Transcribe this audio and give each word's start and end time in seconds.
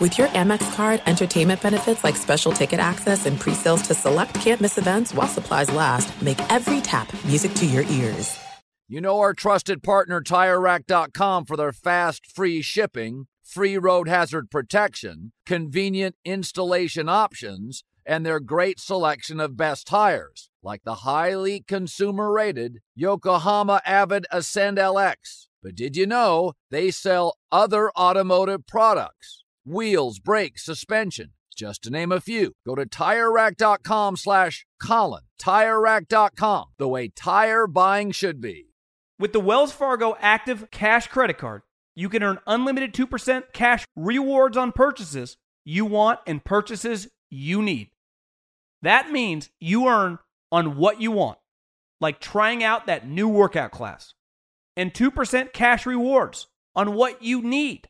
With 0.00 0.16
your 0.16 0.28
Amex 0.28 0.74
card, 0.74 1.02
entertainment 1.04 1.60
benefits 1.60 2.02
like 2.02 2.16
special 2.16 2.52
ticket 2.52 2.80
access 2.80 3.26
and 3.26 3.38
pre-sales 3.38 3.82
to 3.82 3.92
select 3.92 4.32
campus 4.36 4.78
events 4.78 5.12
while 5.12 5.28
supplies 5.28 5.70
last, 5.70 6.22
make 6.22 6.40
every 6.50 6.80
tap 6.80 7.12
music 7.26 7.52
to 7.56 7.66
your 7.66 7.82
ears. 7.82 8.38
You 8.88 9.02
know 9.02 9.18
our 9.20 9.34
trusted 9.34 9.82
partner 9.82 10.22
TireRack.com 10.22 11.44
for 11.44 11.54
their 11.54 11.72
fast, 11.72 12.24
free 12.26 12.62
shipping, 12.62 13.26
free 13.44 13.76
road 13.76 14.08
hazard 14.08 14.50
protection, 14.50 15.32
convenient 15.44 16.16
installation 16.24 17.10
options, 17.10 17.84
and 18.06 18.24
their 18.24 18.40
great 18.40 18.80
selection 18.80 19.38
of 19.38 19.58
best 19.58 19.86
tires, 19.86 20.48
like 20.62 20.82
the 20.82 20.94
highly 20.94 21.60
consumer-rated 21.68 22.78
Yokohama 22.94 23.82
Avid 23.84 24.26
Ascend 24.32 24.78
LX. 24.78 25.48
But 25.62 25.74
did 25.74 25.94
you 25.94 26.06
know 26.06 26.54
they 26.70 26.90
sell 26.90 27.36
other 27.52 27.90
automotive 27.98 28.66
products? 28.66 29.44
Wheels, 29.64 30.18
brakes, 30.18 30.64
suspension, 30.64 31.32
just 31.56 31.82
to 31.82 31.90
name 31.90 32.12
a 32.12 32.20
few. 32.20 32.52
Go 32.66 32.74
to 32.74 32.86
TireRack.com 32.86 34.16
slash 34.16 34.66
Colin. 34.82 35.22
TireRack.com, 35.40 36.64
the 36.78 36.88
way 36.88 37.08
tire 37.08 37.66
buying 37.66 38.12
should 38.12 38.40
be. 38.40 38.66
With 39.18 39.32
the 39.32 39.40
Wells 39.40 39.72
Fargo 39.72 40.16
Active 40.20 40.70
Cash 40.70 41.08
Credit 41.08 41.36
Card, 41.36 41.62
you 41.94 42.08
can 42.08 42.22
earn 42.22 42.38
unlimited 42.46 42.94
2% 42.94 43.52
cash 43.52 43.84
rewards 43.94 44.56
on 44.56 44.72
purchases 44.72 45.36
you 45.64 45.84
want 45.84 46.20
and 46.26 46.42
purchases 46.42 47.08
you 47.28 47.60
need. 47.60 47.90
That 48.80 49.10
means 49.10 49.50
you 49.60 49.88
earn 49.88 50.18
on 50.50 50.76
what 50.76 51.02
you 51.02 51.10
want, 51.10 51.38
like 52.00 52.20
trying 52.20 52.64
out 52.64 52.86
that 52.86 53.06
new 53.06 53.28
workout 53.28 53.70
class, 53.70 54.14
and 54.76 54.94
2% 54.94 55.52
cash 55.52 55.84
rewards 55.84 56.46
on 56.74 56.94
what 56.94 57.22
you 57.22 57.42
need 57.42 57.89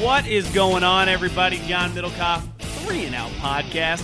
What 0.00 0.26
is 0.26 0.48
going 0.54 0.82
on, 0.82 1.10
everybody? 1.10 1.58
John 1.66 1.90
Middlekauff, 1.90 2.42
Three 2.58 3.04
and 3.04 3.14
Out 3.14 3.30
Podcast. 3.32 4.02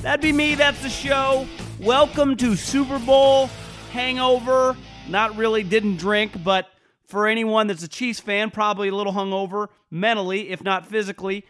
That'd 0.00 0.20
be 0.20 0.30
me. 0.30 0.54
That's 0.54 0.80
the 0.84 0.88
show. 0.88 1.48
Welcome 1.80 2.36
to 2.36 2.54
Super 2.54 3.00
Bowl 3.00 3.48
hangover. 3.90 4.76
Not 5.08 5.36
really, 5.36 5.64
didn't 5.64 5.96
drink, 5.96 6.44
but 6.44 6.68
for 7.06 7.26
anyone 7.26 7.66
that's 7.66 7.82
a 7.82 7.88
Chiefs 7.88 8.20
fan, 8.20 8.52
probably 8.52 8.86
a 8.86 8.94
little 8.94 9.12
hungover 9.12 9.66
mentally, 9.90 10.50
if 10.50 10.62
not 10.62 10.86
physically. 10.86 11.44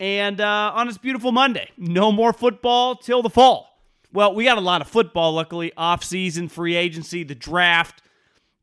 And 0.00 0.40
uh, 0.40 0.72
on 0.74 0.88
this 0.88 0.98
beautiful 0.98 1.30
Monday, 1.30 1.70
no 1.78 2.10
more 2.10 2.32
football 2.32 2.96
till 2.96 3.22
the 3.22 3.30
fall. 3.30 3.80
Well, 4.12 4.34
we 4.34 4.42
got 4.42 4.58
a 4.58 4.60
lot 4.60 4.80
of 4.80 4.88
football, 4.88 5.34
luckily, 5.34 5.72
off 5.76 6.02
season, 6.02 6.48
free 6.48 6.74
agency, 6.74 7.22
the 7.22 7.36
draft. 7.36 8.02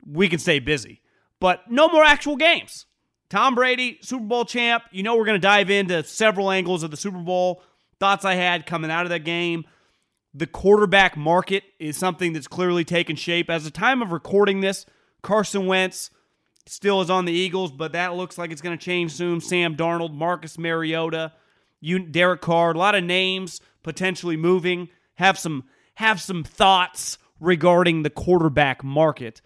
We 0.05 0.27
can 0.27 0.39
stay 0.39 0.59
busy, 0.59 0.99
but 1.39 1.71
no 1.71 1.87
more 1.87 2.03
actual 2.03 2.35
games. 2.35 2.85
Tom 3.29 3.55
Brady, 3.55 3.99
Super 4.01 4.23
Bowl 4.23 4.45
champ. 4.45 4.83
You 4.91 5.03
know, 5.03 5.15
we're 5.17 5.25
going 5.25 5.39
to 5.39 5.45
dive 5.45 5.69
into 5.69 6.03
several 6.03 6.51
angles 6.51 6.83
of 6.83 6.91
the 6.91 6.97
Super 6.97 7.17
Bowl, 7.17 7.61
thoughts 7.99 8.25
I 8.25 8.35
had 8.35 8.65
coming 8.65 8.91
out 8.91 9.05
of 9.05 9.09
that 9.09 9.25
game. 9.25 9.65
The 10.33 10.47
quarterback 10.47 11.17
market 11.17 11.63
is 11.79 11.97
something 11.97 12.33
that's 12.33 12.47
clearly 12.47 12.83
taken 12.83 13.15
shape. 13.15 13.49
As 13.49 13.63
the 13.63 13.71
time 13.71 14.01
of 14.01 14.11
recording 14.11 14.61
this, 14.61 14.85
Carson 15.23 15.65
Wentz 15.65 16.11
still 16.67 17.01
is 17.01 17.09
on 17.09 17.25
the 17.25 17.33
Eagles, 17.33 17.71
but 17.71 17.93
that 17.93 18.15
looks 18.15 18.37
like 18.37 18.51
it's 18.51 18.61
going 18.61 18.77
to 18.77 18.83
change 18.83 19.13
soon. 19.13 19.41
Sam 19.41 19.75
Darnold, 19.75 20.13
Marcus 20.13 20.57
Mariota, 20.57 21.33
you, 21.79 21.99
Derek 21.99 22.41
Carr, 22.41 22.71
a 22.71 22.77
lot 22.77 22.95
of 22.95 23.03
names 23.03 23.61
potentially 23.83 24.37
moving. 24.37 24.89
Have 25.15 25.39
some 25.39 25.65
have 25.95 26.21
some 26.21 26.43
thoughts 26.43 27.17
regarding 27.39 28.03
the 28.03 28.09
quarterback 28.09 28.83
market. 28.83 29.41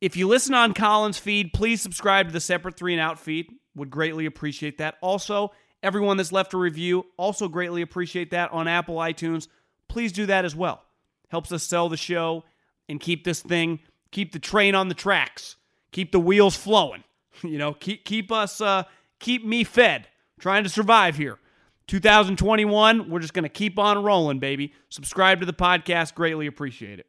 If 0.00 0.16
you 0.16 0.26
listen 0.28 0.54
on 0.54 0.72
Colin's 0.72 1.18
feed, 1.18 1.52
please 1.52 1.82
subscribe 1.82 2.28
to 2.28 2.32
the 2.32 2.40
separate 2.40 2.76
three 2.76 2.94
and 2.94 3.00
out 3.00 3.18
feed. 3.18 3.52
Would 3.74 3.90
greatly 3.90 4.26
appreciate 4.26 4.78
that. 4.78 4.96
Also, 5.02 5.52
everyone 5.82 6.16
that's 6.16 6.32
left 6.32 6.54
a 6.54 6.58
review, 6.58 7.06
also 7.16 7.48
greatly 7.48 7.82
appreciate 7.82 8.30
that 8.30 8.50
on 8.52 8.66
Apple 8.66 8.96
iTunes. 8.96 9.48
Please 9.88 10.12
do 10.12 10.26
that 10.26 10.44
as 10.44 10.56
well. 10.56 10.82
Helps 11.28 11.52
us 11.52 11.62
sell 11.62 11.88
the 11.88 11.96
show 11.96 12.44
and 12.88 12.98
keep 12.98 13.24
this 13.24 13.40
thing, 13.40 13.80
keep 14.10 14.32
the 14.32 14.38
train 14.38 14.74
on 14.74 14.88
the 14.88 14.94
tracks, 14.94 15.56
keep 15.92 16.12
the 16.12 16.20
wheels 16.20 16.56
flowing. 16.56 17.04
You 17.42 17.56
know, 17.56 17.72
keep 17.72 18.04
keep 18.04 18.30
us 18.30 18.60
uh 18.60 18.82
keep 19.18 19.46
me 19.46 19.64
fed. 19.64 20.08
Trying 20.40 20.64
to 20.64 20.68
survive 20.68 21.16
here. 21.16 21.38
2021, 21.86 23.08
we're 23.08 23.20
just 23.20 23.32
going 23.32 23.44
to 23.44 23.48
keep 23.48 23.78
on 23.78 24.02
rolling, 24.02 24.40
baby. 24.40 24.74
Subscribe 24.90 25.40
to 25.40 25.46
the 25.46 25.52
podcast, 25.52 26.14
greatly 26.14 26.46
appreciate 26.46 26.98
it. 26.98 27.06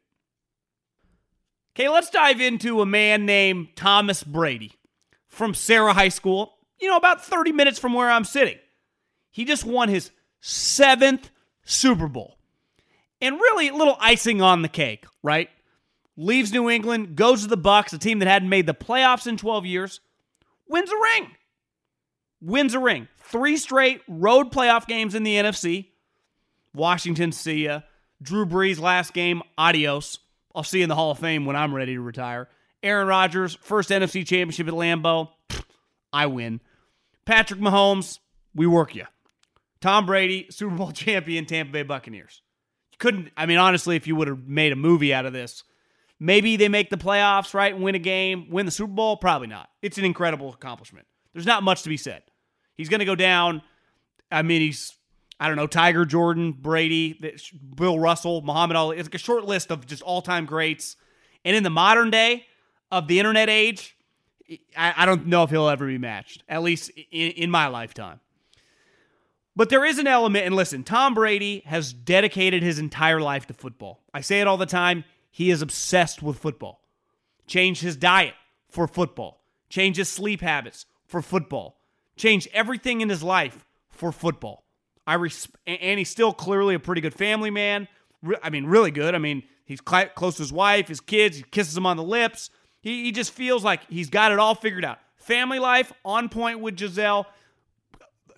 Okay, 1.74 1.88
let's 1.88 2.10
dive 2.10 2.40
into 2.40 2.82
a 2.82 2.86
man 2.86 3.24
named 3.24 3.68
Thomas 3.76 4.22
Brady 4.22 4.72
from 5.26 5.54
Serra 5.54 5.94
High 5.94 6.10
School, 6.10 6.52
you 6.78 6.88
know, 6.88 6.98
about 6.98 7.24
30 7.24 7.52
minutes 7.52 7.78
from 7.78 7.94
where 7.94 8.10
I'm 8.10 8.24
sitting. 8.24 8.58
He 9.30 9.46
just 9.46 9.64
won 9.64 9.88
his 9.88 10.10
seventh 10.40 11.30
Super 11.64 12.08
Bowl. 12.08 12.36
And 13.22 13.36
really, 13.36 13.68
a 13.68 13.74
little 13.74 13.96
icing 14.00 14.42
on 14.42 14.60
the 14.60 14.68
cake, 14.68 15.06
right? 15.22 15.48
Leaves 16.16 16.52
New 16.52 16.68
England, 16.68 17.16
goes 17.16 17.42
to 17.42 17.48
the 17.48 17.56
Bucs, 17.56 17.94
a 17.94 17.98
team 17.98 18.18
that 18.18 18.28
hadn't 18.28 18.50
made 18.50 18.66
the 18.66 18.74
playoffs 18.74 19.26
in 19.26 19.38
12 19.38 19.64
years, 19.64 20.00
wins 20.68 20.90
a 20.90 20.96
ring. 20.96 21.28
Wins 22.42 22.74
a 22.74 22.78
ring. 22.78 23.08
Three 23.16 23.56
straight 23.56 24.02
road 24.06 24.52
playoff 24.52 24.86
games 24.86 25.14
in 25.14 25.22
the 25.22 25.36
NFC. 25.36 25.86
Washington, 26.74 27.32
see 27.32 27.64
ya. 27.64 27.80
Drew 28.20 28.44
Brees 28.44 28.78
last 28.78 29.14
game, 29.14 29.42
adios. 29.56 30.18
I'll 30.54 30.62
see 30.62 30.78
you 30.78 30.84
in 30.84 30.88
the 30.88 30.94
Hall 30.94 31.10
of 31.10 31.18
Fame 31.18 31.46
when 31.46 31.56
I'm 31.56 31.74
ready 31.74 31.94
to 31.94 32.00
retire. 32.00 32.48
Aaron 32.82 33.06
Rodgers, 33.06 33.56
first 33.60 33.90
NFC 33.90 34.26
championship 34.26 34.68
at 34.68 34.74
Lambeau. 34.74 35.28
I 36.12 36.26
win. 36.26 36.60
Patrick 37.24 37.60
Mahomes, 37.60 38.18
we 38.54 38.66
work 38.66 38.94
you. 38.94 39.06
Tom 39.80 40.06
Brady, 40.06 40.46
Super 40.50 40.74
Bowl 40.74 40.92
champion, 40.92 41.46
Tampa 41.46 41.72
Bay 41.72 41.82
Buccaneers. 41.82 42.42
You 42.92 42.98
couldn't, 42.98 43.30
I 43.36 43.46
mean, 43.46 43.58
honestly, 43.58 43.96
if 43.96 44.06
you 44.06 44.16
would 44.16 44.28
have 44.28 44.46
made 44.46 44.72
a 44.72 44.76
movie 44.76 45.14
out 45.14 45.26
of 45.26 45.32
this, 45.32 45.64
maybe 46.20 46.56
they 46.56 46.68
make 46.68 46.90
the 46.90 46.96
playoffs, 46.96 47.54
right? 47.54 47.74
And 47.74 47.82
win 47.82 47.94
a 47.94 48.00
game, 48.00 48.48
win 48.50 48.66
the 48.66 48.72
Super 48.72 48.92
Bowl? 48.92 49.16
Probably 49.16 49.48
not. 49.48 49.68
It's 49.80 49.98
an 49.98 50.04
incredible 50.04 50.52
accomplishment. 50.52 51.06
There's 51.32 51.46
not 51.46 51.62
much 51.62 51.82
to 51.82 51.88
be 51.88 51.96
said. 51.96 52.22
He's 52.76 52.88
going 52.88 53.00
to 53.00 53.06
go 53.06 53.14
down. 53.14 53.62
I 54.30 54.42
mean, 54.42 54.60
he's 54.60 54.94
I 55.42 55.48
don't 55.48 55.56
know, 55.56 55.66
Tiger, 55.66 56.04
Jordan, 56.04 56.52
Brady, 56.52 57.20
Bill 57.74 57.98
Russell, 57.98 58.42
Muhammad 58.42 58.76
Ali. 58.76 58.98
It's 58.98 59.08
like 59.08 59.16
a 59.16 59.18
short 59.18 59.44
list 59.44 59.72
of 59.72 59.84
just 59.84 60.00
all 60.00 60.22
time 60.22 60.46
greats. 60.46 60.94
And 61.44 61.56
in 61.56 61.64
the 61.64 61.70
modern 61.70 62.10
day 62.10 62.46
of 62.92 63.08
the 63.08 63.18
internet 63.18 63.48
age, 63.48 63.96
I, 64.76 65.04
don't 65.04 65.26
know 65.26 65.42
if 65.42 65.50
he'll 65.50 65.68
ever 65.68 65.88
be 65.88 65.98
matched, 65.98 66.44
at 66.48 66.62
least 66.62 66.92
in, 67.10 67.32
in 67.32 67.50
my 67.50 67.66
lifetime. 67.66 68.20
But 69.56 69.68
there 69.68 69.84
is 69.84 69.98
an 69.98 70.06
element, 70.06 70.46
and 70.46 70.54
listen, 70.54 70.84
Tom 70.84 71.12
Brady 71.12 71.64
has 71.66 71.92
dedicated 71.92 72.62
his 72.62 72.78
entire 72.78 73.20
life 73.20 73.48
to 73.48 73.54
football. 73.54 74.00
I 74.14 74.20
say 74.20 74.40
it 74.40 74.46
all 74.46 74.56
the 74.56 74.64
time. 74.64 75.02
He 75.32 75.50
is 75.50 75.60
obsessed 75.60 76.22
with 76.22 76.38
football. 76.38 76.84
Changed 77.48 77.82
his 77.82 77.96
diet 77.96 78.34
for 78.70 78.86
football, 78.86 79.42
changed 79.68 79.96
his 79.96 80.08
sleep 80.08 80.40
habits 80.40 80.86
for 81.04 81.20
football, 81.20 81.80
changed 82.14 82.46
everything 82.52 83.00
in 83.00 83.08
his 83.08 83.24
life 83.24 83.66
for 83.90 84.12
football. 84.12 84.62
I 85.12 85.16
res- 85.16 85.48
and 85.66 85.98
he's 85.98 86.08
still 86.08 86.32
clearly 86.32 86.74
a 86.74 86.80
pretty 86.80 87.00
good 87.00 87.14
family 87.14 87.50
man. 87.50 87.88
I 88.42 88.50
mean, 88.50 88.66
really 88.66 88.90
good. 88.90 89.14
I 89.14 89.18
mean, 89.18 89.42
He's 89.64 89.80
close 89.80 90.36
to 90.36 90.42
his 90.42 90.52
wife, 90.52 90.88
his 90.88 91.00
kids. 91.00 91.36
He 91.38 91.42
kisses 91.44 91.74
them 91.74 91.86
on 91.86 91.96
the 91.96 92.02
lips. 92.02 92.50
He, 92.82 93.04
he 93.04 93.12
just 93.12 93.30
feels 93.30 93.64
like 93.64 93.88
he's 93.88 94.10
got 94.10 94.32
it 94.32 94.38
all 94.38 94.54
figured 94.54 94.84
out. 94.84 94.98
Family 95.16 95.58
life 95.58 95.92
on 96.04 96.28
point 96.28 96.60
with 96.60 96.76
Gisele. 96.76 97.26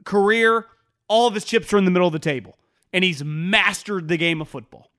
Career, 0.04 0.66
all 1.08 1.26
of 1.26 1.34
his 1.34 1.44
chips 1.44 1.72
are 1.72 1.78
in 1.78 1.86
the 1.86 1.90
middle 1.90 2.06
of 2.06 2.12
the 2.12 2.18
table. 2.18 2.56
And 2.92 3.02
he's 3.02 3.24
mastered 3.24 4.06
the 4.06 4.16
game 4.16 4.40
of 4.40 4.48
football. 4.48 4.90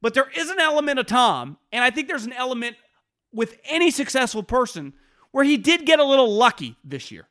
But 0.00 0.14
there 0.14 0.28
is 0.36 0.50
an 0.50 0.58
element 0.58 0.98
of 0.98 1.06
Tom, 1.06 1.58
and 1.70 1.84
I 1.84 1.90
think 1.90 2.08
there's 2.08 2.24
an 2.24 2.32
element 2.32 2.76
with 3.32 3.56
any 3.70 3.92
successful 3.92 4.42
person 4.42 4.94
where 5.30 5.44
he 5.44 5.56
did 5.56 5.86
get 5.86 6.00
a 6.00 6.04
little 6.04 6.34
lucky 6.34 6.76
this 6.82 7.12
year. 7.12 7.28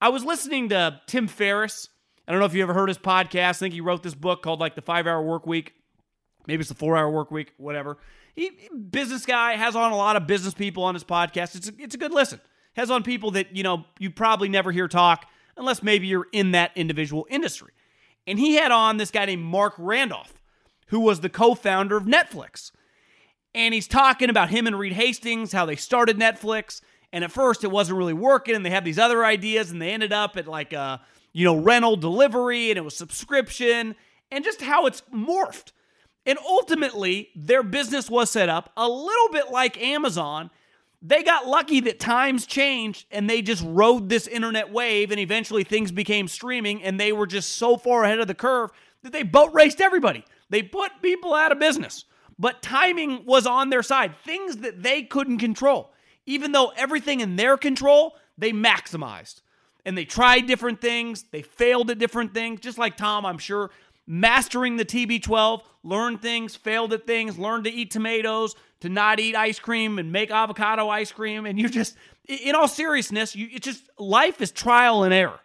I 0.00 0.08
was 0.08 0.24
listening 0.24 0.70
to 0.70 1.02
Tim 1.06 1.28
Ferriss. 1.28 1.90
I 2.26 2.32
don't 2.32 2.38
know 2.38 2.46
if 2.46 2.54
you 2.54 2.62
ever 2.62 2.74
heard 2.74 2.88
his 2.88 2.98
podcast. 2.98 3.48
I 3.48 3.52
think 3.52 3.74
he 3.74 3.80
wrote 3.80 4.02
this 4.02 4.14
book 4.14 4.42
called 4.42 4.60
like 4.60 4.74
the 4.74 4.82
Five 4.82 5.06
Hour 5.06 5.22
Work 5.22 5.46
Week. 5.46 5.74
Maybe 6.46 6.60
it's 6.60 6.68
the 6.68 6.74
Four 6.74 6.96
Hour 6.96 7.10
Work 7.10 7.30
Week, 7.30 7.52
whatever. 7.56 7.98
He 8.34 8.50
business 8.90 9.26
guy 9.26 9.56
has 9.56 9.76
on 9.76 9.92
a 9.92 9.96
lot 9.96 10.16
of 10.16 10.26
business 10.26 10.54
people 10.54 10.84
on 10.84 10.94
his 10.94 11.04
podcast. 11.04 11.54
It's 11.54 11.68
a, 11.68 11.72
it's 11.78 11.94
a 11.94 11.98
good 11.98 12.12
listen. 12.12 12.40
Has 12.74 12.90
on 12.90 13.02
people 13.02 13.32
that 13.32 13.54
you 13.54 13.62
know 13.62 13.84
you 13.98 14.10
probably 14.10 14.48
never 14.48 14.72
hear 14.72 14.88
talk 14.88 15.26
unless 15.56 15.82
maybe 15.82 16.06
you're 16.06 16.28
in 16.32 16.52
that 16.52 16.70
individual 16.74 17.26
industry. 17.28 17.72
And 18.26 18.38
he 18.38 18.54
had 18.54 18.70
on 18.70 18.96
this 18.96 19.10
guy 19.10 19.26
named 19.26 19.42
Marc 19.42 19.74
Randolph, 19.76 20.32
who 20.86 21.00
was 21.00 21.20
the 21.20 21.28
co-founder 21.28 21.96
of 21.96 22.04
Netflix. 22.04 22.70
And 23.54 23.74
he's 23.74 23.88
talking 23.88 24.30
about 24.30 24.48
him 24.48 24.66
and 24.66 24.78
Reed 24.78 24.94
Hastings, 24.94 25.52
how 25.52 25.66
they 25.66 25.76
started 25.76 26.16
Netflix, 26.18 26.80
and 27.12 27.24
at 27.24 27.30
first, 27.30 27.62
it 27.62 27.70
wasn't 27.70 27.98
really 27.98 28.14
working, 28.14 28.54
and 28.54 28.64
they 28.64 28.70
had 28.70 28.84
these 28.84 28.98
other 28.98 29.24
ideas, 29.24 29.70
and 29.70 29.82
they 29.82 29.90
ended 29.90 30.12
up 30.12 30.38
at 30.38 30.46
like 30.46 30.72
a 30.72 31.02
you 31.32 31.44
know 31.44 31.56
rental 31.56 31.96
delivery, 31.96 32.70
and 32.70 32.78
it 32.78 32.84
was 32.84 32.96
subscription, 32.96 33.94
and 34.30 34.44
just 34.44 34.62
how 34.62 34.86
it's 34.86 35.02
morphed. 35.12 35.72
And 36.24 36.38
ultimately, 36.46 37.30
their 37.34 37.62
business 37.62 38.08
was 38.08 38.30
set 38.30 38.48
up 38.48 38.70
a 38.76 38.88
little 38.88 39.28
bit 39.32 39.50
like 39.50 39.80
Amazon. 39.82 40.50
They 41.00 41.24
got 41.24 41.48
lucky 41.48 41.80
that 41.80 41.98
times 41.98 42.46
changed 42.46 43.06
and 43.10 43.28
they 43.28 43.42
just 43.42 43.64
rode 43.66 44.08
this 44.08 44.28
internet 44.28 44.70
wave, 44.72 45.10
and 45.10 45.18
eventually 45.18 45.64
things 45.64 45.90
became 45.90 46.28
streaming, 46.28 46.82
and 46.82 46.98
they 46.98 47.12
were 47.12 47.26
just 47.26 47.56
so 47.56 47.76
far 47.76 48.04
ahead 48.04 48.20
of 48.20 48.28
the 48.28 48.34
curve 48.34 48.70
that 49.02 49.12
they 49.12 49.24
boat 49.24 49.52
raced 49.52 49.80
everybody. 49.80 50.24
They 50.48 50.62
put 50.62 51.02
people 51.02 51.34
out 51.34 51.50
of 51.50 51.58
business, 51.58 52.04
but 52.38 52.62
timing 52.62 53.24
was 53.26 53.46
on 53.46 53.70
their 53.70 53.82
side, 53.82 54.14
things 54.24 54.58
that 54.58 54.82
they 54.82 55.02
couldn't 55.02 55.38
control 55.38 55.92
even 56.26 56.52
though 56.52 56.72
everything 56.76 57.20
in 57.20 57.36
their 57.36 57.56
control, 57.56 58.14
they 58.38 58.52
maximized. 58.52 59.41
And 59.84 59.98
they 59.98 60.04
tried 60.04 60.46
different 60.46 60.80
things, 60.80 61.24
they 61.30 61.42
failed 61.42 61.90
at 61.90 61.98
different 61.98 62.34
things, 62.34 62.60
just 62.60 62.78
like 62.78 62.96
Tom, 62.96 63.26
I'm 63.26 63.38
sure. 63.38 63.70
Mastering 64.06 64.76
the 64.76 64.84
TB12, 64.84 65.62
learned 65.82 66.22
things, 66.22 66.56
failed 66.56 66.92
at 66.92 67.06
things, 67.06 67.38
learned 67.38 67.64
to 67.64 67.70
eat 67.70 67.90
tomatoes, 67.90 68.54
to 68.80 68.88
not 68.88 69.20
eat 69.20 69.36
ice 69.36 69.58
cream 69.58 69.98
and 69.98 70.10
make 70.12 70.30
avocado 70.30 70.88
ice 70.88 71.12
cream. 71.12 71.46
And 71.46 71.58
you 71.58 71.68
just, 71.68 71.96
in 72.26 72.54
all 72.54 72.68
seriousness, 72.68 73.34
you, 73.36 73.48
it's 73.52 73.64
just 73.64 73.88
life 73.98 74.40
is 74.40 74.50
trial 74.50 75.04
and 75.04 75.14
error. 75.14 75.40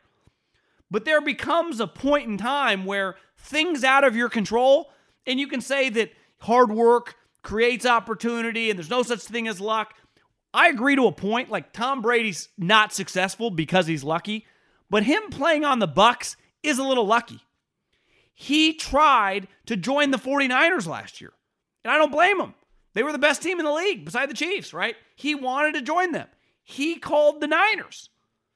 But 0.90 1.06
there 1.06 1.22
becomes 1.22 1.80
a 1.80 1.88
point 1.88 2.28
in 2.28 2.38
time 2.38 2.86
where 2.86 3.16
things 3.38 3.83
out 3.83 4.04
of 4.04 4.16
your 4.16 4.30
control, 4.30 4.92
and 5.25 5.40
you 5.40 5.48
can 5.48 5.62
say 5.62 5.90
that 5.90 6.12
hard 6.40 6.72
work 6.72 7.16
creates 7.42 7.86
opportunity 7.86 8.69
and 8.69 8.78
there's 8.78 8.90
no 8.90 9.04
such 9.04 9.22
thing 9.22 9.48
as 9.48 9.62
luck. 9.62 9.94
I 10.53 10.69
agree 10.69 10.95
to 10.95 11.07
a 11.07 11.11
point. 11.11 11.49
Like 11.49 11.73
Tom 11.73 12.01
Brady's 12.01 12.49
not 12.57 12.94
successful 12.94 13.49
because 13.51 13.88
he's 13.88 14.03
lucky, 14.03 14.45
but 14.89 15.03
him 15.03 15.23
playing 15.29 15.65
on 15.65 15.79
the 15.79 15.88
Bucs 15.88 16.35
is 16.63 16.79
a 16.79 16.83
little 16.83 17.05
lucky. 17.05 17.41
He 18.33 18.73
tried 18.73 19.47
to 19.65 19.75
join 19.75 20.11
the 20.11 20.17
49ers 20.17 20.88
last 20.88 21.21
year, 21.21 21.33
and 21.83 21.91
I 21.91 21.97
don't 21.97 22.11
blame 22.11 22.39
him. 22.39 22.53
They 22.94 23.03
were 23.03 23.11
the 23.11 23.17
best 23.19 23.41
team 23.41 23.59
in 23.59 23.65
the 23.65 23.71
league 23.71 24.05
beside 24.05 24.29
the 24.29 24.35
Chiefs, 24.35 24.73
right? 24.73 24.95
He 25.15 25.35
wanted 25.35 25.73
to 25.73 25.81
join 25.81 26.11
them. 26.11 26.27
He 26.63 26.95
called 26.95 27.41
the 27.41 27.47
Niners, 27.47 28.09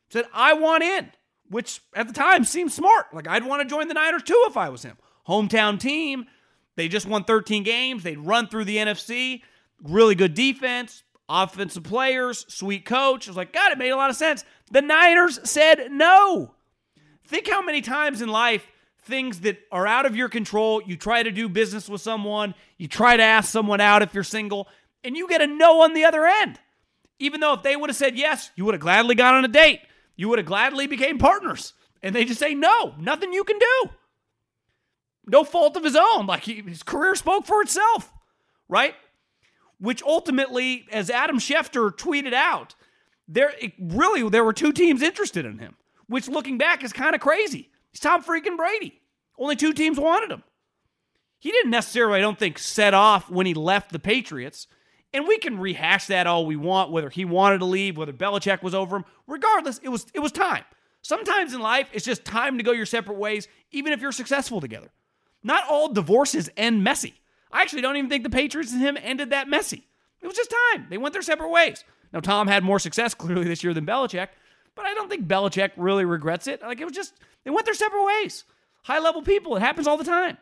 said, 0.09 0.25
I 0.33 0.53
want 0.53 0.83
in, 0.83 1.11
which 1.49 1.81
at 1.95 2.07
the 2.07 2.13
time 2.13 2.43
seemed 2.43 2.71
smart. 2.71 3.13
Like 3.13 3.27
I'd 3.27 3.45
want 3.45 3.61
to 3.61 3.67
join 3.67 3.87
the 3.87 3.93
Niners 3.93 4.23
too 4.23 4.43
if 4.47 4.57
I 4.57 4.69
was 4.69 4.83
him. 4.83 4.97
Hometown 5.27 5.79
team. 5.79 6.25
They 6.75 6.87
just 6.87 7.05
won 7.05 7.23
13 7.23 7.63
games. 7.63 8.03
They'd 8.03 8.19
run 8.19 8.47
through 8.47 8.65
the 8.65 8.77
NFC. 8.77 9.41
Really 9.83 10.15
good 10.15 10.33
defense, 10.33 11.03
offensive 11.29 11.83
players, 11.83 12.45
sweet 12.49 12.85
coach. 12.85 13.27
I 13.27 13.31
was 13.31 13.37
like, 13.37 13.53
God, 13.53 13.71
it 13.71 13.77
made 13.77 13.89
a 13.89 13.95
lot 13.95 14.09
of 14.09 14.15
sense. 14.15 14.43
The 14.71 14.81
Niners 14.81 15.39
said 15.49 15.91
no. 15.91 16.55
Think 17.25 17.49
how 17.49 17.61
many 17.61 17.81
times 17.81 18.21
in 18.21 18.29
life 18.29 18.67
things 19.03 19.41
that 19.41 19.59
are 19.71 19.87
out 19.87 20.05
of 20.05 20.15
your 20.15 20.29
control, 20.29 20.81
you 20.83 20.95
try 20.95 21.23
to 21.23 21.31
do 21.31 21.49
business 21.49 21.89
with 21.89 22.01
someone, 22.01 22.53
you 22.77 22.87
try 22.87 23.17
to 23.17 23.23
ask 23.23 23.49
someone 23.51 23.81
out 23.81 24.01
if 24.01 24.13
you're 24.13 24.23
single, 24.23 24.67
and 25.03 25.17
you 25.17 25.27
get 25.27 25.41
a 25.41 25.47
no 25.47 25.81
on 25.81 25.93
the 25.93 26.05
other 26.05 26.25
end. 26.25 26.59
Even 27.19 27.39
though 27.39 27.53
if 27.53 27.63
they 27.63 27.75
would 27.75 27.89
have 27.89 27.97
said 27.97 28.15
yes, 28.15 28.51
you 28.55 28.65
would 28.65 28.73
have 28.73 28.81
gladly 28.81 29.15
gone 29.15 29.35
on 29.35 29.45
a 29.45 29.47
date. 29.47 29.81
You 30.15 30.29
would 30.29 30.39
have 30.39 30.45
gladly 30.45 30.87
became 30.87 31.17
partners. 31.17 31.73
And 32.03 32.15
they 32.15 32.25
just 32.25 32.39
say 32.39 32.53
no, 32.53 32.95
nothing 32.99 33.33
you 33.33 33.43
can 33.43 33.59
do. 33.59 33.89
No 35.27 35.43
fault 35.43 35.77
of 35.77 35.83
his 35.83 35.95
own. 35.95 36.25
Like 36.25 36.43
he, 36.43 36.61
his 36.61 36.83
career 36.83 37.15
spoke 37.15 37.45
for 37.45 37.61
itself, 37.61 38.11
right? 38.67 38.95
Which 39.81 40.03
ultimately, 40.03 40.85
as 40.91 41.09
Adam 41.09 41.39
Schefter 41.39 41.91
tweeted 41.91 42.33
out, 42.33 42.75
there 43.27 43.51
really 43.79 44.29
there 44.29 44.45
were 44.45 44.53
two 44.53 44.71
teams 44.71 45.01
interested 45.01 45.43
in 45.43 45.57
him, 45.57 45.75
which 46.07 46.29
looking 46.29 46.59
back 46.59 46.83
is 46.83 46.93
kind 46.93 47.15
of 47.15 47.21
crazy. 47.21 47.69
He's 47.91 47.99
Tom 47.99 48.23
freaking 48.23 48.57
Brady. 48.57 49.01
Only 49.37 49.55
two 49.55 49.73
teams 49.73 49.99
wanted 49.99 50.31
him. 50.31 50.43
He 51.39 51.49
didn't 51.51 51.71
necessarily, 51.71 52.19
I 52.19 52.21
don't 52.21 52.37
think, 52.37 52.59
set 52.59 52.93
off 52.93 53.29
when 53.31 53.47
he 53.47 53.55
left 53.55 53.91
the 53.91 53.97
Patriots. 53.97 54.67
And 55.13 55.27
we 55.27 55.39
can 55.39 55.59
rehash 55.59 56.05
that 56.05 56.27
all 56.27 56.45
we 56.45 56.55
want, 56.55 56.91
whether 56.91 57.09
he 57.09 57.25
wanted 57.25 57.57
to 57.57 57.65
leave, 57.65 57.97
whether 57.97 58.13
Belichick 58.13 58.61
was 58.61 58.75
over 58.75 58.97
him. 58.97 59.05
Regardless, 59.27 59.79
it 59.79 59.89
was 59.89 60.05
it 60.13 60.19
was 60.19 60.31
time. 60.31 60.63
Sometimes 61.01 61.53
in 61.53 61.59
life, 61.59 61.89
it's 61.91 62.05
just 62.05 62.23
time 62.23 62.59
to 62.59 62.63
go 62.63 62.71
your 62.71 62.85
separate 62.85 63.17
ways, 63.17 63.47
even 63.71 63.91
if 63.91 63.99
you're 63.99 64.11
successful 64.11 64.61
together. 64.61 64.91
Not 65.43 65.67
all 65.67 65.91
divorces 65.91 66.49
end 66.55 66.83
messy. 66.83 67.15
I 67.53 67.61
actually 67.61 67.81
don't 67.81 67.97
even 67.97 68.09
think 68.09 68.23
the 68.23 68.29
Patriots 68.29 68.71
and 68.71 68.81
him 68.81 68.97
ended 69.01 69.31
that 69.31 69.47
messy. 69.47 69.87
It 70.21 70.27
was 70.27 70.35
just 70.35 70.53
time. 70.73 70.87
They 70.89 70.97
went 70.97 71.13
their 71.13 71.21
separate 71.21 71.49
ways. 71.49 71.83
Now, 72.13 72.19
Tom 72.19 72.47
had 72.47 72.63
more 72.63 72.79
success 72.79 73.13
clearly 73.15 73.45
this 73.45 73.63
year 73.63 73.73
than 73.73 73.85
Belichick, 73.85 74.29
but 74.75 74.85
I 74.85 74.93
don't 74.93 75.09
think 75.09 75.27
Belichick 75.27 75.71
really 75.77 76.05
regrets 76.05 76.47
it. 76.47 76.61
Like, 76.61 76.79
it 76.79 76.85
was 76.85 76.95
just, 76.95 77.13
they 77.43 77.51
went 77.51 77.65
their 77.65 77.73
separate 77.73 78.05
ways. 78.05 78.43
High 78.83 78.99
level 78.99 79.21
people, 79.21 79.55
it 79.55 79.61
happens 79.61 79.87
all 79.87 79.97
the 79.97 80.03
time. 80.03 80.37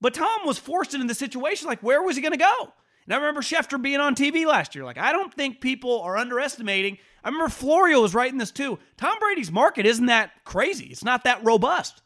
But 0.00 0.14
Tom 0.14 0.44
was 0.44 0.58
forced 0.58 0.94
into 0.94 1.06
the 1.06 1.14
situation. 1.14 1.68
Like, 1.68 1.82
where 1.82 2.02
was 2.02 2.16
he 2.16 2.22
going 2.22 2.32
to 2.32 2.38
go? 2.38 2.72
And 3.06 3.14
I 3.14 3.16
remember 3.16 3.40
Schefter 3.40 3.80
being 3.80 4.00
on 4.00 4.14
TV 4.14 4.44
last 4.46 4.74
year. 4.74 4.84
Like, 4.84 4.98
I 4.98 5.12
don't 5.12 5.32
think 5.32 5.60
people 5.60 6.02
are 6.02 6.16
underestimating. 6.16 6.98
I 7.24 7.28
remember 7.28 7.48
Florio 7.48 8.02
was 8.02 8.14
writing 8.14 8.38
this 8.38 8.50
too. 8.50 8.78
Tom 8.96 9.18
Brady's 9.18 9.50
market 9.50 9.86
isn't 9.86 10.06
that 10.06 10.32
crazy. 10.44 10.86
It's 10.86 11.04
not 11.04 11.24
that 11.24 11.44
robust. 11.44 12.02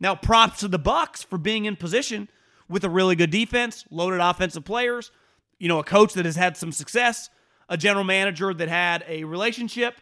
Now, 0.00 0.14
props 0.16 0.60
to 0.60 0.68
the 0.68 0.80
Bucs 0.80 1.24
for 1.24 1.38
being 1.38 1.64
in 1.64 1.76
position 1.76 2.28
with 2.72 2.84
a 2.84 2.90
really 2.90 3.14
good 3.14 3.30
defense, 3.30 3.84
loaded 3.90 4.20
offensive 4.20 4.64
players, 4.64 5.10
you 5.58 5.68
know, 5.68 5.78
a 5.78 5.84
coach 5.84 6.14
that 6.14 6.24
has 6.24 6.36
had 6.36 6.56
some 6.56 6.72
success, 6.72 7.30
a 7.68 7.76
general 7.76 8.04
manager 8.04 8.52
that 8.52 8.68
had 8.68 9.04
a 9.06 9.24
relationship 9.24 10.00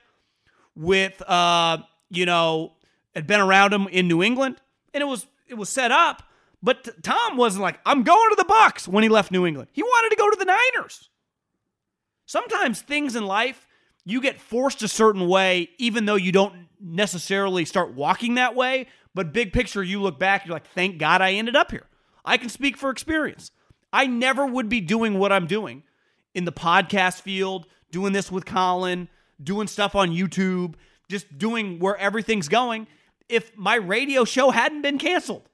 with 0.74 1.20
uh, 1.28 1.78
you 2.08 2.26
know, 2.26 2.72
had 3.14 3.26
been 3.26 3.40
around 3.40 3.72
him 3.72 3.88
in 3.88 4.08
New 4.08 4.22
England, 4.22 4.56
and 4.94 5.02
it 5.02 5.06
was 5.06 5.26
it 5.48 5.54
was 5.54 5.68
set 5.68 5.90
up. 5.90 6.22
But 6.62 7.02
Tom 7.02 7.38
wasn't 7.38 7.62
like, 7.62 7.80
I'm 7.86 8.02
going 8.02 8.30
to 8.30 8.36
the 8.36 8.44
Bucs" 8.44 8.86
when 8.86 9.02
he 9.02 9.08
left 9.08 9.32
New 9.32 9.46
England. 9.46 9.70
He 9.72 9.82
wanted 9.82 10.10
to 10.10 10.16
go 10.16 10.28
to 10.28 10.36
the 10.36 10.44
Niners. 10.44 11.08
Sometimes 12.26 12.82
things 12.82 13.16
in 13.16 13.24
life 13.26 13.66
you 14.04 14.20
get 14.20 14.40
forced 14.40 14.82
a 14.82 14.88
certain 14.88 15.26
way, 15.26 15.70
even 15.78 16.04
though 16.04 16.16
you 16.16 16.32
don't 16.32 16.68
necessarily 16.80 17.64
start 17.64 17.94
walking 17.94 18.34
that 18.34 18.54
way. 18.54 18.86
But 19.14 19.32
big 19.32 19.52
picture, 19.52 19.82
you 19.82 20.00
look 20.00 20.18
back, 20.18 20.46
you're 20.46 20.54
like, 20.54 20.68
thank 20.68 20.98
God 20.98 21.20
I 21.20 21.32
ended 21.32 21.56
up 21.56 21.70
here. 21.70 21.86
I 22.24 22.36
can 22.36 22.48
speak 22.48 22.76
for 22.76 22.90
experience. 22.90 23.50
I 23.92 24.06
never 24.06 24.46
would 24.46 24.68
be 24.68 24.80
doing 24.80 25.18
what 25.18 25.32
I'm 25.32 25.46
doing 25.46 25.82
in 26.34 26.44
the 26.44 26.52
podcast 26.52 27.22
field, 27.22 27.66
doing 27.90 28.12
this 28.12 28.30
with 28.30 28.44
Colin, 28.44 29.08
doing 29.42 29.66
stuff 29.66 29.94
on 29.94 30.10
YouTube, 30.10 30.74
just 31.08 31.38
doing 31.38 31.78
where 31.78 31.96
everything's 31.96 32.48
going 32.48 32.86
if 33.28 33.56
my 33.56 33.76
radio 33.76 34.24
show 34.24 34.50
hadn't 34.50 34.82
been 34.82 34.98
canceled. 34.98 35.48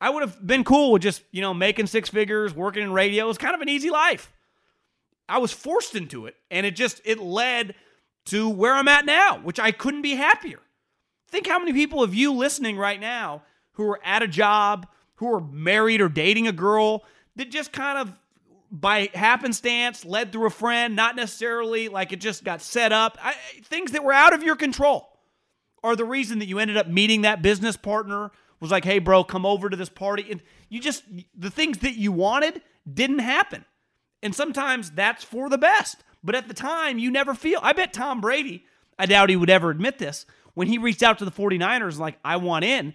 I 0.00 0.10
would 0.10 0.22
have 0.22 0.44
been 0.46 0.64
cool 0.64 0.92
with 0.92 1.02
just, 1.02 1.22
you 1.32 1.40
know, 1.40 1.54
making 1.54 1.86
six 1.86 2.08
figures, 2.08 2.54
working 2.54 2.82
in 2.82 2.92
radio. 2.92 3.24
It 3.24 3.28
was 3.28 3.38
kind 3.38 3.54
of 3.54 3.60
an 3.60 3.68
easy 3.68 3.90
life. 3.90 4.32
I 5.28 5.38
was 5.38 5.52
forced 5.52 5.94
into 5.94 6.26
it 6.26 6.36
and 6.50 6.66
it 6.66 6.76
just 6.76 7.00
it 7.04 7.18
led 7.18 7.74
to 8.26 8.48
where 8.48 8.74
I'm 8.74 8.88
at 8.88 9.06
now, 9.06 9.38
which 9.38 9.58
I 9.58 9.70
couldn't 9.70 10.02
be 10.02 10.14
happier. 10.14 10.60
Think 11.28 11.46
how 11.46 11.58
many 11.58 11.72
people 11.72 12.02
of 12.02 12.14
you 12.14 12.32
listening 12.32 12.76
right 12.76 13.00
now 13.00 13.42
who 13.72 13.88
are 13.90 14.00
at 14.04 14.22
a 14.22 14.28
job, 14.28 14.86
who 15.16 15.32
are 15.32 15.40
married 15.40 16.00
or 16.00 16.08
dating 16.08 16.48
a 16.48 16.52
girl 16.52 17.04
that 17.36 17.50
just 17.50 17.72
kind 17.72 17.98
of 17.98 18.12
by 18.70 19.08
happenstance 19.14 20.04
led 20.04 20.32
through 20.32 20.46
a 20.46 20.50
friend, 20.50 20.96
not 20.96 21.14
necessarily 21.14 21.88
like 21.88 22.12
it 22.12 22.20
just 22.20 22.42
got 22.42 22.60
set 22.60 22.92
up. 22.92 23.16
I, 23.22 23.34
things 23.64 23.92
that 23.92 24.02
were 24.02 24.12
out 24.12 24.32
of 24.32 24.42
your 24.42 24.56
control 24.56 25.08
are 25.84 25.94
the 25.94 26.04
reason 26.04 26.40
that 26.40 26.46
you 26.46 26.58
ended 26.58 26.76
up 26.76 26.88
meeting 26.88 27.22
that 27.22 27.42
business 27.42 27.76
partner, 27.76 28.32
was 28.60 28.70
like, 28.70 28.84
"Hey, 28.84 28.98
bro, 28.98 29.22
come 29.22 29.44
over 29.44 29.68
to 29.68 29.76
this 29.76 29.90
party," 29.90 30.26
and 30.30 30.42
you 30.68 30.80
just 30.80 31.04
the 31.36 31.50
things 31.50 31.78
that 31.78 31.94
you 31.94 32.10
wanted 32.10 32.62
didn't 32.90 33.18
happen, 33.18 33.64
and 34.22 34.34
sometimes 34.34 34.90
that's 34.90 35.22
for 35.22 35.48
the 35.48 35.58
best. 35.58 36.02
But 36.22 36.34
at 36.34 36.48
the 36.48 36.54
time, 36.54 36.98
you 36.98 37.10
never 37.10 37.34
feel. 37.34 37.60
I 37.62 37.74
bet 37.74 37.92
Tom 37.92 38.20
Brady. 38.20 38.64
I 38.98 39.06
doubt 39.06 39.28
he 39.28 39.36
would 39.36 39.50
ever 39.50 39.70
admit 39.70 39.98
this 39.98 40.24
when 40.54 40.68
he 40.68 40.78
reached 40.78 41.02
out 41.02 41.18
to 41.18 41.24
the 41.24 41.30
49ers, 41.30 41.98
like, 41.98 42.18
"I 42.24 42.36
want 42.36 42.64
in," 42.64 42.94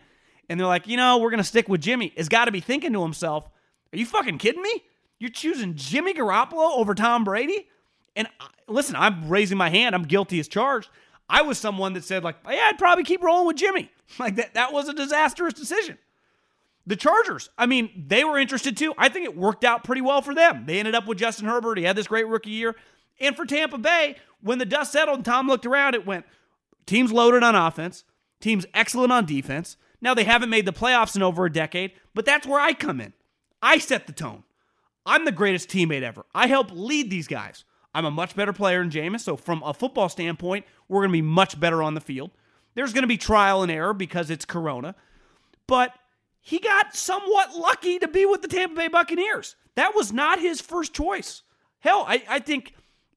and 0.50 0.60
they're 0.60 0.68
like, 0.68 0.88
"You 0.88 0.98
know, 0.98 1.18
we're 1.20 1.30
gonna 1.30 1.44
stick 1.44 1.70
with 1.70 1.82
Jimmy." 1.82 2.12
Has 2.18 2.28
got 2.28 2.46
to 2.46 2.52
be 2.52 2.60
thinking 2.60 2.94
to 2.94 3.02
himself, 3.02 3.50
"Are 3.94 3.98
you 3.98 4.06
fucking 4.06 4.40
kidding 4.40 4.62
me? 4.62 4.84
You're 5.20 5.30
choosing 5.30 5.76
Jimmy 5.76 6.14
Garoppolo 6.14 6.78
over 6.78 6.94
Tom 6.96 7.24
Brady?" 7.24 7.68
And 8.16 8.28
listen, 8.68 8.96
I'm 8.96 9.30
raising 9.30 9.58
my 9.58 9.70
hand. 9.70 9.96
I'm 9.96 10.04
guilty 10.04 10.40
as 10.40 10.48
charged. 10.48 10.90
I 11.30 11.44
was 11.44 11.58
someone 11.58 11.94
that 11.94 12.04
said, 12.04 12.24
like, 12.24 12.38
yeah, 12.50 12.68
I'd 12.70 12.80
probably 12.80 13.04
keep 13.04 13.22
rolling 13.24 13.48
with 13.48 13.58
Jimmy. 13.58 13.92
Like 14.18 14.38
that, 14.38 14.56
that 14.56 14.74
was 14.74 14.90
a 14.90 14.94
disastrous 14.94 15.54
decision. 15.54 16.00
The 16.88 16.96
Chargers, 16.96 17.52
I 17.60 17.68
mean, 17.68 18.06
they 18.08 18.24
were 18.24 18.40
interested 18.40 18.76
too. 18.76 18.96
I 18.98 19.08
think 19.08 19.26
it 19.26 19.38
worked 19.38 19.64
out 19.64 19.84
pretty 19.84 20.02
well 20.02 20.24
for 20.24 20.34
them. 20.34 20.66
They 20.66 20.80
ended 20.80 20.96
up 20.96 21.06
with 21.06 21.20
Justin 21.20 21.46
Herbert. 21.46 21.78
He 21.78 21.84
had 21.84 21.96
this 21.96 22.08
great 22.08 22.28
rookie 22.28 22.50
year. 22.50 22.76
And 23.20 23.36
for 23.36 23.46
Tampa 23.46 23.78
Bay, 23.78 24.16
when 24.42 24.58
the 24.58 24.66
dust 24.66 24.92
settled 24.94 25.18
and 25.18 25.26
Tom 25.26 25.46
looked 25.46 25.68
around, 25.68 25.94
it 25.94 26.08
went 26.08 26.26
teams 26.88 27.12
loaded 27.12 27.44
on 27.44 27.54
offense, 27.54 28.04
teams 28.42 28.66
excellent 28.74 29.12
on 29.12 29.28
defense. 29.28 29.78
Now 30.02 30.14
they 30.14 30.24
haven't 30.24 30.50
made 30.50 30.66
the 30.66 30.74
playoffs 30.74 31.16
in 31.16 31.24
over 31.24 31.46
a 31.46 31.52
decade, 31.52 31.94
but 32.14 32.26
that's 32.26 32.48
where 32.48 32.60
I 32.60 32.74
come 32.74 33.02
in. 33.02 33.14
I 33.62 33.78
set 33.80 34.08
the 34.08 34.14
tone. 34.14 34.44
I'm 35.06 35.26
the 35.26 35.32
greatest 35.32 35.70
teammate 35.70 36.04
ever. 36.04 36.26
I 36.34 36.48
help 36.48 36.70
lead 36.72 37.10
these 37.10 37.28
guys. 37.28 37.66
I'm 37.94 38.06
a 38.06 38.12
much 38.12 38.36
better 38.36 38.54
player 38.54 38.80
than 38.80 38.92
Jameis. 38.92 39.22
So, 39.22 39.36
from 39.36 39.64
a 39.64 39.74
football 39.74 40.10
standpoint, 40.10 40.66
we're 40.88 41.02
going 41.02 41.10
to 41.10 41.14
be 41.14 41.22
much 41.22 41.60
better 41.60 41.82
on 41.82 41.96
the 41.96 42.02
field. 42.02 42.32
There's 42.76 42.94
going 42.94 43.04
to 43.04 43.08
be 43.08 43.18
trial 43.18 43.64
and 43.64 43.72
error 43.72 43.94
because 43.94 44.30
it's 44.30 44.46
Corona. 44.46 44.96
But 45.68 45.94
he 46.40 46.60
got 46.60 46.96
somewhat 46.96 47.56
lucky 47.56 48.00
to 48.00 48.08
be 48.08 48.26
with 48.26 48.42
the 48.42 48.48
Tampa 48.48 48.76
Bay 48.76 48.88
Buccaneers. 48.88 49.56
That 49.76 49.96
was 49.96 50.14
not 50.14 50.40
his 50.40 50.62
first 50.62 50.94
choice. 50.94 51.42
Hell, 51.80 52.06
I, 52.08 52.24
I 52.30 52.40
think, 52.40 52.76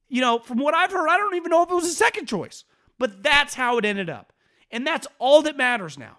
you 0.09 0.21
know, 0.21 0.39
from 0.39 0.59
what 0.59 0.75
I've 0.75 0.93
heard, 0.93 1.09
I 1.09 1.17
don't 1.19 1.35
even 1.35 1.51
know 1.51 1.63
if 1.63 1.71
it 1.71 1.75
was 1.75 1.85
his 1.85 1.97
second 1.97 2.27
choice. 2.27 2.65
But 2.99 3.23
that's 3.23 3.55
how 3.55 3.79
it 3.79 3.85
ended 3.85 4.09
up. 4.09 4.33
And 4.71 4.87
that's 4.87 5.07
all 5.19 5.43
that 5.43 5.57
matters 5.57 5.99
now 5.99 6.19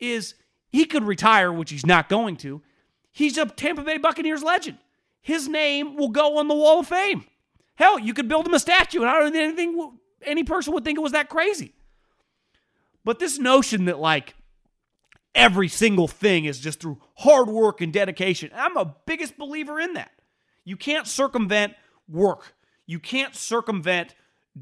is 0.00 0.34
he 0.70 0.84
could 0.84 1.04
retire, 1.04 1.52
which 1.52 1.70
he's 1.70 1.86
not 1.86 2.08
going 2.08 2.36
to. 2.38 2.62
He's 3.10 3.38
a 3.38 3.46
Tampa 3.46 3.82
Bay 3.82 3.98
Buccaneers 3.98 4.42
legend. 4.42 4.78
His 5.20 5.48
name 5.48 5.96
will 5.96 6.10
go 6.10 6.38
on 6.38 6.48
the 6.48 6.54
wall 6.54 6.80
of 6.80 6.86
fame. 6.86 7.24
Hell, 7.74 7.98
you 7.98 8.14
could 8.14 8.28
build 8.28 8.46
him 8.46 8.54
a 8.54 8.58
statue, 8.58 9.00
and 9.00 9.08
I 9.08 9.18
don't 9.18 9.32
think 9.32 9.44
anything 9.44 9.98
any 10.22 10.44
person 10.44 10.72
would 10.74 10.84
think 10.84 10.98
it 10.98 11.02
was 11.02 11.12
that 11.12 11.28
crazy. 11.28 11.74
But 13.04 13.18
this 13.18 13.38
notion 13.38 13.86
that 13.86 13.98
like 13.98 14.34
every 15.34 15.68
single 15.68 16.08
thing 16.08 16.44
is 16.44 16.58
just 16.58 16.80
through 16.80 17.00
hard 17.16 17.48
work 17.48 17.80
and 17.80 17.92
dedication, 17.92 18.50
I'm 18.54 18.76
a 18.76 18.96
biggest 19.06 19.38
believer 19.38 19.80
in 19.80 19.94
that. 19.94 20.10
You 20.64 20.76
can't 20.76 21.06
circumvent 21.06 21.74
work. 22.08 22.54
You 22.86 22.98
can't 22.98 23.34
circumvent 23.34 24.14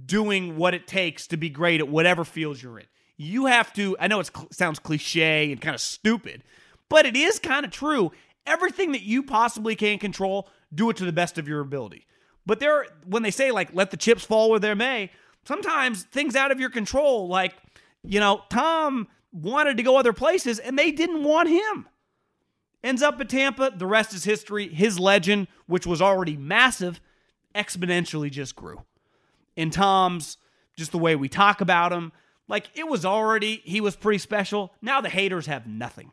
doing 0.05 0.57
what 0.57 0.75
it 0.75 0.87
takes 0.87 1.27
to 1.29 1.37
be 1.37 1.49
great 1.49 1.81
at 1.81 1.89
whatever 1.89 2.25
field 2.25 2.61
you're 2.61 2.79
in. 2.79 2.87
You 3.17 3.47
have 3.47 3.73
to, 3.75 3.97
I 3.99 4.09
know 4.09 4.21
it 4.21 4.31
sounds 4.53 4.79
cliche 4.79 5.51
and 5.51 5.61
kind 5.61 5.75
of 5.75 5.81
stupid, 5.81 6.43
but 6.89 7.07
it 7.07 7.17
is 7.17 7.39
kind 7.39 7.65
of 7.65 7.71
true. 7.73 8.13
Everything 8.47 8.93
that 8.93 9.03
you 9.03 9.23
possibly 9.23 9.75
can 9.75 9.99
control, 9.99 10.49
do 10.75 10.91
it 10.91 10.97
to 10.99 11.05
the 11.05 11.13
best 11.13 11.39
of 11.39 11.49
your 11.49 11.61
ability. 11.61 12.07
But 12.45 12.61
there, 12.61 12.87
when 13.05 13.23
they 13.23 13.31
say 13.31 13.51
like 13.51 13.71
let 13.75 13.91
the 13.91 13.97
chips 13.97 14.25
fall 14.25 14.51
where 14.51 14.61
they 14.61 14.75
may, 14.75 15.11
sometimes 15.45 16.05
things 16.05 16.37
out 16.37 16.53
of 16.53 16.61
your 16.61 16.71
control, 16.71 17.29
like 17.29 17.55
you 18.05 18.21
know, 18.21 18.43
Tom 18.51 19.09
wanted 19.33 19.77
to 19.77 19.83
go 19.83 19.97
other 19.97 20.13
places 20.13 20.59
and 20.59 20.79
they 20.79 20.93
didn't 20.93 21.25
want 21.25 21.49
him. 21.49 21.89
Ends 22.85 23.03
up 23.03 23.21
at 23.21 23.29
Tampa. 23.29 23.73
The 23.77 23.87
rest 23.87 24.15
is 24.15 24.25
history. 24.25 24.69
His 24.69 24.99
legend, 24.99 25.49
which 25.67 25.87
was 25.87 26.01
already 26.01 26.37
massive, 26.37 27.01
exponentially 27.55 28.31
just 28.31 28.55
grew. 28.55 28.85
And 29.57 29.73
Tom's, 29.73 30.37
just 30.77 30.93
the 30.93 30.99
way 30.99 31.17
we 31.17 31.29
talk 31.29 31.61
about 31.61 31.93
him, 31.93 32.13
like 32.49 32.69
it 32.75 32.89
was 32.89 33.05
already, 33.05 33.63
he 33.65 33.81
was 33.81 33.97
pretty 33.97 34.19
special. 34.19 34.73
Now 34.81 35.01
the 35.01 35.09
haters 35.09 35.47
have 35.47 35.67
nothing. 35.67 36.13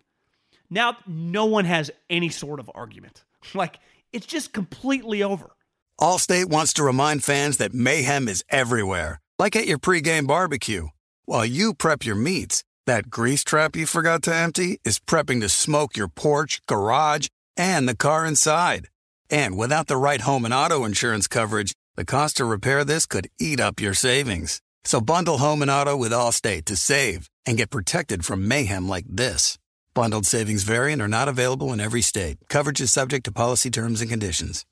Now 0.70 0.98
no 1.06 1.46
one 1.46 1.66
has 1.66 1.92
any 2.10 2.30
sort 2.30 2.60
of 2.60 2.70
argument. 2.74 3.24
Like 3.54 3.80
it's 4.14 4.26
just 4.26 4.54
completely 4.54 5.22
over. 5.22 5.52
Allstate 6.00 6.46
wants 6.46 6.72
to 6.74 6.84
remind 6.84 7.26
fans 7.26 7.58
that 7.58 7.74
mayhem 7.74 8.30
is 8.30 8.42
everywhere, 8.50 9.20
like 9.38 9.58
at 9.58 9.68
your 9.68 9.80
pregame 9.80 10.26
barbecue. 10.28 10.88
While 11.26 11.46
you 11.46 11.74
prep 11.74 12.06
your 12.06 12.16
meats, 12.16 12.64
that 12.86 13.10
grease 13.10 13.44
trap 13.44 13.76
you 13.76 13.86
forgot 13.86 14.24
to 14.24 14.34
empty 14.34 14.80
is 14.86 15.00
prepping 15.00 15.42
to 15.42 15.50
smoke 15.50 15.98
your 15.98 16.08
porch, 16.08 16.62
garage, 16.68 17.28
and 17.58 17.88
the 17.88 17.96
car 17.96 18.26
inside. 18.26 18.88
And 19.30 19.58
without 19.58 19.88
the 19.88 19.98
right 19.98 20.22
home 20.22 20.46
and 20.46 20.54
auto 20.54 20.86
insurance 20.86 21.28
coverage, 21.28 21.74
the 21.96 22.06
cost 22.06 22.38
to 22.38 22.46
repair 22.46 22.84
this 22.84 23.06
could 23.06 23.30
eat 23.40 23.60
up 23.60 23.80
your 23.80 23.94
savings. 23.94 24.62
So 24.86 25.00
bundle 25.00 25.38
home 25.38 25.62
and 25.62 25.72
auto 25.72 25.96
with 25.96 26.12
Allstate 26.12 26.66
to 26.66 26.76
save 26.76 27.30
and 27.46 27.58
get 27.58 27.70
protected 27.70 28.26
from 28.26 28.48
mayhem 28.48 28.88
like 28.88 29.06
this. 29.08 29.58
Bundled 29.94 30.26
savings 30.26 30.64
vary 30.64 30.92
and 30.92 31.02
are 31.02 31.08
not 31.08 31.28
available 31.28 31.72
in 31.72 31.80
every 31.80 32.02
state. 32.02 32.38
Coverage 32.50 32.82
is 32.82 32.92
subject 32.92 33.26
to 33.26 33.32
policy 33.32 33.70
terms 33.70 34.02
and 34.02 34.10
conditions. 34.10 34.66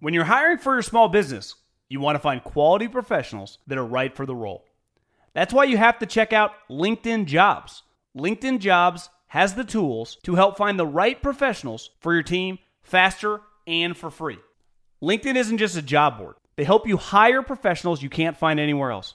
When 0.00 0.14
you're 0.14 0.24
hiring 0.24 0.58
for 0.58 0.74
your 0.74 0.82
small 0.82 1.08
business, 1.08 1.54
you 1.88 2.00
want 2.00 2.16
to 2.16 2.20
find 2.20 2.42
quality 2.42 2.88
professionals 2.88 3.58
that 3.66 3.78
are 3.78 3.86
right 3.86 4.14
for 4.14 4.26
the 4.26 4.34
role. 4.34 4.64
That's 5.32 5.52
why 5.52 5.64
you 5.64 5.76
have 5.76 5.98
to 6.00 6.06
check 6.06 6.32
out 6.32 6.52
LinkedIn 6.70 7.26
Jobs. 7.26 7.82
LinkedIn 8.16 8.58
Jobs 8.58 9.10
has 9.28 9.54
the 9.54 9.64
tools 9.64 10.16
to 10.24 10.34
help 10.34 10.56
find 10.56 10.78
the 10.78 10.86
right 10.86 11.22
professionals 11.22 11.90
for 12.00 12.14
your 12.14 12.22
team 12.22 12.58
faster 12.82 13.40
and 13.66 13.96
for 13.96 14.10
free. 14.10 14.38
LinkedIn 15.02 15.36
isn't 15.36 15.58
just 15.58 15.76
a 15.76 15.82
job 15.82 16.18
board, 16.18 16.34
they 16.56 16.64
help 16.64 16.88
you 16.88 16.96
hire 16.96 17.42
professionals 17.42 18.02
you 18.02 18.08
can't 18.08 18.36
find 18.36 18.58
anywhere 18.58 18.90
else. 18.90 19.14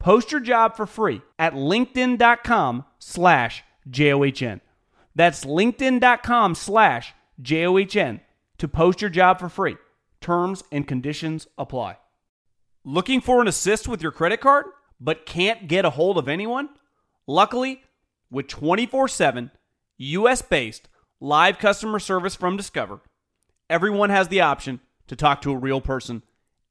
Post 0.00 0.32
your 0.32 0.40
job 0.40 0.76
for 0.76 0.86
free 0.86 1.20
at 1.38 1.52
linkedin.com 1.52 2.84
slash 2.98 3.62
J-O-H-N. 3.88 4.60
That's 5.14 5.44
linkedin.com 5.44 6.54
slash 6.54 7.14
J-O-H-N 7.40 8.20
to 8.58 8.68
post 8.68 9.00
your 9.00 9.10
job 9.10 9.38
for 9.38 9.48
free. 9.48 9.76
Terms 10.20 10.64
and 10.72 10.88
conditions 10.88 11.46
apply. 11.56 11.98
Looking 12.82 13.20
for 13.20 13.42
an 13.42 13.48
assist 13.48 13.86
with 13.86 14.02
your 14.02 14.10
credit 14.10 14.40
card, 14.40 14.66
but 14.98 15.26
can't 15.26 15.68
get 15.68 15.84
a 15.84 15.90
hold 15.90 16.16
of 16.16 16.28
anyone? 16.28 16.70
Luckily, 17.26 17.82
with 18.30 18.48
24 18.48 19.06
7 19.08 19.50
US 19.98 20.40
based 20.40 20.88
live 21.20 21.58
customer 21.58 21.98
service 21.98 22.34
from 22.34 22.56
Discover, 22.56 23.00
everyone 23.68 24.08
has 24.08 24.28
the 24.28 24.40
option 24.40 24.80
to 25.08 25.16
talk 25.16 25.42
to 25.42 25.52
a 25.52 25.56
real 25.56 25.82
person 25.82 26.22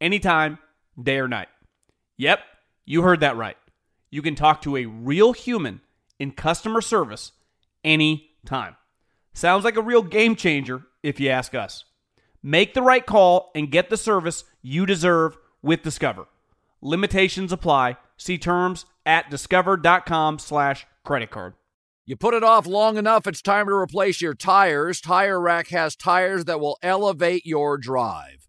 anytime, 0.02 0.58
day 1.02 1.20
or 1.20 1.28
night. 1.28 1.48
Yep, 2.18 2.40
you 2.86 3.02
heard 3.02 3.20
that 3.20 3.38
right. 3.38 3.58
You 4.10 4.22
can 4.22 4.36
talk 4.36 4.62
to 4.64 4.78
a 4.78 4.86
real 4.86 5.34
human 5.34 5.82
in 6.20 6.32
customer 6.32 6.82
service 6.82 7.32
anytime. 7.84 8.76
Sounds 9.34 9.64
like 9.64 9.78
a 9.78 9.82
real 9.82 10.02
game 10.02 10.36
changer 10.36 10.84
if 11.04 11.20
you 11.20 11.30
ask 11.30 11.54
us. 11.56 11.86
Make 12.42 12.74
the 12.74 12.82
right 12.82 13.06
call 13.06 13.52
and 13.54 13.72
get 13.72 13.90
the 13.90 13.98
service 13.98 14.44
you 14.62 14.86
deserve 14.86 15.38
with 15.62 15.84
Discover. 15.84 16.28
Limitations 16.82 17.52
apply. 17.52 17.98
See 18.18 18.38
terms 18.38 18.86
at 19.06 19.30
discover.com 19.30 20.40
slash 20.40 20.86
credit 21.04 21.32
card. 21.32 21.54
You 22.06 22.16
put 22.16 22.34
it 22.34 22.44
off 22.44 22.66
long 22.66 22.98
enough, 22.98 23.28
it's 23.28 23.42
time 23.42 23.68
to 23.68 23.74
replace 23.74 24.20
your 24.20 24.34
tires. 24.34 25.00
Tire 25.00 25.40
Rack 25.40 25.68
has 25.68 25.96
tires 25.96 26.46
that 26.46 26.60
will 26.60 26.80
elevate 26.82 27.46
your 27.46 27.78
drive. 27.78 28.49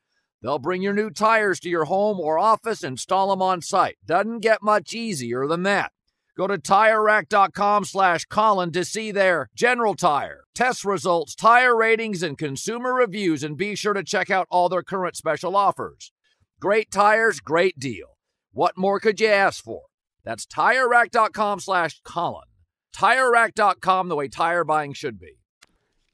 They'll 0.41 0.59
bring 0.59 0.81
your 0.81 0.93
new 0.93 1.09
tires 1.09 1.59
to 1.61 1.69
your 1.69 1.85
home 1.85 2.19
or 2.19 2.39
office, 2.39 2.83
install 2.83 3.29
them 3.29 3.41
on 3.41 3.61
site. 3.61 3.97
Doesn't 4.05 4.39
get 4.39 4.63
much 4.63 4.93
easier 4.93 5.45
than 5.47 5.63
that. 5.63 5.91
Go 6.37 6.47
to 6.47 6.57
TireRack.com 6.57 7.85
slash 7.85 8.25
Colin 8.25 8.71
to 8.71 8.85
see 8.85 9.11
their 9.11 9.49
General 9.53 9.95
Tire, 9.95 10.45
test 10.55 10.85
results, 10.85 11.35
tire 11.35 11.75
ratings, 11.75 12.23
and 12.23 12.37
consumer 12.37 12.93
reviews, 12.93 13.43
and 13.43 13.57
be 13.57 13.75
sure 13.75 13.93
to 13.93 14.03
check 14.03 14.31
out 14.31 14.47
all 14.49 14.69
their 14.69 14.81
current 14.81 15.15
special 15.15 15.55
offers. 15.55 16.11
Great 16.59 16.89
tires, 16.89 17.39
great 17.39 17.77
deal. 17.77 18.17
What 18.53 18.77
more 18.77 18.99
could 18.99 19.19
you 19.19 19.27
ask 19.27 19.63
for? 19.63 19.83
That's 20.23 20.45
TireRack.com 20.45 21.59
slash 21.59 21.99
Colin. 22.03 22.47
TireRack.com, 22.95 24.07
the 24.07 24.15
way 24.15 24.27
tire 24.27 24.63
buying 24.63 24.93
should 24.93 25.19
be. 25.19 25.37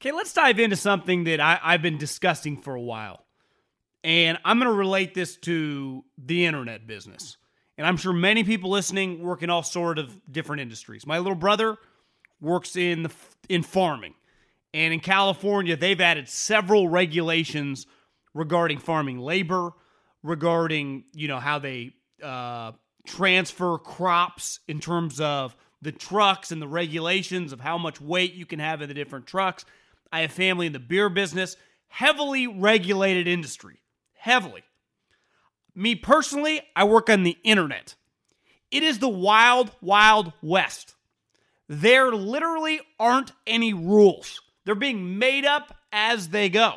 Okay, 0.00 0.12
let's 0.12 0.32
dive 0.32 0.58
into 0.58 0.76
something 0.76 1.24
that 1.24 1.40
I, 1.40 1.58
I've 1.62 1.82
been 1.82 1.98
discussing 1.98 2.60
for 2.60 2.74
a 2.74 2.82
while. 2.82 3.27
And 4.04 4.38
I'm 4.44 4.58
going 4.58 4.70
to 4.70 4.76
relate 4.76 5.14
this 5.14 5.36
to 5.38 6.04
the 6.16 6.46
internet 6.46 6.86
business. 6.86 7.36
And 7.76 7.86
I'm 7.86 7.96
sure 7.96 8.12
many 8.12 8.44
people 8.44 8.70
listening 8.70 9.22
work 9.22 9.42
in 9.42 9.50
all 9.50 9.62
sort 9.62 9.98
of 9.98 10.20
different 10.30 10.62
industries. 10.62 11.06
My 11.06 11.18
little 11.18 11.34
brother 11.34 11.76
works 12.40 12.76
in 12.76 13.04
the, 13.04 13.10
in 13.48 13.62
farming. 13.62 14.14
And 14.74 14.92
in 14.92 15.00
California, 15.00 15.76
they've 15.76 16.00
added 16.00 16.28
several 16.28 16.88
regulations 16.88 17.86
regarding 18.34 18.78
farming 18.78 19.18
labor, 19.18 19.72
regarding, 20.22 21.04
you 21.14 21.28
know, 21.28 21.38
how 21.38 21.58
they 21.58 21.92
uh, 22.22 22.72
transfer 23.06 23.78
crops 23.78 24.60
in 24.68 24.80
terms 24.80 25.20
of 25.20 25.56
the 25.80 25.92
trucks 25.92 26.50
and 26.52 26.60
the 26.60 26.68
regulations 26.68 27.52
of 27.52 27.60
how 27.60 27.78
much 27.78 28.00
weight 28.00 28.34
you 28.34 28.44
can 28.44 28.58
have 28.58 28.82
in 28.82 28.88
the 28.88 28.94
different 28.94 29.26
trucks. 29.26 29.64
I 30.12 30.20
have 30.20 30.32
family 30.32 30.66
in 30.66 30.72
the 30.72 30.78
beer 30.78 31.08
business, 31.08 31.56
heavily 31.88 32.46
regulated 32.46 33.28
industry, 33.28 33.80
heavily. 34.28 34.62
Me 35.74 35.94
personally, 35.94 36.60
I 36.76 36.84
work 36.84 37.08
on 37.08 37.22
the 37.22 37.38
internet. 37.44 37.94
It 38.70 38.82
is 38.82 38.98
the 38.98 39.08
wild, 39.08 39.70
wild 39.80 40.34
west. 40.42 40.94
There 41.66 42.12
literally 42.12 42.80
aren't 43.00 43.32
any 43.46 43.72
rules. 43.72 44.42
They're 44.66 44.74
being 44.74 45.18
made 45.18 45.46
up 45.46 45.74
as 45.92 46.28
they 46.28 46.50
go. 46.50 46.74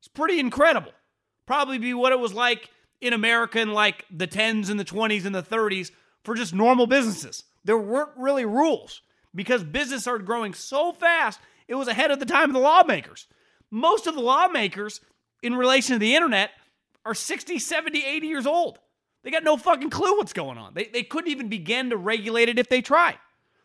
It's 0.00 0.08
pretty 0.08 0.38
incredible. 0.38 0.92
Probably 1.46 1.78
be 1.78 1.94
what 1.94 2.12
it 2.12 2.18
was 2.18 2.34
like 2.34 2.68
in 3.00 3.14
America 3.14 3.58
in 3.58 3.72
like 3.72 4.04
the 4.10 4.26
10s 4.26 4.68
and 4.68 4.78
the 4.78 4.84
20s 4.84 5.24
and 5.24 5.34
the 5.34 5.42
30s 5.42 5.92
for 6.24 6.34
just 6.34 6.54
normal 6.54 6.86
businesses. 6.86 7.44
There 7.64 7.78
weren't 7.78 8.10
really 8.18 8.44
rules 8.44 9.00
because 9.34 9.64
business 9.64 10.02
started 10.02 10.26
growing 10.26 10.52
so 10.52 10.92
fast, 10.92 11.40
it 11.68 11.74
was 11.74 11.88
ahead 11.88 12.10
of 12.10 12.20
the 12.20 12.26
time 12.26 12.50
of 12.50 12.54
the 12.54 12.60
lawmakers. 12.60 13.28
Most 13.70 14.06
of 14.06 14.14
the 14.14 14.20
lawmakers 14.20 15.00
in 15.42 15.54
relation 15.54 15.94
to 15.94 15.98
the 15.98 16.14
internet 16.14 16.50
are 17.06 17.14
60, 17.14 17.58
70, 17.58 18.04
80 18.04 18.26
years 18.26 18.46
old. 18.46 18.78
They 19.22 19.30
got 19.30 19.44
no 19.44 19.56
fucking 19.56 19.90
clue 19.90 20.16
what's 20.18 20.32
going 20.32 20.58
on. 20.58 20.74
They, 20.74 20.84
they 20.84 21.02
couldn't 21.02 21.30
even 21.30 21.48
begin 21.48 21.90
to 21.90 21.96
regulate 21.96 22.48
it 22.48 22.58
if 22.58 22.68
they 22.68 22.82
tried. 22.82 23.18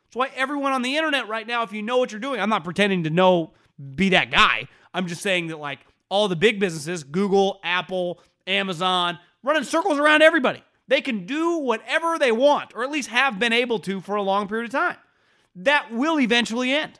That's 0.05 0.15
why 0.15 0.31
everyone 0.35 0.71
on 0.73 0.81
the 0.81 0.97
internet 0.97 1.27
right 1.27 1.45
now, 1.45 1.63
if 1.63 1.73
you 1.73 1.81
know 1.81 1.97
what 1.97 2.11
you're 2.11 2.19
doing, 2.21 2.39
I'm 2.39 2.49
not 2.49 2.63
pretending 2.63 3.03
to 3.03 3.09
know, 3.09 3.53
be 3.95 4.09
that 4.09 4.31
guy. 4.31 4.67
I'm 4.93 5.07
just 5.07 5.21
saying 5.21 5.47
that, 5.47 5.59
like, 5.59 5.79
all 6.09 6.27
the 6.27 6.35
big 6.35 6.59
businesses, 6.59 7.03
Google, 7.03 7.59
Apple, 7.63 8.19
Amazon, 8.45 9.17
running 9.43 9.63
circles 9.63 9.97
around 9.97 10.21
everybody. 10.21 10.63
They 10.87 11.01
can 11.01 11.25
do 11.25 11.59
whatever 11.59 12.19
they 12.19 12.31
want, 12.31 12.73
or 12.75 12.83
at 12.83 12.91
least 12.91 13.09
have 13.09 13.39
been 13.39 13.53
able 13.53 13.79
to 13.79 14.01
for 14.01 14.15
a 14.15 14.21
long 14.21 14.47
period 14.47 14.65
of 14.65 14.71
time. 14.71 14.97
That 15.55 15.91
will 15.91 16.19
eventually 16.19 16.73
end. 16.73 16.99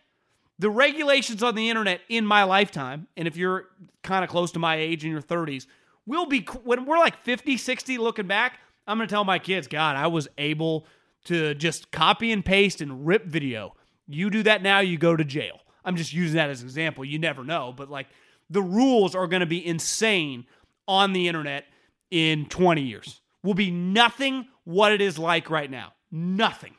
The 0.60 0.70
regulations 0.70 1.44
on 1.44 1.56
the 1.56 1.70
internet 1.70 2.02
in 2.08 2.26
my 2.26 2.44
lifetime, 2.44 3.08
and 3.18 3.28
if 3.28 3.36
you're 3.36 3.66
kind 4.04 4.24
of 4.24 4.30
close 4.30 4.52
to 4.52 4.60
my 4.60 4.76
age 4.76 5.04
in 5.04 5.12
your 5.12 5.22
30s, 5.22 5.66
will 6.12 6.26
be 6.26 6.42
when 6.64 6.86
we're 6.86 6.98
like 6.98 7.18
50, 7.24 7.56
60 7.56 7.98
looking 7.98 8.28
back. 8.28 8.60
I'm 8.86 8.98
going 8.98 9.08
to 9.08 9.12
tell 9.12 9.24
my 9.24 9.40
kids, 9.40 9.68
God, 9.68 9.96
I 9.96 10.08
was 10.08 10.28
able 10.38 10.86
to 11.26 11.56
just 11.56 11.90
copy 11.92 12.34
and 12.34 12.44
paste 12.44 12.82
and 12.82 13.08
rip 13.08 13.26
video. 13.26 13.76
You 14.08 14.30
do 14.30 14.44
that 14.44 14.62
now, 14.62 14.80
you 14.82 14.98
go 14.98 15.16
to 15.16 15.24
jail. 15.24 15.62
I'm 15.86 15.96
just 15.96 16.12
using 16.12 16.36
that 16.36 16.50
as 16.50 16.62
an 16.62 16.68
example. 16.68 17.06
You 17.06 17.18
never 17.18 17.46
know, 17.46 17.74
but 17.76 17.90
like 17.90 18.08
the 18.50 18.62
rules 18.62 19.16
are 19.16 19.26
going 19.28 19.40
to 19.40 19.46
be 19.46 19.66
insane 19.66 20.46
on 20.86 21.14
the 21.14 21.30
internet 21.30 21.66
in 22.10 22.46
20 22.48 22.82
years. 22.82 23.22
Will 23.42 23.54
be 23.54 23.72
nothing 23.72 24.48
what 24.66 24.92
it 24.92 25.00
is 25.00 25.18
like 25.18 25.50
right 25.50 25.72
now. 25.72 25.94
Nothing. 26.12 26.76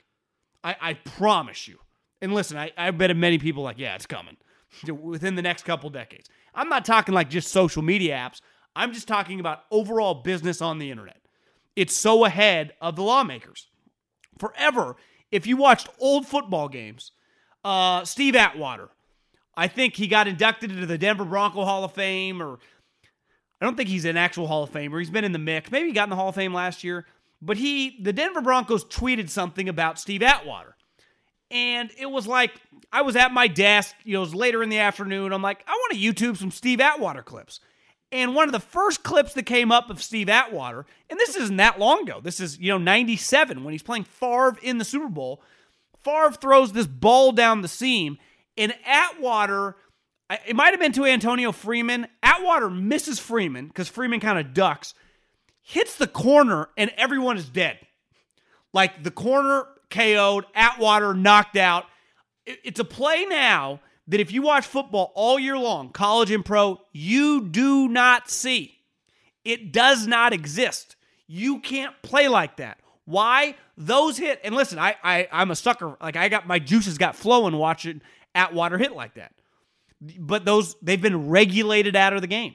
I, 0.63 0.77
I 0.81 0.95
promise 0.95 1.67
you. 1.67 1.79
And 2.21 2.35
listen, 2.35 2.59
I, 2.59 2.71
I 2.77 2.91
bet 2.91 3.17
many 3.17 3.39
people 3.39 3.63
like, 3.63 3.79
yeah, 3.79 3.95
it's 3.95 4.07
coming 4.07 4.37
within 5.01 5.37
the 5.37 5.43
next 5.43 5.65
couple 5.65 5.89
decades. 5.89 6.29
I'm 6.55 6.69
not 6.69 6.85
talking 6.85 7.15
like 7.15 7.31
just 7.31 7.49
social 7.49 7.83
media 7.83 8.15
apps. 8.15 8.41
I'm 8.75 8.93
just 8.93 9.09
talking 9.09 9.41
about 9.41 9.65
overall 9.71 10.15
business 10.15 10.63
on 10.63 10.79
the 10.79 10.91
internet. 10.91 11.21
It's 11.77 11.97
so 11.97 12.25
ahead 12.25 12.73
of 12.81 12.97
the 12.97 13.03
lawmakers. 13.03 13.69
Forever, 14.39 14.97
if 15.31 15.47
you 15.47 15.57
watched 15.57 15.89
old 15.99 16.27
football 16.27 16.69
games, 16.69 17.13
uh, 17.65 18.05
Steve 18.05 18.37
Atwater, 18.37 18.89
I 19.55 19.69
think 19.69 19.97
he 19.97 20.07
got 20.07 20.29
inducted 20.29 20.71
into 20.71 20.87
the 20.87 20.99
Denver 20.99 21.25
Bronco 21.25 21.65
Hall 21.65 21.85
of 21.85 21.93
Fame, 21.93 22.43
or 22.43 22.59
I 23.61 23.65
don't 23.65 23.77
think 23.77 23.89
he's 23.89 24.05
an 24.05 24.17
actual 24.17 24.47
Hall 24.47 24.65
of 24.65 24.71
Famer. 24.71 24.99
He's 24.99 25.11
been 25.11 25.25
in 25.25 25.33
the 25.33 25.39
mix. 25.39 25.71
Maybe 25.71 25.89
he 25.89 25.93
got 25.93 26.05
in 26.05 26.11
the 26.11 26.17
Hall 26.17 26.31
of 26.31 26.35
Fame 26.35 26.55
last 26.55 26.83
year. 26.83 27.07
But 27.41 27.57
he, 27.57 27.99
the 28.01 28.13
Denver 28.13 28.41
Broncos 28.41 28.85
tweeted 28.85 29.29
something 29.29 29.69
about 29.69 29.99
Steve 29.99 30.23
Atwater. 30.23 30.77
And 31.51 31.91
it 31.99 32.07
was 32.07 32.27
like, 32.27 32.53
I 32.91 33.03
was 33.03 33.15
at 33.15 33.33
my 33.33 33.47
desk, 33.47 33.95
you 34.05 34.15
know, 34.15 34.21
it 34.21 34.27
was 34.27 34.35
later 34.35 34.63
in 34.63 34.71
the 34.71 34.79
afternoon. 34.79 35.33
I'm 35.33 35.43
like, 35.43 35.63
I 35.67 35.73
want 35.73 35.93
to 35.93 35.99
YouTube 35.99 36.39
some 36.39 36.51
Steve 36.51 36.81
Atwater 36.81 37.23
clips. 37.23 37.61
And 38.13 38.35
one 38.35 38.47
of 38.47 38.53
the 38.53 38.61
first 38.61 39.03
clips 39.03 39.33
that 39.33 39.47
came 39.47 39.73
up 39.73 39.89
of 39.89 40.03
Steve 40.03 40.29
Atwater, 40.29 40.85
and 41.09 41.19
this 41.19 41.35
isn't 41.35 41.57
that 41.57 41.79
long 41.79 42.03
ago. 42.03 42.21
This 42.23 42.41
is, 42.41 42.59
you 42.59 42.69
know, 42.69 42.77
97 42.77 43.65
when 43.65 43.73
he's 43.73 43.83
playing 43.83 44.05
Favre 44.05 44.59
in 44.63 44.77
the 44.77 44.85
Super 44.85 45.09
Bowl. 45.09 45.43
Favre 45.99 46.33
throws 46.33 46.73
this 46.73 46.87
ball 46.87 47.33
down 47.33 47.63
the 47.63 47.69
seam, 47.69 48.19
and 48.59 48.75
Atwater, 48.85 49.77
it 50.47 50.55
might 50.55 50.73
have 50.73 50.81
been 50.81 50.93
to 50.93 51.07
Antonio 51.07 51.53
Freeman. 51.53 52.07
Atwater 52.23 52.69
misses 52.69 53.19
Freeman 53.19 53.69
because 53.69 53.89
Freeman 53.89 54.21
kind 54.21 54.39
of 54.39 54.53
ducks, 54.53 54.93
hits 55.63 55.97
the 55.97 56.07
corner, 56.07 56.69
and 56.77 56.93
everyone 56.99 57.39
is 57.39 57.49
dead. 57.49 57.79
Like 58.75 59.03
the 59.05 59.11
corner 59.11 59.65
KO'd, 59.89 60.45
Atwater 60.55 61.15
knocked 61.15 61.57
out. 61.57 61.87
It's 62.45 62.81
a 62.81 62.85
play 62.85 63.25
now 63.25 63.81
that 64.13 64.21
if 64.21 64.31
you 64.31 64.43
watch 64.43 64.67
football 64.67 65.11
all 65.15 65.39
year 65.39 65.57
long, 65.57 65.89
college 65.89 66.31
and 66.31 66.45
pro, 66.45 66.79
you 66.93 67.49
do 67.49 67.89
not 67.89 68.31
see. 68.31 68.79
It 69.43 69.73
does 69.73 70.07
not 70.07 70.35
exist. 70.35 70.97
You 71.27 71.61
can't 71.61 71.95
play 72.03 72.29
like 72.29 72.59
that. 72.59 72.79
Why? 73.07 73.57
Those 73.79 74.19
hit, 74.19 74.39
and 74.45 74.55
listen, 74.55 74.79
I, 74.79 74.97
I 75.03 75.29
I'm 75.33 75.51
a 75.51 75.57
sucker. 75.57 75.97
Like 75.99 76.17
I 76.17 76.29
got 76.29 76.47
my 76.47 76.59
juices 76.59 76.99
got 76.99 77.17
flowing 77.17 77.57
watching 77.57 78.03
Atwater 78.35 78.77
hit 78.77 78.95
like 78.95 79.15
that. 79.15 79.33
But 80.19 80.45
those 80.45 80.77
they've 80.83 81.01
been 81.01 81.31
regulated 81.31 81.97
out 81.97 82.13
of 82.13 82.21
the 82.21 82.27
game. 82.27 82.55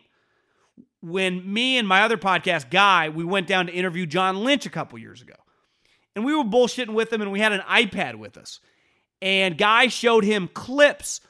When 1.02 1.52
me 1.52 1.80
and 1.80 1.88
my 1.88 2.04
other 2.04 2.18
podcast 2.18 2.70
guy, 2.70 3.10
we 3.10 3.24
went 3.24 3.48
down 3.48 3.66
to 3.66 3.74
interview 3.74 4.06
John 4.06 4.44
Lynch 4.44 4.68
a 4.68 4.70
couple 4.70 5.00
years 5.00 5.24
ago. 5.24 5.36
And 6.16 6.24
we 6.24 6.36
were 6.36 6.44
bullshitting 6.44 6.94
with 6.94 7.12
him 7.12 7.24
and 7.24 7.32
we 7.32 7.40
had 7.40 7.52
an 7.52 7.62
iPad 7.62 8.16
with 8.16 8.38
us. 8.38 8.60
And 9.24 9.58
guy 9.58 9.88
showed 9.88 10.24
him 10.24 10.50
clips 10.54 11.22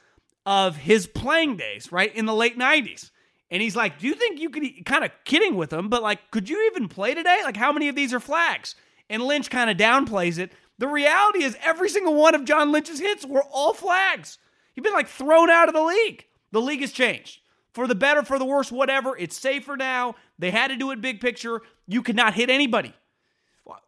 of 0.48 0.76
his 0.78 1.06
playing 1.06 1.58
days, 1.58 1.92
right, 1.92 2.14
in 2.16 2.24
the 2.24 2.34
late 2.34 2.58
90s. 2.58 3.10
And 3.50 3.60
he's 3.60 3.76
like, 3.76 3.98
Do 3.98 4.06
you 4.06 4.14
think 4.14 4.40
you 4.40 4.48
could, 4.48 4.64
kind 4.86 5.04
of 5.04 5.10
kidding 5.26 5.56
with 5.56 5.70
him, 5.70 5.90
but 5.90 6.02
like, 6.02 6.30
could 6.30 6.48
you 6.48 6.70
even 6.72 6.88
play 6.88 7.12
today? 7.12 7.40
Like, 7.44 7.58
how 7.58 7.70
many 7.70 7.88
of 7.88 7.94
these 7.94 8.14
are 8.14 8.20
flags? 8.20 8.74
And 9.10 9.22
Lynch 9.22 9.50
kind 9.50 9.68
of 9.68 9.76
downplays 9.76 10.38
it. 10.38 10.52
The 10.78 10.88
reality 10.88 11.42
is, 11.44 11.54
every 11.62 11.90
single 11.90 12.14
one 12.14 12.34
of 12.34 12.46
John 12.46 12.72
Lynch's 12.72 12.98
hits 12.98 13.26
were 13.26 13.42
all 13.42 13.74
flags. 13.74 14.38
He'd 14.72 14.84
been 14.84 14.94
like 14.94 15.08
thrown 15.08 15.50
out 15.50 15.68
of 15.68 15.74
the 15.74 15.82
league. 15.82 16.24
The 16.50 16.62
league 16.62 16.80
has 16.80 16.92
changed. 16.92 17.40
For 17.74 17.86
the 17.86 17.94
better, 17.94 18.22
for 18.22 18.38
the 18.38 18.46
worse, 18.46 18.72
whatever. 18.72 19.18
It's 19.18 19.36
safer 19.36 19.76
now. 19.76 20.14
They 20.38 20.50
had 20.50 20.68
to 20.68 20.76
do 20.76 20.92
it 20.92 21.02
big 21.02 21.20
picture. 21.20 21.60
You 21.86 22.02
could 22.02 22.16
not 22.16 22.32
hit 22.32 22.48
anybody. 22.48 22.94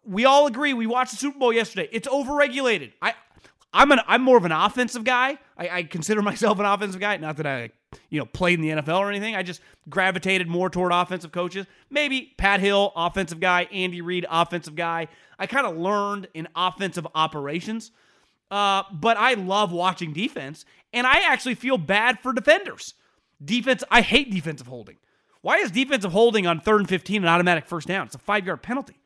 We 0.04 0.26
all 0.26 0.46
agree. 0.46 0.74
We 0.74 0.86
watched 0.86 1.12
the 1.12 1.16
Super 1.16 1.38
Bowl 1.38 1.54
yesterday. 1.54 1.88
It's 1.90 2.06
overregulated. 2.06 2.92
I 3.00 3.14
I'm 3.72 3.92
an 3.92 4.00
I'm 4.06 4.22
more 4.22 4.36
of 4.36 4.44
an 4.44 4.52
offensive 4.52 5.04
guy. 5.04 5.38
I, 5.56 5.68
I, 5.68 5.82
consider 5.84 6.22
myself 6.30 6.58
an 6.58 6.66
offensive 6.66 7.00
guy. 7.00 7.16
Not 7.16 7.36
that 7.36 7.46
I 7.46 7.70
you 8.08 8.18
know 8.18 8.26
played 8.26 8.58
in 8.58 8.62
the 8.62 8.82
NFL 8.82 8.98
or 8.98 9.10
anything. 9.10 9.36
I 9.36 9.42
just 9.42 9.60
gravitated 9.88 10.48
more 10.48 10.70
toward 10.70 10.92
offensive 10.92 11.32
coaches. 11.32 11.66
Maybe 11.90 12.34
Pat 12.36 12.60
Hill, 12.60 12.92
offensive 12.96 13.40
guy. 13.40 13.68
Andy 13.72 14.00
Reid, 14.00 14.26
offensive 14.30 14.74
guy. 14.74 15.08
I 15.38 15.46
kind 15.46 15.66
of 15.66 15.76
learned 15.76 16.28
in 16.34 16.48
offensive 16.54 17.06
operations. 17.14 17.92
Uh, 18.50 18.82
but 18.92 19.16
I 19.16 19.34
love 19.34 19.70
watching 19.70 20.12
defense, 20.12 20.64
and 20.92 21.06
I 21.06 21.20
actually 21.20 21.54
feel 21.54 21.78
bad 21.78 22.18
for 22.18 22.32
defenders. 22.32 22.94
Defense, 23.42 23.84
I 23.90 24.00
hate 24.00 24.30
defensive 24.30 24.66
holding. 24.66 24.96
Why 25.40 25.58
is 25.58 25.70
defensive 25.70 26.12
holding 26.12 26.46
on 26.46 26.60
third 26.60 26.80
and 26.80 26.88
15 26.88 27.22
an 27.22 27.28
automatic 27.28 27.66
first 27.66 27.86
down? 27.86 28.06
It's 28.06 28.14
a 28.16 28.18
five 28.18 28.44
yard 28.44 28.62
penalty. 28.62 29.00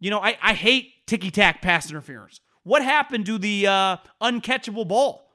You 0.00 0.10
know, 0.10 0.20
I, 0.20 0.36
I 0.42 0.52
hate 0.52 1.06
ticky 1.06 1.30
tack 1.30 1.62
pass 1.62 1.88
interference. 1.88 2.40
What 2.66 2.82
happened 2.82 3.26
to 3.26 3.38
the 3.38 3.68
uh, 3.68 3.96
uncatchable 4.20 4.88
ball? 4.88 5.30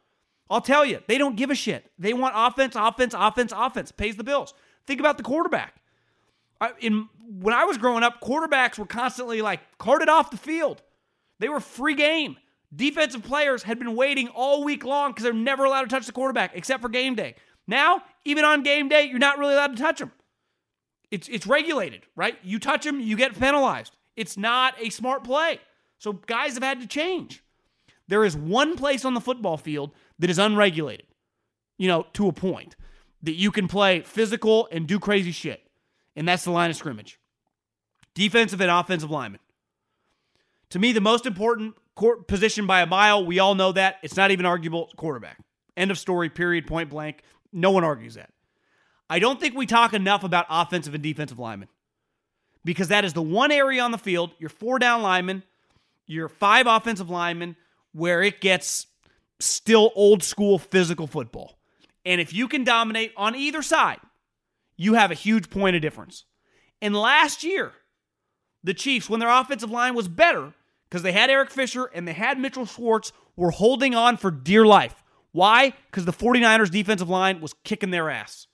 I'll 0.50 0.60
tell 0.60 0.84
you, 0.84 1.00
they 1.08 1.18
don't 1.18 1.38
give 1.38 1.50
a 1.50 1.56
shit. 1.56 1.90
They 1.98 2.12
want 2.12 2.34
offense, 2.36 2.76
offense, 2.76 3.16
offense, 3.18 3.54
offense. 3.56 3.90
Pays 3.90 4.18
the 4.18 4.24
bills. 4.26 4.54
Think 4.86 5.00
about 5.00 5.16
the 5.16 5.24
quarterback. 5.24 5.76
In 6.82 7.08
when 7.40 7.54
I 7.54 7.64
was 7.64 7.78
growing 7.78 8.04
up, 8.04 8.20
quarterbacks 8.20 8.78
were 8.78 8.86
constantly 8.86 9.42
like 9.42 9.62
carted 9.78 10.10
off 10.10 10.30
the 10.30 10.36
field. 10.36 10.82
They 11.40 11.48
were 11.48 11.62
free 11.62 11.96
game. 11.96 12.36
Defensive 12.76 13.24
players 13.24 13.64
had 13.64 13.80
been 13.80 13.96
waiting 13.96 14.28
all 14.28 14.66
week 14.66 14.84
long 14.84 15.12
because 15.12 15.24
they're 15.24 15.32
never 15.32 15.64
allowed 15.64 15.84
to 15.84 15.88
touch 15.88 16.08
the 16.08 16.12
quarterback 16.12 16.52
except 16.54 16.82
for 16.82 16.90
game 16.90 17.16
day. 17.16 17.36
Now, 17.66 18.04
even 18.26 18.44
on 18.44 18.62
game 18.62 18.90
day, 18.90 19.06
you're 19.06 19.20
not 19.20 19.38
really 19.38 19.54
allowed 19.54 19.78
to 19.78 19.82
touch 19.82 20.00
them. 20.00 20.12
It's 21.10 21.30
it's 21.30 21.48
regulated, 21.48 22.02
right? 22.14 22.38
You 22.44 22.60
touch 22.60 22.84
them, 22.84 23.00
you 23.00 23.16
get 23.16 23.40
penalized. 23.40 23.96
It's 24.18 24.36
not 24.36 24.74
a 24.82 24.90
smart 24.90 25.24
play. 25.24 25.62
So 26.02 26.14
guys 26.14 26.56
have 26.56 26.64
had 26.64 26.82
to 26.82 26.88
change. 26.88 27.44
There 28.08 28.26
is 28.26 28.36
one 28.36 28.76
place 28.76 29.06
on 29.06 29.14
the 29.14 29.22
football 29.22 29.56
field 29.56 29.92
that 30.18 30.32
is 30.32 30.40
unregulated, 30.40 31.06
you 31.78 31.88
know, 31.88 32.08
to 32.14 32.28
a 32.28 32.34
point 32.34 32.76
that 33.22 33.34
you 33.34 33.52
can 33.52 33.68
play 33.68 34.02
physical 34.02 34.68
and 34.72 34.88
do 34.88 34.98
crazy 34.98 35.32
shit, 35.32 35.62
and 36.16 36.28
that's 36.28 36.44
the 36.44 36.50
line 36.50 36.72
of 36.72 36.76
scrimmage. 36.76 37.20
Defensive 38.16 38.60
and 38.62 38.72
offensive 38.72 39.12
linemen. 39.12 39.42
To 40.72 40.80
me, 40.80 40.92
the 40.92 41.02
most 41.02 41.28
important 41.28 41.76
position 42.28 42.66
by 42.66 42.82
a 42.82 42.88
mile, 42.88 43.24
we 43.24 43.38
all 43.38 43.54
know 43.54 43.72
that. 43.72 43.98
It's 44.02 44.18
not 44.18 44.32
even 44.32 44.48
arguable. 44.48 44.90
Quarterback. 44.98 45.38
End 45.78 45.92
of 45.92 46.00
story, 46.00 46.30
period, 46.30 46.66
point 46.66 46.90
blank. 46.90 47.22
No 47.54 47.70
one 47.70 47.84
argues 47.84 48.16
that. 48.16 48.32
I 49.08 49.20
don't 49.20 49.40
think 49.40 49.56
we 49.56 49.68
talk 49.68 49.94
enough 49.94 50.24
about 50.24 50.48
offensive 50.50 50.96
and 50.96 51.04
defensive 51.04 51.38
linemen 51.38 51.68
because 52.66 52.88
that 52.88 53.06
is 53.06 53.14
the 53.14 53.22
one 53.22 53.52
area 53.52 53.84
on 53.84 53.92
the 53.92 54.00
field, 54.00 54.32
your 54.40 54.50
four 54.50 54.80
down 54.80 55.04
linemen, 55.04 55.44
your 56.12 56.30
five 56.30 56.68
offensive 56.68 57.10
linemen, 57.10 57.56
where 57.94 58.22
it 58.22 58.42
gets 58.42 58.88
still 59.40 59.92
old 59.96 60.24
school 60.24 60.60
physical 60.60 61.08
football. 61.08 61.58
And 62.06 62.20
if 62.20 62.34
you 62.34 62.48
can 62.48 62.64
dominate 62.64 63.14
on 63.16 63.36
either 63.36 63.62
side, 63.62 64.00
you 64.76 64.96
have 64.96 65.12
a 65.12 65.16
huge 65.16 65.50
point 65.50 65.76
of 65.76 65.82
difference. 65.82 66.26
And 66.82 66.96
last 66.96 67.44
year, 67.44 67.72
the 68.64 68.74
Chiefs, 68.74 69.10
when 69.10 69.20
their 69.20 69.30
offensive 69.30 69.72
line 69.72 69.96
was 69.96 70.08
better, 70.08 70.54
because 70.90 71.04
they 71.04 71.12
had 71.12 71.30
Eric 71.30 71.50
Fisher 71.50 71.86
and 71.86 72.08
they 72.08 72.14
had 72.14 72.40
Mitchell 72.40 72.66
Schwartz, 72.66 73.14
were 73.36 73.52
holding 73.52 73.96
on 73.96 74.18
for 74.18 74.32
dear 74.32 74.66
life. 74.66 75.04
Why? 75.32 75.74
Because 75.90 76.06
the 76.06 76.12
49ers 76.12 76.70
defensive 76.70 77.10
line 77.10 77.40
was 77.40 77.54
kicking 77.64 77.92
their 77.92 78.10
ass. 78.10 78.48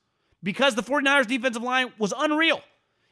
Because 0.44 0.76
the 0.76 0.84
49ers 0.84 1.28
defensive 1.28 1.64
line 1.64 1.92
was 1.98 2.14
unreal. 2.16 2.62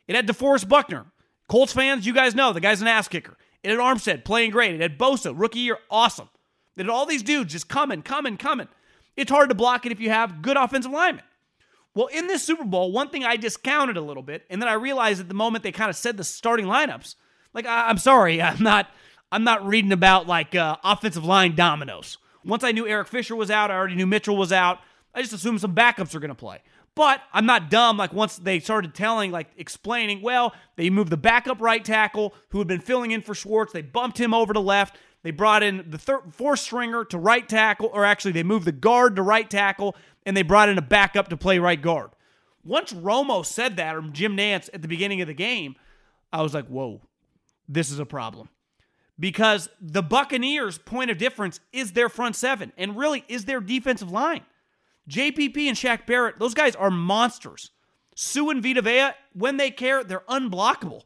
It 0.08 0.16
had 0.16 0.28
DeForest 0.28 0.70
Buckner. 0.70 1.06
Colts 1.48 1.74
fans, 1.74 2.06
you 2.06 2.14
guys 2.14 2.36
know 2.36 2.54
the 2.54 2.60
guy's 2.60 2.82
an 2.82 2.88
ass 2.88 3.08
kicker. 3.08 3.38
It 3.66 3.72
had 3.72 3.80
Armstead 3.80 4.24
playing 4.24 4.52
great. 4.52 4.76
It 4.76 4.82
had 4.82 5.00
Bosa, 5.00 5.34
rookie 5.36 5.60
year, 5.60 5.80
awesome. 5.90 6.30
It 6.78 6.82
had 6.82 6.90
all 6.90 7.08
these 7.08 7.24
dudes 7.24 7.52
just 7.52 7.68
coming, 7.68 8.04
coming, 8.04 8.38
coming. 8.38 8.68
It's 9.18 9.32
hard 9.32 9.50
to 9.50 9.56
block 9.56 9.88
it 9.88 9.92
if 9.92 10.00
you 10.00 10.12
have 10.12 10.44
good 10.44 10.56
offensive 10.56 10.92
linemen. 10.92 11.24
Well, 11.96 12.06
in 12.08 12.28
this 12.28 12.44
Super 12.44 12.64
Bowl, 12.64 12.92
one 12.92 13.10
thing 13.10 13.24
I 13.24 13.38
discounted 13.38 13.98
a 13.98 14.02
little 14.02 14.22
bit, 14.22 14.46
and 14.52 14.62
then 14.62 14.70
I 14.70 14.74
realized 14.74 15.20
at 15.20 15.30
the 15.30 15.34
moment 15.34 15.64
they 15.64 15.72
kind 15.72 15.90
of 15.90 15.96
said 15.96 16.16
the 16.16 16.24
starting 16.24 16.68
lineups, 16.68 17.16
like 17.56 17.66
I, 17.66 17.90
am 17.90 17.98
sorry, 17.98 18.40
I'm 18.42 18.62
not, 18.62 18.88
I'm 19.32 19.44
not 19.44 19.66
reading 19.66 19.92
about 19.92 20.28
like 20.28 20.54
uh, 20.54 20.78
offensive 20.84 21.26
line 21.26 21.56
dominoes. 21.56 22.20
Once 22.44 22.64
I 22.64 22.72
knew 22.72 22.88
Eric 22.88 23.08
Fisher 23.08 23.36
was 23.36 23.50
out, 23.50 23.72
I 23.72 23.76
already 23.76 23.96
knew 23.96 24.06
Mitchell 24.06 24.38
was 24.38 24.52
out. 24.52 24.78
I 25.16 25.22
just 25.22 25.34
assumed 25.34 25.62
some 25.62 25.74
backups 25.74 26.14
are 26.14 26.20
going 26.20 26.30
to 26.30 26.36
play. 26.36 26.62
But 26.96 27.22
I'm 27.34 27.46
not 27.46 27.70
dumb. 27.70 27.98
Like 27.98 28.14
once 28.14 28.38
they 28.38 28.60
started 28.60 28.96
telling, 28.96 29.32
like 29.32 29.50
explaining, 29.58 30.22
well, 30.22 30.54
they 30.78 30.90
moved 30.90 31.10
the 31.10 31.18
backup 31.18 31.62
right 31.62 31.84
tackle 31.84 32.34
who 32.50 32.60
had 32.60 32.68
been 32.68 32.80
filling 32.80 33.12
in 33.12 33.22
for 33.22 33.36
Schwartz. 33.36 33.74
They 33.74 33.82
bumped 33.82 34.18
him 34.18 34.34
over 34.34 34.54
to 34.54 34.60
left. 34.62 34.98
They 35.22 35.32
brought 35.32 35.64
in 35.64 35.86
the 35.90 35.98
third, 35.98 36.34
fourth 36.34 36.60
stringer 36.60 37.04
to 37.06 37.18
right 37.18 37.48
tackle, 37.50 37.90
or 37.92 38.06
actually, 38.06 38.32
they 38.32 38.44
moved 38.44 38.66
the 38.66 38.72
guard 38.72 39.16
to 39.16 39.24
right 39.24 39.50
tackle, 39.50 39.96
and 40.26 40.38
they 40.38 40.44
brought 40.44 40.70
in 40.70 40.78
a 40.78 40.84
backup 40.84 41.30
to 41.30 41.38
play 41.38 41.58
right 41.58 41.82
guard. 41.82 42.12
Once 42.64 42.94
Romo 42.94 43.46
said 43.46 43.76
that, 43.78 43.96
or 43.96 44.02
Jim 44.02 44.38
Nantz 44.38 44.70
at 44.74 44.82
the 44.84 44.88
beginning 44.88 45.22
of 45.22 45.28
the 45.28 45.34
game, 45.34 45.76
I 46.32 46.44
was 46.44 46.54
like, 46.54 46.68
whoa, 46.68 47.02
this 47.68 47.92
is 47.92 48.00
a 48.00 48.06
problem 48.06 48.50
because 49.20 49.70
the 49.82 50.04
Buccaneers' 50.04 50.78
point 50.78 51.10
of 51.10 51.18
difference 51.18 51.60
is 51.72 51.94
their 51.94 52.10
front 52.10 52.36
seven 52.36 52.72
and 52.78 52.98
really 52.98 53.24
is 53.28 53.46
their 53.46 53.62
defensive 53.62 54.12
line. 54.12 54.42
JPP 55.10 55.68
and 55.68 55.78
Shaq 55.78 56.06
Barrett, 56.06 56.40
those 56.40 56.54
guys 56.54 56.76
are 56.76 56.92
monsters. 56.92 57.72
Suh 58.16 58.50
and 58.50 58.64
Vita 58.64 58.82
Vea, 58.82 59.10
when 59.34 59.58
they 59.58 59.72
care, 59.72 60.04
they're 60.04 60.24
unblockable. 60.30 61.04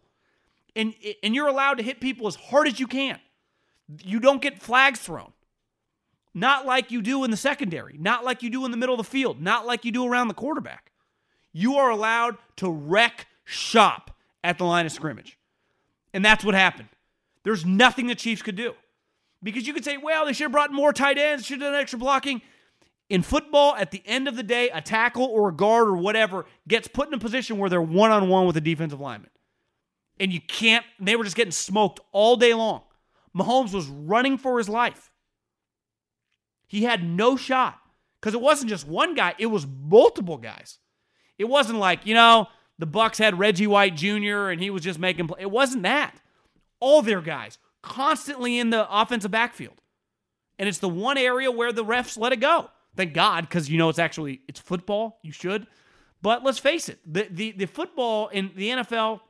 And, 0.76 0.94
and 1.24 1.34
you're 1.34 1.48
allowed 1.48 1.80
to 1.80 1.84
hit 1.84 2.00
people 2.00 2.28
as 2.28 2.36
hard 2.36 2.68
as 2.68 2.80
you 2.80 2.88
can. 2.88 3.20
You 4.04 4.20
don't 4.20 4.42
get 4.42 4.62
flags 4.62 5.00
thrown. 5.00 5.34
Not 6.34 6.66
like 6.66 6.92
you 6.92 7.02
do 7.02 7.24
in 7.24 7.32
the 7.32 7.38
secondary, 7.38 7.98
not 7.98 8.24
like 8.24 8.44
you 8.44 8.50
do 8.50 8.64
in 8.64 8.72
the 8.72 8.78
middle 8.78 8.94
of 8.94 9.00
the 9.00 9.12
field, 9.12 9.42
not 9.42 9.66
like 9.66 9.84
you 9.84 9.92
do 9.92 10.06
around 10.06 10.28
the 10.28 10.36
quarterback. 10.36 10.92
You 11.52 11.76
are 11.76 11.90
allowed 11.90 12.38
to 12.58 12.70
wreck 12.70 13.28
shop 13.44 14.16
at 14.44 14.60
the 14.60 14.64
line 14.64 14.86
of 14.86 14.92
scrimmage. 14.92 15.38
And 16.14 16.24
that's 16.24 16.46
what 16.46 16.54
happened. 16.54 16.90
There's 17.44 17.66
nothing 17.66 18.08
the 18.08 18.16
Chiefs 18.16 18.44
could 18.44 18.56
do. 18.56 18.74
Because 19.42 19.66
you 19.66 19.74
could 19.74 19.86
say, 19.86 19.98
well, 19.98 20.26
they 20.26 20.34
should 20.34 20.46
have 20.46 20.52
brought 20.52 20.72
more 20.72 20.94
tight 20.94 21.18
ends, 21.18 21.46
should 21.46 21.62
have 21.62 21.72
done 21.72 21.82
extra 21.82 21.98
blocking. 21.98 22.42
In 23.10 23.24
football, 23.24 23.76
at 23.76 23.92
the 23.92 24.04
end 24.06 24.28
of 24.28 24.36
the 24.36 24.44
day, 24.44 24.70
a 24.70 24.82
tackle 24.82 25.26
or 25.26 25.50
a 25.50 25.54
guard 25.54 25.88
or 25.88 25.98
whatever 25.98 26.46
gets 26.68 26.88
put 26.88 27.08
in 27.08 27.14
a 27.14 27.18
position 27.18 27.58
where 27.58 27.70
they're 27.70 27.82
one 27.82 28.12
on 28.12 28.30
one 28.30 28.46
with 28.46 28.56
a 28.56 28.62
defensive 28.62 29.02
lineman. 29.02 29.32
And 30.20 30.32
you 30.32 30.42
can't, 30.42 30.86
they 31.00 31.16
were 31.16 31.24
just 31.24 31.36
getting 31.36 31.52
smoked 31.52 32.00
all 32.12 32.36
day 32.36 32.54
long. 32.54 32.84
Mahomes 33.36 33.74
was 33.74 33.88
running 33.88 34.38
for 34.38 34.58
his 34.58 34.70
life. 34.70 35.12
He 36.68 36.84
had 36.84 37.04
no 37.04 37.36
shot 37.36 37.80
because 38.20 38.36
it 38.36 38.42
wasn't 38.42 38.70
just 38.70 38.88
one 38.88 39.16
guy, 39.16 39.34
it 39.40 39.48
was 39.48 39.66
multiple 39.66 40.38
guys. 40.38 40.78
It 41.38 41.46
wasn't 41.46 41.80
like, 41.80 42.06
you 42.06 42.14
know, 42.14 42.48
the 42.78 42.86
Bucs 42.86 43.18
had 43.18 43.40
Reggie 43.40 43.66
White 43.66 43.96
Jr. 43.96 44.50
and 44.50 44.62
he 44.62 44.70
was 44.70 44.84
just 44.84 45.00
making 45.00 45.28
play. 45.28 45.42
It 45.42 45.52
wasn't 45.52 45.84
that 45.84 46.22
all 46.80 47.02
their 47.02 47.22
guys, 47.22 47.58
constantly 47.82 48.60
in 48.60 48.70
the 48.70 48.88
offensive 48.90 49.32
backfield. 49.32 49.82
And 50.58 50.68
it's 50.68 50.80
the 50.80 50.90
one 50.90 51.18
area 51.18 51.50
where 51.50 51.72
the 51.72 51.84
refs 51.84 52.18
let 52.18 52.34
it 52.34 52.40
go. 52.40 52.70
Thank 52.96 53.14
God, 53.14 53.42
because 53.42 53.70
you 53.70 53.78
know 53.78 53.90
it's 53.90 54.00
actually 54.00 54.42
it's 54.48 54.60
football. 54.60 55.20
You 55.24 55.32
should. 55.32 55.68
But 56.22 56.44
let's 56.44 56.60
face 56.60 56.90
it, 56.90 57.00
the, 57.06 57.28
the 57.30 57.52
the 57.52 57.66
football 57.66 58.28
in 58.28 58.52
the 58.56 58.70
NFL, 58.70 59.22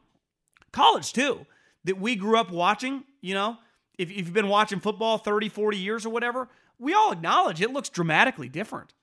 college 0.72 1.14
too, 1.14 1.46
that 1.84 2.00
we 2.00 2.16
grew 2.16 2.38
up 2.38 2.52
watching, 2.52 3.04
you 3.22 3.34
know, 3.34 3.58
if, 3.98 4.10
if 4.10 4.18
you've 4.18 4.34
been 4.34 4.48
watching 4.48 4.80
football 4.80 5.18
30, 5.18 5.50
40 5.50 5.78
years 5.78 6.06
or 6.06 6.10
whatever, 6.10 6.50
we 6.80 6.94
all 6.94 7.12
acknowledge 7.12 7.62
it 7.62 7.72
looks 7.72 7.90
dramatically 7.90 8.50
different. 8.50 8.94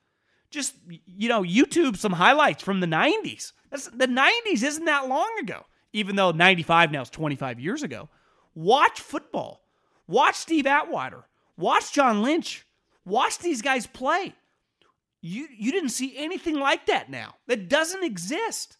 Just, 0.49 0.75
you 1.05 1.29
know, 1.29 1.43
YouTube 1.43 1.97
some 1.97 2.13
highlights 2.13 2.63
from 2.63 2.79
the 2.79 2.87
90s. 2.87 3.51
That's, 3.69 3.87
the 3.87 4.07
90s 4.07 4.63
isn't 4.63 4.85
that 4.85 5.07
long 5.07 5.29
ago, 5.39 5.65
even 5.93 6.15
though 6.15 6.31
95 6.31 6.91
now 6.91 7.01
is 7.01 7.09
25 7.09 7.59
years 7.59 7.83
ago. 7.83 8.09
Watch 8.55 8.99
football. 8.99 9.61
Watch 10.07 10.35
Steve 10.35 10.65
Atwater. 10.65 11.25
Watch 11.57 11.91
John 11.91 12.21
Lynch. 12.21 12.65
Watch 13.05 13.39
these 13.39 13.61
guys 13.61 13.85
play. 13.85 14.33
You 15.27 15.47
you 15.55 15.71
didn't 15.71 15.89
see 15.89 16.15
anything 16.15 16.55
like 16.55 16.85
that 16.85 17.09
now. 17.09 17.35
That 17.47 17.67
doesn't 17.67 18.03
exist. 18.03 18.77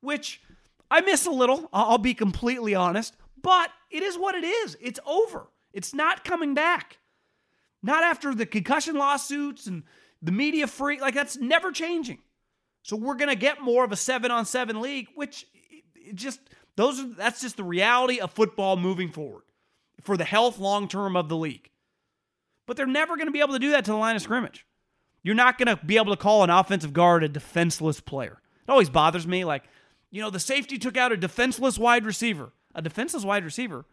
Which 0.00 0.40
I 0.90 1.00
miss 1.00 1.26
a 1.26 1.30
little. 1.30 1.68
I'll 1.72 1.98
be 1.98 2.14
completely 2.14 2.74
honest, 2.74 3.16
but 3.40 3.70
it 3.90 4.02
is 4.02 4.16
what 4.16 4.34
it 4.34 4.44
is. 4.44 4.76
It's 4.80 5.00
over. 5.06 5.48
It's 5.72 5.94
not 5.94 6.24
coming 6.24 6.54
back. 6.54 6.98
Not 7.82 8.02
after 8.02 8.34
the 8.34 8.46
concussion 8.46 8.96
lawsuits 8.96 9.66
and 9.66 9.82
the 10.22 10.32
media 10.32 10.66
free 10.66 11.00
like 11.00 11.14
that's 11.14 11.36
never 11.36 11.70
changing. 11.70 12.18
So 12.82 12.96
we're 12.96 13.16
going 13.16 13.30
to 13.30 13.36
get 13.36 13.62
more 13.62 13.84
of 13.84 13.92
a 13.92 13.96
7 13.96 14.30
on 14.30 14.44
7 14.44 14.80
league, 14.80 15.08
which 15.14 15.46
just 16.14 16.40
those 16.76 17.00
are 17.00 17.08
that's 17.08 17.40
just 17.40 17.56
the 17.56 17.64
reality 17.64 18.20
of 18.20 18.32
football 18.32 18.76
moving 18.76 19.10
forward 19.10 19.44
for 20.02 20.16
the 20.16 20.24
health 20.24 20.58
long 20.58 20.88
term 20.88 21.16
of 21.16 21.28
the 21.28 21.36
league. 21.36 21.70
But 22.66 22.78
they're 22.78 22.86
never 22.86 23.16
going 23.16 23.28
to 23.28 23.32
be 23.32 23.40
able 23.40 23.52
to 23.52 23.58
do 23.58 23.70
that 23.72 23.84
to 23.86 23.90
the 23.90 23.96
line 23.98 24.16
of 24.16 24.22
scrimmage. 24.22 24.66
You're 25.24 25.34
not 25.34 25.58
going 25.58 25.76
to 25.76 25.84
be 25.84 25.96
able 25.96 26.14
to 26.14 26.22
call 26.22 26.44
an 26.44 26.50
offensive 26.50 26.92
guard 26.92 27.24
a 27.24 27.28
defenseless 27.28 27.98
player. 27.98 28.40
It 28.66 28.70
always 28.70 28.90
bothers 28.90 29.26
me. 29.26 29.44
Like, 29.44 29.64
you 30.12 30.22
know, 30.22 30.30
the 30.30 30.38
safety 30.38 30.78
took 30.78 30.96
out 30.96 31.10
a 31.10 31.16
defenseless 31.16 31.78
wide 31.78 32.06
receiver. 32.06 32.52
A 32.76 32.82
defenseless 32.82 33.24
wide 33.24 33.44
receiver. 33.44 33.84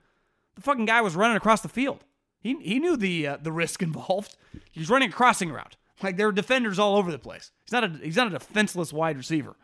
The 0.56 0.62
fucking 0.62 0.86
guy 0.86 1.02
was 1.02 1.15
running 1.15 1.38
across 1.38 1.62
the 1.62 1.70
field. 1.70 2.04
He, 2.39 2.56
he 2.62 2.78
knew 2.78 2.96
the 2.96 3.26
uh, 3.26 3.38
the 3.41 3.52
risk 3.52 3.82
involved. 3.82 4.38
He 4.70 4.80
was 4.80 4.89
running 4.89 5.10
a 5.10 5.13
crossing 5.13 5.52
route. 5.52 5.78
Like 6.04 6.17
there 6.17 6.28
are 6.28 6.32
defenders 6.32 6.78
all 6.78 6.98
over 6.98 7.12
the 7.12 7.20
place. 7.20 7.52
He's 7.63 7.72
not 7.72 7.84
a 7.84 7.88
he's 8.04 8.17
not 8.17 8.28
a 8.28 8.32
defenseless 8.32 8.94
wide 8.94 9.17
receiver 9.17 9.56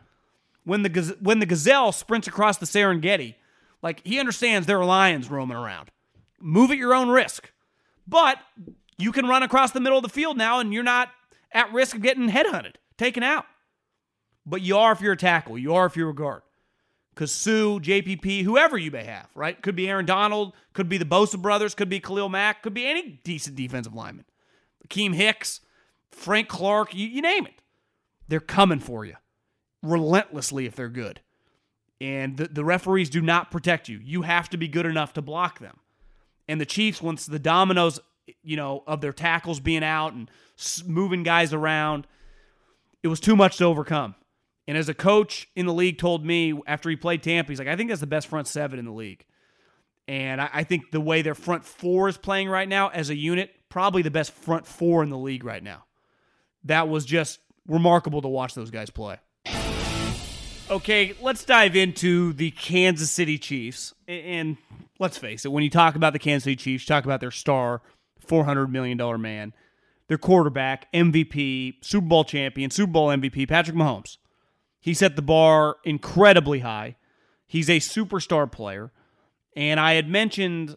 when 0.68 0.82
the 0.82 1.16
when 1.20 1.38
the 1.38 1.46
gazelle 1.46 1.92
sprints 1.92 2.28
across 2.28 2.58
the 2.58 2.66
Serengeti, 2.66 3.36
like 3.82 4.06
he 4.06 4.20
understands 4.20 4.66
there 4.66 4.78
are 4.78 4.84
lions 4.84 5.30
roaming 5.30 5.56
around. 5.56 5.90
Move 6.40 6.70
at 6.70 6.76
your 6.76 6.94
own 6.94 7.08
risk. 7.08 7.50
But 8.06 8.38
you 8.98 9.10
can 9.10 9.26
run 9.26 9.42
across 9.42 9.72
the 9.72 9.80
middle 9.80 9.96
of 9.96 10.02
the 10.02 10.10
field 10.10 10.36
now 10.36 10.60
and 10.60 10.74
you're 10.74 10.82
not 10.82 11.08
at 11.52 11.72
risk 11.72 11.96
of 11.96 12.02
getting 12.02 12.28
headhunted, 12.28 12.74
taken 12.96 13.22
out. 13.22 13.46
But 14.46 14.62
you 14.62 14.76
are 14.76 14.92
if 14.92 15.00
you're 15.00 15.12
a 15.12 15.16
tackle, 15.16 15.58
you 15.58 15.74
are 15.74 15.86
if 15.86 15.96
you're 15.96 16.10
a 16.10 16.14
guard. 16.14 16.42
Because 17.14 17.32
Suh, 17.32 17.80
JPP, 17.80 18.44
whoever 18.44 18.78
you 18.78 18.90
may 18.90 19.04
have, 19.04 19.28
right? 19.34 19.60
Could 19.60 19.74
be 19.74 19.88
Aaron 19.88 20.06
Donald, 20.06 20.54
could 20.72 20.88
be 20.88 20.98
the 20.98 21.04
Bosa 21.04 21.40
brothers, 21.40 21.74
could 21.74 21.88
be 21.88 22.00
Khalil 22.00 22.28
Mack, 22.28 22.62
could 22.62 22.74
be 22.74 22.86
any 22.86 23.20
decent 23.24 23.56
defensive 23.56 23.94
lineman. 23.94 24.24
Akiem 24.86 25.14
Hicks. 25.14 25.60
Frank 26.10 26.48
Clark, 26.48 26.94
you, 26.94 27.06
you 27.06 27.20
name 27.20 27.46
it. 27.46 27.60
They're 28.28 28.40
coming 28.40 28.80
for 28.80 29.04
you 29.04 29.14
relentlessly 29.82 30.66
if 30.66 30.74
they're 30.74 30.88
good. 30.88 31.20
And 32.00 32.36
the, 32.36 32.48
the 32.48 32.64
referees 32.64 33.10
do 33.10 33.20
not 33.20 33.50
protect 33.50 33.88
you. 33.88 33.98
You 34.02 34.22
have 34.22 34.48
to 34.50 34.56
be 34.56 34.68
good 34.68 34.86
enough 34.86 35.12
to 35.14 35.22
block 35.22 35.58
them. 35.58 35.78
And 36.46 36.60
the 36.60 36.66
Chiefs, 36.66 37.02
once 37.02 37.26
the 37.26 37.38
dominoes, 37.38 38.00
you 38.42 38.56
know, 38.56 38.82
of 38.86 39.00
their 39.00 39.12
tackles 39.12 39.60
being 39.60 39.84
out 39.84 40.12
and 40.12 40.30
moving 40.86 41.22
guys 41.22 41.52
around, 41.52 42.06
it 43.02 43.08
was 43.08 43.20
too 43.20 43.36
much 43.36 43.58
to 43.58 43.64
overcome. 43.64 44.14
And 44.66 44.76
as 44.76 44.88
a 44.88 44.94
coach 44.94 45.48
in 45.56 45.66
the 45.66 45.72
league 45.72 45.98
told 45.98 46.24
me 46.24 46.60
after 46.66 46.90
he 46.90 46.96
played 46.96 47.22
Tampa, 47.22 47.50
he's 47.50 47.58
like, 47.58 47.68
I 47.68 47.76
think 47.76 47.88
that's 47.88 48.02
the 48.02 48.06
best 48.06 48.26
front 48.26 48.46
seven 48.46 48.78
in 48.78 48.84
the 48.84 48.92
league. 48.92 49.24
And 50.06 50.40
I, 50.40 50.64
think 50.64 50.90
the 50.90 51.00
way 51.00 51.20
their 51.20 51.34
front 51.34 51.66
four 51.66 52.08
is 52.08 52.16
playing 52.16 52.48
right 52.48 52.68
now 52.68 52.88
as 52.88 53.10
a 53.10 53.14
unit, 53.14 53.54
probably 53.68 54.00
the 54.00 54.10
best 54.10 54.32
front 54.32 54.66
four 54.66 55.02
in 55.02 55.10
the 55.10 55.18
league 55.18 55.44
right 55.44 55.62
now. 55.62 55.84
That 56.64 56.88
was 56.88 57.04
just 57.04 57.40
remarkable 57.66 58.22
to 58.22 58.28
watch 58.28 58.54
those 58.54 58.70
guys 58.70 58.88
play. 58.88 59.18
Okay, 60.70 61.14
let's 61.20 61.44
dive 61.44 61.76
into 61.76 62.32
the 62.32 62.50
Kansas 62.50 63.10
City 63.10 63.38
Chiefs. 63.38 63.94
And 64.06 64.56
let's 64.98 65.16
face 65.16 65.44
it, 65.44 65.52
when 65.52 65.62
you 65.62 65.70
talk 65.70 65.94
about 65.94 66.14
the 66.14 66.18
Kansas 66.18 66.44
City 66.44 66.56
Chiefs, 66.56 66.84
talk 66.84 67.04
about 67.04 67.20
their 67.20 67.30
star, 67.30 67.82
$400 68.28 68.70
million 68.70 69.20
man, 69.20 69.52
their 70.08 70.18
quarterback, 70.18 70.92
MVP, 70.92 71.76
Super 71.82 72.06
Bowl 72.06 72.24
champion, 72.24 72.70
Super 72.70 72.92
Bowl 72.92 73.08
MVP, 73.08 73.48
Patrick 73.48 73.76
Mahomes. 73.76 74.18
He 74.80 74.94
set 74.94 75.16
the 75.16 75.22
bar 75.22 75.76
incredibly 75.84 76.60
high. 76.60 76.96
He's 77.46 77.68
a 77.68 77.78
superstar 77.78 78.50
player. 78.50 78.92
And 79.56 79.80
I 79.80 79.94
had 79.94 80.08
mentioned, 80.08 80.76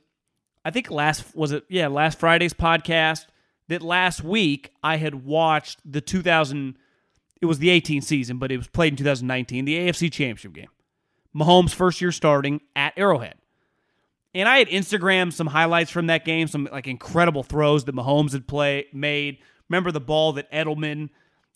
I 0.65 0.71
think 0.71 0.89
last, 0.89 1.35
was 1.35 1.51
it, 1.51 1.65
yeah, 1.69 1.87
last 1.87 2.19
Friday's 2.19 2.53
podcast, 2.53 3.25
that 3.67 3.81
last 3.81 4.23
week 4.23 4.71
I 4.83 4.97
had 4.97 5.23
watched 5.25 5.79
the 5.89 6.01
2000- 6.01 6.75
it 7.41 7.47
was 7.47 7.59
the 7.59 7.69
18th 7.69 8.03
season, 8.03 8.37
but 8.37 8.51
it 8.51 8.57
was 8.57 8.67
played 8.67 8.93
in 8.93 8.97
2019, 8.97 9.65
the 9.65 9.75
AFC 9.75 10.11
Championship 10.11 10.53
game. 10.53 10.69
Mahomes' 11.35 11.73
first 11.73 11.99
year 11.99 12.11
starting 12.11 12.61
at 12.75 12.93
Arrowhead. 12.95 13.35
And 14.33 14.47
I 14.47 14.59
had 14.59 14.69
Instagram 14.69 15.33
some 15.33 15.47
highlights 15.47 15.91
from 15.91 16.07
that 16.07 16.23
game, 16.23 16.47
some 16.47 16.69
like 16.71 16.87
incredible 16.87 17.43
throws 17.43 17.85
that 17.85 17.95
Mahomes 17.95 18.31
had 18.31 18.47
play 18.47 18.87
made. 18.93 19.39
Remember 19.69 19.91
the 19.91 19.99
ball 19.99 20.33
that 20.33 20.51
Edelman, 20.51 21.09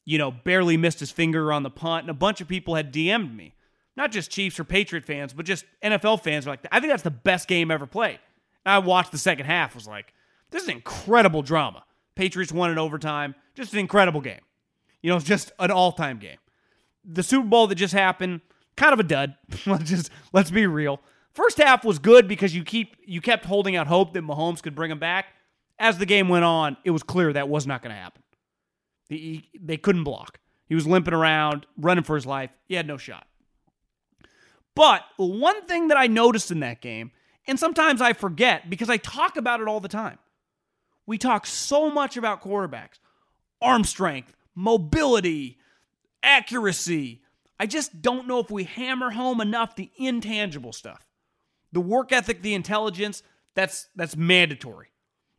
you 0.04 0.18
know, 0.18 0.32
barely 0.32 0.78
missed 0.78 1.00
his 1.00 1.12
finger 1.12 1.54
on 1.54 1.64
the 1.64 1.70
punt, 1.70 2.04
and 2.04 2.10
a 2.10 2.14
bunch 2.14 2.42
of 2.42 2.48
people 2.48 2.76
had 2.76 2.94
DM'd 2.94 3.36
me. 3.36 3.56
Not 3.98 4.12
just 4.12 4.30
Chiefs 4.30 4.60
or 4.60 4.66
Patriot 4.66 5.06
fans, 5.06 5.34
but 5.34 5.46
just 5.46 5.64
NFL 5.82 6.22
fans 6.22 6.46
were 6.46 6.52
like, 6.52 6.66
I 6.72 6.80
think 6.80 6.92
that's 6.92 7.04
the 7.04 7.12
best 7.12 7.48
game 7.48 7.72
ever 7.72 7.88
played. 7.88 8.20
And 8.66 8.74
I 8.74 8.80
watched 8.80 9.12
the 9.12 9.18
second 9.18 9.46
half, 9.46 9.74
was 9.74 9.88
like, 9.88 10.14
this 10.52 10.64
is 10.64 10.70
incredible 10.70 11.42
drama. 11.42 11.84
Patriots 12.16 12.52
won 12.52 12.72
in 12.72 12.78
overtime. 12.78 13.36
Just 13.56 13.74
an 13.74 13.80
incredible 13.80 14.22
game. 14.22 14.42
You 15.02 15.12
know, 15.12 15.18
it's 15.18 15.26
just 15.26 15.52
an 15.60 15.72
all-time 15.72 16.18
game. 16.18 16.38
The 17.06 17.24
Super 17.24 17.48
Bowl 17.48 17.68
that 17.68 17.76
just 17.76 17.94
happened, 17.94 18.42
kind 18.76 18.94
of 18.94 19.00
a 19.00 19.04
dud. 19.04 19.36
let's 19.66 19.90
just 19.90 20.10
let's 20.34 20.52
be 20.52 20.66
real. 20.66 21.00
First 21.36 21.58
half 21.58 21.84
was 21.84 22.00
good 22.00 22.30
because 22.30 22.56
you 22.56 22.63
keep 22.63 22.95
you 23.06 23.19
kept 23.19 23.43
holding 23.43 23.76
out 23.76 23.88
hope 23.88 24.13
that 24.13 24.24
Mahomes 24.24 24.63
could 24.63 24.74
bring 24.74 24.89
him 24.89 25.00
back. 25.00 25.26
As 25.78 25.98
the 25.98 26.06
game 26.06 26.30
went 26.30 26.45
on, 26.45 26.78
it 26.86 26.91
was 26.91 27.04
clear 27.04 27.34
that 27.34 27.50
was 27.50 27.67
not 27.67 27.84
going 27.84 27.93
to 27.93 28.02
happen. 28.02 28.24
He, 29.10 29.50
they 29.60 29.76
couldn't 29.76 30.06
block. 30.06 30.39
He 30.67 30.76
was 30.76 30.88
limping 30.88 31.13
around, 31.13 31.65
running 31.78 32.06
for 32.06 32.15
his 32.15 32.26
life. 32.26 32.52
He 32.67 32.76
had 32.76 32.88
no 32.88 32.95
shot. 32.95 33.28
But 34.76 35.02
one 35.17 35.65
thing 35.65 35.89
that 35.89 35.98
I 35.98 36.08
noticed 36.08 36.52
in 36.52 36.62
that 36.62 36.80
game, 36.80 37.12
and 37.45 37.60
sometimes 37.60 38.00
I 38.00 38.13
forget 38.13 38.69
because 38.69 38.89
I 38.89 38.95
talk 38.95 39.36
about 39.36 39.60
it 39.60 39.67
all 39.67 39.82
the 39.82 39.89
time. 39.89 40.17
We 41.06 41.17
talk 41.17 41.45
so 41.45 41.89
much 41.91 42.15
about 42.15 42.41
quarterbacks, 42.41 43.00
arm 43.62 43.84
strength, 43.84 44.34
mobility, 44.56 45.58
accuracy. 46.24 47.21
I 47.60 47.65
just 47.65 48.02
don't 48.02 48.26
know 48.26 48.39
if 48.39 48.50
we 48.50 48.63
hammer 48.63 49.12
home 49.12 49.41
enough 49.41 49.76
the 49.76 49.91
intangible 49.98 50.71
stuff. 50.71 51.05
The 51.76 51.82
work 51.82 52.14
ethic, 52.14 52.42
the 52.42 52.54
intelligence, 52.54 53.22
that's 53.54 53.90
that's 53.98 54.16
mandatory. 54.16 54.88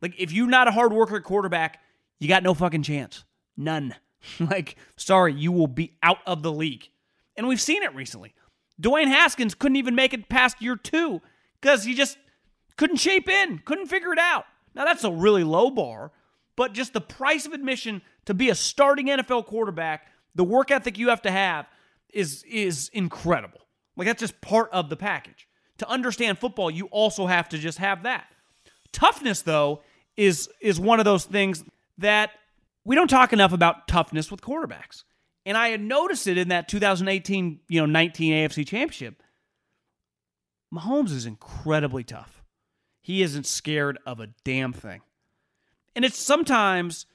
Like 0.03 0.13
if 0.19 0.31
you're 0.31 0.47
not 0.47 0.67
a 0.67 0.71
hard 0.71 0.93
worker 0.93 1.19
quarterback, 1.19 1.79
you 2.19 2.27
got 2.27 2.43
no 2.43 2.53
fucking 2.53 2.83
chance. 2.83 3.25
None. 3.57 3.95
like, 4.39 4.75
sorry, 4.95 5.33
you 5.33 5.51
will 5.51 5.67
be 5.67 5.97
out 6.03 6.19
of 6.27 6.43
the 6.43 6.51
league. 6.51 6.89
And 7.35 7.47
we've 7.47 7.59
seen 7.59 7.81
it 7.81 7.93
recently. 7.95 8.35
Dwayne 8.79 9.07
Haskins 9.07 9.55
couldn't 9.55 9.77
even 9.77 9.95
make 9.95 10.13
it 10.13 10.29
past 10.29 10.61
year 10.61 10.75
two 10.75 11.21
because 11.59 11.85
he 11.85 11.95
just 11.95 12.19
couldn't 12.75 12.97
shape 12.97 13.27
in, 13.27 13.59
couldn't 13.65 13.87
figure 13.87 14.13
it 14.13 14.19
out. 14.19 14.45
Now, 14.75 14.85
that's 14.85 15.03
a 15.03 15.11
really 15.11 15.43
low 15.43 15.71
bar, 15.71 16.11
but 16.55 16.73
just 16.73 16.93
the 16.93 17.01
price 17.01 17.47
of 17.47 17.53
admission 17.53 18.03
to 18.25 18.35
be 18.35 18.49
a 18.49 18.55
starting 18.55 19.07
NFL 19.07 19.47
quarterback, 19.47 20.05
the 20.35 20.43
work 20.43 20.69
ethic 20.69 20.99
you 20.99 21.09
have 21.09 21.23
to 21.23 21.31
have 21.31 21.65
is 22.13 22.43
is 22.43 22.91
incredible. 22.93 23.61
Like 23.95 24.05
that's 24.05 24.19
just 24.19 24.39
part 24.39 24.69
of 24.71 24.89
the 24.89 24.95
package. 24.95 25.46
To 25.79 25.89
understand 25.89 26.39
football, 26.39 26.71
you 26.71 26.85
also 26.87 27.27
have 27.27 27.49
to 27.49 27.57
just 27.57 27.77
have 27.77 28.03
that. 28.03 28.27
Toughness 28.91 29.41
though 29.41 29.81
is 30.15 30.49
is 30.61 30.79
one 30.79 30.99
of 30.99 31.05
those 31.05 31.25
things 31.25 31.63
that 31.99 32.31
we 32.83 32.95
don't 32.95 33.09
talk 33.09 33.33
enough 33.33 33.53
about 33.53 33.87
toughness 33.87 34.31
with 34.31 34.41
quarterbacks. 34.41 35.03
And 35.45 35.57
I 35.57 35.69
had 35.69 35.81
noticed 35.81 36.27
it 36.27 36.37
in 36.37 36.49
that 36.49 36.67
2018, 36.67 37.59
you 37.69 37.79
know, 37.79 37.85
19 37.85 38.33
AFC 38.33 38.67
Championship. 38.67 39.21
Mahomes 40.73 41.11
is 41.11 41.25
incredibly 41.25 42.03
tough. 42.03 42.43
He 43.01 43.21
isn't 43.21 43.45
scared 43.45 43.97
of 44.05 44.19
a 44.19 44.27
damn 44.43 44.73
thing. 44.73 45.01
And 45.95 46.03
it's 46.03 46.19
sometimes 46.19 47.05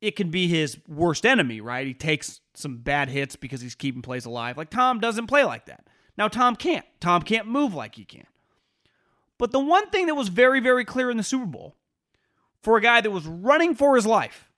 it 0.00 0.16
can 0.16 0.30
be 0.30 0.48
his 0.48 0.78
worst 0.86 1.24
enemy, 1.24 1.60
right? 1.60 1.86
He 1.86 1.94
takes 1.94 2.40
some 2.54 2.78
bad 2.78 3.08
hits 3.08 3.36
because 3.36 3.60
he's 3.60 3.74
keeping 3.74 4.02
plays 4.02 4.26
alive. 4.26 4.56
Like 4.56 4.70
Tom 4.70 5.00
doesn't 5.00 5.26
play 5.26 5.44
like 5.44 5.66
that. 5.66 5.86
Now 6.18 6.26
Tom 6.28 6.56
can't. 6.56 6.84
Tom 7.00 7.22
can't 7.22 7.46
move 7.46 7.72
like 7.72 7.94
he 7.94 8.04
can. 8.04 8.26
But 9.38 9.52
the 9.52 9.60
one 9.60 9.88
thing 9.90 10.06
that 10.06 10.16
was 10.16 10.28
very, 10.28 10.58
very 10.58 10.84
clear 10.84 11.10
in 11.10 11.16
the 11.16 11.22
Super 11.22 11.46
Bowl 11.46 11.76
for 12.60 12.76
a 12.76 12.82
guy 12.82 13.00
that 13.00 13.10
was 13.10 13.24
running 13.24 13.76
for 13.76 13.94
his 13.94 14.04
life, 14.04 14.50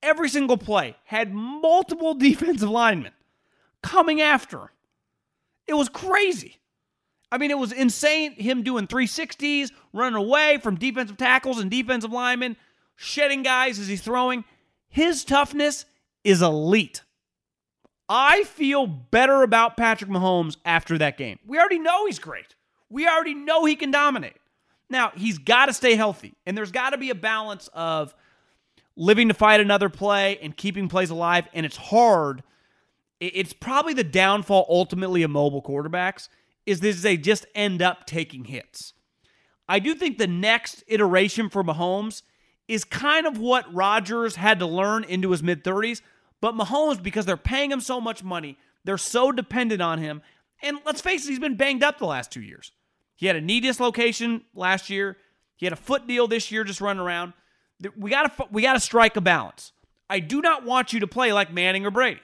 every 0.00 0.28
single 0.28 0.56
play 0.56 0.96
had 1.04 1.34
multiple 1.34 2.14
defensive 2.18 2.70
linemen 2.70 3.12
coming 3.82 4.20
after 4.20 4.58
him. 4.58 4.68
It 5.66 5.74
was 5.74 5.88
crazy. 5.88 6.60
I 7.32 7.38
mean, 7.38 7.50
it 7.50 7.58
was 7.58 7.72
insane 7.72 8.32
him 8.32 8.62
doing 8.62 8.86
360s, 8.86 9.70
running 9.92 10.16
away 10.16 10.58
from 10.62 10.76
defensive 10.76 11.16
tackles 11.16 11.58
and 11.58 11.70
defensive 11.70 12.12
linemen 12.12 12.56
shedding 12.94 13.42
guys 13.42 13.78
as 13.78 13.88
he's 13.88 14.02
throwing. 14.02 14.44
His 14.88 15.24
toughness 15.24 15.84
is 16.22 16.42
elite. 16.42 17.02
I 18.14 18.44
feel 18.44 18.86
better 18.86 19.42
about 19.42 19.78
Patrick 19.78 20.10
Mahomes 20.10 20.58
after 20.66 20.98
that 20.98 21.16
game. 21.16 21.38
We 21.46 21.58
already 21.58 21.78
know 21.78 22.04
he's 22.04 22.18
great. 22.18 22.54
We 22.90 23.08
already 23.08 23.32
know 23.32 23.64
he 23.64 23.74
can 23.74 23.90
dominate. 23.90 24.36
Now, 24.90 25.12
he's 25.16 25.38
got 25.38 25.66
to 25.66 25.72
stay 25.72 25.94
healthy, 25.94 26.34
and 26.44 26.54
there's 26.54 26.70
got 26.70 26.90
to 26.90 26.98
be 26.98 27.08
a 27.08 27.14
balance 27.14 27.70
of 27.72 28.14
living 28.96 29.28
to 29.28 29.34
fight 29.34 29.60
another 29.60 29.88
play 29.88 30.38
and 30.42 30.54
keeping 30.54 30.90
plays 30.90 31.08
alive, 31.08 31.48
and 31.54 31.64
it's 31.64 31.78
hard. 31.78 32.42
It's 33.18 33.54
probably 33.54 33.94
the 33.94 34.04
downfall 34.04 34.66
ultimately 34.68 35.22
of 35.22 35.30
mobile 35.30 35.62
quarterbacks 35.62 36.28
is 36.66 36.80
that 36.80 36.96
they 36.96 37.16
just 37.16 37.46
end 37.54 37.80
up 37.80 38.04
taking 38.04 38.44
hits. 38.44 38.92
I 39.66 39.78
do 39.78 39.94
think 39.94 40.18
the 40.18 40.26
next 40.26 40.84
iteration 40.86 41.48
for 41.48 41.64
Mahomes 41.64 42.20
is 42.68 42.84
kind 42.84 43.26
of 43.26 43.38
what 43.38 43.72
Rodgers 43.72 44.36
had 44.36 44.58
to 44.58 44.66
learn 44.66 45.02
into 45.04 45.30
his 45.30 45.42
mid 45.42 45.64
30s. 45.64 46.02
But 46.42 46.56
Mahomes, 46.56 47.00
because 47.00 47.24
they're 47.24 47.36
paying 47.36 47.70
him 47.70 47.80
so 47.80 48.00
much 48.00 48.24
money, 48.24 48.58
they're 48.84 48.98
so 48.98 49.30
dependent 49.30 49.80
on 49.80 50.00
him. 50.00 50.22
And 50.60 50.78
let's 50.84 51.00
face 51.00 51.24
it, 51.24 51.30
he's 51.30 51.38
been 51.38 51.56
banged 51.56 51.84
up 51.84 51.98
the 51.98 52.06
last 52.06 52.32
two 52.32 52.42
years. 52.42 52.72
He 53.14 53.26
had 53.26 53.36
a 53.36 53.40
knee 53.40 53.60
dislocation 53.60 54.42
last 54.52 54.90
year. 54.90 55.16
He 55.56 55.66
had 55.66 55.72
a 55.72 55.76
foot 55.76 56.08
deal 56.08 56.26
this 56.26 56.50
year, 56.50 56.64
just 56.64 56.80
running 56.80 57.00
around. 57.00 57.32
We 57.96 58.10
got 58.10 58.36
to 58.36 58.46
we 58.50 58.62
got 58.62 58.72
to 58.72 58.80
strike 58.80 59.16
a 59.16 59.20
balance. 59.20 59.70
I 60.10 60.18
do 60.18 60.42
not 60.42 60.64
want 60.64 60.92
you 60.92 61.00
to 61.00 61.06
play 61.06 61.32
like 61.32 61.52
Manning 61.52 61.86
or 61.86 61.92
Brady 61.92 62.20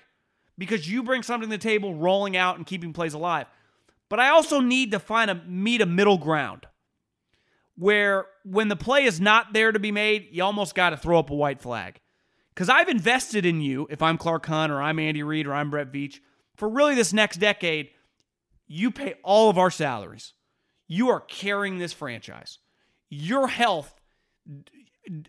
because 0.58 0.90
you 0.90 1.04
bring 1.04 1.22
something 1.22 1.48
to 1.48 1.56
the 1.56 1.62
table, 1.62 1.94
rolling 1.94 2.36
out 2.36 2.56
and 2.56 2.66
keeping 2.66 2.92
plays 2.92 3.14
alive. 3.14 3.46
But 4.08 4.18
I 4.18 4.30
also 4.30 4.60
need 4.60 4.90
to 4.90 4.98
find 4.98 5.30
a 5.30 5.36
meet 5.46 5.80
a 5.80 5.86
middle 5.86 6.18
ground 6.18 6.66
where 7.76 8.26
when 8.44 8.66
the 8.66 8.76
play 8.76 9.04
is 9.04 9.20
not 9.20 9.52
there 9.52 9.70
to 9.70 9.78
be 9.78 9.92
made, 9.92 10.28
you 10.32 10.42
almost 10.42 10.74
got 10.74 10.90
to 10.90 10.96
throw 10.96 11.20
up 11.20 11.30
a 11.30 11.34
white 11.34 11.60
flag. 11.60 12.00
Because 12.58 12.70
I've 12.70 12.88
invested 12.88 13.46
in 13.46 13.60
you, 13.60 13.86
if 13.88 14.02
I'm 14.02 14.18
Clark 14.18 14.44
Hunt 14.46 14.72
or 14.72 14.82
I'm 14.82 14.98
Andy 14.98 15.22
Reid 15.22 15.46
or 15.46 15.54
I'm 15.54 15.70
Brett 15.70 15.92
Veach, 15.92 16.18
for 16.56 16.68
really 16.68 16.96
this 16.96 17.12
next 17.12 17.36
decade, 17.36 17.90
you 18.66 18.90
pay 18.90 19.14
all 19.22 19.48
of 19.48 19.56
our 19.56 19.70
salaries. 19.70 20.32
You 20.88 21.08
are 21.10 21.20
carrying 21.20 21.78
this 21.78 21.92
franchise. 21.92 22.58
Your 23.10 23.46
health, 23.46 23.94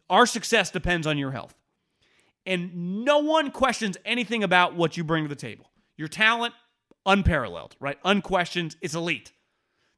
our 0.10 0.26
success 0.26 0.72
depends 0.72 1.06
on 1.06 1.20
your 1.20 1.30
health. 1.30 1.54
And 2.48 3.06
no 3.06 3.20
one 3.20 3.52
questions 3.52 3.96
anything 4.06 4.44
about 4.44 4.74
what 4.74 4.98
you 4.98 5.04
bring 5.04 5.26
to 5.26 5.30
the 5.30 5.36
table. 5.36 5.70
Your 5.98 6.08
talent, 6.08 6.56
unparalleled, 7.06 7.76
right? 7.80 8.00
Unquestioned, 8.04 8.76
it's 8.82 8.96
elite. 8.96 9.34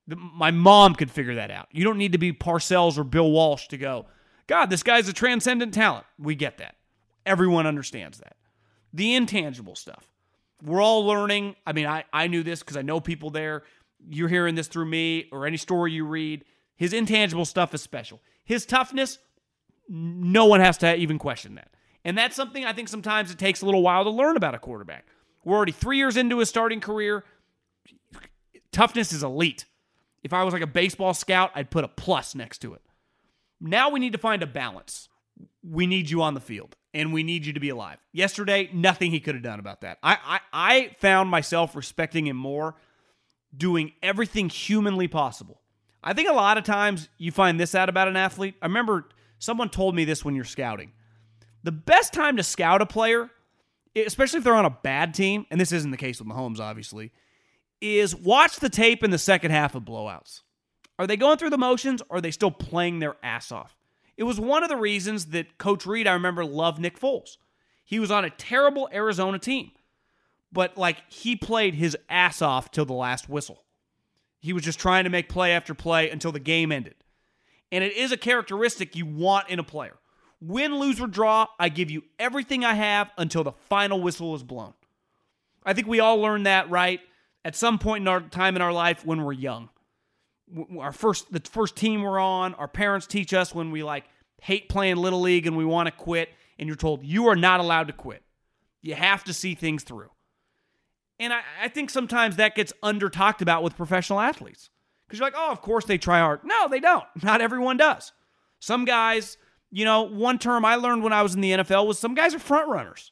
My 0.06 0.52
mom 0.52 0.96
could 0.96 1.10
figure 1.10 1.36
that 1.36 1.50
out. 1.50 1.70
You 1.72 1.86
don't 1.86 1.98
need 1.98 2.12
to 2.12 2.18
be 2.18 2.34
Parcells 2.34 2.98
or 2.98 3.06
Bill 3.06 3.32
Walsh 3.32 3.70
to 3.70 3.78
go, 3.78 4.08
God, 4.48 4.70
this 4.70 4.84
guy's 4.84 5.08
a 5.08 5.14
transcendent 5.14 5.74
talent. 5.74 6.06
We 6.20 6.36
get 6.36 6.58
that. 6.58 6.76
Everyone 7.26 7.68
understands 7.68 8.20
that. 8.20 8.36
The 8.94 9.16
intangible 9.16 9.76
stuff. 9.76 10.08
We're 10.64 10.82
all 10.82 11.06
learning. 11.06 11.56
I 11.66 11.74
mean, 11.74 11.88
I, 11.88 12.04
I 12.14 12.28
knew 12.28 12.44
this 12.44 12.60
because 12.60 12.78
I 12.78 12.82
know 12.82 13.00
people 13.00 13.30
there. 13.30 13.64
You're 14.10 14.30
hearing 14.30 14.56
this 14.56 14.68
through 14.68 14.86
me 14.86 15.28
or 15.32 15.46
any 15.46 15.58
story 15.58 15.92
you 15.92 16.06
read. 16.06 16.44
His 16.76 16.94
intangible 16.94 17.46
stuff 17.46 17.74
is 17.74 17.82
special. 17.82 18.20
His 18.44 18.66
toughness, 18.66 19.20
no 19.88 20.46
one 20.46 20.60
has 20.60 20.78
to 20.80 20.96
even 20.96 21.18
question 21.20 21.56
that. 21.56 21.70
And 22.04 22.18
that's 22.18 22.36
something 22.36 22.66
I 22.66 22.74
think 22.74 22.90
sometimes 22.90 23.32
it 23.32 23.38
takes 23.38 23.62
a 23.62 23.66
little 23.66 23.84
while 23.84 24.04
to 24.04 24.10
learn 24.10 24.36
about 24.38 24.56
a 24.56 24.60
quarterback. 24.60 25.08
We're 25.44 25.56
already 25.56 25.72
three 25.72 25.98
years 25.98 26.18
into 26.18 26.40
his 26.40 26.50
starting 26.50 26.80
career. 26.80 27.24
Toughness 28.72 29.12
is 29.14 29.24
elite. 29.24 29.66
If 30.24 30.34
I 30.34 30.44
was 30.44 30.54
like 30.54 30.64
a 30.64 30.68
baseball 30.68 31.14
scout, 31.14 31.52
I'd 31.56 31.72
put 31.72 31.84
a 31.84 31.88
plus 31.88 32.36
next 32.36 32.60
to 32.60 32.74
it. 32.74 32.82
Now 33.60 33.90
we 33.90 34.00
need 34.00 34.14
to 34.14 34.18
find 34.18 34.42
a 34.42 34.48
balance. 34.48 35.10
We 35.64 35.88
need 35.88 36.10
you 36.10 36.22
on 36.22 36.34
the 36.34 36.40
field 36.40 36.76
and 36.94 37.14
we 37.14 37.24
need 37.24 37.46
you 37.46 37.54
to 37.54 37.60
be 37.60 37.70
alive. 37.70 38.00
Yesterday, 38.12 38.70
nothing 38.74 39.12
he 39.12 39.20
could 39.20 39.36
have 39.36 39.44
done 39.44 39.60
about 39.60 39.82
that. 39.82 39.98
I, 40.04 40.18
I, 40.24 40.40
I 40.54 40.96
found 41.00 41.30
myself 41.30 41.76
respecting 41.76 42.28
him 42.28 42.38
more, 42.38 42.76
doing 43.56 43.94
everything 44.04 44.50
humanly 44.50 45.08
possible. 45.08 45.62
I 46.04 46.14
think 46.14 46.30
a 46.30 46.34
lot 46.34 46.58
of 46.58 46.64
times 46.64 47.10
you 47.18 47.32
find 47.32 47.60
this 47.60 47.76
out 47.76 47.90
about 47.90 48.08
an 48.08 48.18
athlete. 48.18 48.56
I 48.62 48.66
remember 48.66 49.08
someone 49.40 49.70
told 49.70 49.96
me 49.96 50.06
this 50.06 50.26
when 50.26 50.36
you're 50.36 50.44
scouting. 50.44 50.92
The 51.64 51.72
best 51.72 52.12
time 52.12 52.38
to 52.38 52.44
scout 52.44 52.82
a 52.82 52.86
player, 52.86 53.30
especially 53.96 54.40
if 54.40 54.44
they're 54.44 54.56
on 54.56 54.66
a 54.66 54.78
bad 54.84 55.14
team, 55.14 55.46
and 55.52 55.62
this 55.62 55.72
isn't 55.72 55.92
the 55.92 55.98
case 55.98 56.20
with 56.20 56.28
Mahomes, 56.28 56.60
obviously, 56.60 57.12
is 57.82 58.16
watch 58.16 58.58
the 58.58 58.70
tape 58.70 59.04
in 59.04 59.12
the 59.12 59.18
second 59.18 59.52
half 59.52 59.76
of 59.76 59.84
blowouts. 59.84 60.42
Are 60.98 61.08
they 61.08 61.18
going 61.18 61.38
through 61.38 61.50
the 61.52 61.58
motions 61.58 62.02
or 62.10 62.18
are 62.18 62.22
they 62.22 62.32
still 62.32 62.52
playing 62.52 63.00
their 63.00 63.16
ass 63.24 63.52
off? 63.52 63.76
It 64.18 64.24
was 64.24 64.40
one 64.40 64.64
of 64.64 64.70
the 64.70 64.78
reasons 64.78 65.28
that 65.28 65.58
Coach 65.58 65.86
Reid, 65.86 66.08
I 66.08 66.14
remember, 66.14 66.46
loved 66.46 66.80
Nick 66.80 67.00
Foles. 67.00 67.38
He 67.84 68.00
was 68.00 68.12
on 68.12 68.24
a 68.24 68.30
terrible 68.30 68.90
Arizona 68.94 69.40
team, 69.40 69.72
but 70.52 70.78
like 70.78 71.04
he 71.12 71.36
played 71.36 71.76
his 71.76 71.98
ass 72.10 72.42
off 72.42 72.72
till 72.72 72.86
the 72.86 72.94
last 72.94 73.30
whistle. 73.30 73.64
He 74.40 74.54
was 74.54 74.64
just 74.64 74.80
trying 74.80 75.04
to 75.04 75.10
make 75.10 75.30
play 75.30 75.52
after 75.52 75.74
play 75.74 76.10
until 76.10 76.32
the 76.32 76.40
game 76.40 76.72
ended. 76.72 76.96
And 77.72 77.84
it 77.84 77.94
is 77.94 78.12
a 78.12 78.18
characteristic 78.18 78.96
you 78.96 79.06
want 79.06 79.50
in 79.50 79.60
a 79.60 79.64
player. 79.64 79.98
Win, 80.42 80.80
lose, 80.80 81.00
or 81.00 81.08
draw, 81.08 81.48
I 81.60 81.70
give 81.70 81.92
you 81.92 82.04
everything 82.18 82.66
I 82.66 82.74
have 82.74 83.12
until 83.18 83.44
the 83.44 83.52
final 83.52 84.02
whistle 84.02 84.34
is 84.36 84.44
blown. 84.44 84.74
I 85.64 85.74
think 85.74 85.88
we 85.88 86.00
all 86.00 86.18
learned 86.18 86.48
that, 86.48 86.70
right? 86.70 87.00
At 87.46 87.56
some 87.56 87.78
point 87.78 88.02
in 88.02 88.08
our 88.08 88.22
time 88.22 88.56
in 88.56 88.62
our 88.62 88.74
life 88.74 89.06
when 89.06 89.24
we're 89.24 89.34
young 89.34 89.70
our 90.80 90.92
first 90.92 91.32
the 91.32 91.40
first 91.40 91.76
team 91.76 92.02
we're 92.02 92.20
on, 92.20 92.54
our 92.56 92.68
parents 92.68 93.08
teach 93.08 93.34
us 93.34 93.54
when 93.54 93.72
we 93.72 93.84
like 93.84 94.06
hate 94.42 94.70
playing 94.70 94.98
little 94.98 95.22
league 95.22 95.48
and 95.48 95.56
we 95.56 95.66
want 95.66 95.88
to 95.88 95.92
quit, 95.92 96.30
and 96.60 96.68
you're 96.68 96.76
told 96.76 97.04
you 97.04 97.28
are 97.28 97.36
not 97.36 97.60
allowed 97.60 97.88
to 97.88 97.94
quit. 97.94 98.24
You 98.82 98.96
have 98.96 99.24
to 99.26 99.34
see 99.34 99.56
things 99.56 99.84
through. 99.84 100.10
And 101.20 101.32
I, 101.32 101.42
I 101.62 101.68
think 101.68 101.92
sometimes 101.92 102.38
that 102.38 102.56
gets 102.56 102.74
under 102.82 103.08
talked 103.08 103.44
about 103.44 103.62
with 103.62 103.78
professional 103.78 104.20
athletes. 104.20 104.72
Because 105.06 105.20
you're 105.20 105.28
like, 105.28 105.36
oh, 105.38 105.52
of 105.52 105.62
course 105.62 105.86
they 105.86 105.98
try 105.98 106.20
hard. 106.20 106.40
No, 106.44 106.68
they 106.68 106.80
don't. 106.80 107.04
Not 107.24 107.42
everyone 107.42 107.78
does. 107.78 108.12
Some 108.60 108.86
guys, 108.86 109.38
you 109.70 109.86
know, 109.86 110.04
one 110.04 110.40
term 110.40 110.66
I 110.66 110.76
learned 110.76 111.04
when 111.04 111.14
I 111.14 111.22
was 111.22 111.36
in 111.36 111.42
the 111.42 111.52
NFL 111.52 111.86
was 111.86 112.00
some 112.00 112.16
guys 112.16 112.34
are 112.34 112.40
front 112.40 112.70
runners. 112.70 113.12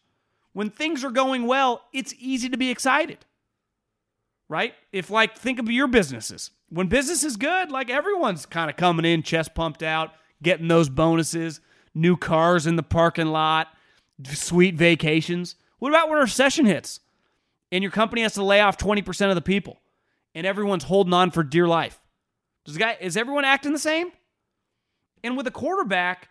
When 0.53 0.69
things 0.69 1.03
are 1.03 1.11
going 1.11 1.45
well, 1.45 1.83
it's 1.93 2.13
easy 2.17 2.49
to 2.49 2.57
be 2.57 2.71
excited. 2.71 3.25
Right? 4.49 4.73
If 4.91 5.09
like 5.09 5.37
think 5.37 5.59
of 5.59 5.69
your 5.69 5.87
businesses 5.87 6.51
when 6.69 6.87
business 6.87 7.23
is 7.23 7.37
good, 7.37 7.71
like 7.71 7.89
everyone's 7.89 8.45
kind 8.45 8.69
of 8.69 8.77
coming 8.77 9.05
in, 9.05 9.23
chest 9.23 9.53
pumped 9.55 9.83
out, 9.83 10.11
getting 10.41 10.67
those 10.67 10.89
bonuses, 10.89 11.61
new 11.93 12.15
cars 12.15 12.67
in 12.67 12.75
the 12.75 12.83
parking 12.83 13.27
lot, 13.27 13.67
sweet 14.25 14.75
vacations. 14.75 15.55
What 15.79 15.89
about 15.89 16.09
when 16.09 16.19
a 16.19 16.21
recession 16.21 16.65
hits 16.65 16.99
and 17.71 17.83
your 17.83 17.91
company 17.91 18.21
has 18.21 18.33
to 18.35 18.43
lay 18.43 18.61
off 18.61 18.77
20% 18.77 19.29
of 19.29 19.35
the 19.35 19.41
people 19.41 19.79
and 20.35 20.45
everyone's 20.45 20.83
holding 20.83 21.13
on 21.13 21.31
for 21.31 21.43
dear 21.43 21.67
life? 21.67 21.99
Does 22.65 22.77
guy 22.77 22.97
is 22.99 23.17
everyone 23.17 23.45
acting 23.45 23.73
the 23.73 23.79
same? 23.79 24.11
And 25.23 25.35
with 25.35 25.47
a 25.47 25.51
quarterback, 25.51 26.29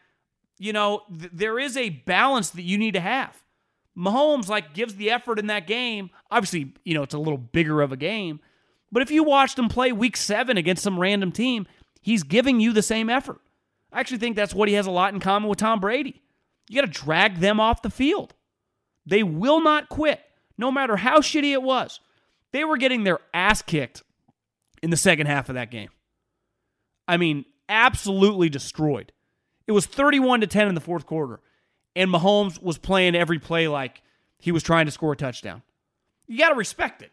you 0.59 0.73
know, 0.73 1.03
th- 1.19 1.31
there 1.33 1.59
is 1.59 1.77
a 1.77 1.91
balance 1.91 2.51
that 2.51 2.63
you 2.63 2.79
need 2.79 2.95
to 2.95 3.01
have. 3.01 3.37
Mahomes 3.99 4.49
like 4.49 4.75
gives 4.75 4.95
the 4.95 5.11
effort 5.11 5.39
in 5.39 5.49
that 5.49 5.67
game. 5.67 6.11
Obviously, 6.31 6.75
you 6.85 6.95
know, 6.95 7.03
it's 7.03 7.15
a 7.15 7.19
little 7.19 7.39
bigger 7.39 7.83
of 7.83 7.91
a 7.91 7.97
game, 7.97 8.41
but 8.93 9.03
if 9.03 9.11
you 9.11 9.25
watched 9.25 9.59
him 9.59 9.69
play 9.69 9.93
week 9.93 10.17
seven 10.17 10.57
against 10.57 10.83
some 10.83 10.99
random 10.99 11.33
team, 11.33 11.67
he's 12.01 12.23
giving 12.23 12.61
you 12.61 12.73
the 12.73 12.83
same 12.83 13.11
effort. 13.11 13.41
I 13.93 14.01
actually 14.01 14.19
think 14.19 14.37
that's 14.37 14.55
what 14.55 14.69
he 14.69 14.75
has 14.75 14.87
a 14.87 14.91
lot 14.91 15.15
in 15.15 15.21
common 15.21 15.49
with 15.49 15.59
Tom 15.59 15.81
Brady. 15.81 16.23
You 16.69 16.81
got 16.81 16.93
to 16.93 17.01
drag 17.01 17.39
them 17.41 17.59
off 17.59 17.83
the 17.83 17.91
field. 17.91 18.35
They 19.07 19.23
will 19.23 19.61
not 19.61 19.89
quit, 19.89 20.21
no 20.57 20.71
matter 20.71 20.97
how 20.97 21.21
shitty 21.21 21.53
it 21.53 21.63
was. 21.63 22.01
They 22.53 22.65
were 22.65 22.77
getting 22.77 23.05
their 23.05 23.21
ass 23.33 23.63
kicked 23.63 24.03
in 24.83 24.91
the 24.91 24.97
second 24.97 25.27
half 25.27 25.49
of 25.49 25.55
that 25.55 25.71
game. 25.71 25.89
I 27.07 27.17
mean, 27.17 27.47
absolutely 27.69 28.49
destroyed. 28.49 29.13
It 29.67 29.73
was 29.73 29.87
31 29.87 30.43
to 30.43 30.47
10 30.47 30.69
in 30.69 30.75
the 30.75 30.81
fourth 30.81 31.07
quarter, 31.07 31.41
and 31.97 32.11
Mahomes 32.11 32.63
was 32.63 32.79
playing 32.79 33.15
every 33.15 33.39
play 33.39 33.69
like 33.69 34.03
he 34.39 34.53
was 34.53 34.63
trying 34.63 34.87
to 34.87 34.93
score 34.93 35.13
a 35.13 35.17
touchdown. 35.17 35.63
You 36.27 36.39
got 36.39 36.51
to 36.51 36.55
respect 36.55 37.03
it. 37.03 37.11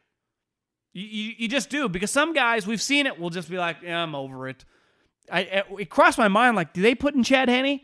You, 0.94 1.06
you, 1.06 1.34
you, 1.40 1.48
just 1.48 1.70
do 1.70 1.90
because 1.90 2.12
some 2.12 2.34
guys 2.34 2.66
we've 2.66 2.82
seen 2.82 3.06
it 3.06 3.20
will 3.20 3.30
just 3.30 3.50
be 3.50 3.58
like, 3.58 3.78
yeah, 3.82 4.02
I'm 4.02 4.16
over 4.16 4.48
it. 4.48 4.64
I 5.32 5.64
it 5.80 5.90
crossed 5.90 6.18
my 6.18 6.28
mind 6.28 6.56
like, 6.56 6.74
do 6.74 6.82
they 6.82 6.96
put 6.96 7.16
in 7.16 7.24
Chad 7.24 7.50
Henne? 7.50 7.82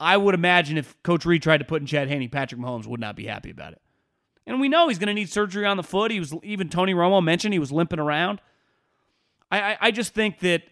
I 0.00 0.16
would 0.16 0.34
imagine 0.34 0.78
if 0.78 1.00
Coach 1.02 1.26
Reid 1.26 1.42
tried 1.42 1.58
to 1.58 1.64
put 1.64 1.82
in 1.82 1.86
Chad 1.86 2.08
Henne, 2.08 2.28
Patrick 2.28 2.60
Mahomes 2.60 2.86
would 2.86 3.00
not 3.00 3.16
be 3.16 3.26
happy 3.26 3.50
about 3.50 3.72
it. 3.72 3.82
And 4.46 4.60
we 4.60 4.68
know 4.68 4.88
he's 4.88 4.98
going 4.98 5.08
to 5.08 5.14
need 5.14 5.28
surgery 5.28 5.66
on 5.66 5.76
the 5.76 5.82
foot. 5.82 6.10
He 6.10 6.20
was 6.20 6.32
even 6.42 6.68
Tony 6.68 6.94
Romo 6.94 7.22
mentioned 7.22 7.52
he 7.52 7.58
was 7.58 7.72
limping 7.72 7.98
around. 7.98 8.40
I 9.50 9.60
I, 9.60 9.78
I 9.80 9.90
just 9.90 10.14
think 10.14 10.38
that 10.40 10.62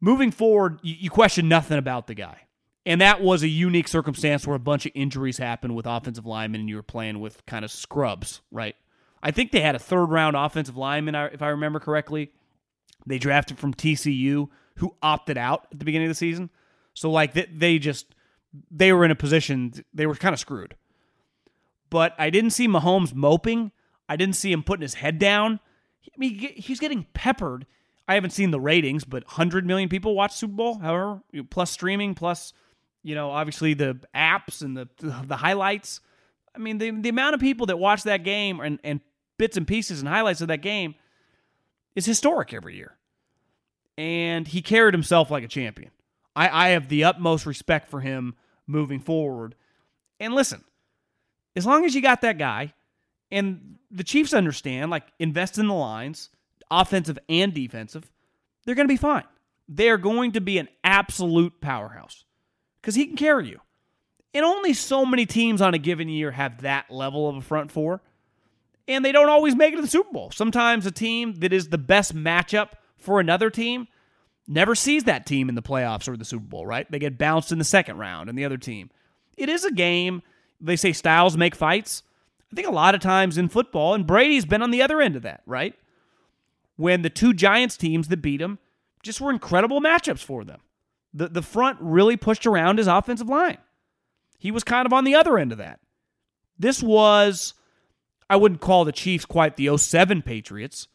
moving 0.00 0.30
forward, 0.30 0.80
you, 0.82 0.96
you 0.98 1.10
question 1.10 1.48
nothing 1.48 1.78
about 1.78 2.08
the 2.08 2.14
guy. 2.14 2.40
And 2.86 3.00
that 3.00 3.20
was 3.20 3.42
a 3.42 3.48
unique 3.48 3.88
circumstance 3.88 4.46
where 4.46 4.56
a 4.56 4.60
bunch 4.60 4.86
of 4.86 4.92
injuries 4.94 5.38
happened 5.38 5.74
with 5.74 5.86
offensive 5.86 6.24
linemen 6.24 6.60
and 6.60 6.68
you 6.70 6.76
were 6.76 6.82
playing 6.82 7.20
with 7.20 7.44
kind 7.46 7.64
of 7.64 7.70
scrubs, 7.70 8.40
right? 8.50 8.74
I 9.22 9.30
think 9.30 9.52
they 9.52 9.60
had 9.60 9.74
a 9.74 9.78
third 9.78 10.06
round 10.06 10.36
offensive 10.36 10.76
lineman, 10.76 11.14
if 11.14 11.42
I 11.42 11.48
remember 11.48 11.78
correctly. 11.78 12.32
They 13.06 13.18
drafted 13.18 13.58
from 13.58 13.74
TCU 13.74 14.48
who 14.76 14.94
opted 15.02 15.36
out 15.36 15.66
at 15.72 15.78
the 15.78 15.84
beginning 15.84 16.06
of 16.06 16.10
the 16.10 16.14
season. 16.14 16.50
So 16.94 17.10
like 17.10 17.34
they, 17.34 17.78
just 17.78 18.14
they 18.70 18.92
were 18.92 19.04
in 19.04 19.10
a 19.10 19.16
position 19.16 19.72
they 19.92 20.06
were 20.06 20.14
kind 20.14 20.32
of 20.32 20.40
screwed. 20.40 20.74
But 21.90 22.14
I 22.18 22.30
didn't 22.30 22.50
see 22.50 22.68
Mahomes 22.68 23.14
moping. 23.14 23.72
I 24.08 24.16
didn't 24.16 24.36
see 24.36 24.52
him 24.52 24.62
putting 24.62 24.82
his 24.82 24.94
head 24.94 25.18
down. 25.18 25.60
I 26.06 26.18
mean, 26.18 26.38
he's 26.56 26.80
getting 26.80 27.06
peppered. 27.12 27.66
I 28.08 28.14
haven't 28.14 28.30
seen 28.30 28.50
the 28.50 28.60
ratings, 28.60 29.04
but 29.04 29.24
100 29.24 29.66
million 29.66 29.88
people 29.88 30.14
watch 30.14 30.32
Super 30.32 30.54
Bowl, 30.54 30.78
however, 30.78 31.22
plus 31.50 31.70
streaming, 31.70 32.14
plus, 32.14 32.52
you 33.02 33.14
know, 33.14 33.30
obviously 33.30 33.74
the 33.74 33.98
apps 34.14 34.62
and 34.62 34.76
the 34.76 34.88
the 34.98 35.36
highlights. 35.36 36.00
I 36.54 36.58
mean, 36.58 36.78
the, 36.78 36.90
the 36.90 37.08
amount 37.08 37.34
of 37.34 37.40
people 37.40 37.66
that 37.66 37.78
watch 37.78 38.02
that 38.04 38.24
game 38.24 38.60
and, 38.60 38.80
and 38.82 39.00
bits 39.38 39.56
and 39.56 39.66
pieces 39.66 40.00
and 40.00 40.08
highlights 40.08 40.40
of 40.40 40.48
that 40.48 40.62
game 40.62 40.96
is 41.94 42.04
historic 42.04 42.52
every 42.52 42.76
year. 42.76 42.96
And 43.96 44.48
he 44.48 44.60
carried 44.60 44.94
himself 44.94 45.30
like 45.30 45.44
a 45.44 45.48
champion. 45.48 45.90
I, 46.34 46.66
I 46.66 46.68
have 46.70 46.88
the 46.88 47.04
utmost 47.04 47.46
respect 47.46 47.88
for 47.88 48.00
him 48.00 48.34
moving 48.66 48.98
forward. 48.98 49.54
And 50.18 50.34
listen, 50.34 50.64
as 51.54 51.66
long 51.66 51.84
as 51.84 51.94
you 51.94 52.02
got 52.02 52.20
that 52.22 52.38
guy, 52.38 52.74
and 53.30 53.76
the 53.90 54.04
Chiefs 54.04 54.34
understand, 54.34 54.90
like 54.90 55.04
invest 55.18 55.58
in 55.58 55.68
the 55.68 55.74
lines, 55.74 56.30
offensive 56.70 57.18
and 57.28 57.54
defensive, 57.54 58.10
they're 58.64 58.74
going 58.74 58.88
to 58.88 58.92
be 58.92 58.96
fine. 58.96 59.24
They're 59.68 59.98
going 59.98 60.32
to 60.32 60.40
be 60.40 60.58
an 60.58 60.68
absolute 60.82 61.60
powerhouse 61.60 62.24
because 62.80 62.94
he 62.94 63.06
can 63.06 63.16
carry 63.16 63.48
you. 63.48 63.60
And 64.32 64.44
only 64.44 64.74
so 64.74 65.04
many 65.04 65.26
teams 65.26 65.60
on 65.60 65.74
a 65.74 65.78
given 65.78 66.08
year 66.08 66.30
have 66.30 66.62
that 66.62 66.90
level 66.90 67.28
of 67.28 67.36
a 67.36 67.40
front 67.40 67.70
four 67.70 68.00
and 68.90 69.04
they 69.04 69.12
don't 69.12 69.28
always 69.28 69.54
make 69.54 69.72
it 69.72 69.76
to 69.76 69.82
the 69.82 69.88
Super 69.88 70.12
Bowl. 70.12 70.30
Sometimes 70.32 70.84
a 70.84 70.90
team 70.90 71.34
that 71.34 71.52
is 71.52 71.68
the 71.68 71.78
best 71.78 72.14
matchup 72.14 72.70
for 72.96 73.20
another 73.20 73.48
team 73.48 73.86
never 74.48 74.74
sees 74.74 75.04
that 75.04 75.26
team 75.26 75.48
in 75.48 75.54
the 75.54 75.62
playoffs 75.62 76.08
or 76.08 76.16
the 76.16 76.24
Super 76.24 76.44
Bowl, 76.44 76.66
right? 76.66 76.90
They 76.90 76.98
get 76.98 77.16
bounced 77.16 77.52
in 77.52 77.58
the 77.58 77.64
second 77.64 77.98
round 77.98 78.28
and 78.28 78.36
the 78.36 78.44
other 78.44 78.56
team. 78.56 78.90
It 79.36 79.48
is 79.48 79.64
a 79.64 79.70
game. 79.70 80.22
They 80.60 80.74
say 80.74 80.92
styles 80.92 81.36
make 81.36 81.54
fights. 81.54 82.02
I 82.52 82.56
think 82.56 82.66
a 82.66 82.72
lot 82.72 82.96
of 82.96 83.00
times 83.00 83.38
in 83.38 83.48
football, 83.48 83.94
and 83.94 84.06
Brady's 84.06 84.44
been 84.44 84.60
on 84.60 84.72
the 84.72 84.82
other 84.82 85.00
end 85.00 85.14
of 85.14 85.22
that, 85.22 85.42
right? 85.46 85.74
When 86.76 87.02
the 87.02 87.10
two 87.10 87.32
Giants 87.32 87.76
teams 87.76 88.08
that 88.08 88.22
beat 88.22 88.40
him 88.40 88.58
just 89.04 89.20
were 89.20 89.30
incredible 89.30 89.80
matchups 89.80 90.24
for 90.24 90.44
them. 90.44 90.60
The, 91.12 91.28
the 91.28 91.42
front 91.42 91.78
really 91.80 92.16
pushed 92.16 92.46
around 92.46 92.78
his 92.78 92.86
offensive 92.86 93.28
line. 93.28 93.58
He 94.38 94.50
was 94.50 94.64
kind 94.64 94.86
of 94.86 94.92
on 94.92 95.04
the 95.04 95.14
other 95.14 95.38
end 95.38 95.52
of 95.52 95.58
that. 95.58 95.80
This 96.58 96.82
was 96.82 97.54
I 98.28 98.36
wouldn't 98.36 98.60
call 98.60 98.84
the 98.84 98.92
Chiefs 98.92 99.24
quite 99.24 99.56
the 99.56 99.76
07 99.76 100.22
Patriots 100.22 100.86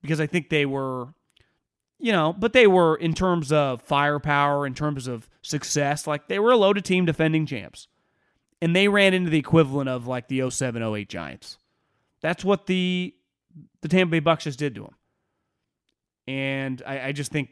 because 0.00 0.20
I 0.20 0.26
think 0.26 0.48
they 0.48 0.64
were, 0.64 1.08
you 1.98 2.12
know, 2.12 2.32
but 2.32 2.52
they 2.52 2.66
were 2.68 2.94
in 2.94 3.14
terms 3.14 3.50
of 3.50 3.82
firepower, 3.82 4.64
in 4.66 4.74
terms 4.74 5.08
of 5.08 5.28
success, 5.42 6.06
like 6.06 6.28
they 6.28 6.38
were 6.38 6.52
a 6.52 6.56
loaded 6.56 6.84
team 6.84 7.04
defending 7.04 7.46
champs. 7.46 7.88
and 8.62 8.74
they 8.74 8.88
ran 8.88 9.12
into 9.12 9.28
the 9.30 9.38
equivalent 9.38 9.88
of 9.90 10.06
like 10.06 10.28
the 10.28 10.48
07 10.48 10.82
08 10.82 11.08
Giants. 11.08 11.58
That's 12.20 12.44
what 12.44 12.66
the 12.66 13.14
the 13.82 13.88
Tampa 13.88 14.12
Bay 14.12 14.20
Bucs 14.20 14.42
just 14.42 14.58
did 14.58 14.74
to 14.76 14.84
him. 14.84 14.94
And 16.26 16.82
I, 16.86 17.08
I 17.08 17.12
just 17.12 17.30
think 17.30 17.50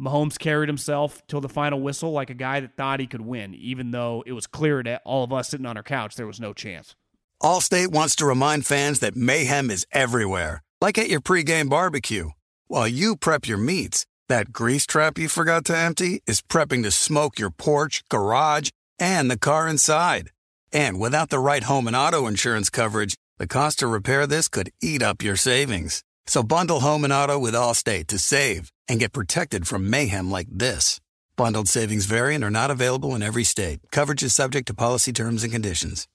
Mahomes 0.00 0.38
carried 0.38 0.68
himself 0.68 1.22
till 1.26 1.40
the 1.40 1.48
final 1.48 1.80
whistle 1.80 2.12
like 2.12 2.28
a 2.28 2.34
guy 2.34 2.60
that 2.60 2.76
thought 2.76 3.00
he 3.00 3.06
could 3.06 3.22
win, 3.22 3.54
even 3.54 3.92
though 3.92 4.22
it 4.26 4.32
was 4.32 4.46
clear 4.46 4.82
to 4.82 5.00
all 5.04 5.24
of 5.24 5.32
us 5.32 5.48
sitting 5.48 5.66
on 5.66 5.76
our 5.76 5.82
couch 5.82 6.16
there 6.16 6.26
was 6.26 6.40
no 6.40 6.52
chance. 6.52 6.94
Allstate 7.42 7.88
wants 7.88 8.16
to 8.16 8.26
remind 8.26 8.66
fans 8.66 9.00
that 9.00 9.16
mayhem 9.16 9.70
is 9.70 9.86
everywhere, 9.92 10.62
like 10.80 10.98
at 10.98 11.08
your 11.08 11.20
pregame 11.20 11.70
barbecue. 11.70 12.30
While 12.66 12.88
you 12.88 13.16
prep 13.16 13.46
your 13.46 13.58
meats, 13.58 14.04
that 14.28 14.52
grease 14.52 14.86
trap 14.86 15.18
you 15.18 15.28
forgot 15.28 15.64
to 15.66 15.76
empty 15.76 16.22
is 16.26 16.42
prepping 16.42 16.82
to 16.82 16.90
smoke 16.90 17.38
your 17.38 17.50
porch, 17.50 18.02
garage, 18.10 18.70
and 18.98 19.30
the 19.30 19.38
car 19.38 19.66
inside. 19.66 20.30
And 20.72 20.98
without 20.98 21.30
the 21.30 21.38
right 21.38 21.62
home 21.62 21.86
and 21.86 21.96
auto 21.96 22.26
insurance 22.26 22.68
coverage, 22.68 23.14
the 23.38 23.46
cost 23.46 23.78
to 23.78 23.86
repair 23.86 24.26
this 24.26 24.48
could 24.48 24.72
eat 24.82 25.02
up 25.02 25.22
your 25.22 25.36
savings. 25.36 26.02
So 26.26 26.42
bundle 26.42 26.80
home 26.80 27.04
and 27.04 27.12
auto 27.12 27.38
with 27.38 27.54
Allstate 27.54 28.08
to 28.08 28.18
save 28.18 28.72
and 28.88 29.00
get 29.00 29.12
protected 29.12 29.66
from 29.66 29.90
mayhem 29.90 30.30
like 30.30 30.48
this. 30.50 31.00
Bundled 31.36 31.68
savings 31.68 32.06
vary 32.06 32.34
and 32.34 32.42
are 32.42 32.50
not 32.50 32.70
available 32.70 33.14
in 33.14 33.22
every 33.22 33.44
state. 33.44 33.80
Coverage 33.90 34.22
is 34.22 34.34
subject 34.34 34.66
to 34.68 34.74
policy 34.74 35.12
terms 35.12 35.44
and 35.44 35.52
conditions. 35.52 36.08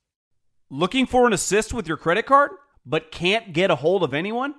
Looking 0.69 1.05
for 1.05 1.27
an 1.27 1.33
assist 1.33 1.73
with 1.73 1.87
your 1.87 1.97
credit 1.97 2.25
card, 2.25 2.51
but 2.85 3.11
can't 3.11 3.53
get 3.53 3.69
a 3.69 3.75
hold 3.75 4.03
of 4.03 4.13
anyone? 4.13 4.55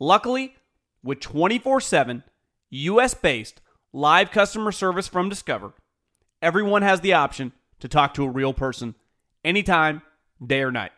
Luckily, 0.00 0.54
with 1.02 1.20
24 1.20 1.80
7 1.80 2.22
US 2.70 3.14
based 3.14 3.60
live 3.92 4.30
customer 4.30 4.72
service 4.72 5.08
from 5.08 5.28
Discover, 5.28 5.74
everyone 6.40 6.82
has 6.82 7.00
the 7.00 7.12
option 7.12 7.52
to 7.80 7.88
talk 7.88 8.14
to 8.14 8.24
a 8.24 8.30
real 8.30 8.52
person 8.52 8.94
anytime, 9.44 10.02
day 10.44 10.62
or 10.62 10.70
night. 10.70 10.92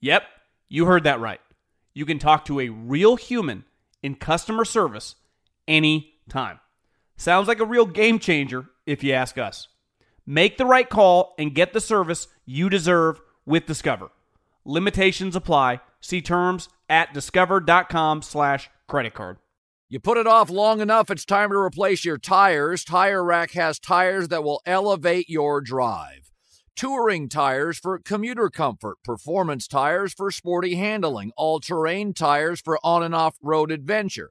Yep, 0.00 0.22
you 0.68 0.86
heard 0.86 1.04
that 1.04 1.20
right. 1.20 1.40
You 1.92 2.06
can 2.06 2.18
talk 2.18 2.44
to 2.44 2.60
a 2.60 2.68
real 2.68 3.16
human 3.16 3.64
in 4.02 4.14
customer 4.14 4.64
service 4.64 5.16
anytime. 5.68 6.58
Sounds 7.16 7.46
like 7.46 7.60
a 7.60 7.64
real 7.64 7.86
game 7.86 8.18
changer 8.18 8.66
if 8.86 9.04
you 9.04 9.12
ask 9.12 9.38
us. 9.38 9.68
Make 10.26 10.58
the 10.58 10.66
right 10.66 10.88
call 10.88 11.34
and 11.38 11.54
get 11.54 11.72
the 11.72 11.80
service 11.80 12.28
you 12.44 12.68
deserve 12.68 13.20
with 13.46 13.66
Discover. 13.66 14.10
Limitations 14.64 15.36
apply. 15.36 15.80
See 16.00 16.20
terms 16.20 16.68
at 16.88 17.12
discover.com 17.14 18.22
slash 18.22 18.70
credit 18.86 19.14
card. 19.14 19.38
You 19.88 19.98
put 19.98 20.18
it 20.18 20.26
off 20.26 20.50
long 20.50 20.80
enough, 20.80 21.10
it's 21.10 21.24
time 21.24 21.48
to 21.48 21.56
replace 21.56 22.04
your 22.04 22.18
tires. 22.18 22.84
Tire 22.84 23.24
Rack 23.24 23.52
has 23.52 23.78
tires 23.78 24.28
that 24.28 24.44
will 24.44 24.60
elevate 24.66 25.30
your 25.30 25.62
drive. 25.62 26.30
Touring 26.76 27.30
tires 27.30 27.78
for 27.78 27.98
commuter 27.98 28.50
comfort, 28.50 28.98
performance 29.02 29.66
tires 29.66 30.12
for 30.12 30.30
sporty 30.30 30.74
handling, 30.74 31.32
all 31.36 31.58
terrain 31.58 32.12
tires 32.12 32.60
for 32.60 32.78
on 32.84 33.02
and 33.02 33.14
off 33.14 33.36
road 33.42 33.72
adventure. 33.72 34.30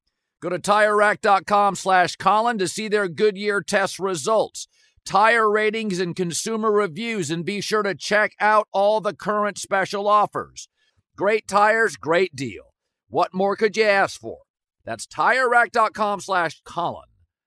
Go 0.41 0.49
to 0.49 0.57
TireRack.com 0.57 1.75
slash 1.75 2.15
Colin 2.15 2.57
to 2.57 2.67
see 2.67 2.87
their 2.87 3.07
Goodyear 3.07 3.61
test 3.61 3.99
results, 3.99 4.67
tire 5.05 5.47
ratings, 5.49 5.99
and 5.99 6.15
consumer 6.15 6.71
reviews, 6.71 7.29
and 7.29 7.45
be 7.45 7.61
sure 7.61 7.83
to 7.83 7.93
check 7.93 8.33
out 8.39 8.67
all 8.71 8.99
the 8.99 9.13
current 9.13 9.59
special 9.59 10.07
offers. 10.07 10.67
Great 11.15 11.47
tires, 11.47 11.95
great 11.95 12.35
deal. 12.35 12.73
What 13.07 13.35
more 13.35 13.55
could 13.55 13.77
you 13.77 13.83
ask 13.83 14.19
for? 14.19 14.39
That's 14.83 15.05
TireRack.com 15.05 16.21
slash 16.21 16.59
Colin. 16.65 17.05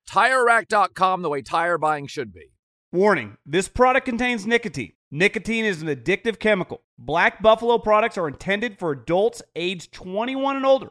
TireRack.com, 0.08 1.22
the 1.22 1.28
way 1.28 1.42
tire 1.42 1.78
buying 1.78 2.06
should 2.06 2.32
be. 2.32 2.52
Warning 2.92 3.38
this 3.44 3.66
product 3.66 4.04
contains 4.04 4.46
nicotine. 4.46 4.92
Nicotine 5.10 5.64
is 5.64 5.82
an 5.82 5.88
addictive 5.88 6.38
chemical. 6.38 6.82
Black 6.96 7.42
Buffalo 7.42 7.78
products 7.78 8.16
are 8.16 8.28
intended 8.28 8.78
for 8.78 8.92
adults 8.92 9.42
age 9.56 9.90
21 9.90 10.54
and 10.56 10.64
older 10.64 10.90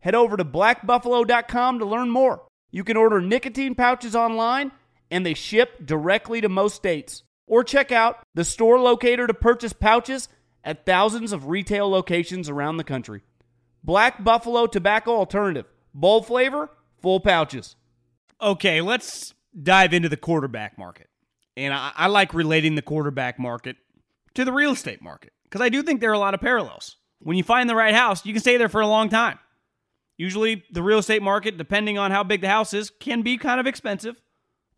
head 0.00 0.14
over 0.14 0.36
to 0.36 0.44
blackbuffalo.com 0.44 1.78
to 1.78 1.84
learn 1.84 2.10
more. 2.10 2.42
You 2.70 2.84
can 2.84 2.96
order 2.96 3.20
nicotine 3.20 3.74
pouches 3.74 4.14
online 4.14 4.72
and 5.10 5.24
they 5.24 5.34
ship 5.34 5.84
directly 5.84 6.40
to 6.40 6.48
most 6.48 6.76
states. 6.76 7.22
Or 7.46 7.64
check 7.64 7.90
out 7.90 8.22
the 8.34 8.44
store 8.44 8.78
locator 8.78 9.26
to 9.26 9.34
purchase 9.34 9.72
pouches 9.72 10.28
at 10.62 10.86
thousands 10.86 11.32
of 11.32 11.48
retail 11.48 11.90
locations 11.90 12.48
around 12.48 12.76
the 12.76 12.84
country. 12.84 13.22
Black 13.82 14.22
Buffalo 14.22 14.66
Tobacco 14.66 15.16
Alternative. 15.16 15.66
Bold 15.92 16.26
flavor, 16.26 16.70
full 17.02 17.18
pouches. 17.18 17.74
Okay, 18.40 18.80
let's 18.80 19.34
dive 19.60 19.92
into 19.92 20.08
the 20.08 20.16
quarterback 20.16 20.78
market. 20.78 21.08
And 21.56 21.74
I, 21.74 21.90
I 21.96 22.06
like 22.06 22.32
relating 22.32 22.76
the 22.76 22.82
quarterback 22.82 23.38
market 23.38 23.76
to 24.34 24.44
the 24.44 24.52
real 24.52 24.72
estate 24.72 25.02
market 25.02 25.32
because 25.44 25.60
I 25.60 25.68
do 25.68 25.82
think 25.82 26.00
there 26.00 26.10
are 26.10 26.14
a 26.14 26.18
lot 26.18 26.34
of 26.34 26.40
parallels. 26.40 26.96
When 27.18 27.36
you 27.36 27.42
find 27.42 27.68
the 27.68 27.74
right 27.74 27.94
house, 27.94 28.24
you 28.24 28.32
can 28.32 28.40
stay 28.40 28.56
there 28.56 28.68
for 28.68 28.80
a 28.80 28.86
long 28.86 29.08
time. 29.08 29.38
Usually, 30.20 30.64
the 30.70 30.82
real 30.82 30.98
estate 30.98 31.22
market, 31.22 31.56
depending 31.56 31.96
on 31.96 32.10
how 32.10 32.22
big 32.22 32.42
the 32.42 32.48
house 32.48 32.74
is, 32.74 32.90
can 32.90 33.22
be 33.22 33.38
kind 33.38 33.58
of 33.58 33.66
expensive, 33.66 34.20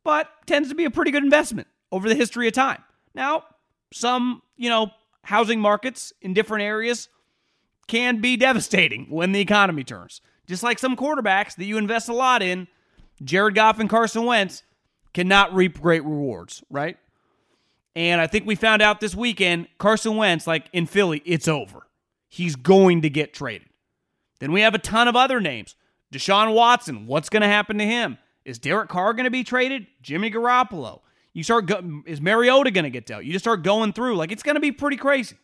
but 0.05 0.29
tends 0.47 0.69
to 0.69 0.77
be 0.77 0.85
a 0.85 0.91
pretty 0.91 1.11
good 1.11 1.25
investment 1.25 1.67
over 1.91 2.09
the 2.09 2.15
history 2.15 2.47
of 2.47 2.55
time. 2.55 2.81
Now, 3.13 3.43
some, 3.93 4.43
you 4.57 4.69
know, 4.69 4.93
housing 5.25 5.59
markets 5.59 6.13
in 6.23 6.33
different 6.33 6.63
areas 6.63 7.09
can 7.89 8.21
be 8.21 8.37
devastating 8.37 9.07
when 9.11 9.33
the 9.33 9.41
economy 9.41 9.83
turns. 9.83 10.21
Just 10.47 10.63
like 10.63 10.79
some 10.79 10.95
quarterbacks 10.97 11.57
that 11.57 11.65
you 11.65 11.77
invest 11.77 12.09
a 12.09 12.15
lot 12.15 12.41
in, 12.41 12.69
Jared 13.25 13.57
Goff 13.57 13.81
and 13.81 13.91
Carson 13.91 14.25
Wentz 14.25 14.63
cannot 15.13 15.53
reap 15.53 15.81
great 15.81 16.05
rewards, 16.05 16.63
right? 16.71 16.99
And 17.97 18.21
I 18.21 18.29
think 18.29 18.47
we 18.47 18.55
found 18.55 18.81
out 18.81 19.01
this 19.01 19.17
weekend 19.17 19.67
Carson 19.79 20.15
Wentz, 20.15 20.47
like 20.47 20.69
in 20.73 20.87
Philly, 20.87 21.21
it's 21.25 21.49
over. 21.49 21.89
He's 22.29 22.55
going 22.55 23.03
to 23.03 23.11
get 23.11 23.35
traded. 23.35 23.67
Then 24.43 24.51
we 24.51 24.63
have 24.63 24.75
a 24.75 24.79
ton 24.79 25.07
of 25.07 25.15
other 25.15 25.41
names. 25.41 25.77
Deshaun 26.13 26.53
Watson, 26.53 27.07
what's 27.07 27.29
going 27.29 27.43
to 27.43 27.47
happen 27.47 27.79
to 27.79 27.87
him? 27.87 28.19
Is 28.45 28.59
Derek 28.59 28.89
Carr 28.89 29.15
going 29.15 29.23
to 29.23 29.31
be 29.31 29.45
traded? 29.45 29.87
Jimmy 30.03 30.33
Garoppolo. 30.33 30.99
You 31.33 31.45
start 31.45 31.67
go- 31.67 32.03
is 32.07 32.21
Mariota 32.21 32.73
going 32.73 32.83
to 32.83 32.91
get 32.91 33.07
dealt? 33.07 33.23
You 33.23 33.33
just 33.33 33.45
start 33.45 33.63
going 33.63 33.93
through 33.93 34.17
like 34.17 34.33
it's 34.33 34.43
going 34.43 34.57
to 34.57 34.61
be 34.61 34.73
pretty 34.73 34.97
crazy. 34.97 35.37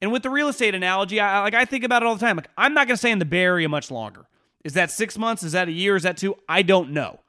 And 0.00 0.10
with 0.10 0.24
the 0.24 0.30
real 0.30 0.48
estate 0.48 0.74
analogy, 0.74 1.20
I 1.20 1.42
like 1.42 1.54
I 1.54 1.64
think 1.64 1.84
about 1.84 2.02
it 2.02 2.06
all 2.06 2.16
the 2.16 2.20
time. 2.20 2.34
Like 2.34 2.50
I'm 2.58 2.74
not 2.74 2.88
going 2.88 2.94
to 2.94 2.98
stay 2.98 3.12
in 3.12 3.20
the 3.20 3.24
Bay 3.24 3.44
Area 3.44 3.68
much 3.68 3.88
longer. 3.88 4.26
Is 4.64 4.72
that 4.72 4.90
six 4.90 5.16
months? 5.16 5.44
Is 5.44 5.52
that 5.52 5.68
a 5.68 5.72
year? 5.72 5.94
Is 5.94 6.02
that 6.02 6.16
two? 6.16 6.34
I 6.48 6.62
don't 6.62 6.90
know. 6.90 7.20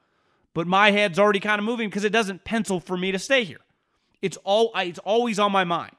But 0.54 0.66
my 0.66 0.90
head's 0.90 1.20
already 1.20 1.38
kind 1.38 1.60
of 1.60 1.64
moving 1.64 1.88
because 1.88 2.02
it 2.02 2.12
doesn't 2.12 2.42
pencil 2.42 2.80
for 2.80 2.96
me 2.96 3.12
to 3.12 3.18
stay 3.20 3.44
here. 3.44 3.60
It's 4.22 4.38
all 4.42 4.72
it's 4.74 4.98
always 4.98 5.38
on 5.38 5.52
my 5.52 5.62
mind. 5.62 5.94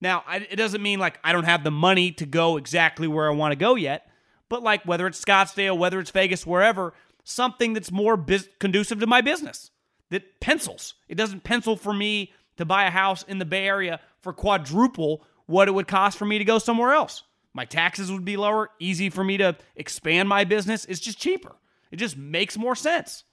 Now, 0.00 0.22
I, 0.26 0.36
it 0.36 0.56
doesn't 0.56 0.82
mean 0.82 0.98
like 0.98 1.18
I 1.24 1.32
don't 1.32 1.44
have 1.44 1.64
the 1.64 1.70
money 1.70 2.12
to 2.12 2.26
go 2.26 2.56
exactly 2.56 3.08
where 3.08 3.28
I 3.28 3.34
want 3.34 3.52
to 3.52 3.56
go 3.56 3.74
yet, 3.74 4.08
but 4.48 4.62
like 4.62 4.84
whether 4.84 5.06
it's 5.06 5.22
Scottsdale, 5.22 5.76
whether 5.76 5.98
it's 5.98 6.10
Vegas, 6.10 6.46
wherever, 6.46 6.94
something 7.24 7.72
that's 7.72 7.90
more 7.90 8.16
conducive 8.58 9.00
to 9.00 9.06
my 9.06 9.20
business 9.20 9.70
that 10.10 10.40
pencils. 10.40 10.94
It 11.08 11.16
doesn't 11.16 11.44
pencil 11.44 11.76
for 11.76 11.92
me 11.92 12.32
to 12.56 12.64
buy 12.64 12.84
a 12.84 12.90
house 12.90 13.22
in 13.24 13.38
the 13.38 13.44
Bay 13.44 13.66
Area 13.66 14.00
for 14.20 14.32
quadruple 14.32 15.24
what 15.46 15.68
it 15.68 15.72
would 15.72 15.88
cost 15.88 16.18
for 16.18 16.24
me 16.24 16.38
to 16.38 16.44
go 16.44 16.58
somewhere 16.58 16.92
else. 16.92 17.22
My 17.54 17.64
taxes 17.64 18.12
would 18.12 18.24
be 18.24 18.36
lower, 18.36 18.70
easy 18.78 19.10
for 19.10 19.24
me 19.24 19.36
to 19.38 19.56
expand 19.74 20.28
my 20.28 20.44
business. 20.44 20.84
It's 20.84 21.00
just 21.00 21.18
cheaper. 21.18 21.56
It 21.90 21.96
just 21.96 22.16
makes 22.16 22.56
more 22.56 22.76
sense, 22.76 23.24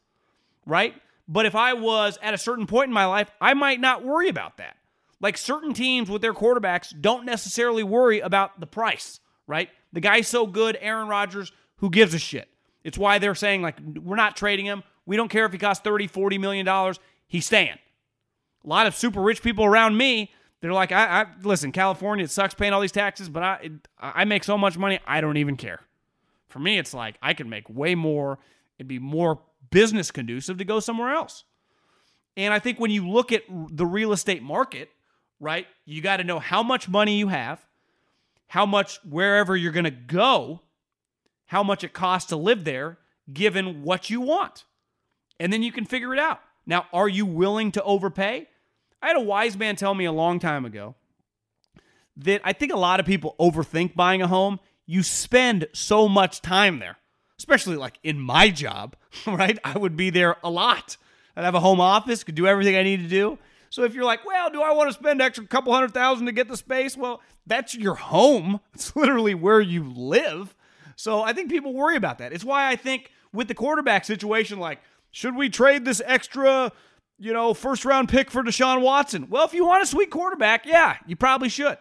right? 0.66 0.95
But 1.28 1.45
if 1.45 1.55
I 1.55 1.74
was 1.74 2.18
at 2.22 2.34
a 2.34 2.38
certain 2.38 2.68
point 2.68 2.88
in 2.88 2.93
my 2.93 3.05
life, 3.05 3.30
I 3.41 3.53
might 3.53 3.80
not 3.80 4.03
worry 4.03 4.30
about 4.30 4.57
that. 4.57 4.78
Like 5.22 5.38
certain 5.38 5.74
teams 5.74 6.09
with 6.09 6.22
their 6.22 6.34
quarterbacks 6.34 6.93
don't 6.99 7.26
necessarily 7.26 7.84
worry 7.84 8.20
about 8.20 8.59
the 8.59 8.68
price, 8.68 9.20
right? 9.47 9.70
The 9.93 10.01
guy's 10.01 10.28
so 10.28 10.45
good, 10.45 10.78
Aaron 10.82 11.07
Rodgers, 11.07 11.51
who 11.78 11.89
gives 11.89 12.13
a 12.13 12.20
shit? 12.20 12.49
It's 12.84 12.97
why 12.97 13.18
they're 13.18 13.36
saying, 13.36 13.61
like, 13.61 13.78
we're 13.80 14.16
not 14.16 14.36
trading 14.36 14.66
him. 14.66 14.84
We 15.05 15.18
don't 15.18 15.30
care 15.30 15.45
if 15.45 15.51
he 15.51 15.57
costs 15.57 15.84
30, 15.84 16.07
40 16.07 16.38
million 16.38 16.66
dollars. 16.66 16.99
He's 17.28 17.45
staying. 17.45 17.78
A 18.63 18.68
lot 18.68 18.88
of 18.88 18.95
super 18.95 19.22
rich 19.22 19.41
people 19.41 19.66
around 19.66 19.97
me, 19.97 20.32
they're 20.61 20.74
like, 20.74 20.91
I, 20.91 21.22
I 21.22 21.26
listen, 21.43 21.72
California, 21.72 22.26
it 22.26 22.32
sucks 22.32 22.53
paying 22.53 22.74
all 22.74 22.82
these 22.82 22.91
taxes, 22.91 23.30
but 23.30 23.43
I, 23.43 23.53
it, 23.63 23.72
I 23.99 24.26
make 24.26 24.43
so 24.43 24.57
much 24.57 24.78
money, 24.78 24.99
I 25.05 25.22
don't 25.22 25.38
even 25.38 25.57
care. 25.57 25.82
For 26.47 26.59
me, 26.59 26.78
it's 26.78 26.93
like 26.93 27.18
I 27.22 27.34
can 27.34 27.49
make 27.49 27.70
way 27.70 27.95
more. 27.95 28.39
It'd 28.78 28.88
be 28.88 28.99
more 28.99 29.41
business 29.72 30.11
conducive 30.11 30.57
to 30.57 30.66
go 30.66 30.80
somewhere 30.80 31.13
else. 31.13 31.43
And 32.38 32.53
I 32.53 32.59
think 32.59 32.80
when 32.80 32.91
you 32.91 33.07
look 33.07 33.32
at 33.32 33.43
the 33.49 33.86
real 33.86 34.11
estate 34.11 34.41
market, 34.41 34.89
right, 35.39 35.67
you 35.86 36.01
got 36.01 36.17
to 36.17 36.23
know 36.23 36.39
how 36.39 36.63
much 36.63 36.88
money 36.88 37.17
you 37.17 37.27
have, 37.27 37.65
how 38.47 38.65
much 38.65 38.99
wherever 39.07 39.55
you're 39.55 39.71
going 39.71 39.86
to 39.86 39.91
go, 39.91 40.61
how 41.45 41.63
much 41.63 41.83
it 41.83 41.93
costs 41.93 42.29
to 42.29 42.36
live 42.36 42.63
there, 42.63 42.97
given 43.31 43.83
what 43.83 44.09
you 44.09 44.21
want. 44.21 44.65
And 45.39 45.51
then 45.51 45.63
you 45.63 45.71
can 45.71 45.86
figure 45.86 46.13
it 46.13 46.19
out. 46.19 46.39
Now, 46.65 46.86
are 46.93 47.09
you 47.09 47.25
willing 47.25 47.71
to 47.73 47.83
overpay? 47.83 48.47
I 49.01 49.07
had 49.07 49.17
a 49.17 49.21
wise 49.21 49.57
man 49.57 49.75
tell 49.75 49.93
me 49.93 50.05
a 50.05 50.11
long 50.11 50.39
time 50.39 50.65
ago 50.65 50.95
that 52.17 52.41
I 52.43 52.53
think 52.53 52.71
a 52.71 52.77
lot 52.77 52.99
of 52.99 53.05
people 53.05 53.36
overthink 53.39 53.95
buying 53.95 54.21
a 54.21 54.27
home. 54.27 54.59
You 54.86 55.03
spend 55.03 55.67
so 55.73 56.07
much 56.07 56.41
time 56.41 56.79
there, 56.79 56.97
especially 57.38 57.75
like 57.75 57.99
in 58.03 58.19
my 58.19 58.49
job, 58.49 58.95
right? 59.27 59.59
I 59.63 59.77
would 59.77 59.95
be 59.95 60.09
there 60.09 60.38
a 60.43 60.49
lot. 60.49 60.97
I'd 61.36 61.43
have 61.43 61.55
a 61.55 61.59
home 61.59 61.81
office, 61.81 62.23
could 62.23 62.36
do 62.36 62.47
everything 62.47 62.75
I 62.75 62.83
need 62.83 63.01
to 63.01 63.09
do. 63.09 63.38
So 63.76 63.84
if 63.84 63.93
you're 63.93 64.05
like, 64.05 64.26
well, 64.26 64.49
do 64.49 64.61
I 64.61 64.71
want 64.71 64.88
to 64.88 64.93
spend 64.93 65.21
extra 65.21 65.45
couple 65.45 65.73
hundred 65.73 65.93
thousand 65.93 66.28
to 66.28 66.32
get 66.32 66.47
the 66.47 66.55
space? 66.55 66.95
Well, 66.95 67.19
that's 67.45 67.76
your 67.76 67.95
home. 67.95 68.61
It's 68.73 68.95
literally 68.95 69.36
where 69.36 69.59
you 69.59 69.84
live. 69.84 70.55
So 70.95 71.21
I 71.21 71.34
think 71.34 71.49
people 71.49 71.73
worry 71.73 71.97
about 71.97 72.19
that. 72.19 72.32
It's 72.32 72.45
why 72.45 72.69
I 72.69 72.78
think 72.78 73.11
with 73.34 73.49
the 73.49 73.53
quarterback 73.53 74.05
situation, 74.05 74.59
like, 74.59 74.80
should 75.11 75.36
we 75.36 75.49
trade 75.49 75.84
this 75.84 76.01
extra, 76.05 76.71
you 77.19 77.34
know, 77.34 77.53
first 77.53 77.84
round 77.84 78.07
pick 78.07 78.32
for 78.32 78.43
Deshaun 78.43 78.80
Watson? 78.80 79.28
Well, 79.30 79.43
if 79.43 79.53
you 79.53 79.65
want 79.65 79.84
a 79.84 79.86
sweet 79.86 80.09
quarterback, 80.09 80.65
yeah, 80.65 80.95
you 81.05 81.17
probably 81.17 81.49
should. 81.49 81.78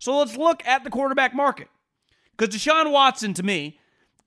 So 0.00 0.18
let's 0.18 0.36
look 0.36 0.62
at 0.66 0.84
the 0.84 0.90
quarterback 0.90 1.34
market. 1.34 1.68
Because 2.36 2.54
Deshaun 2.54 2.92
Watson, 2.92 3.32
to 3.34 3.42
me, 3.42 3.78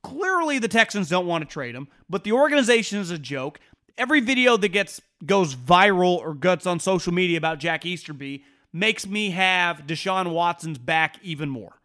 clearly 0.02 0.58
the 0.58 0.68
Texans 0.68 1.08
don't 1.08 1.28
want 1.28 1.48
to 1.48 1.54
trade 1.54 1.76
him, 1.76 1.88
but 2.10 2.24
the 2.24 2.32
organization 2.32 2.98
is 2.98 3.12
a 3.12 3.20
joke. 3.20 3.60
Every 3.96 4.22
video 4.22 4.58
that 4.58 4.70
gets 4.70 5.00
goes 5.26 5.56
viral 5.56 6.18
or 6.18 6.34
guts 6.34 6.66
on 6.66 6.80
social 6.80 7.14
media 7.14 7.38
about 7.38 7.60
Jack 7.60 7.86
Easterby 7.86 8.44
makes 8.72 9.06
me 9.06 9.32
have 9.32 9.86
Deshaun 9.86 10.32
Watson's 10.32 10.78
back 10.78 11.18
even 11.22 11.50
more. 11.50 11.80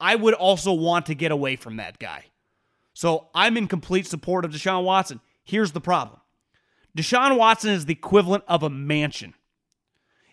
I 0.00 0.16
would 0.16 0.34
also 0.34 0.72
want 0.72 1.06
to 1.06 1.14
get 1.14 1.30
away 1.30 1.56
from 1.56 1.76
that 1.76 1.98
guy. 1.98 2.26
So 2.94 3.28
I'm 3.34 3.56
in 3.56 3.68
complete 3.68 4.06
support 4.06 4.44
of 4.44 4.50
Deshaun 4.50 4.84
Watson. 4.84 5.20
Here's 5.44 5.72
the 5.72 5.80
problem 5.80 6.20
Deshaun 6.96 7.36
Watson 7.36 7.70
is 7.70 7.86
the 7.86 7.92
equivalent 7.92 8.44
of 8.48 8.62
a 8.62 8.70
mansion. 8.70 9.34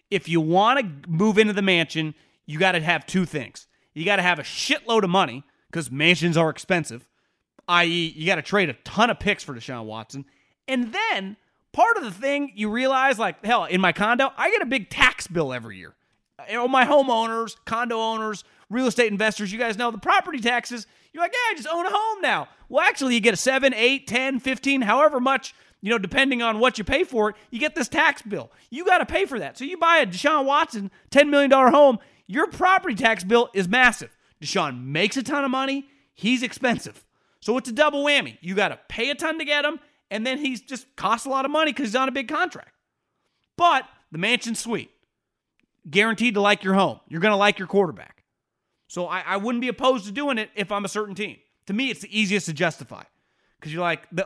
If 0.10 0.28
you 0.28 0.42
want 0.42 0.80
to 0.80 1.10
move 1.10 1.38
into 1.38 1.54
the 1.54 1.62
mansion, 1.62 2.16
you 2.46 2.60
got 2.60 2.72
to 2.74 2.82
have 2.82 3.06
two 3.06 3.26
things. 3.26 3.68
You 3.94 4.06
got 4.06 4.16
to 4.18 4.22
have 4.22 4.40
a 4.40 4.44
shitload 4.44 5.04
of 5.04 5.10
money 5.10 5.44
because 5.70 5.92
mansions 5.92 6.38
are 6.38 6.50
expensive, 6.50 7.08
i.e., 7.68 8.14
you 8.16 8.26
got 8.26 8.36
to 8.36 8.42
trade 8.42 8.70
a 8.70 8.74
ton 8.74 9.10
of 9.10 9.20
picks 9.20 9.44
for 9.44 9.54
Deshaun 9.54 9.86
Watson. 9.86 10.26
And 10.68 10.94
then 10.94 11.36
part 11.72 11.98
of 11.98 12.04
the 12.04 12.12
thing 12.12 12.52
you 12.56 12.70
realize, 12.70 13.20
like, 13.20 13.44
hell, 13.46 13.66
in 13.66 13.82
my 13.82 13.92
condo, 13.92 14.32
I 14.38 14.50
get 14.52 14.62
a 14.62 14.66
big 14.66 14.90
tax 14.90 15.28
bill 15.28 15.54
every 15.54 15.78
year. 15.78 15.94
You 16.48 16.56
know, 16.56 16.68
my 16.68 16.86
homeowners, 16.86 17.56
condo 17.66 18.00
owners, 18.00 18.44
real 18.70 18.88
estate 18.88 19.12
investors, 19.12 19.52
you 19.52 19.60
guys 19.60 19.78
know 19.78 19.92
the 19.92 19.98
property 19.98 20.40
taxes. 20.40 20.88
You're 21.14 21.24
like, 21.24 21.34
yeah, 21.34 21.52
I 21.52 21.54
just 21.56 21.68
own 21.68 21.86
a 21.86 21.90
home 21.92 22.22
now. 22.22 22.48
Well, 22.70 22.86
actually, 22.86 23.16
you 23.16 23.22
get 23.22 23.34
a 23.34 23.38
7, 23.38 23.74
8, 23.74 24.08
10, 24.08 24.40
15, 24.40 24.82
however 24.82 25.20
much, 25.20 25.56
you 25.82 25.90
know, 25.90 25.98
depending 25.98 26.42
on 26.42 26.60
what 26.60 26.78
you 26.78 26.84
pay 26.84 27.04
for 27.04 27.30
it, 27.30 27.36
you 27.50 27.60
get 27.60 27.76
this 27.76 27.88
tax 27.88 28.22
bill. 28.22 28.52
You 28.70 28.86
got 28.86 29.00
to 29.00 29.06
pay 29.06 29.26
for 29.26 29.40
that. 29.40 29.58
So 29.58 29.66
you 29.66 29.78
buy 29.78 29.98
a 29.98 30.06
Deshaun 30.06 30.46
Watson 30.46 30.92
$10 31.12 31.30
million 31.30 31.52
home, 31.52 32.00
your 32.28 32.48
property 32.48 32.96
tax 32.96 33.24
bill 33.24 33.50
is 33.54 33.68
massive. 33.68 34.16
Deshaun 34.42 34.84
makes 34.84 35.18
a 35.18 35.24
ton 35.24 35.44
of 35.44 35.52
money, 35.52 35.88
he's 36.14 36.44
expensive. 36.44 37.04
So 37.40 37.58
it's 37.58 37.70
a 37.70 37.74
double 37.74 38.04
whammy. 38.04 38.38
You 38.42 38.56
got 38.56 38.70
to 38.70 38.80
pay 38.90 39.10
a 39.10 39.16
ton 39.16 39.40
to 39.40 39.46
get 39.46 39.64
him, 39.66 39.80
and 40.10 40.26
then 40.26 40.38
he's 40.38 40.62
just 40.62 40.96
costs 40.96 41.26
a 41.26 41.30
lot 41.30 41.46
of 41.46 41.52
money 41.52 41.72
because 41.72 41.90
he's 41.90 41.96
on 41.96 42.08
a 42.08 42.12
big 42.12 42.28
contract. 42.28 42.74
But 43.58 43.86
the 44.12 44.18
mansion 44.18 44.56
suite, 44.56 44.92
Guaranteed 45.90 46.34
to 46.34 46.42
like 46.42 46.64
your 46.64 46.74
home. 46.74 47.00
You're 47.08 47.22
going 47.22 47.32
to 47.32 47.38
like 47.38 47.60
your 47.60 47.68
quarterback. 47.68 48.24
So 48.88 49.08
I, 49.08 49.22
I 49.22 49.38
wouldn't 49.38 49.62
be 49.62 49.68
opposed 49.68 50.06
to 50.06 50.12
doing 50.12 50.38
it 50.38 50.50
if 50.56 50.72
I'm 50.72 50.86
a 50.86 50.90
certain 50.90 51.16
team. 51.16 51.38
To 51.68 51.74
me, 51.74 51.90
it's 51.90 52.02
the 52.02 52.20
easiest 52.20 52.46
to 52.48 52.54
justify 52.54 53.04
because 53.60 53.74
you're 53.74 53.82
like 53.82 54.08
the 54.12 54.26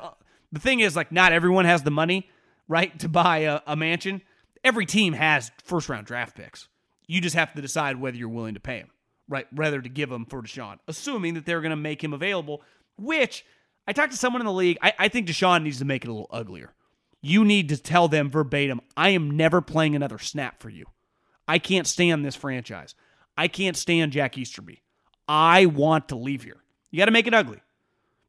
the 0.51 0.59
thing 0.59 0.79
is 0.81 0.95
like 0.95 1.11
not 1.11 1.33
everyone 1.33 1.65
has 1.65 1.81
the 1.83 1.91
money 1.91 2.29
right 2.67 2.97
to 2.99 3.09
buy 3.09 3.39
a, 3.39 3.61
a 3.67 3.75
mansion. 3.75 4.21
Every 4.63 4.85
team 4.85 5.13
has 5.13 5.51
first 5.63 5.89
round 5.89 6.05
draft 6.05 6.35
picks. 6.35 6.67
You 7.07 7.21
just 7.21 7.35
have 7.35 7.53
to 7.53 7.61
decide 7.61 7.99
whether 7.99 8.17
you're 8.17 8.29
willing 8.29 8.53
to 8.53 8.59
pay 8.59 8.79
them, 8.79 8.89
right? 9.27 9.47
Rather 9.53 9.81
to 9.81 9.89
give 9.89 10.09
them 10.09 10.25
for 10.25 10.41
Deshaun, 10.41 10.77
assuming 10.87 11.33
that 11.33 11.45
they're 11.45 11.61
going 11.61 11.71
to 11.71 11.75
make 11.75 12.03
him 12.03 12.13
available. 12.13 12.61
Which 12.97 13.43
I 13.87 13.93
talked 13.93 14.11
to 14.11 14.17
someone 14.17 14.41
in 14.41 14.45
the 14.45 14.53
league. 14.53 14.77
I, 14.81 14.93
I 14.99 15.07
think 15.07 15.27
Deshaun 15.27 15.63
needs 15.63 15.79
to 15.79 15.85
make 15.85 16.03
it 16.03 16.07
a 16.07 16.13
little 16.13 16.29
uglier. 16.31 16.73
You 17.21 17.45
need 17.45 17.69
to 17.69 17.77
tell 17.77 18.07
them 18.07 18.29
verbatim, 18.29 18.81
I 18.97 19.09
am 19.09 19.31
never 19.37 19.61
playing 19.61 19.95
another 19.95 20.17
snap 20.17 20.61
for 20.61 20.69
you. 20.69 20.85
I 21.47 21.59
can't 21.59 21.87
stand 21.87 22.25
this 22.25 22.35
franchise. 22.35 22.95
I 23.37 23.47
can't 23.47 23.77
stand 23.77 24.11
Jack 24.11 24.37
Easterby. 24.37 24.81
I 25.27 25.65
want 25.65 26.09
to 26.09 26.15
leave 26.15 26.43
here. 26.43 26.63
You 26.89 26.97
got 26.97 27.05
to 27.05 27.11
make 27.11 27.27
it 27.27 27.33
ugly. 27.33 27.61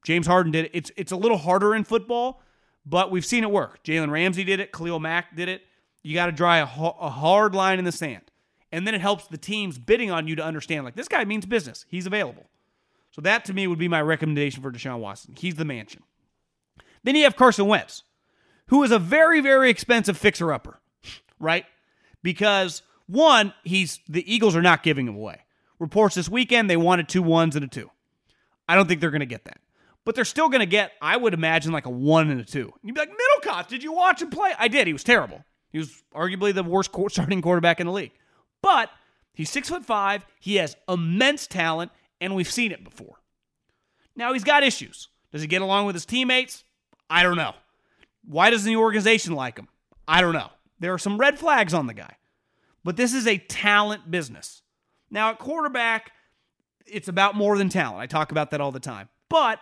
James 0.05 0.27
Harden 0.27 0.53
did 0.53 0.67
it. 0.67 0.71
It's 0.75 0.91
it's 0.97 1.13
a 1.13 1.17
little 1.17 1.39
harder 1.39 1.75
in 1.75 1.85
football, 1.85 2.43
but 2.85 3.11
we've 3.11 3.25
seen 3.25 3.45
it 3.45 3.51
work. 3.51 3.83
Jalen 3.85 4.11
Ramsey 4.11 4.45
did 4.45 4.61
it. 4.61 4.73
Khalil 4.73 5.01
Mack 5.01 5.37
did 5.37 5.49
it. 5.49 5.63
You 6.03 6.15
got 6.15 6.27
to 6.27 6.33
draw 6.33 6.57
a, 6.57 7.07
a 7.07 7.11
hard 7.11 7.55
line 7.55 7.79
in 7.79 7.85
the 7.85 7.93
sand, 7.93 8.25
and 8.73 8.87
then 8.87 8.95
it 8.95 9.01
helps 9.01 9.27
the 9.27 9.39
teams 9.39 9.79
bidding 9.79 10.11
on 10.11 10.27
you 10.27 10.35
to 10.37 10.45
understand 10.45 10.85
like 10.85 10.97
this 10.97 11.09
guy 11.09 11.25
means 11.25 11.47
business. 11.47 11.87
He's 11.89 12.07
available. 12.07 12.49
So 13.13 13.21
that 13.23 13.45
to 13.47 13.55
me 13.55 13.67
would 13.67 13.79
be 13.79 13.89
my 13.89 14.03
recommendation 14.03 14.63
for 14.63 14.73
Deshaun 14.73 14.99
Watson. 14.99 15.35
He's 15.39 15.55
the 15.55 15.65
mansion. 15.65 16.03
Then 17.05 17.15
you 17.15 17.25
have 17.25 17.37
Carson 17.37 17.67
Wentz, 17.67 18.03
who 18.69 18.83
is 18.83 18.91
a 18.91 18.99
very 18.99 19.41
very 19.41 19.71
expensive 19.71 20.19
fixer 20.19 20.53
upper, 20.53 20.81
right? 21.39 21.65
Because 22.23 22.83
one, 23.07 23.53
he's 23.65 24.01
the 24.09 24.33
Eagles 24.33 24.57
are 24.57 24.63
not 24.63 24.83
giving 24.83 25.07
him 25.07 25.17
away. 25.17 25.43
Reports 25.79 26.15
this 26.15 26.29
weekend 26.29 26.71
they 26.71 26.77
wanted 26.77 27.09
two 27.09 27.23
ones 27.23 27.57
and 27.57 27.65
a 27.65 27.69
two. 27.69 27.91
I 28.69 28.75
don't 28.75 28.87
think 28.87 29.01
they're 29.01 29.11
to 29.21 29.27
get 29.27 29.45
that. 29.45 29.59
But 30.05 30.15
they're 30.15 30.25
still 30.25 30.49
to 30.61 30.67
get, 30.67 30.93
I 31.01 31.17
would 31.17 31.35
imagine, 31.35 31.73
like 31.73 31.87
a 31.87 31.91
one 31.91 32.31
and 32.31 32.41
a 32.41 32.45
two. 32.45 32.73
And 32.81 32.89
you'd 32.89 32.95
be 32.95 33.01
like, 33.01 33.11
Middlekauff, 33.11 33.69
did 33.69 33.83
you 33.83 33.93
watch 33.93 34.21
him 34.21 34.31
play? 34.31 34.53
I 34.59 34.69
did. 34.69 34.87
He 34.87 34.93
was 34.93 35.05
terrible. 35.05 35.45
He 35.71 35.79
was 35.79 36.03
arguably 36.15 36.53
the 36.53 36.63
worst 36.63 36.91
starting 37.09 37.41
quarterback 37.41 37.81
in 37.81 37.87
the 37.87 37.93
league. 37.93 38.13
But 38.63 38.91
he's 39.33 39.51
six 39.51 39.69
foot 39.69 39.85
five. 39.85 40.25
He 40.41 40.57
has 40.57 40.77
immense 40.89 41.47
talent, 41.47 41.93
and 42.23 42.37
we've 42.37 42.51
seen 42.51 42.71
it 42.71 42.85
before. 42.85 43.21
Now 44.15 44.33
he's 44.33 44.45
got 44.45 44.63
issues. 44.63 45.09
Does 45.33 45.43
he 45.43 45.49
get 45.49 45.61
along 45.61 45.87
with 45.87 45.97
his 45.97 46.07
teammates? 46.07 46.65
I 47.11 47.23
don't 47.23 47.37
know. 47.37 47.55
Why 48.25 48.51
doesn't 48.51 48.71
the 48.71 48.77
organization 48.77 49.35
like 49.35 49.59
him? 49.59 49.69
I 50.07 50.21
don't 50.21 50.33
know. 50.33 50.51
There 50.79 50.95
are 50.95 50.99
some 50.99 51.19
red 51.19 51.39
flags 51.39 51.75
on 51.75 51.87
the 51.87 51.95
guy. 51.95 52.17
But 52.85 52.97
this 52.97 53.13
is 53.13 53.27
a 53.27 53.39
talent 53.39 54.11
business. 54.11 54.63
Now, 55.11 55.31
at 55.31 55.39
quarterback, 55.39 56.13
it's 56.87 57.09
about 57.09 57.35
more 57.35 57.59
than 57.59 57.69
talent. 57.69 58.01
I 58.01 58.07
talk 58.07 58.31
about 58.31 58.51
that 58.51 58.61
all 58.61 58.73
the 58.73 58.81
time. 58.81 59.09
But 59.29 59.59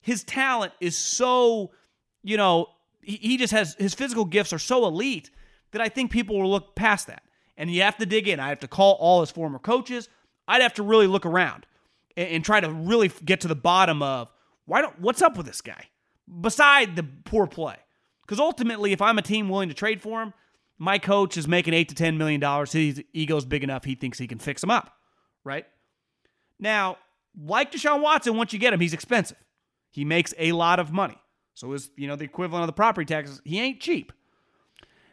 his 0.00 0.22
talent 0.22 0.72
is 0.80 0.96
so, 0.96 1.72
you 2.22 2.36
know, 2.36 2.68
he, 3.00 3.16
he 3.16 3.36
just 3.36 3.52
has 3.52 3.74
his 3.74 3.94
physical 3.94 4.24
gifts 4.24 4.52
are 4.52 4.58
so 4.58 4.86
elite 4.86 5.30
that 5.72 5.80
I 5.80 5.88
think 5.88 6.10
people 6.10 6.40
will 6.40 6.50
look 6.50 6.76
past 6.76 7.08
that. 7.08 7.22
And 7.56 7.70
you 7.70 7.82
have 7.82 7.96
to 7.98 8.06
dig 8.06 8.28
in. 8.28 8.38
I 8.40 8.48
have 8.48 8.60
to 8.60 8.68
call 8.68 8.94
all 8.94 9.20
his 9.20 9.30
former 9.30 9.58
coaches. 9.58 10.08
I'd 10.46 10.62
have 10.62 10.74
to 10.74 10.82
really 10.82 11.06
look 11.06 11.26
around 11.26 11.66
and, 12.16 12.28
and 12.28 12.44
try 12.44 12.60
to 12.60 12.70
really 12.70 13.10
get 13.24 13.40
to 13.42 13.48
the 13.48 13.54
bottom 13.54 14.02
of 14.02 14.28
why 14.66 14.80
don't 14.80 14.98
what's 15.00 15.22
up 15.22 15.36
with 15.36 15.46
this 15.46 15.60
guy 15.60 15.88
beside 16.40 16.96
the 16.96 17.06
poor 17.24 17.46
play. 17.46 17.76
Because 18.22 18.40
ultimately, 18.40 18.92
if 18.92 19.02
I'm 19.02 19.18
a 19.18 19.22
team 19.22 19.48
willing 19.48 19.68
to 19.68 19.74
trade 19.74 20.00
for 20.00 20.22
him, 20.22 20.32
my 20.78 20.98
coach 20.98 21.36
is 21.36 21.46
making 21.46 21.74
eight 21.74 21.88
to 21.90 21.94
ten 21.94 22.16
million 22.16 22.40
dollars. 22.40 22.72
His 22.72 23.02
ego's 23.12 23.44
big 23.44 23.62
enough; 23.62 23.84
he 23.84 23.94
thinks 23.94 24.18
he 24.18 24.26
can 24.26 24.38
fix 24.38 24.62
him 24.62 24.70
up, 24.70 24.94
right? 25.44 25.66
Now, 26.58 26.96
like 27.40 27.72
Deshaun 27.72 28.00
Watson, 28.00 28.36
once 28.36 28.52
you 28.52 28.58
get 28.58 28.72
him, 28.72 28.80
he's 28.80 28.94
expensive. 28.94 29.36
He 29.90 30.04
makes 30.04 30.34
a 30.38 30.52
lot 30.52 30.80
of 30.80 30.92
money. 30.92 31.18
So 31.54 31.72
is, 31.72 31.90
you 31.96 32.08
know, 32.08 32.16
the 32.16 32.24
equivalent 32.24 32.64
of 32.64 32.66
the 32.66 32.72
property 32.72 33.04
taxes. 33.04 33.40
He 33.44 33.60
ain't 33.60 33.80
cheap. 33.80 34.12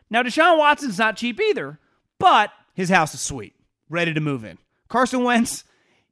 Now, 0.10 0.24
Deshaun 0.24 0.58
Watson's 0.58 0.97
not 0.97 1.16
cheap 1.16 1.39
either, 1.39 1.80
but 2.20 2.52
his 2.74 2.89
house 2.89 3.14
is 3.14 3.22
sweet, 3.22 3.54
ready 3.89 4.14
to 4.14 4.20
move 4.20 4.43
in. 4.43 4.58
Carson 4.88 5.24
Wentz, 5.24 5.64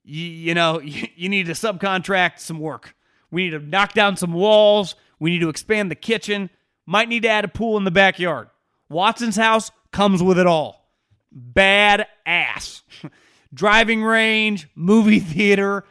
you, 0.03 0.25
you 0.25 0.53
know, 0.53 0.79
you, 0.79 1.07
you 1.15 1.29
need 1.29 1.47
to 1.47 1.53
subcontract 1.53 2.39
some 2.39 2.59
work. 2.59 2.95
We 3.31 3.45
need 3.45 3.51
to 3.51 3.59
knock 3.59 3.93
down 3.93 4.17
some 4.17 4.33
walls. 4.33 4.95
We 5.19 5.31
need 5.31 5.39
to 5.39 5.49
expand 5.49 5.91
the 5.91 5.95
kitchen. 5.95 6.49
Might 6.85 7.09
need 7.09 7.23
to 7.23 7.29
add 7.29 7.45
a 7.45 7.49
pool 7.49 7.77
in 7.77 7.83
the 7.83 7.91
backyard. 7.91 8.49
Watson's 8.89 9.35
house 9.35 9.71
comes 9.91 10.23
with 10.23 10.39
it 10.39 10.47
all. 10.47 10.89
Bad 11.31 12.07
ass. 12.25 12.81
Driving 13.53 14.03
range, 14.03 14.67
movie 14.75 15.19
theater, 15.19 15.83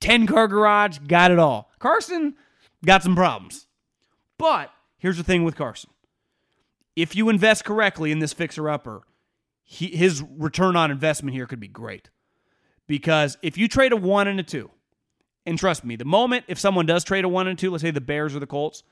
10 0.00 0.26
car 0.26 0.48
garage, 0.48 0.98
got 1.06 1.30
it 1.30 1.38
all. 1.38 1.70
Carson 1.78 2.34
got 2.84 3.02
some 3.02 3.14
problems. 3.16 3.66
But 4.38 4.70
here's 4.98 5.16
the 5.16 5.24
thing 5.24 5.44
with 5.44 5.56
Carson 5.56 5.90
if 6.96 7.16
you 7.16 7.28
invest 7.28 7.64
correctly 7.64 8.12
in 8.12 8.18
this 8.18 8.32
fixer 8.32 8.68
upper, 8.68 9.02
his 9.64 10.22
return 10.22 10.76
on 10.76 10.90
investment 10.90 11.34
here 11.34 11.46
could 11.46 11.60
be 11.60 11.68
great. 11.68 12.10
Because 12.86 13.38
if 13.42 13.56
you 13.56 13.68
trade 13.68 13.92
a 13.92 13.96
one 13.96 14.28
and 14.28 14.40
a 14.40 14.42
two, 14.42 14.70
and 15.46 15.58
trust 15.58 15.84
me, 15.84 15.96
the 15.96 16.04
moment 16.04 16.44
if 16.48 16.58
someone 16.58 16.86
does 16.86 17.04
trade 17.04 17.24
a 17.24 17.28
one 17.28 17.48
and 17.48 17.58
two, 17.58 17.70
let's 17.70 17.82
say 17.82 17.90
the 17.90 18.00
Bears 18.00 18.34
or 18.34 18.40
the 18.40 18.46
Colts, 18.46 18.82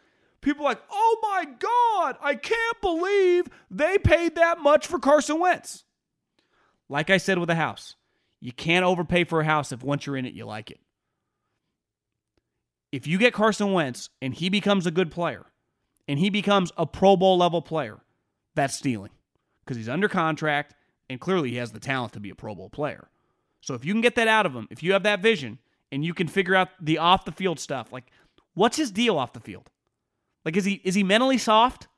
people 0.40 0.64
are 0.64 0.70
like, 0.70 0.82
oh 0.90 1.18
my 1.22 1.44
God, 1.44 2.16
I 2.22 2.34
can't 2.34 2.80
believe 2.80 3.48
they 3.70 3.98
paid 3.98 4.36
that 4.36 4.60
much 4.60 4.86
for 4.86 4.98
Carson 4.98 5.38
Wentz. 5.38 5.84
Like 6.88 7.10
I 7.10 7.18
said 7.18 7.38
with 7.38 7.50
a 7.50 7.54
house, 7.54 7.96
you 8.40 8.52
can't 8.52 8.84
overpay 8.84 9.24
for 9.24 9.40
a 9.40 9.44
house 9.44 9.70
if 9.70 9.82
once 9.82 10.06
you're 10.06 10.16
in 10.16 10.26
it, 10.26 10.34
you 10.34 10.44
like 10.44 10.70
it. 10.70 10.80
If 12.90 13.06
you 13.06 13.18
get 13.18 13.32
Carson 13.34 13.72
Wentz 13.72 14.08
and 14.20 14.34
he 14.34 14.48
becomes 14.48 14.86
a 14.86 14.90
good 14.90 15.10
player 15.10 15.46
and 16.08 16.18
he 16.18 16.30
becomes 16.30 16.72
a 16.76 16.86
Pro 16.86 17.16
Bowl 17.16 17.38
level 17.38 17.62
player, 17.62 18.00
that's 18.56 18.74
stealing 18.74 19.12
because 19.64 19.76
he's 19.76 19.88
under 19.88 20.08
contract 20.08 20.74
and 21.08 21.20
clearly 21.20 21.50
he 21.50 21.56
has 21.56 21.70
the 21.70 21.78
talent 21.78 22.12
to 22.14 22.20
be 22.20 22.30
a 22.30 22.34
Pro 22.34 22.54
Bowl 22.54 22.68
player. 22.68 23.08
So 23.60 23.74
if 23.74 23.84
you 23.84 23.92
can 23.92 24.00
get 24.00 24.14
that 24.16 24.28
out 24.28 24.46
of 24.46 24.54
him, 24.54 24.66
if 24.70 24.82
you 24.82 24.92
have 24.92 25.02
that 25.02 25.20
vision 25.20 25.58
and 25.92 26.04
you 26.04 26.14
can 26.14 26.28
figure 26.28 26.54
out 26.54 26.68
the 26.80 26.98
off 26.98 27.24
the 27.24 27.32
field 27.32 27.60
stuff, 27.60 27.92
like 27.92 28.10
what's 28.54 28.76
his 28.76 28.90
deal 28.90 29.18
off 29.18 29.32
the 29.32 29.40
field? 29.40 29.68
Like 30.44 30.56
is 30.56 30.64
he 30.64 30.80
is 30.84 30.94
he 30.94 31.02
mentally 31.02 31.38
soft? 31.38 31.88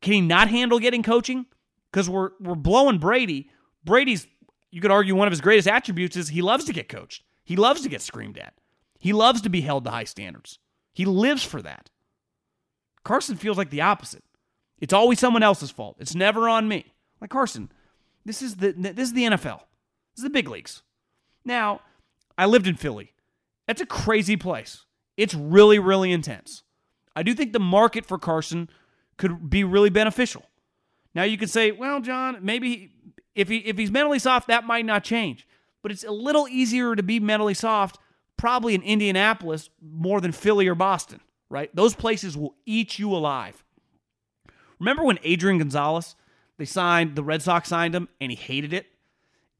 Can 0.00 0.12
he 0.12 0.20
not 0.20 0.48
handle 0.48 0.78
getting 0.78 1.02
coaching? 1.02 1.46
Because 1.90 2.08
we're 2.08 2.30
we're 2.40 2.54
blowing 2.54 2.98
Brady. 2.98 3.50
Brady's 3.84 4.26
you 4.70 4.80
could 4.80 4.90
argue 4.90 5.14
one 5.14 5.28
of 5.28 5.32
his 5.32 5.40
greatest 5.40 5.68
attributes 5.68 6.16
is 6.16 6.28
he 6.28 6.42
loves 6.42 6.64
to 6.64 6.72
get 6.72 6.88
coached. 6.88 7.22
He 7.44 7.56
loves 7.56 7.82
to 7.82 7.88
get 7.88 8.02
screamed 8.02 8.38
at. 8.38 8.54
He 8.98 9.12
loves 9.12 9.42
to 9.42 9.48
be 9.48 9.60
held 9.60 9.84
to 9.84 9.90
high 9.90 10.04
standards. 10.04 10.58
He 10.92 11.04
lives 11.04 11.44
for 11.44 11.60
that. 11.62 11.90
Carson 13.04 13.36
feels 13.36 13.58
like 13.58 13.70
the 13.70 13.82
opposite. 13.82 14.24
It's 14.80 14.92
always 14.92 15.18
someone 15.18 15.42
else's 15.42 15.70
fault. 15.70 15.96
It's 16.00 16.14
never 16.14 16.48
on 16.48 16.68
me. 16.68 16.94
Like 17.20 17.30
Carson, 17.30 17.70
this 18.24 18.42
is 18.42 18.56
the 18.56 18.72
this 18.72 19.08
is 19.08 19.12
the 19.12 19.24
NFL. 19.24 19.60
The 20.22 20.30
big 20.30 20.48
leagues. 20.48 20.82
Now, 21.44 21.80
I 22.38 22.46
lived 22.46 22.66
in 22.66 22.76
Philly. 22.76 23.12
That's 23.66 23.80
a 23.80 23.86
crazy 23.86 24.36
place. 24.36 24.84
It's 25.16 25.34
really, 25.34 25.78
really 25.78 26.12
intense. 26.12 26.62
I 27.16 27.22
do 27.22 27.34
think 27.34 27.52
the 27.52 27.60
market 27.60 28.06
for 28.06 28.18
Carson 28.18 28.68
could 29.16 29.48
be 29.48 29.64
really 29.64 29.90
beneficial. 29.90 30.44
Now 31.14 31.22
you 31.22 31.38
could 31.38 31.50
say, 31.50 31.70
well, 31.70 32.00
John, 32.00 32.38
maybe 32.42 32.92
if 33.34 33.48
he 33.48 33.58
if 33.58 33.78
he's 33.78 33.90
mentally 33.90 34.18
soft, 34.18 34.48
that 34.48 34.64
might 34.64 34.84
not 34.84 35.04
change. 35.04 35.46
But 35.82 35.92
it's 35.92 36.04
a 36.04 36.10
little 36.10 36.48
easier 36.48 36.96
to 36.96 37.02
be 37.02 37.20
mentally 37.20 37.54
soft, 37.54 37.98
probably 38.36 38.74
in 38.74 38.82
Indianapolis 38.82 39.70
more 39.80 40.20
than 40.20 40.32
Philly 40.32 40.66
or 40.66 40.74
Boston, 40.74 41.20
right? 41.50 41.74
Those 41.74 41.94
places 41.94 42.36
will 42.36 42.56
eat 42.66 42.98
you 42.98 43.14
alive. 43.14 43.62
Remember 44.80 45.04
when 45.04 45.18
Adrian 45.22 45.58
Gonzalez, 45.58 46.16
they 46.58 46.64
signed 46.64 47.14
the 47.14 47.22
Red 47.22 47.42
Sox 47.42 47.68
signed 47.68 47.94
him 47.94 48.08
and 48.20 48.32
he 48.32 48.36
hated 48.36 48.72
it? 48.72 48.86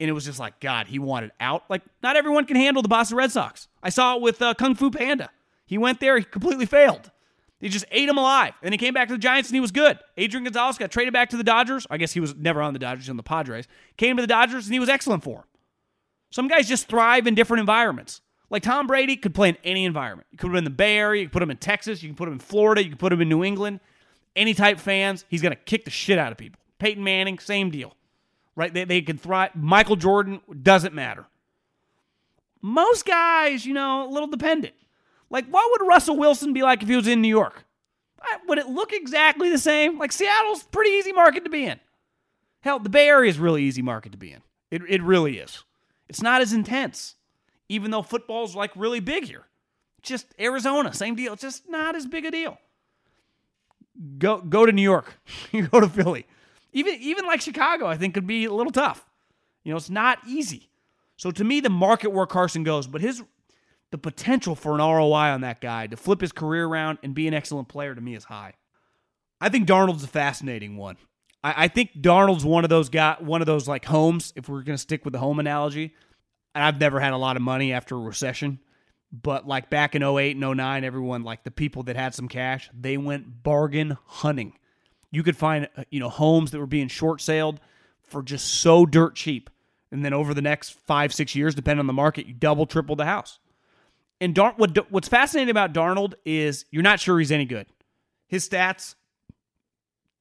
And 0.04 0.10
it 0.10 0.12
was 0.12 0.26
just 0.26 0.38
like, 0.38 0.60
God, 0.60 0.86
he 0.86 0.98
wanted 0.98 1.32
out. 1.40 1.64
Like, 1.70 1.80
not 2.02 2.14
everyone 2.14 2.44
can 2.44 2.56
handle 2.56 2.82
the 2.82 2.90
Boston 2.90 3.16
Red 3.16 3.32
Sox. 3.32 3.68
I 3.82 3.88
saw 3.88 4.16
it 4.16 4.20
with 4.20 4.42
uh, 4.42 4.52
Kung 4.52 4.74
Fu 4.74 4.90
Panda. 4.90 5.30
He 5.64 5.78
went 5.78 5.98
there, 5.98 6.18
he 6.18 6.24
completely 6.24 6.66
failed. 6.66 7.10
He 7.58 7.70
just 7.70 7.86
ate 7.90 8.06
him 8.06 8.18
alive. 8.18 8.52
And 8.62 8.74
he 8.74 8.76
came 8.76 8.92
back 8.92 9.08
to 9.08 9.14
the 9.14 9.18
Giants 9.18 9.48
and 9.48 9.56
he 9.56 9.60
was 9.62 9.70
good. 9.70 9.98
Adrian 10.18 10.44
Gonzalez 10.44 10.76
got 10.76 10.90
traded 10.90 11.14
back 11.14 11.30
to 11.30 11.38
the 11.38 11.42
Dodgers. 11.42 11.86
I 11.88 11.96
guess 11.96 12.12
he 12.12 12.20
was 12.20 12.34
never 12.34 12.60
on 12.60 12.74
the 12.74 12.78
Dodgers, 12.78 13.08
on 13.08 13.16
the 13.16 13.22
Padres. 13.22 13.66
Came 13.96 14.18
to 14.18 14.22
the 14.22 14.26
Dodgers 14.26 14.66
and 14.66 14.74
he 14.74 14.78
was 14.78 14.90
excellent 14.90 15.24
for 15.24 15.38
him. 15.38 15.44
Some 16.28 16.46
guys 16.46 16.68
just 16.68 16.86
thrive 16.86 17.26
in 17.26 17.34
different 17.34 17.60
environments. 17.60 18.20
Like 18.50 18.62
Tom 18.62 18.86
Brady 18.86 19.16
could 19.16 19.34
play 19.34 19.48
in 19.48 19.56
any 19.64 19.86
environment. 19.86 20.28
You 20.30 20.36
could 20.36 20.48
put 20.48 20.52
him 20.52 20.58
in 20.58 20.64
the 20.64 20.70
Bay 20.70 20.98
Area, 20.98 21.22
you 21.22 21.28
could 21.28 21.32
put 21.32 21.42
him 21.42 21.50
in 21.50 21.56
Texas, 21.56 22.02
you 22.02 22.10
can 22.10 22.16
put 22.16 22.28
him 22.28 22.34
in 22.34 22.40
Florida, 22.40 22.84
you 22.84 22.90
can 22.90 22.98
put 22.98 23.14
him 23.14 23.22
in 23.22 23.30
New 23.30 23.42
England. 23.42 23.80
Any 24.36 24.52
type 24.52 24.78
fans, 24.78 25.24
he's 25.30 25.40
going 25.40 25.52
to 25.52 25.56
kick 25.64 25.86
the 25.86 25.90
shit 25.90 26.18
out 26.18 26.32
of 26.32 26.36
people. 26.36 26.60
Peyton 26.78 27.02
Manning, 27.02 27.38
same 27.38 27.70
deal. 27.70 27.96
Right? 28.56 28.72
They, 28.72 28.84
they 28.84 29.02
can 29.02 29.18
thrive. 29.18 29.54
Michael 29.54 29.96
Jordan, 29.96 30.40
doesn't 30.62 30.94
matter. 30.94 31.26
Most 32.62 33.04
guys, 33.04 33.66
you 33.66 33.74
know, 33.74 34.08
a 34.08 34.10
little 34.10 34.28
dependent. 34.28 34.74
Like, 35.28 35.46
what 35.48 35.70
would 35.72 35.88
Russell 35.88 36.16
Wilson 36.16 36.52
be 36.52 36.62
like 36.62 36.82
if 36.82 36.88
he 36.88 36.96
was 36.96 37.08
in 37.08 37.20
New 37.20 37.28
York? 37.28 37.64
Would 38.46 38.58
it 38.58 38.68
look 38.68 38.92
exactly 38.92 39.50
the 39.50 39.58
same? 39.58 39.98
Like 39.98 40.12
Seattle's 40.12 40.62
pretty 40.64 40.90
easy 40.90 41.12
market 41.12 41.44
to 41.44 41.50
be 41.50 41.64
in. 41.66 41.80
Hell, 42.60 42.78
the 42.78 42.88
Bay 42.88 43.08
Area 43.08 43.28
is 43.28 43.38
really 43.38 43.62
easy 43.62 43.82
market 43.82 44.12
to 44.12 44.18
be 44.18 44.32
in. 44.32 44.40
It, 44.70 44.82
it 44.88 45.02
really 45.02 45.38
is. 45.38 45.64
It's 46.08 46.22
not 46.22 46.40
as 46.40 46.52
intense, 46.52 47.16
even 47.68 47.90
though 47.90 48.02
football's 48.02 48.56
like 48.56 48.70
really 48.74 49.00
big 49.00 49.24
here. 49.24 49.44
Just 50.02 50.26
Arizona, 50.38 50.92
same 50.92 51.14
deal. 51.14 51.32
It's 51.34 51.42
just 51.42 51.68
not 51.68 51.94
as 51.94 52.06
big 52.06 52.24
a 52.24 52.30
deal. 52.30 52.58
Go 54.18 54.38
go 54.38 54.66
to 54.66 54.72
New 54.72 54.82
York. 54.82 55.18
you 55.52 55.68
go 55.68 55.80
to 55.80 55.88
Philly. 55.88 56.26
Even 56.74 56.94
even 57.00 57.24
like 57.24 57.40
Chicago, 57.40 57.86
I 57.86 57.96
think 57.96 58.12
could 58.12 58.26
be 58.26 58.44
a 58.44 58.52
little 58.52 58.72
tough. 58.72 59.08
You 59.62 59.72
know, 59.72 59.76
it's 59.78 59.88
not 59.88 60.18
easy. 60.26 60.68
So 61.16 61.30
to 61.30 61.44
me, 61.44 61.60
the 61.60 61.70
market 61.70 62.10
where 62.10 62.26
Carson 62.26 62.64
goes, 62.64 62.86
but 62.86 63.00
his 63.00 63.22
the 63.90 63.98
potential 63.98 64.56
for 64.56 64.72
an 64.74 64.78
ROI 64.78 65.30
on 65.30 65.40
that 65.42 65.60
guy 65.60 65.86
to 65.86 65.96
flip 65.96 66.20
his 66.20 66.32
career 66.32 66.66
around 66.66 66.98
and 67.02 67.14
be 67.14 67.28
an 67.28 67.34
excellent 67.34 67.68
player 67.68 67.94
to 67.94 68.00
me 68.00 68.14
is 68.16 68.24
high. 68.24 68.54
I 69.40 69.48
think 69.48 69.68
Darnold's 69.68 70.02
a 70.02 70.08
fascinating 70.08 70.76
one. 70.76 70.96
I, 71.44 71.64
I 71.64 71.68
think 71.68 71.92
Darnold's 72.00 72.44
one 72.44 72.64
of 72.64 72.70
those 72.70 72.88
guy, 72.88 73.16
one 73.20 73.40
of 73.40 73.46
those 73.46 73.68
like 73.68 73.84
homes. 73.84 74.32
If 74.34 74.48
we're 74.48 74.62
gonna 74.62 74.78
stick 74.78 75.04
with 75.04 75.12
the 75.12 75.20
home 75.20 75.38
analogy, 75.38 75.94
and 76.54 76.64
I've 76.64 76.80
never 76.80 76.98
had 76.98 77.12
a 77.12 77.18
lot 77.18 77.36
of 77.36 77.42
money 77.42 77.72
after 77.72 77.94
a 77.94 78.00
recession, 78.00 78.58
but 79.12 79.46
like 79.46 79.70
back 79.70 79.94
in 79.94 80.02
08 80.02 80.36
and 80.36 80.56
09, 80.56 80.82
everyone 80.82 81.22
like 81.22 81.44
the 81.44 81.50
people 81.52 81.84
that 81.84 81.94
had 81.94 82.14
some 82.14 82.28
cash, 82.28 82.68
they 82.78 82.96
went 82.96 83.44
bargain 83.44 83.96
hunting. 84.06 84.54
You 85.14 85.22
could 85.22 85.36
find 85.36 85.68
uh, 85.76 85.84
you 85.90 86.00
know 86.00 86.08
homes 86.08 86.50
that 86.50 86.58
were 86.58 86.66
being 86.66 86.88
short 86.88 87.20
sailed 87.20 87.60
for 88.02 88.22
just 88.22 88.46
so 88.46 88.84
dirt 88.86 89.14
cheap, 89.14 89.50
and 89.90 90.04
then 90.04 90.12
over 90.12 90.34
the 90.34 90.42
next 90.42 90.70
five 90.70 91.14
six 91.14 91.34
years, 91.34 91.54
depending 91.54 91.80
on 91.80 91.86
the 91.86 91.92
market, 91.92 92.26
you 92.26 92.34
double 92.34 92.66
triple 92.66 92.96
the 92.96 93.04
house. 93.04 93.38
And 94.20 94.34
Dar- 94.34 94.54
what, 94.56 94.90
what's 94.90 95.08
fascinating 95.08 95.50
about 95.50 95.72
Darnold 95.72 96.14
is 96.24 96.64
you're 96.70 96.82
not 96.82 97.00
sure 97.00 97.18
he's 97.18 97.32
any 97.32 97.44
good. 97.44 97.66
His 98.26 98.48
stats, 98.48 98.94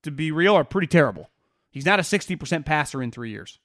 to 0.01 0.11
be 0.11 0.31
real, 0.31 0.55
are 0.55 0.63
pretty 0.63 0.87
terrible. 0.87 1.29
He's 1.71 1.85
not 1.85 1.99
a 1.99 2.03
60% 2.03 2.65
passer 2.65 3.01
in 3.01 3.11
three 3.11 3.31
years. 3.31 3.59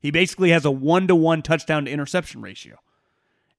He 0.00 0.10
basically 0.10 0.50
has 0.50 0.64
a 0.64 0.70
one 0.70 1.06
to 1.08 1.14
one 1.14 1.42
touchdown 1.42 1.84
to 1.84 1.90
interception 1.90 2.40
ratio. 2.40 2.76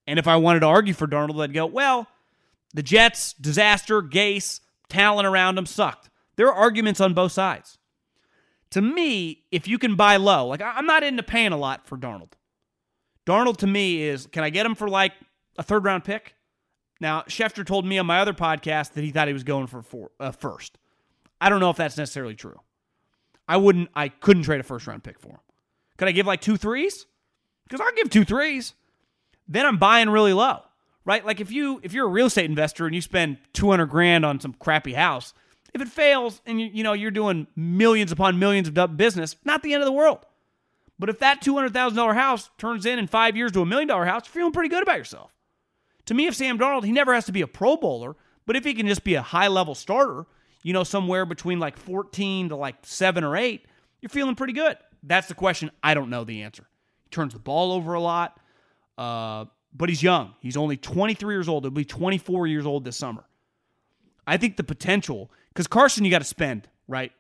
And 0.06 0.18
if 0.20 0.28
I 0.28 0.38
wanted 0.38 0.62
to 0.62 0.68
argue 0.68 0.94
for 0.94 1.08
Darnold, 1.08 1.42
I'd 1.42 1.54
go, 1.54 1.66
well, 1.66 2.08
the 2.74 2.84
Jets, 2.84 3.34
disaster, 3.34 4.02
Gase, 4.02 4.62
talent 4.90 5.28
around 5.28 5.58
him 5.58 5.66
sucked. 5.66 6.10
There 6.38 6.48
are 6.48 6.54
arguments 6.54 7.02
on 7.02 7.14
both 7.14 7.34
sides. 7.34 7.78
To 8.72 8.82
me, 8.82 9.44
if 9.52 9.68
you 9.68 9.78
can 9.78 9.96
buy 9.96 10.18
low, 10.18 10.48
like 10.48 10.62
I'm 10.62 10.86
not 10.86 11.04
into 11.04 11.24
paying 11.24 11.52
a 11.52 11.58
lot 11.58 11.88
for 11.88 11.98
Darnold. 11.98 12.34
Darnold 13.26 13.58
to 13.58 13.68
me 13.68 14.02
is, 14.02 14.28
can 14.28 14.44
I 14.44 14.50
get 14.50 14.66
him 14.66 14.76
for 14.76 14.88
like 14.88 15.14
a 15.58 15.64
third 15.64 15.84
round 15.84 16.04
pick. 16.04 16.36
Now, 17.00 17.22
Schefter 17.24 17.66
told 17.66 17.86
me 17.86 17.98
on 17.98 18.06
my 18.06 18.20
other 18.20 18.34
podcast 18.34 18.94
that 18.94 19.04
he 19.04 19.12
thought 19.12 19.28
he 19.28 19.34
was 19.34 19.44
going 19.44 19.68
for 19.68 19.82
four, 19.82 20.12
uh, 20.20 20.32
first. 20.32 20.78
I 21.40 21.50
don't 21.50 21.60
know 21.60 21.70
if 21.70 21.78
that's 21.78 21.98
necessarily 21.98 22.36
true. 22.36 22.60
I 23.48 23.58
wouldn't, 23.58 23.90
I 23.94 24.10
couldn't 24.10 24.44
trade 24.44 24.60
a 24.60 24.64
first 24.64 24.88
round 24.88 25.04
pick 25.04 25.20
for 25.20 25.30
him. 25.30 25.40
Could 25.98 26.08
I 26.08 26.12
give 26.12 26.26
like 26.26 26.42
two 26.42 26.58
threes? 26.58 27.06
Because 27.66 27.82
I'll 27.82 27.94
give 27.96 28.10
two 28.10 28.26
threes. 28.26 28.74
Then 29.48 29.66
I'm 29.66 29.78
buying 29.78 30.10
really 30.10 30.34
low, 30.34 30.62
right? 31.06 31.26
Like 31.26 31.40
if 31.40 31.52
you 31.52 31.80
if 31.84 31.94
you're 31.94 32.06
a 32.06 32.10
real 32.10 32.28
estate 32.28 32.46
investor 32.50 32.86
and 32.86 32.94
you 32.94 33.02
spend 33.02 33.38
200 33.54 33.86
grand 33.88 34.26
on 34.26 34.40
some 34.40 34.54
crappy 34.54 34.94
house, 34.94 35.34
if 35.74 35.82
it 35.82 35.88
fails 35.88 36.42
and 36.46 36.60
you, 36.60 36.70
you 36.74 36.84
know 36.84 36.94
you're 36.94 37.12
doing 37.12 37.48
millions 37.56 38.12
upon 38.12 38.40
millions 38.40 38.68
of 38.68 38.98
business, 38.98 39.36
not 39.46 39.64
the 39.64 39.74
end 39.74 39.82
of 39.82 39.86
the 39.86 39.94
world. 39.94 40.20
But 41.00 41.10
if 41.10 41.20
that 41.20 41.44
$200,000 41.44 42.16
house 42.16 42.50
turns 42.58 42.86
in 42.86 42.98
in 42.98 43.06
five 43.06 43.38
years 43.38 43.52
to 43.52 43.62
a 43.62 43.66
million 43.66 43.88
dollar 43.88 44.06
house, 44.06 44.24
you're 44.26 44.42
feeling 44.42 44.52
pretty 44.52 44.70
good 44.70 44.82
about 44.82 44.98
yourself. 44.98 45.36
To 46.08 46.14
me, 46.16 46.26
if 46.26 46.34
Sam 46.36 46.58
Darnold, 46.58 46.86
he 46.86 46.92
never 46.92 47.14
has 47.14 47.26
to 47.26 47.32
be 47.32 47.42
a 47.42 47.48
Pro 47.48 47.78
Bowler, 47.78 48.16
but 48.48 48.56
if 48.56 48.64
he 48.64 48.74
can 48.74 48.88
just 48.88 49.04
be 49.04 49.14
a 49.14 49.22
high 49.22 49.48
level 49.48 49.76
starter, 49.76 50.26
you 50.64 50.74
know, 50.74 50.84
somewhere 50.84 51.26
between 51.26 51.60
like 51.60 51.78
14 51.78 52.50
to 52.50 52.56
like 52.56 52.78
seven 52.82 53.24
or 53.24 53.38
eight, 53.38 53.66
you're 54.02 54.10
feeling 54.10 54.36
pretty 54.36 54.54
good. 54.54 54.78
That's 55.04 55.28
the 55.28 55.36
question. 55.36 55.70
I 55.84 55.94
don't 55.94 56.10
know 56.10 56.24
the 56.24 56.42
answer. 56.42 56.68
He 57.04 57.10
turns 57.12 57.34
the 57.34 57.40
ball 57.40 57.74
over 57.74 57.94
a 57.94 58.02
lot. 58.02 58.40
Uh, 58.98 59.46
but 59.78 59.90
he's 59.90 60.02
young. 60.02 60.34
He's 60.40 60.58
only 60.58 60.78
23 60.78 61.34
years 61.34 61.48
old. 61.48 61.64
He'll 61.64 61.72
be 61.72 61.86
24 61.86 62.48
years 62.48 62.66
old 62.66 62.84
this 62.84 62.98
summer. 62.98 63.24
I 64.26 64.38
think 64.38 64.58
the 64.58 64.64
potential, 64.64 65.32
because 65.58 65.66
Carson, 65.66 66.06
you 66.06 66.12
got 66.12 66.20
to 66.20 66.24
spend, 66.24 66.68
right? 66.88 67.12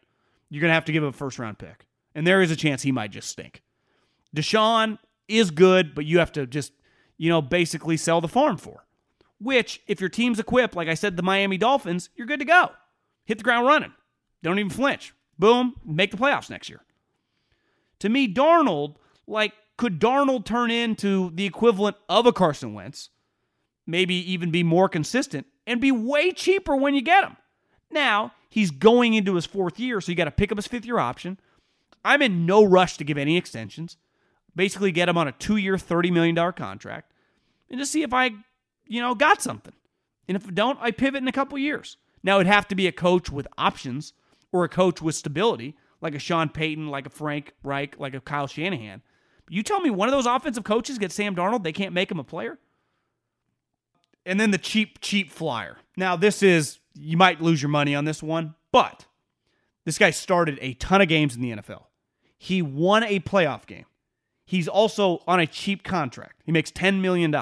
You're 0.51 0.61
going 0.61 0.69
to 0.69 0.75
have 0.75 0.85
to 0.85 0.91
give 0.91 1.01
him 1.01 1.09
a 1.09 1.13
first 1.13 1.39
round 1.39 1.57
pick. 1.57 1.87
And 2.13 2.27
there 2.27 2.39
is 2.39 2.51
a 2.51 2.55
chance 2.55 2.83
he 2.83 2.91
might 2.91 3.09
just 3.09 3.29
stink. 3.29 3.63
Deshaun 4.35 4.99
is 5.27 5.49
good, 5.49 5.95
but 5.95 6.05
you 6.05 6.19
have 6.19 6.31
to 6.33 6.45
just, 6.45 6.71
you 7.17 7.31
know, 7.31 7.41
basically 7.41 7.97
sell 7.97 8.21
the 8.21 8.27
farm 8.27 8.57
for. 8.57 8.85
Which, 9.39 9.81
if 9.87 9.99
your 9.99 10.11
team's 10.11 10.37
equipped, 10.37 10.75
like 10.75 10.87
I 10.87 10.93
said, 10.93 11.17
the 11.17 11.23
Miami 11.23 11.57
Dolphins, 11.57 12.11
you're 12.15 12.27
good 12.27 12.37
to 12.37 12.45
go. 12.45 12.69
Hit 13.25 13.39
the 13.39 13.43
ground 13.43 13.65
running. 13.65 13.93
Don't 14.43 14.59
even 14.59 14.69
flinch. 14.69 15.15
Boom, 15.39 15.73
make 15.83 16.11
the 16.11 16.17
playoffs 16.17 16.51
next 16.51 16.69
year. 16.69 16.81
To 17.99 18.09
me, 18.09 18.31
Darnold, 18.31 18.97
like, 19.25 19.53
could 19.77 19.99
Darnold 19.99 20.45
turn 20.45 20.69
into 20.69 21.31
the 21.33 21.47
equivalent 21.47 21.97
of 22.07 22.27
a 22.27 22.31
Carson 22.31 22.75
Wentz? 22.75 23.09
Maybe 23.87 24.13
even 24.31 24.51
be 24.51 24.61
more 24.61 24.89
consistent 24.89 25.47
and 25.65 25.81
be 25.81 25.91
way 25.91 26.31
cheaper 26.31 26.75
when 26.75 26.93
you 26.93 27.01
get 27.01 27.23
him. 27.23 27.35
Now, 27.89 28.33
he's 28.49 28.71
going 28.71 29.13
into 29.13 29.35
his 29.35 29.45
fourth 29.45 29.79
year, 29.79 30.01
so 30.01 30.11
you 30.11 30.15
got 30.15 30.25
to 30.25 30.31
pick 30.31 30.51
up 30.51 30.57
his 30.57 30.67
fifth 30.67 30.85
year 30.85 30.99
option. 30.99 31.39
I'm 32.03 32.21
in 32.21 32.45
no 32.45 32.63
rush 32.63 32.97
to 32.97 33.03
give 33.03 33.17
any 33.17 33.37
extensions. 33.37 33.97
Basically, 34.55 34.91
get 34.91 35.09
him 35.09 35.17
on 35.17 35.27
a 35.27 35.31
two 35.33 35.57
year, 35.57 35.75
$30 35.75 36.11
million 36.11 36.35
contract 36.53 37.13
and 37.69 37.79
just 37.79 37.91
see 37.91 38.03
if 38.03 38.13
I, 38.13 38.31
you 38.85 39.01
know, 39.01 39.15
got 39.15 39.41
something. 39.41 39.73
And 40.27 40.35
if 40.35 40.47
I 40.47 40.51
don't, 40.51 40.79
I 40.81 40.91
pivot 40.91 41.21
in 41.21 41.27
a 41.27 41.33
couple 41.33 41.57
years. 41.57 41.97
Now, 42.23 42.35
it'd 42.35 42.47
have 42.47 42.67
to 42.69 42.75
be 42.75 42.87
a 42.87 42.91
coach 42.91 43.29
with 43.31 43.47
options 43.57 44.13
or 44.51 44.63
a 44.63 44.69
coach 44.69 45.01
with 45.01 45.15
stability, 45.15 45.75
like 46.01 46.15
a 46.15 46.19
Sean 46.19 46.49
Payton, 46.49 46.87
like 46.87 47.05
a 47.05 47.09
Frank 47.09 47.53
Reich, 47.63 47.99
like 47.99 48.13
a 48.13 48.19
Kyle 48.19 48.47
Shanahan. 48.47 49.01
You 49.49 49.63
tell 49.63 49.79
me 49.79 49.89
one 49.89 50.09
of 50.09 50.13
those 50.13 50.25
offensive 50.25 50.63
coaches 50.63 50.97
gets 50.97 51.15
Sam 51.15 51.35
Darnold, 51.35 51.63
they 51.63 51.71
can't 51.71 51.93
make 51.93 52.11
him 52.11 52.19
a 52.19 52.23
player? 52.23 52.59
And 54.25 54.39
then 54.39 54.51
the 54.51 54.57
cheap, 54.57 54.99
cheap 54.99 55.31
flyer. 55.31 55.77
Now, 55.95 56.17
this 56.17 56.43
is, 56.43 56.79
you 56.97 57.17
might 57.17 57.41
lose 57.41 57.61
your 57.61 57.69
money 57.69 57.95
on 57.95 58.05
this 58.05 58.21
one, 58.21 58.55
but 58.71 59.05
this 59.85 59.97
guy 59.97 60.11
started 60.11 60.57
a 60.61 60.73
ton 60.73 61.01
of 61.01 61.07
games 61.07 61.35
in 61.35 61.41
the 61.41 61.51
NFL. 61.51 61.83
He 62.37 62.61
won 62.61 63.03
a 63.03 63.19
playoff 63.19 63.65
game. 63.65 63.85
He's 64.45 64.67
also 64.67 65.21
on 65.27 65.39
a 65.39 65.47
cheap 65.47 65.83
contract. 65.83 66.41
He 66.45 66.51
makes 66.51 66.71
$10 66.71 67.01
million. 67.01 67.33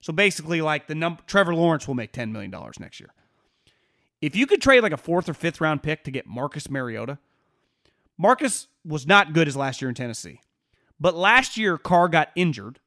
So 0.00 0.12
basically, 0.12 0.60
like 0.60 0.86
the 0.86 0.94
number, 0.94 1.22
Trevor 1.26 1.54
Lawrence 1.54 1.86
will 1.86 1.94
make 1.94 2.12
$10 2.12 2.32
million 2.32 2.54
next 2.80 3.00
year. 3.00 3.10
If 4.20 4.34
you 4.34 4.46
could 4.46 4.62
trade 4.62 4.82
like 4.82 4.92
a 4.92 4.96
fourth 4.96 5.28
or 5.28 5.34
fifth 5.34 5.60
round 5.60 5.82
pick 5.82 6.04
to 6.04 6.10
get 6.10 6.26
Marcus 6.26 6.70
Mariota, 6.70 7.18
Marcus 8.18 8.68
was 8.84 9.06
not 9.06 9.32
good 9.32 9.46
his 9.46 9.56
last 9.56 9.82
year 9.82 9.88
in 9.88 9.94
Tennessee. 9.94 10.40
But 10.98 11.14
last 11.14 11.56
year, 11.56 11.76
Carr 11.76 12.08
got 12.08 12.30
injured 12.34 12.80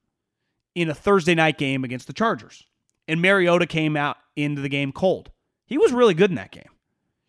in 0.74 0.90
a 0.90 0.96
Thursday 0.96 1.36
night 1.36 1.58
game 1.58 1.84
against 1.84 2.08
the 2.08 2.14
Chargers. 2.14 2.66
And 3.08 3.22
Mariota 3.22 3.68
came 3.68 3.96
out 3.96 4.18
into 4.36 4.62
the 4.62 4.70
game 4.70 4.92
cold. 4.92 5.32
He 5.70 5.78
was 5.78 5.93
really 5.93 6.15
good 6.15 6.32
in 6.32 6.36
that 6.36 6.51
game. 6.51 6.70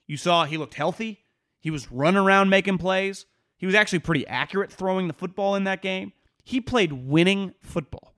You 0.07 0.17
saw 0.17 0.47
he 0.47 0.57
looked 0.57 0.75
healthy. 0.75 1.25
He 1.61 1.71
was 1.71 1.93
running 1.93 2.19
around 2.19 2.49
making 2.49 2.79
plays. 2.79 3.27
He 3.59 3.67
was 3.67 3.75
actually 3.75 3.99
pretty 3.99 4.27
accurate 4.27 4.73
throwing 4.73 5.07
the 5.07 5.13
football 5.13 5.55
in 5.55 5.65
that 5.65 5.83
game. 5.83 6.15
He 6.43 6.63
played 6.63 6.93
winning 6.93 7.53
football. 7.61 8.15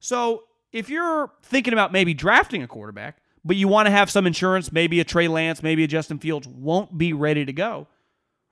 So 0.00 0.42
if 0.72 0.90
you're 0.90 1.30
thinking 1.40 1.72
about 1.72 1.92
maybe 1.92 2.14
drafting 2.14 2.64
a 2.64 2.66
quarterback, 2.66 3.22
but 3.44 3.56
you 3.56 3.68
want 3.68 3.86
to 3.86 3.92
have 3.92 4.10
some 4.10 4.26
insurance, 4.26 4.72
maybe 4.72 4.98
a 4.98 5.04
Trey 5.04 5.28
Lance, 5.28 5.62
maybe 5.62 5.84
a 5.84 5.86
Justin 5.86 6.18
Fields 6.18 6.48
won't 6.48 6.98
be 6.98 7.12
ready 7.12 7.44
to 7.44 7.52
go. 7.52 7.86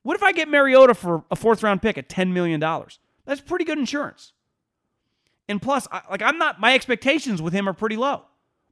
What 0.05 0.15
if 0.15 0.23
I 0.23 0.31
get 0.31 0.49
Mariota 0.49 0.95
for 0.95 1.25
a 1.33 1.37
fourth 1.37 1.65
round 1.65 1.83
pick 1.83 1.99
at 1.99 2.09
$10 2.09 2.33
million? 2.33 2.61
That's 2.61 3.41
pretty 3.41 3.65
good 3.65 3.79
insurance. 3.79 4.33
And 5.49 5.61
plus, 5.61 5.89
I, 5.91 6.03
like 6.09 6.23
I'm 6.23 6.39
not 6.39 6.61
my 6.61 6.75
expectations 6.75 7.43
with 7.43 7.53
him 7.53 7.69
are 7.69 7.73
pretty 7.73 7.97
low. 7.97 8.23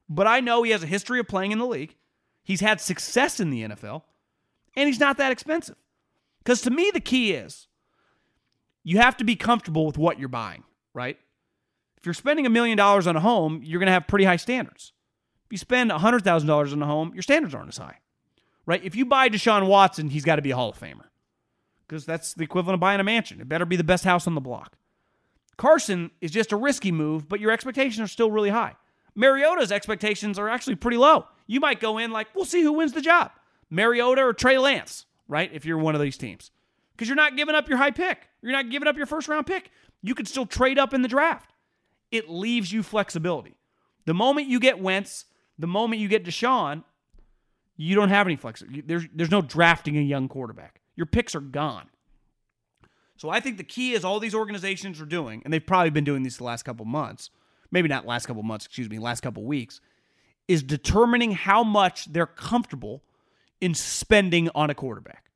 But 0.07 0.27
I 0.27 0.39
know 0.39 0.63
he 0.63 0.71
has 0.71 0.83
a 0.83 0.87
history 0.87 1.19
of 1.19 1.27
playing 1.27 1.51
in 1.51 1.59
the 1.59 1.65
league. 1.65 1.95
He's 2.45 2.61
had 2.61 2.79
success 2.79 3.41
in 3.41 3.49
the 3.49 3.63
NFL, 3.63 4.03
and 4.77 4.87
he's 4.87 4.99
not 4.99 5.17
that 5.17 5.33
expensive. 5.33 5.75
Cuz 6.45 6.61
to 6.61 6.69
me 6.69 6.91
the 6.93 7.01
key 7.01 7.33
is 7.33 7.67
you 8.83 8.99
have 8.99 9.17
to 9.17 9.25
be 9.25 9.35
comfortable 9.35 9.85
with 9.85 9.97
what 9.97 10.19
you're 10.19 10.29
buying, 10.29 10.63
right? 10.93 11.17
If 11.97 12.05
you're 12.05 12.13
spending 12.13 12.45
a 12.45 12.51
million 12.51 12.77
dollars 12.77 13.07
on 13.07 13.15
a 13.15 13.19
home, 13.19 13.61
you're 13.63 13.79
going 13.79 13.87
to 13.87 13.93
have 13.93 14.07
pretty 14.07 14.25
high 14.25 14.35
standards. 14.35 14.93
If 15.45 15.51
you 15.51 15.57
spend 15.57 15.89
$100,000 15.89 16.71
on 16.71 16.81
a 16.81 16.85
home, 16.85 17.11
your 17.15 17.23
standards 17.23 17.55
aren't 17.55 17.69
as 17.69 17.77
high. 17.77 17.97
Right? 18.67 18.83
If 18.83 18.95
you 18.95 19.05
buy 19.05 19.27
Deshaun 19.27 19.67
Watson, 19.67 20.09
he's 20.09 20.23
got 20.23 20.35
to 20.35 20.43
be 20.43 20.51
a 20.51 20.55
Hall 20.55 20.69
of 20.69 20.79
Famer 20.79 21.07
because 21.87 22.05
that's 22.05 22.35
the 22.35 22.43
equivalent 22.43 22.75
of 22.75 22.79
buying 22.79 22.99
a 22.99 23.03
mansion. 23.03 23.41
It 23.41 23.49
better 23.49 23.65
be 23.65 23.75
the 23.75 23.83
best 23.83 24.03
house 24.03 24.27
on 24.27 24.35
the 24.35 24.41
block. 24.41 24.77
Carson 25.57 26.11
is 26.21 26.31
just 26.31 26.51
a 26.51 26.55
risky 26.55 26.91
move, 26.91 27.27
but 27.27 27.39
your 27.39 27.51
expectations 27.51 27.99
are 27.99 28.07
still 28.11 28.29
really 28.29 28.49
high. 28.49 28.75
Mariota's 29.15 29.71
expectations 29.71 30.37
are 30.37 30.49
actually 30.49 30.75
pretty 30.75 30.97
low. 30.97 31.25
You 31.47 31.59
might 31.59 31.79
go 31.79 31.97
in 31.97 32.11
like, 32.11 32.27
we'll 32.35 32.45
see 32.45 32.61
who 32.61 32.73
wins 32.73 32.93
the 32.93 33.01
job 33.01 33.31
Mariota 33.69 34.21
or 34.21 34.33
Trey 34.33 34.57
Lance, 34.57 35.05
right? 35.27 35.49
If 35.53 35.65
you're 35.65 35.77
one 35.77 35.95
of 35.95 36.01
these 36.01 36.17
teams. 36.17 36.51
Because 36.93 37.07
you're 37.07 37.15
not 37.15 37.35
giving 37.35 37.55
up 37.55 37.67
your 37.67 37.77
high 37.77 37.91
pick, 37.91 38.29
you're 38.41 38.51
not 38.51 38.69
giving 38.69 38.87
up 38.87 38.95
your 38.95 39.05
first 39.05 39.27
round 39.27 39.45
pick. 39.45 39.71
You 40.01 40.15
could 40.15 40.27
still 40.27 40.45
trade 40.45 40.79
up 40.79 40.93
in 40.93 41.01
the 41.01 41.07
draft. 41.07 41.51
It 42.11 42.29
leaves 42.29 42.71
you 42.71 42.83
flexibility. 42.83 43.55
The 44.05 44.13
moment 44.13 44.47
you 44.47 44.59
get 44.59 44.79
Wentz, 44.79 45.25
the 45.57 45.67
moment 45.67 46.01
you 46.01 46.07
get 46.07 46.23
Deshaun, 46.23 46.83
you 47.75 47.95
don't 47.95 48.09
have 48.09 48.27
any 48.27 48.35
flexibility. 48.35 48.81
There's, 48.81 49.05
there's 49.13 49.31
no 49.31 49.41
drafting 49.41 49.97
a 49.97 50.01
young 50.01 50.27
quarterback. 50.27 50.81
Your 50.95 51.05
picks 51.05 51.35
are 51.35 51.41
gone. 51.41 51.89
So 53.17 53.29
I 53.29 53.39
think 53.39 53.57
the 53.57 53.63
key 53.63 53.93
is 53.93 54.03
all 54.05 54.19
these 54.19 54.35
organizations 54.35 55.01
are 55.01 55.05
doing, 55.05 55.41
and 55.43 55.53
they've 55.53 55.65
probably 55.65 55.89
been 55.89 56.03
doing 56.03 56.23
this 56.23 56.37
the 56.37 56.43
last 56.43 56.63
couple 56.63 56.85
months, 56.85 57.29
maybe 57.71 57.87
not 57.87 58.05
last 58.05 58.25
couple 58.25 58.43
months, 58.43 58.65
excuse 58.65 58.89
me, 58.89 58.99
last 58.99 59.21
couple 59.21 59.43
weeks, 59.43 59.81
is 60.47 60.63
determining 60.63 61.31
how 61.31 61.63
much 61.63 62.05
they're 62.05 62.25
comfortable 62.25 63.03
in 63.61 63.73
spending 63.73 64.49
on 64.53 64.69
a 64.69 64.75
quarterback. 64.75 65.31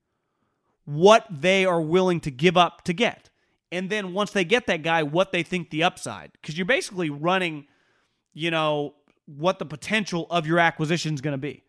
What 0.86 1.26
they 1.30 1.66
are 1.66 1.82
willing 1.82 2.20
to 2.22 2.32
give 2.32 2.58
up 2.58 2.84
to 2.86 2.94
get. 2.94 3.30
And 3.72 3.90
then 3.90 4.14
once 4.14 4.32
they 4.32 4.44
get 4.44 4.68
that 4.68 4.82
guy, 4.82 5.04
what 5.04 5.32
they 5.32 5.44
think 5.44 5.70
the 5.70 5.84
upside. 5.84 6.32
Because 6.34 6.58
you're 6.58 6.66
basically 6.66 7.10
running, 7.10 7.68
you 8.34 8.52
know, 8.52 8.96
what 9.26 9.60
the 9.60 9.66
potential 9.66 10.26
of 10.30 10.48
your 10.48 10.60
acquisition 10.60 11.14
is 11.14 11.22
going 11.22 11.34
to 11.34 11.38
be. 11.38 11.64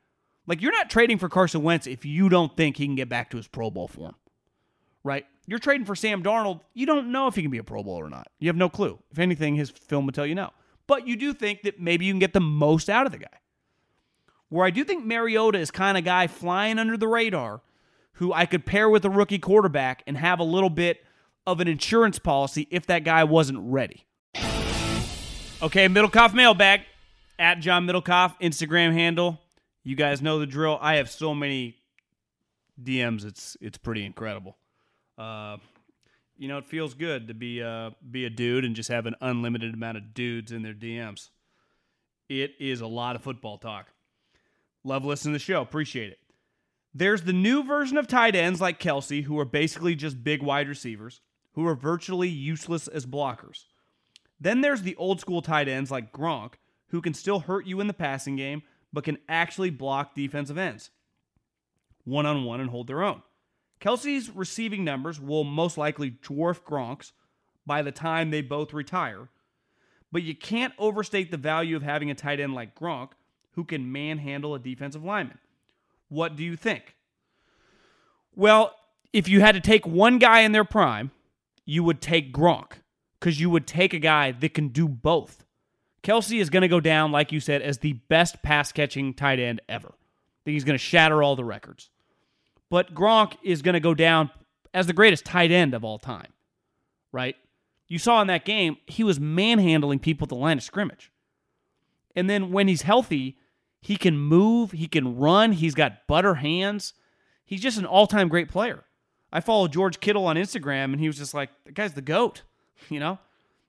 Like 0.47 0.63
you're 0.63 0.73
not 0.73 0.91
trading 0.91 1.19
for 1.19 1.29
Carson 1.29 1.63
Wentz 1.63 1.87
if 1.87 2.05
you 2.05 2.29
don't 2.29 2.57
think 2.57 2.77
he 2.77 2.87
can 2.87 2.97
get 2.97 3.09
back 3.09 3.31
to 3.31 3.37
his 3.37 3.47
Pro 3.47 3.71
Bowl 3.71 3.87
form, 3.87 4.15
right? 5.05 5.27
You're 5.47 5.59
trading 5.59 5.85
for 5.85 5.95
Sam 5.95 6.23
Darnold. 6.23 6.61
You 6.75 6.87
don't 6.87 7.13
know 7.13 7.27
if 7.27 7.35
he 7.35 7.43
can 7.43 7.51
be 7.51 7.59
a 7.59 7.65
Pro 7.65 7.83
Bowl 7.83 7.95
or 7.95 8.09
not. 8.09 8.29
You 8.39 8.49
have 8.49 8.57
no 8.57 8.69
clue. 8.69 8.99
If 9.11 9.19
anything, 9.19 9.57
his 9.57 9.71
film 9.71 10.07
would 10.07 10.15
tell 10.15 10.27
you 10.27 10.35
no. 10.35 10.51
But 10.91 11.07
you 11.07 11.15
do 11.15 11.33
think 11.33 11.63
that 11.63 11.79
maybe 11.79 12.05
you 12.05 12.13
can 12.13 12.19
get 12.19 12.33
the 12.33 12.41
most 12.41 12.91
out 12.91 13.07
of 13.07 13.13
the 13.13 13.19
guy. 13.19 13.39
Where 14.49 14.67
I 14.67 14.71
do 14.71 14.83
think 14.83 15.05
Mariota 15.05 15.57
is 15.57 15.71
kind 15.71 15.97
of 15.97 16.03
guy 16.03 16.27
flying 16.27 16.81
under 16.81 16.97
the 16.97 17.07
radar 17.07 17.63
who 18.15 18.33
I 18.33 18.45
could 18.45 18.67
pair 18.67 18.91
with 18.91 19.05
a 19.05 19.09
rookie 19.09 19.39
quarterback 19.39 20.03
and 20.09 20.17
have 20.17 20.41
a 20.41 20.43
little 20.43 20.69
bit 20.69 21.05
of 21.47 21.61
an 21.61 21.69
insurance 21.69 22.19
policy 22.19 22.67
if 22.73 22.87
that 22.87 23.05
guy 23.05 23.23
wasn't 23.23 23.61
ready. 23.63 24.05
Okay, 25.63 25.87
Middlekauff 25.87 26.35
mailbag 26.35 26.81
at 27.39 27.61
John 27.61 27.87
Middlekauff, 27.87 28.35
Instagram 28.41 28.93
handle. 28.93 29.41
You 29.85 29.95
guys 29.95 30.21
know 30.21 30.41
the 30.41 30.47
drill. 30.47 30.77
I 30.81 30.97
have 30.97 31.09
so 31.09 31.37
many 31.37 31.77
DMs. 32.83 33.25
It's 33.25 33.57
it's 33.61 33.79
pretty 33.79 34.05
incredible. 34.05 34.57
Uh, 35.17 35.59
you 36.41 36.49
know, 36.49 36.57
it 36.57 36.65
feels 36.65 36.95
good 36.95 37.29
to 37.29 37.35
be 37.35 37.63
uh, 37.63 37.91
be 38.11 38.25
a 38.25 38.31
dude 38.31 38.65
and 38.65 38.75
just 38.75 38.89
have 38.89 39.05
an 39.05 39.15
unlimited 39.21 39.75
amount 39.75 39.99
of 39.99 40.15
dudes 40.15 40.53
in 40.53 40.63
their 40.63 40.73
DMs. 40.73 41.29
It 42.31 42.55
is 42.59 42.81
a 42.81 42.87
lot 42.87 43.15
of 43.15 43.23
football 43.23 43.59
talk. 43.59 43.89
Love 44.83 45.05
listening 45.05 45.35
to 45.35 45.39
the 45.39 45.45
show. 45.45 45.61
Appreciate 45.61 46.13
it. 46.13 46.19
There's 46.95 47.23
the 47.23 47.35
new 47.35 47.63
version 47.63 47.99
of 47.99 48.09
tight 48.09 48.35
ends 48.35 48.59
like 48.59 48.81
Kelce, 48.81 49.25
who 49.25 49.39
are 49.39 49.45
basically 49.45 49.95
just 49.95 50.25
big 50.25 50.43
wide 50.43 50.67
receivers, 50.67 51.21
who 51.53 51.67
are 51.67 51.75
virtually 51.75 52.31
useless 52.31 52.89
as 52.89 53.05
blockers. 53.05 53.67
Then 54.41 54.63
there's 54.63 54.81
the 54.81 54.97
old 54.97 55.21
school 55.21 55.43
tight 55.43 55.69
ends 55.69 55.91
like 55.91 56.11
Gronk, 56.11 56.55
who 56.89 57.03
can 57.03 57.13
still 57.13 57.41
hurt 57.41 57.67
you 57.67 57.81
in 57.81 57.87
the 57.87 57.93
passing 57.93 58.37
game, 58.37 58.63
but 58.95 59.05
can 59.05 59.19
actually 59.29 59.69
block 59.69 60.15
defensive 60.15 60.57
ends 60.57 60.91
one 62.05 62.25
on 62.25 62.45
one 62.45 62.61
and 62.61 62.71
hold 62.71 62.87
their 62.87 63.03
own. 63.03 63.23
Kelce's 63.81 64.31
receiving 64.31 64.85
numbers 64.85 65.21
will 65.21 65.45
most 65.45 65.79
likely 65.79 66.11
dwarf 66.11 66.63
Gronk's 66.63 67.13
by 67.67 67.83
the 67.83 67.93
time 67.93 68.31
they 68.31 68.43
both 68.43 68.73
retire, 68.73 69.29
but 70.13 70.23
you 70.23 70.35
can't 70.35 70.75
overstate 70.79 71.31
the 71.31 71.37
value 71.37 71.77
of 71.77 71.83
having 71.83 72.11
a 72.11 72.15
tight 72.15 72.41
end 72.41 72.55
like 72.55 72.79
Gronk 72.79 73.11
who 73.53 73.65
can 73.65 73.91
manhandle 73.91 74.55
a 74.55 74.59
defensive 74.59 75.05
lineman. 75.05 75.39
What 76.09 76.37
do 76.37 76.45
you 76.45 76.57
think? 76.57 76.97
Well, 78.35 78.75
if 79.13 79.29
you 79.29 79.41
had 79.41 79.55
to 79.55 79.61
take 79.61 79.87
one 79.87 80.19
guy 80.19 80.41
in 80.41 80.53
their 80.53 80.65
prime, 80.65 81.11
you 81.65 81.83
would 81.85 82.01
take 82.01 82.33
Gronk 82.33 82.73
because 83.19 83.41
you 83.41 83.51
would 83.51 83.67
take 83.67 83.95
a 83.95 83.99
guy 83.99 84.33
that 84.33 84.55
can 84.55 84.69
do 84.69 84.89
both. 84.89 85.45
Kelce 86.03 86.41
is 86.41 86.51
going 86.51 86.63
to 86.63 86.69
go 86.69 86.81
down, 86.81 87.13
like 87.13 87.33
you 87.33 87.41
said, 87.41 87.63
as 87.63 87.79
the 87.79 87.93
best 87.93 88.43
pass 88.43 88.73
catching 88.73 89.15
tight 89.15 89.39
end 89.39 89.61
ever. 89.69 89.89
I 89.89 90.41
think 90.45 90.55
he's 90.55 90.65
going 90.65 90.79
to 90.79 90.85
shatter 90.85 91.23
all 91.23 91.37
the 91.37 91.45
records. 91.45 91.91
But 92.71 92.95
Gronk 92.95 93.37
is 93.43 93.63
going 93.63 93.75
to 93.75 93.81
go 93.81 93.95
down 93.95 94.31
as 94.73 94.87
the 94.87 94.93
greatest 94.93 95.25
tight 95.25 95.51
end 95.51 95.75
of 95.75 95.85
all 95.85 95.99
time, 95.99 96.33
right? 97.13 97.37
You 97.89 97.99
saw 97.99 98.21
in 98.23 98.29
that 98.29 98.45
game, 98.45 98.77
he 98.87 99.03
was 99.03 99.19
manhandling 99.19 99.99
people 99.99 100.25
at 100.25 100.29
the 100.29 100.37
line 100.37 100.59
of 100.59 100.63
scrimmage. 100.63 101.11
And 102.15 102.31
then 102.31 102.53
when 102.53 102.69
he's 102.69 102.83
healthy, 102.83 103.37
he 103.83 103.97
can 103.97 104.17
move, 104.17 104.71
he 104.71 104.87
can 104.87 105.17
run, 105.17 105.53
he's 105.53 105.75
got 105.75 106.07
butter 106.07 106.35
hands. 106.35 106.95
He's 107.45 107.61
just 107.61 107.79
an 107.79 107.85
all 107.85 108.07
time 108.07 108.29
great 108.29 108.49
player. 108.49 108.85
I 109.33 109.41
follow 109.41 109.67
George 109.67 110.01
Kittle 110.01 110.27
on 110.27 110.37
Instagram, 110.37 110.93
and 110.93 111.01
he 111.01 111.09
was 111.09 111.19
just 111.19 111.35
like, 111.35 111.51
the 111.65 111.73
guy's 111.73 111.95
the 111.95 112.03
GOAT, 112.03 112.43
you 112.89 113.01
know? 113.01 113.19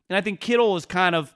And 0.09 0.17
I 0.17 0.21
think 0.21 0.39
Kittle 0.39 0.75
is 0.75 0.85
kind 0.85 1.15
of, 1.15 1.35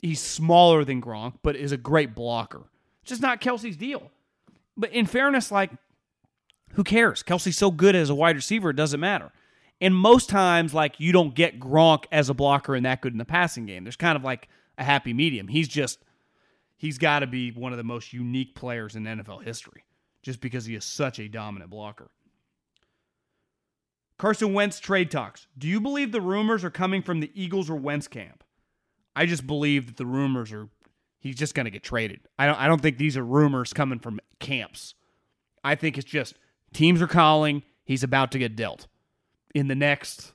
he's 0.00 0.20
smaller 0.20 0.84
than 0.84 1.02
Gronk, 1.02 1.34
but 1.42 1.56
is 1.56 1.72
a 1.72 1.76
great 1.76 2.14
blocker. 2.14 2.62
Just 3.04 3.20
not 3.20 3.40
Kelce's 3.40 3.76
deal. 3.76 4.10
But 4.76 4.92
in 4.92 5.06
fairness, 5.06 5.50
like, 5.50 5.72
who 6.74 6.84
cares? 6.84 7.22
Kelce's 7.22 7.56
so 7.56 7.70
good 7.70 7.94
as 7.94 8.10
a 8.10 8.14
wide 8.14 8.36
receiver, 8.36 8.70
it 8.70 8.76
doesn't 8.76 9.00
matter. 9.00 9.32
And 9.80 9.94
most 9.94 10.28
times, 10.28 10.72
like, 10.72 11.00
you 11.00 11.12
don't 11.12 11.34
get 11.34 11.58
Gronk 11.58 12.04
as 12.12 12.28
a 12.28 12.34
blocker 12.34 12.74
and 12.74 12.86
that 12.86 13.00
good 13.00 13.12
in 13.12 13.18
the 13.18 13.24
passing 13.24 13.66
game. 13.66 13.84
There's 13.84 13.96
kind 13.96 14.16
of 14.16 14.22
like 14.22 14.48
a 14.78 14.84
happy 14.84 15.12
medium. 15.12 15.48
He's 15.48 15.66
just, 15.68 15.98
he's 16.76 16.98
got 16.98 17.20
to 17.20 17.26
be 17.26 17.50
one 17.50 17.72
of 17.72 17.78
the 17.78 17.84
most 17.84 18.12
unique 18.12 18.54
players 18.54 18.94
in 18.94 19.04
NFL 19.04 19.42
history 19.42 19.84
just 20.22 20.40
because 20.40 20.66
he 20.66 20.74
is 20.76 20.84
such 20.84 21.18
a 21.18 21.28
dominant 21.28 21.70
blocker. 21.70 22.10
Carson 24.18 24.54
Wentz 24.54 24.78
trade 24.78 25.10
talks. 25.10 25.48
Do 25.58 25.66
you 25.66 25.80
believe 25.80 26.12
the 26.12 26.20
rumors 26.20 26.62
are 26.62 26.70
coming 26.70 27.02
from 27.02 27.18
the 27.18 27.32
Eagles 27.34 27.68
or 27.68 27.74
Wentz 27.74 28.06
camp? 28.06 28.44
I 29.16 29.26
just 29.26 29.48
believe 29.48 29.86
that 29.86 29.96
the 29.96 30.06
rumors 30.06 30.52
are 30.52 30.68
he's 31.18 31.34
just 31.34 31.56
going 31.56 31.64
to 31.64 31.70
get 31.70 31.82
traded. 31.82 32.20
I 32.38 32.46
don't 32.46 32.58
I 32.58 32.68
don't 32.68 32.80
think 32.80 32.98
these 32.98 33.16
are 33.16 33.24
rumors 33.24 33.72
coming 33.72 33.98
from 33.98 34.20
camps. 34.38 34.94
I 35.64 35.74
think 35.74 35.98
it's 35.98 36.08
just 36.08 36.34
teams 36.72 37.02
are 37.02 37.06
calling, 37.06 37.62
he's 37.84 38.02
about 38.02 38.32
to 38.32 38.38
get 38.38 38.56
dealt 38.56 38.86
in 39.54 39.68
the 39.68 39.74
next, 39.74 40.32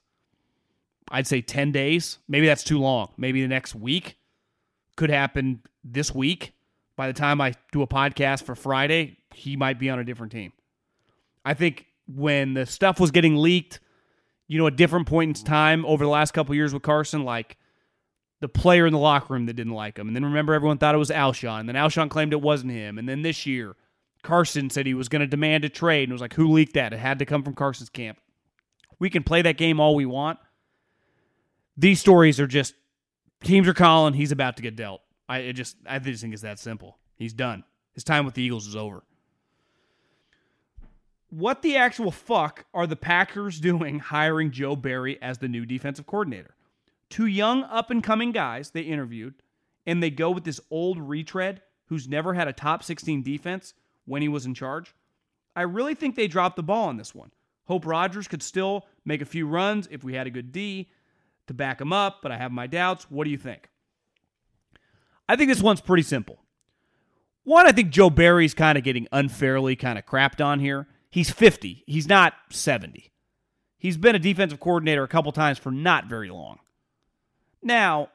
I'd 1.10 1.28
say 1.28 1.42
10 1.42 1.72
days. 1.72 2.20
Maybe 2.28 2.48
that's 2.48 2.64
too 2.64 2.80
long. 2.80 3.12
Maybe 3.18 3.42
the 3.42 3.48
next 3.48 3.76
week 3.76 4.18
could 4.96 5.10
happen 5.10 5.62
this 5.84 6.14
week. 6.14 6.54
By 6.96 7.08
the 7.08 7.14
time 7.14 7.40
I 7.42 7.54
do 7.72 7.82
a 7.82 7.88
podcast 7.88 8.44
for 8.44 8.56
Friday, 8.56 9.18
he 9.34 9.56
might 9.56 9.80
be 9.80 9.90
on 9.90 10.00
a 10.00 10.04
different 10.04 10.32
team. 10.32 10.52
I 11.46 11.54
think 11.54 11.86
when 12.08 12.54
the 12.54 12.66
stuff 12.66 13.00
was 13.00 13.12
getting 13.12 13.38
leaked, 13.38 13.80
you 14.48 14.58
know, 14.58 14.68
at 14.68 14.76
different 14.76 15.08
points 15.08 15.42
in 15.42 15.46
time 15.46 15.86
over 15.86 16.04
the 16.04 16.10
last 16.10 16.34
couple 16.34 16.56
years 16.56 16.74
with 16.74 16.82
Carson, 16.82 17.24
like 17.24 17.58
the 18.40 18.48
player 18.48 18.86
in 18.86 18.94
the 18.94 19.00
locker 19.00 19.34
room 19.34 19.46
that 19.46 19.54
didn't 19.54 19.74
like 19.74 19.98
him. 19.98 20.08
And 20.08 20.16
then 20.16 20.26
remember, 20.26 20.54
everyone 20.54 20.78
thought 20.78 20.96
it 20.96 21.00
was 21.00 21.10
Alshon. 21.10 21.62
And 21.62 21.70
then 21.70 21.76
Alshon 21.76 22.10
claimed 22.10 22.34
it 22.34 22.42
wasn't 22.42 22.72
him. 22.72 22.98
And 22.98 23.08
then 23.08 23.22
this 23.22 23.46
year, 23.46 23.76
Carson 24.28 24.70
said 24.70 24.86
he 24.86 24.94
was 24.94 25.08
going 25.08 25.22
to 25.22 25.26
demand 25.26 25.64
a 25.64 25.70
trade. 25.70 26.04
And 26.04 26.12
it 26.12 26.14
was 26.14 26.20
like, 26.20 26.34
who 26.34 26.52
leaked 26.52 26.74
that? 26.74 26.92
It 26.92 27.00
had 27.00 27.20
to 27.20 27.26
come 27.26 27.44
from 27.44 27.56
Carson's 27.56 27.90
camp. 27.90 28.20
We 29.00 29.10
can 29.10 29.24
play 29.24 29.42
that 29.42 29.56
game 29.56 29.80
all 29.80 29.96
we 29.96 30.06
want. 30.06 30.38
These 31.78 32.02
stories 32.02 32.38
are 32.38 32.46
just 32.46 32.74
teams 33.42 33.70
are 33.70 33.74
calling. 33.74 34.14
He's 34.14 34.34
about 34.34 34.58
to 34.58 34.62
get 34.62 34.76
dealt. 34.76 35.02
I 35.30 35.54
just 35.54 35.78
I 35.86 36.00
just 36.00 36.22
think 36.22 36.34
it's 36.34 36.42
that 36.42 36.60
simple. 36.60 36.98
He's 37.16 37.32
done. 37.32 37.64
His 37.94 38.04
time 38.04 38.26
with 38.26 38.34
the 38.34 38.42
Eagles 38.42 38.68
is 38.68 38.76
over. 38.76 39.02
What 41.30 41.62
the 41.62 41.78
actual 41.78 42.12
fuck 42.12 42.66
are 42.74 42.86
the 42.86 42.98
Packers 42.98 43.60
doing 43.62 44.00
hiring 44.00 44.52
Joe 44.52 44.76
Barry 44.76 45.22
as 45.22 45.38
the 45.38 45.48
new 45.48 45.66
defensive 45.66 46.06
coordinator? 46.06 46.54
Two 47.10 47.28
young 47.28 47.64
up 47.64 47.90
and 47.92 48.04
coming 48.04 48.34
guys 48.34 48.72
they 48.72 48.82
interviewed, 48.82 49.36
and 49.86 50.04
they 50.04 50.10
go 50.10 50.32
with 50.32 50.44
this 50.44 50.60
old 50.70 51.00
retread 51.00 51.62
who's 51.86 52.10
never 52.10 52.34
had 52.34 52.50
a 52.50 52.54
top 52.54 52.84
16 52.84 53.24
defense 53.24 53.74
when 54.08 54.24
he 54.24 54.28
was 54.28 54.46
in 54.46 54.56
charge. 54.56 54.96
I 55.56 55.62
really 55.62 55.94
think 55.94 56.16
they 56.16 56.28
dropped 56.28 56.56
the 56.56 56.64
ball 56.64 56.88
on 56.88 56.98
this 56.98 57.14
one. 57.14 57.32
Hope 57.66 57.86
Rodgers 57.86 58.28
could 58.28 58.42
still 58.42 58.86
make 59.06 59.22
a 59.22 59.26
few 59.26 59.46
runs 59.46 59.88
if 59.92 60.04
we 60.04 60.14
had 60.14 60.26
a 60.26 60.32
good 60.32 60.52
D 60.52 60.90
to 61.48 61.54
back 61.54 61.80
him 61.80 61.94
up, 61.94 62.20
but 62.24 62.32
I 62.32 62.38
have 62.38 62.52
my 62.52 62.68
doubts. 62.68 63.10
What 63.10 63.26
do 63.26 63.30
you 63.30 63.38
think? 63.38 63.70
I 65.28 65.36
think 65.36 65.50
this 65.50 65.62
one's 65.62 65.82
pretty 65.82 66.04
simple. 66.04 66.40
One, 67.44 67.68
I 67.68 67.72
think 67.72 67.92
Joe 67.92 68.10
Barry's 68.10 68.54
kind 68.54 68.78
of 68.78 68.84
getting 68.84 69.08
unfairly 69.12 69.76
kind 69.76 69.98
of 69.98 70.06
crapped 70.06 70.44
on 70.44 70.60
here. 70.60 70.88
He's 71.10 71.30
50, 71.30 71.84
he's 71.88 72.08
not 72.08 72.34
70. 72.50 73.12
He's 73.78 73.98
been 73.98 74.16
a 74.16 74.20
defensive 74.20 74.60
coordinator 74.60 75.04
a 75.04 75.08
couple 75.08 75.32
times 75.32 75.58
for 75.58 75.72
not 75.72 76.08
very 76.08 76.30
long. 76.30 76.60
Now, 77.62 78.10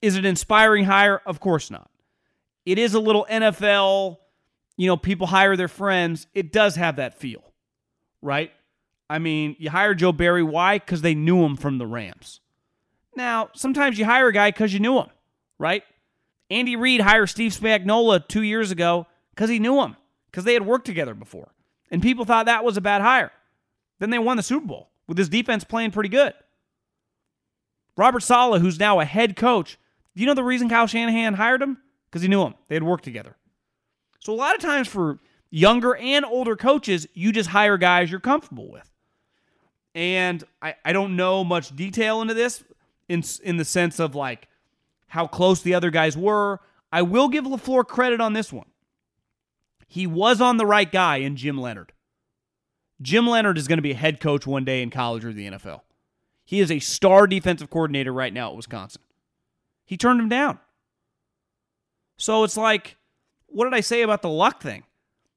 is 0.00 0.16
it 0.16 0.20
an 0.20 0.26
inspiring 0.26 0.84
hire? 0.84 1.20
Of 1.26 1.38
course 1.38 1.70
not. 1.70 1.90
It 2.64 2.78
is 2.78 2.94
a 2.94 3.00
little 3.00 3.26
NFL, 3.30 4.18
you 4.82 4.88
know, 4.88 4.96
people 4.96 5.28
hire 5.28 5.56
their 5.56 5.68
friends. 5.68 6.26
It 6.34 6.50
does 6.50 6.74
have 6.74 6.96
that 6.96 7.14
feel, 7.14 7.44
right? 8.20 8.50
I 9.08 9.20
mean, 9.20 9.54
you 9.60 9.70
hire 9.70 9.94
Joe 9.94 10.10
Barry. 10.10 10.42
Why? 10.42 10.80
Because 10.80 11.02
they 11.02 11.14
knew 11.14 11.44
him 11.44 11.56
from 11.56 11.78
the 11.78 11.86
Rams. 11.86 12.40
Now, 13.14 13.50
sometimes 13.54 13.96
you 13.96 14.04
hire 14.04 14.26
a 14.26 14.32
guy 14.32 14.50
because 14.50 14.74
you 14.74 14.80
knew 14.80 14.98
him, 14.98 15.06
right? 15.56 15.84
Andy 16.50 16.74
Reid 16.74 17.00
hired 17.00 17.28
Steve 17.28 17.52
Spagnuolo 17.52 18.26
two 18.26 18.42
years 18.42 18.72
ago 18.72 19.06
because 19.30 19.50
he 19.50 19.60
knew 19.60 19.80
him, 19.80 19.96
because 20.26 20.42
they 20.42 20.54
had 20.54 20.66
worked 20.66 20.86
together 20.86 21.14
before. 21.14 21.52
And 21.92 22.02
people 22.02 22.24
thought 22.24 22.46
that 22.46 22.64
was 22.64 22.76
a 22.76 22.80
bad 22.80 23.02
hire. 23.02 23.30
Then 24.00 24.10
they 24.10 24.18
won 24.18 24.36
the 24.36 24.42
Super 24.42 24.66
Bowl 24.66 24.90
with 25.06 25.16
his 25.16 25.28
defense 25.28 25.62
playing 25.62 25.92
pretty 25.92 26.08
good. 26.08 26.34
Robert 27.96 28.24
Saleh, 28.24 28.60
who's 28.60 28.80
now 28.80 28.98
a 28.98 29.04
head 29.04 29.36
coach, 29.36 29.78
do 30.16 30.22
you 30.22 30.26
know 30.26 30.34
the 30.34 30.42
reason 30.42 30.68
Kyle 30.68 30.88
Shanahan 30.88 31.34
hired 31.34 31.62
him? 31.62 31.78
Because 32.10 32.22
he 32.22 32.28
knew 32.28 32.42
him. 32.42 32.54
They 32.66 32.74
had 32.74 32.82
worked 32.82 33.04
together. 33.04 33.36
So 34.22 34.32
a 34.32 34.36
lot 34.36 34.54
of 34.54 34.60
times 34.60 34.86
for 34.86 35.18
younger 35.50 35.96
and 35.96 36.24
older 36.24 36.54
coaches, 36.54 37.08
you 37.12 37.32
just 37.32 37.48
hire 37.48 37.76
guys 37.76 38.08
you're 38.08 38.20
comfortable 38.20 38.70
with. 38.70 38.88
And 39.96 40.44
I, 40.62 40.76
I 40.84 40.92
don't 40.92 41.16
know 41.16 41.42
much 41.42 41.74
detail 41.74 42.22
into 42.22 42.32
this 42.32 42.62
in 43.08 43.24
in 43.42 43.56
the 43.56 43.64
sense 43.64 43.98
of 43.98 44.14
like 44.14 44.46
how 45.08 45.26
close 45.26 45.60
the 45.62 45.74
other 45.74 45.90
guys 45.90 46.16
were. 46.16 46.60
I 46.92 47.02
will 47.02 47.28
give 47.28 47.44
LaFleur 47.44 47.84
credit 47.84 48.20
on 48.20 48.32
this 48.32 48.52
one. 48.52 48.68
He 49.88 50.06
was 50.06 50.40
on 50.40 50.56
the 50.56 50.66
right 50.66 50.90
guy 50.90 51.16
in 51.16 51.34
Jim 51.34 51.60
Leonhard. 51.60 51.92
Jim 53.02 53.26
Leonhard 53.26 53.58
is 53.58 53.66
going 53.66 53.78
to 53.78 53.82
be 53.82 53.90
a 53.90 53.96
head 53.96 54.20
coach 54.20 54.46
one 54.46 54.64
day 54.64 54.82
in 54.82 54.90
college 54.90 55.24
or 55.24 55.32
the 55.32 55.48
NFL. 55.50 55.80
He 56.44 56.60
is 56.60 56.70
a 56.70 56.78
star 56.78 57.26
defensive 57.26 57.70
coordinator 57.70 58.12
right 58.12 58.32
now 58.32 58.50
at 58.50 58.56
Wisconsin. 58.56 59.02
He 59.84 59.96
turned 59.96 60.20
him 60.20 60.28
down. 60.28 60.60
So 62.16 62.44
it's 62.44 62.56
like, 62.56 62.96
what 63.52 63.64
did 63.64 63.74
I 63.74 63.80
say 63.80 64.02
about 64.02 64.22
the 64.22 64.28
luck 64.28 64.62
thing? 64.62 64.84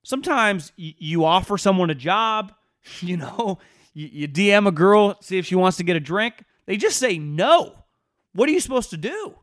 Sometimes 0.03 0.71
you 0.75 1.25
offer 1.25 1.57
someone 1.57 1.89
a 1.89 1.95
job, 1.95 2.53
you 2.99 3.17
know, 3.17 3.59
you, 3.93 4.27
DM 4.27 4.67
a 4.67 4.71
girl, 4.71 5.17
see 5.21 5.37
if 5.37 5.45
she 5.45 5.55
wants 5.55 5.77
to 5.77 5.83
get 5.83 5.95
a 5.95 6.01
drink. 6.01 6.43
They 6.65 6.77
just 6.77 6.97
say 6.97 7.17
no. 7.17 7.85
What 8.33 8.49
are 8.49 8.51
you 8.51 8.59
supposed 8.59 8.89
to 8.89 8.97
do? 8.97 9.35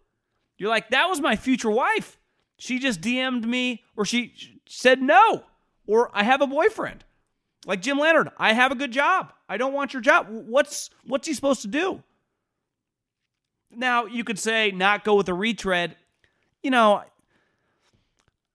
You're 0.58 0.68
like, 0.68 0.90
that 0.90 1.08
was 1.08 1.20
my 1.20 1.36
future 1.36 1.70
wife. 1.70 2.18
She 2.58 2.78
just 2.78 3.00
DM'd 3.00 3.46
me 3.46 3.82
or 3.96 4.04
she 4.04 4.34
said 4.68 5.00
no. 5.00 5.44
Or 5.86 6.10
I 6.12 6.22
have 6.22 6.42
a 6.42 6.46
boyfriend. 6.46 7.04
Like 7.66 7.80
Jim 7.80 7.98
Leonhard, 7.98 8.30
I 8.38 8.52
have 8.52 8.72
a 8.72 8.76
good 8.76 8.92
job. 8.92 9.32
I 9.48 9.56
don't 9.56 9.72
want 9.72 9.92
your 9.92 10.02
job. 10.02 10.26
What's 10.28 10.90
what's 11.04 11.26
he 11.26 11.34
supposed 11.34 11.62
to 11.62 11.68
do? 11.68 12.02
Now, 13.74 14.06
you 14.06 14.24
could 14.24 14.38
say 14.38 14.70
not 14.70 15.04
go 15.04 15.14
with 15.14 15.28
a 15.28 15.34
retread. 15.34 15.96
You 16.62 16.70
know, 16.70 17.02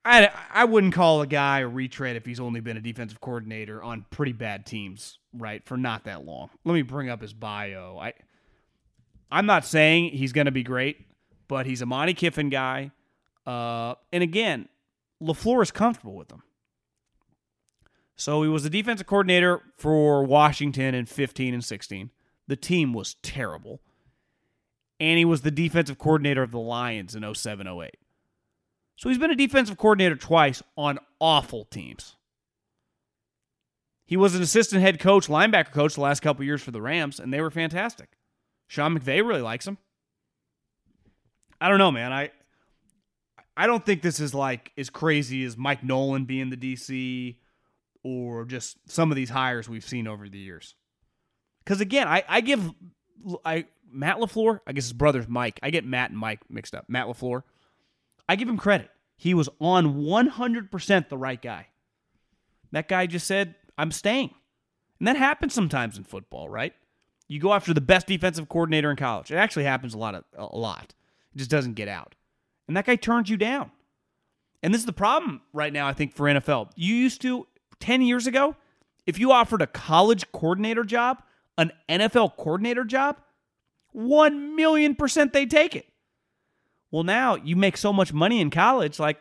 I, 0.07 0.31
I 0.53 0.63
wouldn't 0.63 0.93
call 0.93 1.21
a 1.21 1.27
guy 1.27 1.59
a 1.59 1.67
retread 1.67 2.15
if 2.15 2.25
he's 2.25 2.39
only 2.39 2.61
been 2.61 2.77
a 2.77 2.81
defensive 2.81 3.19
coordinator 3.19 3.83
on 3.83 4.05
pretty 4.09 4.31
bad 4.31 4.65
teams, 4.65 5.19
right? 5.33 5.65
For 5.65 5.75
not 5.75 6.05
that 6.05 6.23
long. 6.25 6.49
Let 6.63 6.73
me 6.75 6.81
bring 6.81 7.09
up 7.09 7.21
his 7.21 7.33
bio. 7.33 7.97
I 7.99 8.13
I'm 9.29 9.45
not 9.45 9.65
saying 9.65 10.11
he's 10.11 10.31
going 10.31 10.45
to 10.45 10.51
be 10.51 10.63
great, 10.63 11.05
but 11.49 11.65
he's 11.65 11.81
a 11.81 11.85
Monte 11.85 12.13
Kiffin 12.13 12.49
guy. 12.49 12.91
Uh, 13.45 13.95
and 14.13 14.23
again, 14.23 14.69
LaFleur 15.21 15.61
is 15.61 15.71
comfortable 15.71 16.15
with 16.15 16.31
him. 16.31 16.43
So 18.15 18.43
he 18.43 18.49
was 18.49 18.63
the 18.63 18.69
defensive 18.69 19.07
coordinator 19.07 19.61
for 19.75 20.23
Washington 20.23 20.95
in 20.95 21.05
15 21.05 21.53
and 21.53 21.65
16. 21.65 22.11
The 22.47 22.55
team 22.55 22.93
was 22.93 23.15
terrible. 23.21 23.81
And 25.01 25.17
he 25.17 25.25
was 25.25 25.41
the 25.41 25.51
defensive 25.51 25.97
coordinator 25.97 26.43
of 26.43 26.51
the 26.51 26.59
Lions 26.59 27.13
in 27.13 27.33
07 27.33 27.67
08. 27.67 27.97
So 28.97 29.09
he's 29.09 29.17
been 29.17 29.31
a 29.31 29.35
defensive 29.35 29.77
coordinator 29.77 30.15
twice 30.15 30.61
on 30.75 30.99
awful 31.21 31.65
teams. 31.65 32.15
He 34.05 34.17
was 34.17 34.35
an 34.35 34.41
assistant 34.41 34.81
head 34.81 34.99
coach, 34.99 35.27
linebacker 35.27 35.71
coach 35.71 35.95
the 35.95 36.01
last 36.01 36.21
couple 36.21 36.43
years 36.43 36.63
for 36.63 36.71
the 36.71 36.81
Rams, 36.81 37.19
and 37.19 37.31
they 37.31 37.41
were 37.41 37.51
fantastic. 37.51 38.09
Sean 38.67 38.97
McVay 38.97 39.25
really 39.25 39.41
likes 39.41 39.67
him. 39.67 39.77
I 41.61 41.69
don't 41.69 41.77
know, 41.77 41.91
man. 41.91 42.11
I 42.11 42.31
I 43.55 43.67
don't 43.67 43.85
think 43.85 44.01
this 44.01 44.19
is 44.19 44.33
like 44.33 44.71
as 44.77 44.89
crazy 44.89 45.43
as 45.43 45.57
Mike 45.57 45.83
Nolan 45.83 46.25
being 46.25 46.49
the 46.49 46.57
DC 46.57 47.37
or 48.03 48.45
just 48.45 48.77
some 48.89 49.11
of 49.11 49.15
these 49.15 49.29
hires 49.29 49.67
we've 49.67 49.85
seen 49.87 50.07
over 50.07 50.29
the 50.29 50.37
years. 50.37 50.75
Because 51.63 51.81
again, 51.81 52.07
I, 52.07 52.23
I 52.27 52.41
give 52.41 52.71
I 53.43 53.65
Matt 53.91 54.17
LaFleur, 54.17 54.61
I 54.65 54.73
guess 54.73 54.85
his 54.85 54.93
brother's 54.93 55.27
Mike. 55.27 55.59
I 55.61 55.69
get 55.69 55.85
Matt 55.85 56.11
and 56.11 56.19
Mike 56.19 56.41
mixed 56.49 56.73
up. 56.73 56.85
Matt 56.87 57.07
LaFleur. 57.07 57.43
I 58.27 58.35
give 58.35 58.49
him 58.49 58.57
credit. 58.57 58.89
He 59.15 59.33
was 59.33 59.49
on 59.59 59.95
100% 59.95 61.09
the 61.09 61.17
right 61.17 61.41
guy. 61.41 61.67
That 62.71 62.87
guy 62.87 63.07
just 63.07 63.25
said, 63.25 63.55
I'm 63.77 63.91
staying. 63.91 64.33
And 64.99 65.07
that 65.07 65.15
happens 65.15 65.53
sometimes 65.53 65.97
in 65.97 66.03
football, 66.03 66.49
right? 66.49 66.73
You 67.27 67.39
go 67.39 67.53
after 67.53 67.73
the 67.73 67.81
best 67.81 68.07
defensive 68.07 68.49
coordinator 68.49 68.89
in 68.91 68.97
college. 68.97 69.31
It 69.31 69.35
actually 69.35 69.65
happens 69.65 69.93
a 69.93 69.97
lot. 69.97 70.15
Of, 70.15 70.23
a 70.37 70.55
lot. 70.55 70.93
It 71.33 71.37
just 71.37 71.49
doesn't 71.49 71.73
get 71.73 71.87
out. 71.87 72.15
And 72.67 72.75
that 72.75 72.85
guy 72.85 72.95
turns 72.95 73.29
you 73.29 73.37
down. 73.37 73.71
And 74.63 74.73
this 74.73 74.81
is 74.81 74.85
the 74.85 74.93
problem 74.93 75.41
right 75.53 75.71
now, 75.71 75.87
I 75.87 75.93
think, 75.93 76.13
for 76.13 76.25
NFL. 76.25 76.71
You 76.75 76.95
used 76.95 77.21
to, 77.21 77.47
10 77.79 78.01
years 78.01 78.27
ago, 78.27 78.55
if 79.05 79.19
you 79.19 79.31
offered 79.31 79.61
a 79.61 79.67
college 79.67 80.31
coordinator 80.31 80.83
job, 80.83 81.21
an 81.57 81.71
NFL 81.87 82.37
coordinator 82.37 82.83
job, 82.83 83.17
1 83.91 84.55
million 84.55 84.95
percent 84.95 85.33
they 85.33 85.45
take 85.45 85.75
it. 85.75 85.87
Well, 86.91 87.03
now 87.03 87.35
you 87.35 87.55
make 87.55 87.77
so 87.77 87.91
much 87.91 88.13
money 88.13 88.39
in 88.39 88.49
college, 88.49 88.99
like 88.99 89.17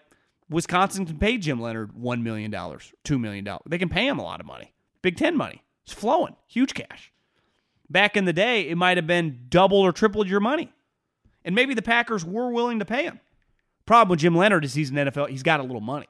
Wisconsin 0.48 1.06
can 1.06 1.18
pay 1.18 1.38
Jim 1.38 1.60
Leonhard 1.60 1.92
$1 1.92 2.22
million, 2.22 2.50
$2 2.52 3.20
million. 3.20 3.48
They 3.66 3.78
can 3.78 3.88
pay 3.88 4.06
him 4.06 4.18
a 4.18 4.22
lot 4.22 4.40
of 4.40 4.46
money. 4.46 4.72
Big 5.02 5.16
Ten 5.16 5.36
money. 5.36 5.62
It's 5.84 5.92
flowing, 5.92 6.36
huge 6.46 6.74
cash. 6.74 7.12
Back 7.88 8.16
in 8.16 8.24
the 8.24 8.32
day, 8.32 8.68
it 8.68 8.76
might 8.76 8.96
have 8.96 9.06
been 9.06 9.46
double 9.48 9.78
or 9.78 9.92
tripled 9.92 10.28
your 10.28 10.40
money. 10.40 10.72
And 11.44 11.54
maybe 11.54 11.74
the 11.74 11.82
Packers 11.82 12.24
were 12.24 12.50
willing 12.50 12.80
to 12.80 12.84
pay 12.84 13.04
him. 13.04 13.20
Problem 13.84 14.10
with 14.10 14.18
Jim 14.18 14.34
Leonhard 14.36 14.64
is 14.64 14.74
he's 14.74 14.90
an 14.90 14.96
NFL, 14.96 15.28
he's 15.28 15.44
got 15.44 15.60
a 15.60 15.62
little 15.62 15.80
money, 15.80 16.08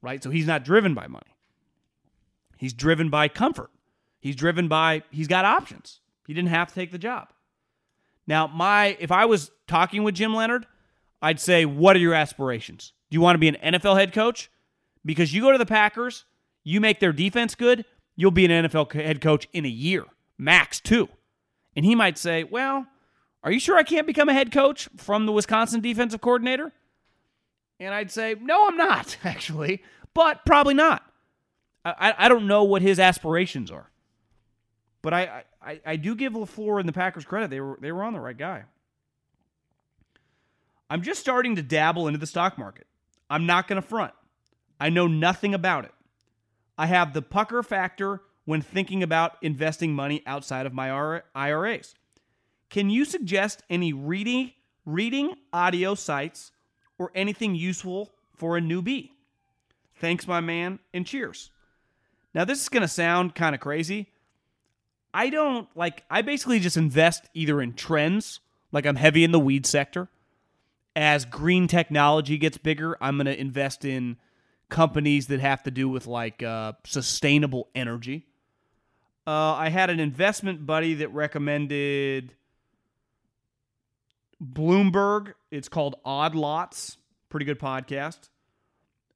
right? 0.00 0.22
So 0.22 0.30
he's 0.30 0.46
not 0.46 0.64
driven 0.64 0.94
by 0.94 1.06
money. 1.06 1.36
He's 2.56 2.72
driven 2.72 3.10
by 3.10 3.28
comfort. 3.28 3.70
He's 4.20 4.36
driven 4.36 4.68
by, 4.68 5.02
he's 5.10 5.28
got 5.28 5.44
options. 5.44 6.00
He 6.26 6.32
didn't 6.32 6.48
have 6.48 6.68
to 6.68 6.74
take 6.74 6.92
the 6.92 6.98
job. 6.98 7.28
Now, 8.26 8.46
my 8.46 8.96
if 8.98 9.12
I 9.12 9.26
was 9.26 9.50
talking 9.66 10.02
with 10.02 10.14
Jim 10.14 10.34
Leonhard, 10.34 10.66
I'd 11.24 11.40
say, 11.40 11.64
what 11.64 11.96
are 11.96 12.00
your 12.00 12.12
aspirations? 12.12 12.92
Do 13.10 13.14
you 13.14 13.22
want 13.22 13.34
to 13.34 13.38
be 13.38 13.48
an 13.48 13.56
NFL 13.72 13.98
head 13.98 14.12
coach? 14.12 14.50
Because 15.06 15.32
you 15.32 15.40
go 15.40 15.52
to 15.52 15.58
the 15.58 15.64
Packers, 15.64 16.26
you 16.64 16.82
make 16.82 17.00
their 17.00 17.14
defense 17.14 17.54
good, 17.54 17.86
you'll 18.14 18.30
be 18.30 18.44
an 18.44 18.66
NFL 18.66 18.92
head 18.92 19.22
coach 19.22 19.48
in 19.54 19.64
a 19.64 19.70
year, 19.70 20.04
max 20.36 20.80
two. 20.80 21.08
And 21.74 21.86
he 21.86 21.94
might 21.94 22.18
say, 22.18 22.44
well, 22.44 22.86
are 23.42 23.50
you 23.50 23.58
sure 23.58 23.78
I 23.78 23.84
can't 23.84 24.06
become 24.06 24.28
a 24.28 24.34
head 24.34 24.52
coach 24.52 24.86
from 24.98 25.24
the 25.24 25.32
Wisconsin 25.32 25.80
defensive 25.80 26.20
coordinator? 26.20 26.72
And 27.80 27.94
I'd 27.94 28.10
say, 28.10 28.36
no, 28.38 28.68
I'm 28.68 28.76
not, 28.76 29.16
actually, 29.24 29.82
but 30.12 30.44
probably 30.44 30.74
not. 30.74 31.02
I, 31.86 32.14
I 32.18 32.28
don't 32.28 32.46
know 32.46 32.64
what 32.64 32.82
his 32.82 32.98
aspirations 32.98 33.70
are. 33.70 33.90
But 35.00 35.14
I, 35.14 35.44
I, 35.62 35.80
I 35.86 35.96
do 35.96 36.14
give 36.14 36.34
LaFleur 36.34 36.80
and 36.80 36.88
the 36.88 36.92
Packers 36.92 37.24
credit. 37.24 37.48
They 37.48 37.60
were, 37.60 37.78
they 37.80 37.92
were 37.92 38.04
on 38.04 38.12
the 38.12 38.20
right 38.20 38.36
guy. 38.36 38.64
I'm 40.90 41.02
just 41.02 41.20
starting 41.20 41.56
to 41.56 41.62
dabble 41.62 42.06
into 42.06 42.18
the 42.18 42.26
stock 42.26 42.58
market. 42.58 42.86
I'm 43.30 43.46
not 43.46 43.68
going 43.68 43.80
to 43.80 43.86
front. 43.86 44.12
I 44.78 44.90
know 44.90 45.06
nothing 45.06 45.54
about 45.54 45.84
it. 45.84 45.92
I 46.76 46.86
have 46.86 47.12
the 47.12 47.22
pucker 47.22 47.62
factor 47.62 48.20
when 48.44 48.60
thinking 48.60 49.02
about 49.02 49.36
investing 49.40 49.94
money 49.94 50.22
outside 50.26 50.66
of 50.66 50.74
my 50.74 51.20
IRAs. 51.34 51.94
Can 52.68 52.90
you 52.90 53.04
suggest 53.04 53.62
any 53.70 53.92
reading 53.92 54.52
reading 54.84 55.34
audio 55.52 55.94
sites 55.94 56.52
or 56.98 57.10
anything 57.14 57.54
useful 57.54 58.12
for 58.34 58.56
a 58.56 58.60
newbie? 58.60 59.10
Thanks, 59.96 60.26
my 60.26 60.40
man, 60.40 60.78
and 60.92 61.06
cheers. 61.06 61.50
Now, 62.34 62.44
this 62.44 62.60
is 62.60 62.68
going 62.68 62.82
to 62.82 62.88
sound 62.88 63.34
kind 63.34 63.54
of 63.54 63.60
crazy. 63.60 64.08
I 65.14 65.30
don't 65.30 65.68
like, 65.76 66.02
I 66.10 66.22
basically 66.22 66.58
just 66.58 66.76
invest 66.76 67.24
either 67.32 67.62
in 67.62 67.74
trends, 67.74 68.40
like 68.72 68.84
I'm 68.84 68.96
heavy 68.96 69.22
in 69.22 69.30
the 69.30 69.38
weed 69.38 69.64
sector. 69.64 70.08
As 70.96 71.24
green 71.24 71.66
technology 71.66 72.38
gets 72.38 72.56
bigger, 72.56 72.96
I'm 73.00 73.16
going 73.16 73.26
to 73.26 73.38
invest 73.38 73.84
in 73.84 74.16
companies 74.68 75.26
that 75.28 75.40
have 75.40 75.62
to 75.64 75.70
do 75.70 75.88
with 75.88 76.06
like 76.06 76.42
uh, 76.42 76.72
sustainable 76.84 77.68
energy. 77.74 78.26
Uh, 79.26 79.54
I 79.54 79.70
had 79.70 79.90
an 79.90 80.00
investment 80.00 80.66
buddy 80.66 80.94
that 80.94 81.08
recommended 81.12 82.34
Bloomberg. 84.42 85.34
It's 85.50 85.68
called 85.68 85.96
Odd 86.04 86.34
Lots. 86.34 86.98
Pretty 87.28 87.46
good 87.46 87.58
podcast. 87.58 88.28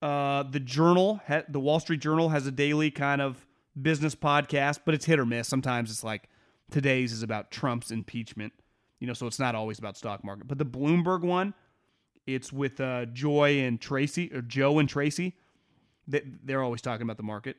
Uh, 0.00 0.44
the 0.44 0.60
Journal, 0.60 1.20
the 1.48 1.60
Wall 1.60 1.80
Street 1.80 2.00
Journal, 2.00 2.28
has 2.30 2.46
a 2.46 2.52
daily 2.52 2.90
kind 2.90 3.20
of 3.20 3.46
business 3.80 4.14
podcast, 4.14 4.80
but 4.84 4.94
it's 4.94 5.04
hit 5.04 5.18
or 5.18 5.26
miss. 5.26 5.48
Sometimes 5.48 5.90
it's 5.90 6.04
like 6.04 6.28
today's 6.70 7.12
is 7.12 7.22
about 7.22 7.50
Trump's 7.50 7.90
impeachment, 7.90 8.52
you 9.00 9.06
know, 9.06 9.12
so 9.12 9.26
it's 9.26 9.38
not 9.38 9.54
always 9.54 9.78
about 9.78 9.96
stock 9.96 10.24
market. 10.24 10.46
But 10.46 10.58
the 10.58 10.64
Bloomberg 10.64 11.22
one, 11.22 11.52
it's 12.28 12.52
with 12.52 12.78
uh, 12.78 13.06
Joy 13.06 13.60
and 13.60 13.80
Tracy 13.80 14.30
or 14.34 14.42
Joe 14.42 14.78
and 14.78 14.88
Tracy. 14.88 15.34
They, 16.06 16.22
they're 16.44 16.62
always 16.62 16.82
talking 16.82 17.02
about 17.02 17.16
the 17.16 17.22
market. 17.22 17.56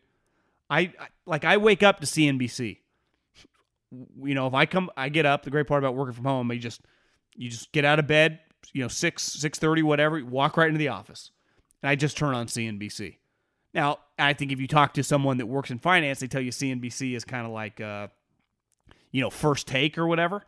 I, 0.69 0.79
I 0.79 1.07
like 1.25 1.43
I 1.43 1.57
wake 1.57 1.81
up 1.81 1.99
to 2.01 2.05
CNBC. 2.05 2.77
You 4.21 4.35
know, 4.35 4.45
if 4.45 4.53
I 4.53 4.67
come, 4.67 4.91
I 4.95 5.09
get 5.09 5.25
up. 5.25 5.41
The 5.41 5.49
great 5.49 5.65
part 5.65 5.83
about 5.83 5.95
working 5.95 6.13
from 6.13 6.25
home, 6.25 6.51
you 6.51 6.59
just 6.59 6.81
you 7.35 7.49
just 7.49 7.71
get 7.71 7.83
out 7.83 7.97
of 7.97 8.05
bed, 8.05 8.39
you 8.71 8.83
know, 8.83 8.87
six 8.87 9.23
six 9.23 9.57
thirty, 9.57 9.81
whatever. 9.81 10.23
Walk 10.23 10.55
right 10.55 10.67
into 10.67 10.77
the 10.77 10.89
office, 10.89 11.31
and 11.81 11.89
I 11.89 11.95
just 11.95 12.15
turn 12.15 12.35
on 12.35 12.45
CNBC. 12.45 13.17
Now, 13.73 13.99
I 14.19 14.33
think 14.33 14.51
if 14.51 14.59
you 14.59 14.67
talk 14.67 14.93
to 14.93 15.03
someone 15.03 15.37
that 15.37 15.47
works 15.47 15.71
in 15.71 15.79
finance, 15.79 16.19
they 16.19 16.27
tell 16.27 16.41
you 16.41 16.51
CNBC 16.51 17.15
is 17.15 17.23
kind 17.23 17.45
of 17.45 17.51
like, 17.51 17.79
uh, 17.79 18.07
you 19.11 19.21
know, 19.21 19.29
first 19.29 19.67
take 19.67 19.97
or 19.97 20.07
whatever. 20.07 20.43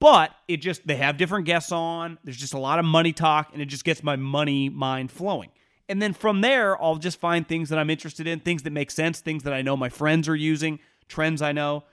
But 0.00 0.32
it 0.48 0.58
just 0.58 0.86
they 0.86 0.96
have 0.96 1.18
different 1.18 1.46
guests 1.46 1.70
on. 1.70 2.18
There's 2.24 2.38
just 2.38 2.54
a 2.54 2.58
lot 2.58 2.78
of 2.78 2.84
money 2.84 3.12
talk, 3.12 3.50
and 3.52 3.62
it 3.62 3.66
just 3.66 3.84
gets 3.84 4.02
my 4.02 4.16
money 4.16 4.68
mind 4.68 5.12
flowing. 5.12 5.50
And 5.88 6.00
then 6.00 6.14
from 6.14 6.40
there, 6.40 6.80
I'll 6.80 6.96
just 6.96 7.20
find 7.20 7.46
things 7.46 7.68
that 7.68 7.78
I'm 7.78 7.90
interested 7.90 8.26
in, 8.26 8.40
things 8.40 8.62
that 8.62 8.70
make 8.70 8.90
sense, 8.90 9.20
things 9.20 9.42
that 9.42 9.52
I 9.52 9.62
know 9.62 9.76
my 9.76 9.88
friends 9.88 10.28
are 10.28 10.36
using, 10.36 10.78
trends 11.08 11.42
I 11.42 11.52
know, 11.52 11.84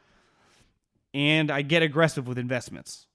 and 1.13 1.51
I 1.51 1.63
get 1.63 1.83
aggressive 1.83 2.27
with 2.27 2.37
investments. 2.37 3.07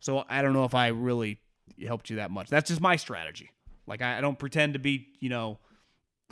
So 0.00 0.24
I 0.28 0.42
don't 0.42 0.52
know 0.52 0.64
if 0.64 0.74
I 0.74 0.88
really 0.88 1.38
helped 1.84 2.08
you 2.08 2.16
that 2.16 2.30
much. 2.30 2.48
That's 2.48 2.68
just 2.68 2.80
my 2.80 2.96
strategy. 2.96 3.50
Like 3.86 4.00
I, 4.00 4.20
don't 4.20 4.38
pretend 4.38 4.74
to 4.74 4.78
be, 4.78 5.08
you 5.20 5.28
know, 5.28 5.58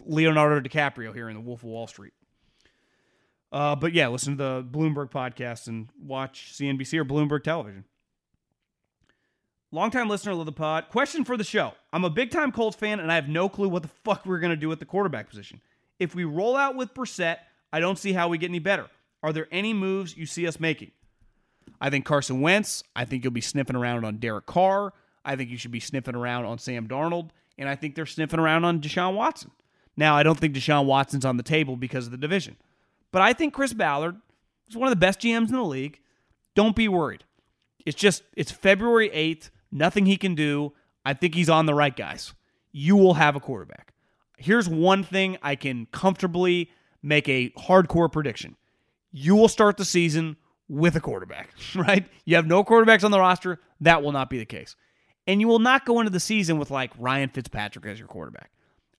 Leonardo 0.05 0.67
DiCaprio 0.67 1.13
here 1.13 1.29
in 1.29 1.35
The 1.35 1.41
Wolf 1.41 1.61
of 1.63 1.69
Wall 1.69 1.87
Street. 1.87 2.13
Uh, 3.53 3.75
but 3.75 3.93
yeah, 3.93 4.09
listen 4.09 4.37
to 4.37 4.43
the 4.43 4.65
Bloomberg 4.65 5.11
podcast 5.11 5.67
and 5.67 5.89
watch 6.01 6.53
CNBC 6.55 6.99
or 6.99 7.05
Bloomberg 7.05 7.43
television. 7.43 7.85
Longtime 9.73 10.09
listener 10.09 10.33
of 10.33 10.47
the 10.47 10.53
pod. 10.53 10.89
Question 10.89 11.25
for 11.25 11.37
the 11.37 11.45
show. 11.45 11.73
I'm 11.93 12.05
a 12.05 12.11
big 12.11 12.31
time 12.31 12.51
Colts 12.51 12.77
fan 12.77 12.99
and 12.99 13.11
I 13.11 13.15
have 13.15 13.29
no 13.29 13.49
clue 13.49 13.69
what 13.69 13.83
the 13.83 13.89
fuck 14.05 14.27
we're 14.27 14.41
going 14.41 14.51
to 14.51 14.57
do 14.57 14.73
at 14.73 14.81
the 14.81 14.85
quarterback 14.85 15.29
position. 15.29 15.61
If 16.01 16.15
we 16.15 16.25
roll 16.25 16.57
out 16.57 16.75
with 16.75 16.93
Brissett, 16.93 17.37
I 17.73 17.79
don't 17.79 17.99
see 17.99 18.13
how 18.13 18.29
we 18.29 18.39
get 18.39 18.51
any 18.51 18.59
better. 18.59 18.89
Are 19.23 19.33
there 19.33 19.47
any 19.53 19.73
moves 19.73 20.17
you 20.17 20.27
see 20.27 20.47
us 20.47 20.59
making? 20.59 20.91
I 21.81 21.89
think 21.89 22.05
Carson 22.05 22.41
Wentz. 22.41 22.83
I 22.97 23.05
think 23.05 23.23
you'll 23.23 23.33
be 23.33 23.41
sniffing 23.41 23.77
around 23.77 24.05
on 24.05 24.17
Derek 24.17 24.47
Carr. 24.47 24.93
I 25.25 25.37
think 25.37 25.51
you 25.51 25.57
should 25.57 25.71
be 25.71 25.81
sniffing 25.81 26.17
around 26.17 26.47
on 26.47 26.59
Sam 26.59 26.89
Darnold. 26.89 27.31
And 27.57 27.69
I 27.69 27.77
think 27.77 27.95
they're 27.95 28.07
sniffing 28.07 28.41
around 28.41 28.65
on 28.65 28.81
Deshaun 28.81 29.15
Watson. 29.15 29.51
Now, 29.97 30.17
I 30.17 30.23
don't 30.23 30.39
think 30.39 30.55
Deshaun 30.55 30.87
Watson's 30.87 31.25
on 31.25 31.37
the 31.37 31.43
table 31.43 31.77
because 31.77 32.07
of 32.07 32.13
the 32.13 32.19
division. 32.19 32.57
But 33.13 33.23
I 33.23 33.35
think 33.35 33.55
Chris 33.55 33.73
Ballard 33.73 34.17
is 34.69 34.77
one 34.77 34.89
of 34.89 34.93
the 34.93 34.97
best 35.01 35.21
GMs 35.21 35.49
in 35.49 35.57
the 35.57 35.63
league. 35.63 36.01
Don't 36.55 36.75
be 36.75 36.89
worried. 36.89 37.25
It's 37.85 37.97
just, 37.97 38.23
it's 38.35 38.51
February 38.51 39.11
8th. 39.11 39.51
Nothing 39.73 40.07
he 40.07 40.17
can 40.17 40.35
do. 40.35 40.73
I 41.05 41.15
think 41.15 41.35
he's 41.35 41.49
on 41.49 41.67
the 41.67 41.75
right 41.75 41.95
guys. 41.95 42.35
You 42.73 42.97
will 42.97 43.15
have 43.15 43.37
a 43.37 43.41
quarterback. 43.41 43.93
Here's 44.37 44.69
one 44.69 45.03
thing 45.05 45.37
I 45.43 45.55
can 45.55 45.87
comfortably 45.87 46.71
make 47.03 47.29
a 47.29 47.51
hardcore 47.51 48.11
prediction. 48.11 48.57
You 49.13 49.35
will 49.35 49.49
start 49.49 49.77
the 49.77 49.85
season 49.85 50.37
with 50.69 50.97
a 50.97 51.01
quarterback, 51.01 51.51
right? 51.75 52.07
You 52.25 52.37
have 52.37 52.47
no 52.47 52.65
quarterbacks 52.65 53.05
on 53.05 53.11
the 53.11 53.21
roster. 53.21 53.61
That 53.81 54.03
will 54.03 54.13
not 54.13 54.31
be 54.31 54.39
the 54.39 54.47
case. 54.47 54.77
And 55.27 55.41
you 55.41 55.49
will 55.49 55.59
not 55.59 55.85
go 55.85 56.01
into 56.01 56.11
the 56.11 56.21
season 56.21 56.59
with 56.59 56.71
like 56.71 56.93
Ryan 56.99 57.29
Fitzpatrick 57.29 57.85
as 57.87 57.99
your 57.99 58.09
quarterback. 58.09 58.51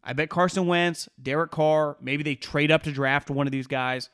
I 0.03 0.13
bet 0.13 0.29
Carson 0.29 0.65
Wentz, 0.65 1.07
Derek 1.21 1.51
Carr, 1.51 1.97
maybe 2.01 2.23
they 2.23 2.35
trade 2.35 2.71
up 2.71 2.83
to 2.83 2.91
draft 2.91 3.29
one 3.29 3.47
of 3.47 3.51
these 3.51 3.67
guys. 3.67 4.09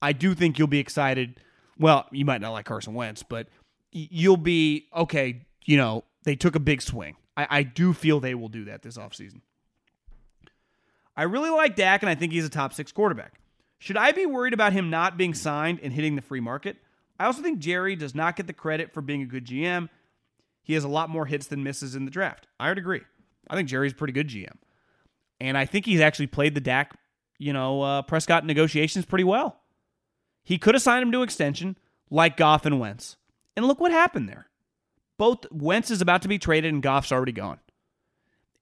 I 0.00 0.12
do 0.12 0.34
think 0.34 0.58
you'll 0.58 0.68
be 0.68 0.78
excited. 0.78 1.40
Well, 1.78 2.06
you 2.12 2.24
might 2.24 2.40
not 2.40 2.52
like 2.52 2.66
Carson 2.66 2.94
Wentz, 2.94 3.22
but 3.22 3.48
you'll 3.90 4.36
be 4.36 4.86
okay 4.94 5.46
you 5.64 5.76
know, 5.76 6.04
they 6.24 6.36
took 6.36 6.54
a 6.54 6.60
big 6.60 6.82
swing. 6.82 7.16
I, 7.36 7.46
I 7.50 7.62
do 7.62 7.92
feel 7.92 8.20
they 8.20 8.34
will 8.34 8.48
do 8.48 8.64
that 8.66 8.82
this 8.82 8.96
offseason. 8.96 9.40
I 11.16 11.24
really 11.24 11.50
like 11.50 11.76
Dak, 11.76 12.02
and 12.02 12.10
I 12.10 12.14
think 12.14 12.32
he's 12.32 12.44
a 12.44 12.50
top 12.50 12.72
six 12.72 12.92
quarterback. 12.92 13.40
Should 13.78 13.96
I 13.96 14.12
be 14.12 14.26
worried 14.26 14.54
about 14.54 14.72
him 14.72 14.90
not 14.90 15.16
being 15.16 15.34
signed 15.34 15.80
and 15.82 15.92
hitting 15.92 16.16
the 16.16 16.22
free 16.22 16.40
market? 16.40 16.76
I 17.18 17.26
also 17.26 17.42
think 17.42 17.58
Jerry 17.58 17.94
does 17.96 18.14
not 18.14 18.36
get 18.36 18.46
the 18.46 18.52
credit 18.52 18.92
for 18.92 19.00
being 19.00 19.22
a 19.22 19.26
good 19.26 19.46
GM. 19.46 19.88
He 20.62 20.74
has 20.74 20.84
a 20.84 20.88
lot 20.88 21.10
more 21.10 21.26
hits 21.26 21.46
than 21.46 21.62
misses 21.62 21.94
in 21.94 22.04
the 22.04 22.10
draft. 22.10 22.48
I 22.58 22.68
would 22.68 22.78
agree. 22.78 23.02
I 23.48 23.54
think 23.54 23.68
Jerry's 23.68 23.92
a 23.92 23.96
pretty 23.96 24.12
good 24.12 24.28
GM. 24.28 24.56
And 25.40 25.58
I 25.58 25.66
think 25.66 25.84
he's 25.84 26.00
actually 26.00 26.28
played 26.28 26.54
the 26.54 26.60
Dak, 26.60 26.96
you 27.38 27.52
know, 27.52 27.82
uh, 27.82 28.02
Prescott 28.02 28.46
negotiations 28.46 29.04
pretty 29.04 29.24
well. 29.24 29.60
He 30.42 30.58
could 30.58 30.74
have 30.74 30.82
signed 30.82 31.02
him 31.02 31.12
to 31.12 31.22
extension 31.22 31.76
like 32.10 32.36
Goff 32.36 32.66
and 32.66 32.80
Wentz. 32.80 33.16
And 33.56 33.66
look 33.66 33.80
what 33.80 33.92
happened 33.92 34.28
there. 34.28 34.48
Both 35.18 35.46
Wentz 35.50 35.90
is 35.90 36.00
about 36.00 36.22
to 36.22 36.28
be 36.28 36.38
traded 36.38 36.72
and 36.72 36.82
Goff's 36.82 37.12
already 37.12 37.32
gone. 37.32 37.58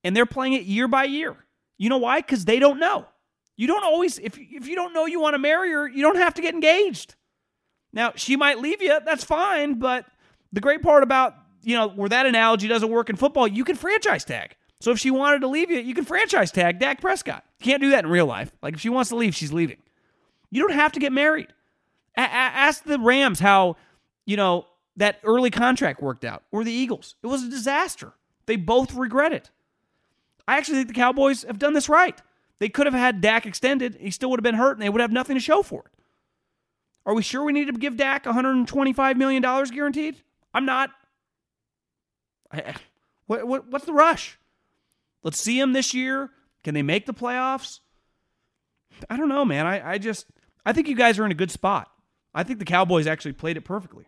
And 0.03 0.15
they're 0.15 0.25
playing 0.25 0.53
it 0.53 0.63
year 0.63 0.87
by 0.87 1.05
year. 1.05 1.35
You 1.77 1.89
know 1.89 1.97
why? 1.97 2.19
Because 2.21 2.45
they 2.45 2.59
don't 2.59 2.79
know. 2.79 3.05
You 3.55 3.67
don't 3.67 3.83
always, 3.83 4.19
if, 4.19 4.37
if 4.37 4.67
you 4.67 4.75
don't 4.75 4.93
know 4.93 5.05
you 5.05 5.19
want 5.19 5.35
to 5.35 5.39
marry 5.39 5.71
her, 5.71 5.87
you 5.87 6.01
don't 6.01 6.17
have 6.17 6.33
to 6.35 6.41
get 6.41 6.53
engaged. 6.53 7.15
Now, 7.91 8.13
she 8.15 8.35
might 8.35 8.59
leave 8.59 8.81
you. 8.81 8.99
That's 9.05 9.23
fine. 9.23 9.75
But 9.75 10.05
the 10.51 10.61
great 10.61 10.81
part 10.81 11.03
about, 11.03 11.35
you 11.61 11.75
know, 11.75 11.87
where 11.87 12.09
that 12.09 12.25
analogy 12.25 12.67
doesn't 12.67 12.89
work 12.89 13.09
in 13.09 13.15
football, 13.15 13.47
you 13.47 13.63
can 13.63 13.75
franchise 13.75 14.25
tag. 14.25 14.55
So 14.81 14.91
if 14.91 14.99
she 14.99 15.11
wanted 15.11 15.41
to 15.41 15.47
leave 15.47 15.71
you, 15.71 15.79
you 15.79 15.93
can 15.93 16.03
franchise 16.03 16.51
tag 16.51 16.79
Dak 16.79 16.99
Prescott. 16.99 17.43
You 17.59 17.65
can't 17.65 17.81
do 17.81 17.91
that 17.91 18.03
in 18.03 18.11
real 18.11 18.25
life. 18.25 18.51
Like 18.61 18.73
if 18.73 18.81
she 18.81 18.89
wants 18.89 19.09
to 19.09 19.15
leave, 19.15 19.33
she's 19.33 19.53
leaving. 19.53 19.77
You 20.51 20.61
don't 20.61 20.77
have 20.77 20.91
to 20.93 20.99
get 20.99 21.13
married. 21.13 21.47
A- 22.17 22.21
a- 22.21 22.25
ask 22.25 22.83
the 22.83 22.99
Rams 22.99 23.39
how, 23.39 23.77
you 24.25 24.35
know, 24.35 24.65
that 24.97 25.19
early 25.23 25.49
contract 25.49 26.01
worked 26.01 26.23
out, 26.23 26.43
or 26.51 26.63
the 26.63 26.71
Eagles. 26.71 27.15
It 27.23 27.27
was 27.27 27.43
a 27.43 27.49
disaster. 27.49 28.13
They 28.45 28.55
both 28.55 28.93
regret 28.93 29.33
it. 29.33 29.49
I 30.47 30.57
actually 30.57 30.77
think 30.77 30.89
the 30.89 30.93
Cowboys 30.93 31.43
have 31.43 31.59
done 31.59 31.73
this 31.73 31.89
right. 31.89 32.21
They 32.59 32.69
could 32.69 32.85
have 32.85 32.93
had 32.93 33.21
Dak 33.21 33.45
extended. 33.45 33.97
He 33.99 34.11
still 34.11 34.29
would 34.29 34.39
have 34.39 34.43
been 34.43 34.55
hurt, 34.55 34.73
and 34.73 34.81
they 34.81 34.89
would 34.89 35.01
have 35.01 35.11
nothing 35.11 35.35
to 35.35 35.39
show 35.39 35.63
for 35.63 35.81
it. 35.81 35.91
Are 37.05 37.13
we 37.13 37.21
sure 37.21 37.43
we 37.43 37.53
need 37.53 37.67
to 37.67 37.73
give 37.73 37.97
Dak 37.97 38.23
$125 38.23 39.15
million 39.17 39.41
guaranteed? 39.41 40.21
I'm 40.53 40.65
not. 40.65 40.91
I, 42.51 42.75
what, 43.25 43.47
what, 43.47 43.67
what's 43.67 43.85
the 43.85 43.93
rush? 43.93 44.37
Let's 45.23 45.39
see 45.39 45.59
him 45.59 45.73
this 45.73 45.93
year. 45.93 46.29
Can 46.63 46.73
they 46.73 46.83
make 46.83 47.05
the 47.05 47.13
playoffs? 47.13 47.79
I 49.09 49.17
don't 49.17 49.29
know, 49.29 49.43
man. 49.43 49.65
I, 49.65 49.93
I 49.93 49.97
just 49.97 50.27
I 50.65 50.73
think 50.73 50.87
you 50.87 50.95
guys 50.95 51.19
are 51.19 51.25
in 51.25 51.31
a 51.31 51.35
good 51.35 51.51
spot. 51.51 51.89
I 52.33 52.43
think 52.43 52.59
the 52.59 52.65
Cowboys 52.65 53.07
actually 53.07 53.33
played 53.33 53.57
it 53.57 53.61
perfectly. 53.61 54.05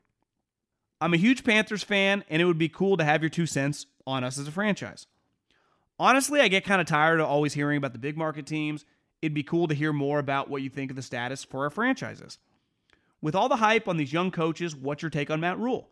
I'm 1.01 1.13
a 1.13 1.17
huge 1.17 1.43
Panthers 1.43 1.83
fan, 1.83 2.23
and 2.29 2.41
it 2.41 2.45
would 2.45 2.57
be 2.57 2.69
cool 2.69 2.97
to 2.97 3.03
have 3.03 3.21
your 3.21 3.29
two 3.29 3.45
cents 3.45 3.85
on 4.07 4.23
us 4.23 4.37
as 4.37 4.47
a 4.47 4.51
franchise. 4.51 5.07
Honestly, 5.99 6.41
I 6.41 6.47
get 6.47 6.65
kind 6.65 6.81
of 6.81 6.87
tired 6.87 7.19
of 7.19 7.27
always 7.27 7.53
hearing 7.53 7.77
about 7.77 7.93
the 7.93 7.99
big 7.99 8.17
market 8.17 8.45
teams. 8.45 8.85
It'd 9.21 9.33
be 9.33 9.43
cool 9.43 9.67
to 9.67 9.75
hear 9.75 9.93
more 9.93 10.19
about 10.19 10.49
what 10.49 10.61
you 10.61 10.69
think 10.69 10.91
of 10.91 10.95
the 10.95 11.01
status 11.01 11.43
for 11.43 11.63
our 11.63 11.69
franchises. 11.69 12.37
With 13.21 13.35
all 13.35 13.49
the 13.49 13.57
hype 13.57 13.87
on 13.87 13.97
these 13.97 14.13
young 14.13 14.31
coaches, 14.31 14.75
what's 14.75 15.01
your 15.01 15.09
take 15.09 15.29
on 15.29 15.39
Matt 15.39 15.57
Rhule? 15.57 15.89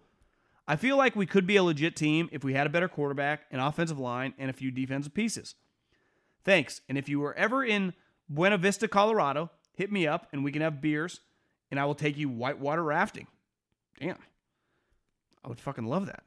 I 0.67 0.75
feel 0.75 0.97
like 0.97 1.15
we 1.15 1.25
could 1.25 1.45
be 1.45 1.57
a 1.57 1.63
legit 1.63 1.95
team 1.95 2.29
if 2.31 2.43
we 2.43 2.53
had 2.53 2.67
a 2.67 2.69
better 2.69 2.87
quarterback, 2.87 3.41
an 3.51 3.59
offensive 3.59 3.99
line, 3.99 4.33
and 4.37 4.49
a 4.49 4.53
few 4.53 4.71
defensive 4.71 5.13
pieces. 5.13 5.55
Thanks. 6.43 6.81
And 6.87 6.97
if 6.97 7.09
you 7.09 7.19
were 7.19 7.33
ever 7.33 7.63
in 7.63 7.93
Buena 8.29 8.57
Vista, 8.57 8.87
Colorado, 8.87 9.51
hit 9.73 9.91
me 9.91 10.07
up 10.07 10.27
and 10.31 10.43
we 10.43 10.51
can 10.51 10.61
have 10.61 10.81
beers 10.81 11.21
and 11.71 11.79
I 11.79 11.85
will 11.85 11.95
take 11.95 12.17
you 12.17 12.29
whitewater 12.29 12.83
rafting. 12.83 13.27
Damn. 13.99 14.17
I 15.43 15.49
would 15.49 15.59
fucking 15.59 15.85
love 15.85 16.05
that. 16.05 16.23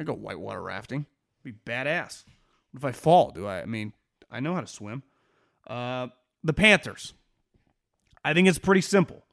I 0.00 0.04
go 0.04 0.14
whitewater 0.14 0.62
rafting. 0.62 1.06
It'd 1.44 1.56
be 1.64 1.70
badass. 1.72 2.24
What 2.72 2.78
if 2.78 2.84
I 2.84 2.92
fall? 2.92 3.30
Do 3.30 3.46
I? 3.46 3.62
I 3.62 3.66
mean, 3.66 3.92
I 4.30 4.40
know 4.40 4.54
how 4.54 4.60
to 4.60 4.66
swim. 4.66 5.02
Uh, 5.66 6.08
the 6.42 6.52
Panthers. 6.52 7.14
I 8.24 8.34
think 8.34 8.48
it's 8.48 8.58
pretty 8.58 8.80
simple. 8.80 9.24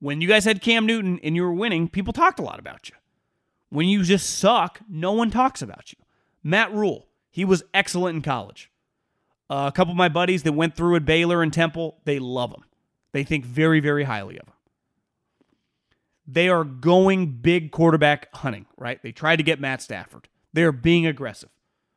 When 0.00 0.20
you 0.20 0.28
guys 0.28 0.44
had 0.44 0.62
Cam 0.62 0.86
Newton 0.86 1.18
and 1.22 1.34
you 1.34 1.42
were 1.42 1.52
winning, 1.52 1.88
people 1.88 2.12
talked 2.12 2.38
a 2.38 2.42
lot 2.42 2.58
about 2.58 2.88
you. 2.88 2.94
When 3.70 3.88
you 3.88 4.02
just 4.02 4.38
suck, 4.38 4.80
no 4.88 5.12
one 5.12 5.30
talks 5.30 5.60
about 5.60 5.92
you. 5.92 5.98
Matt 6.42 6.72
Rhule, 6.72 7.08
he 7.30 7.44
was 7.44 7.64
excellent 7.74 8.16
in 8.16 8.22
college. 8.22 8.70
Uh, 9.50 9.68
a 9.68 9.72
couple 9.72 9.92
of 9.92 9.96
my 9.96 10.08
buddies 10.08 10.42
that 10.44 10.52
went 10.52 10.76
through 10.76 10.96
at 10.96 11.04
Baylor 11.04 11.42
and 11.42 11.52
Temple, 11.52 12.00
they 12.04 12.18
love 12.18 12.50
him. 12.50 12.64
They 13.12 13.24
think 13.24 13.44
very, 13.44 13.80
very 13.80 14.04
highly 14.04 14.38
of 14.38 14.46
him. 14.46 14.54
They 16.30 16.50
are 16.50 16.62
going 16.62 17.38
big 17.40 17.72
quarterback 17.72 18.28
hunting, 18.34 18.66
right? 18.76 19.02
They 19.02 19.12
tried 19.12 19.36
to 19.36 19.42
get 19.42 19.60
Matt 19.60 19.80
Stafford. 19.80 20.28
They 20.52 20.62
are 20.62 20.72
being 20.72 21.06
aggressive. 21.06 21.48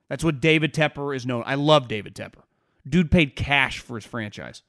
That's 0.07 0.23
what 0.23 0.39
David 0.39 0.73
Tepper 0.73 1.13
is 1.13 1.25
known. 1.25 1.43
I 1.45 1.55
love 1.55 1.89
David 1.89 2.15
Tepper. 2.15 2.43
Dude 2.87 3.11
paid 3.11 3.35
cash 3.35 3.79
for 3.79 3.95
his 3.95 4.05
franchise. 4.05 4.63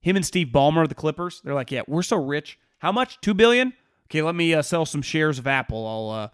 Him 0.00 0.16
and 0.16 0.24
Steve 0.24 0.48
Ballmer, 0.48 0.88
the 0.88 0.94
Clippers, 0.94 1.42
they're 1.44 1.54
like, 1.54 1.70
yeah, 1.70 1.82
we're 1.86 2.02
so 2.02 2.16
rich. 2.16 2.58
How 2.78 2.90
much? 2.90 3.20
Two 3.20 3.34
billion? 3.34 3.74
Okay, 4.06 4.22
let 4.22 4.34
me 4.34 4.54
uh, 4.54 4.62
sell 4.62 4.84
some 4.86 5.02
shares 5.02 5.38
of 5.38 5.46
Apple. 5.46 5.86
I'll 5.86 6.10
uh, 6.10 6.28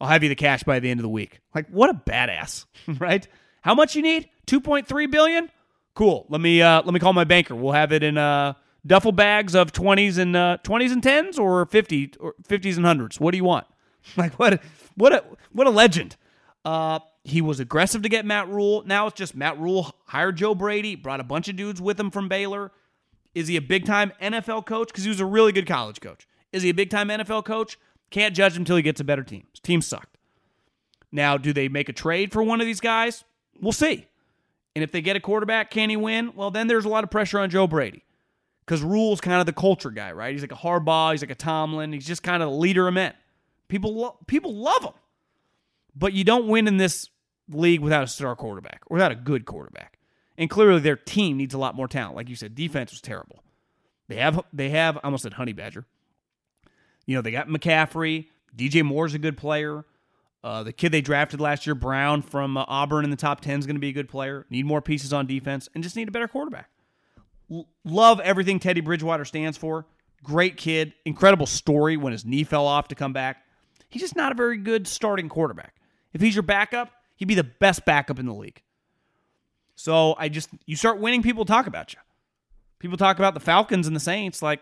I'll 0.00 0.08
have 0.08 0.22
you 0.22 0.28
the 0.28 0.34
cash 0.34 0.62
by 0.64 0.80
the 0.80 0.90
end 0.90 1.00
of 1.00 1.02
the 1.02 1.08
week. 1.08 1.40
Like, 1.54 1.68
what 1.70 1.90
a 1.90 1.94
badass, 1.94 2.66
right? 2.98 3.26
How 3.62 3.74
much 3.74 3.96
you 3.96 4.02
need? 4.02 4.28
Two 4.46 4.60
point 4.60 4.86
three 4.86 5.06
billion. 5.06 5.50
Cool. 5.94 6.26
Let 6.28 6.40
me 6.40 6.60
uh, 6.60 6.82
let 6.82 6.92
me 6.92 7.00
call 7.00 7.12
my 7.12 7.24
banker. 7.24 7.54
We'll 7.54 7.72
have 7.72 7.92
it 7.92 8.02
in 8.02 8.18
uh, 8.18 8.54
duffel 8.86 9.12
bags 9.12 9.54
of 9.54 9.72
20s 9.72 10.18
and 10.18 10.36
uh, 10.36 10.58
20s 10.62 10.92
and 10.92 11.02
10s 11.02 11.38
or 11.38 11.66
50 11.66 12.14
or 12.20 12.34
50s 12.48 12.76
and 12.76 12.86
100s 12.86 13.18
what 13.18 13.32
do 13.32 13.36
you 13.36 13.44
want 13.44 13.66
like 14.16 14.38
what 14.38 14.62
what 14.96 15.12
a 15.12 15.24
what 15.52 15.66
a 15.66 15.70
legend 15.70 16.16
uh, 16.64 16.98
he 17.22 17.40
was 17.40 17.60
aggressive 17.60 18.02
to 18.02 18.08
get 18.08 18.26
Matt 18.26 18.48
Rhule. 18.48 18.82
Now 18.86 19.06
it's 19.06 19.16
just 19.16 19.36
Matt 19.36 19.58
Rhule 19.58 19.94
hired 20.06 20.36
Joe 20.36 20.54
Brady, 20.54 20.96
brought 20.96 21.20
a 21.20 21.24
bunch 21.24 21.48
of 21.48 21.56
dudes 21.56 21.80
with 21.80 21.98
him 21.98 22.10
from 22.10 22.28
Baylor. 22.28 22.72
Is 23.36 23.48
he 23.48 23.56
a 23.56 23.60
big 23.60 23.84
time 23.84 24.12
NFL 24.20 24.66
coach? 24.66 24.88
Because 24.88 25.04
he 25.04 25.08
was 25.08 25.20
a 25.20 25.26
really 25.26 25.52
good 25.52 25.66
college 25.66 26.00
coach. 26.00 26.26
Is 26.52 26.62
he 26.62 26.70
a 26.70 26.74
big 26.74 26.90
time 26.90 27.08
NFL 27.08 27.44
coach? 27.44 27.78
Can't 28.10 28.34
judge 28.34 28.54
him 28.54 28.62
until 28.62 28.76
he 28.76 28.82
gets 28.82 29.00
a 29.00 29.04
better 29.04 29.22
team. 29.22 29.46
His 29.52 29.60
team 29.60 29.80
sucked. 29.82 30.18
Now, 31.12 31.36
do 31.36 31.52
they 31.52 31.68
make 31.68 31.88
a 31.88 31.92
trade 31.92 32.32
for 32.32 32.42
one 32.42 32.60
of 32.60 32.66
these 32.66 32.80
guys? 32.80 33.24
We'll 33.60 33.72
see. 33.72 34.06
And 34.74 34.82
if 34.82 34.90
they 34.90 35.00
get 35.00 35.16
a 35.16 35.20
quarterback, 35.20 35.70
can 35.70 35.90
he 35.90 35.96
win? 35.96 36.32
Well, 36.34 36.50
then 36.50 36.66
there's 36.66 36.84
a 36.84 36.88
lot 36.88 37.04
of 37.04 37.10
pressure 37.10 37.38
on 37.38 37.50
Joe 37.50 37.66
Brady 37.66 38.02
because 38.66 38.82
Rhule's 38.82 39.20
kind 39.20 39.40
of 39.40 39.46
the 39.46 39.52
culture 39.52 39.90
guy, 39.90 40.12
right? 40.12 40.32
He's 40.32 40.42
like 40.42 40.52
a 40.52 40.56
Harbaugh, 40.56 41.12
he's 41.12 41.22
like 41.22 41.30
a 41.30 41.36
Tomlin, 41.36 41.92
he's 41.92 42.06
just 42.06 42.22
kind 42.22 42.42
of 42.42 42.50
the 42.50 42.56
leader 42.56 42.88
of 42.88 42.94
men. 42.94 43.14
People 43.68 43.94
lo- 43.94 44.18
people 44.26 44.54
love 44.54 44.82
him, 44.82 44.92
but 45.94 46.12
you 46.12 46.24
don't 46.24 46.48
win 46.48 46.66
in 46.66 46.76
this 46.76 47.08
league 47.48 47.80
without 47.80 48.02
a 48.02 48.08
star 48.08 48.34
quarterback 48.34 48.82
or 48.88 48.96
without 48.96 49.12
a 49.12 49.16
good 49.16 49.44
quarterback. 49.44 49.98
And 50.38 50.50
clearly, 50.50 50.80
their 50.80 50.96
team 50.96 51.36
needs 51.36 51.54
a 51.54 51.58
lot 51.58 51.74
more 51.74 51.88
talent. 51.88 52.16
Like 52.16 52.28
you 52.28 52.36
said, 52.36 52.54
defense 52.54 52.90
was 52.90 53.00
terrible. 53.00 53.42
They 54.08 54.16
have 54.16 54.40
they 54.52 54.70
have 54.70 54.96
I 54.98 55.00
almost 55.04 55.22
said 55.22 55.34
Honey 55.34 55.52
Badger. 55.52 55.84
You 57.06 57.14
know 57.14 57.22
they 57.22 57.30
got 57.32 57.48
McCaffrey. 57.48 58.26
DJ 58.54 58.82
Moore's 58.84 59.14
a 59.14 59.18
good 59.18 59.36
player. 59.36 59.84
Uh, 60.42 60.62
the 60.62 60.72
kid 60.72 60.92
they 60.92 61.00
drafted 61.00 61.40
last 61.40 61.66
year, 61.66 61.74
Brown 61.74 62.22
from 62.22 62.56
uh, 62.56 62.64
Auburn 62.68 63.04
in 63.04 63.10
the 63.10 63.16
top 63.16 63.40
10 63.40 63.58
is 63.58 63.66
going 63.66 63.74
to 63.74 63.80
be 63.80 63.88
a 63.88 63.92
good 63.92 64.08
player. 64.08 64.46
Need 64.48 64.64
more 64.64 64.80
pieces 64.80 65.12
on 65.12 65.26
defense 65.26 65.68
and 65.74 65.82
just 65.82 65.96
need 65.96 66.06
a 66.06 66.12
better 66.12 66.28
quarterback 66.28 66.70
love 67.84 68.20
everything 68.20 68.58
Teddy 68.58 68.80
Bridgewater 68.80 69.24
stands 69.24 69.56
for. 69.56 69.86
Great 70.22 70.56
kid, 70.56 70.92
incredible 71.04 71.46
story 71.46 71.96
when 71.96 72.12
his 72.12 72.24
knee 72.24 72.44
fell 72.44 72.66
off 72.66 72.88
to 72.88 72.94
come 72.94 73.12
back. 73.12 73.44
He's 73.88 74.02
just 74.02 74.16
not 74.16 74.32
a 74.32 74.34
very 74.34 74.56
good 74.56 74.88
starting 74.88 75.28
quarterback. 75.28 75.74
If 76.12 76.20
he's 76.20 76.34
your 76.34 76.42
backup, 76.42 76.90
he'd 77.16 77.26
be 77.26 77.34
the 77.34 77.44
best 77.44 77.84
backup 77.84 78.18
in 78.18 78.26
the 78.26 78.34
league. 78.34 78.62
So 79.74 80.16
I 80.18 80.28
just 80.28 80.50
you 80.64 80.74
start 80.74 80.98
winning, 80.98 81.22
people 81.22 81.44
talk 81.44 81.66
about 81.66 81.92
you. 81.92 82.00
People 82.78 82.96
talk 82.96 83.18
about 83.18 83.34
the 83.34 83.40
Falcons 83.40 83.86
and 83.86 83.94
the 83.94 84.00
Saints. 84.00 84.42
Like 84.42 84.60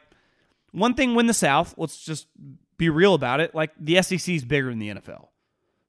one 0.72 0.94
thing 0.94 1.14
win 1.14 1.26
the 1.26 1.34
South. 1.34 1.74
Let's 1.76 2.04
just 2.04 2.26
be 2.76 2.88
real 2.90 3.14
about 3.14 3.40
it. 3.40 3.54
Like 3.54 3.70
the 3.78 4.02
SEC 4.02 4.28
is 4.28 4.44
bigger 4.44 4.70
than 4.70 4.78
the 4.78 4.90
NFL. 4.90 5.28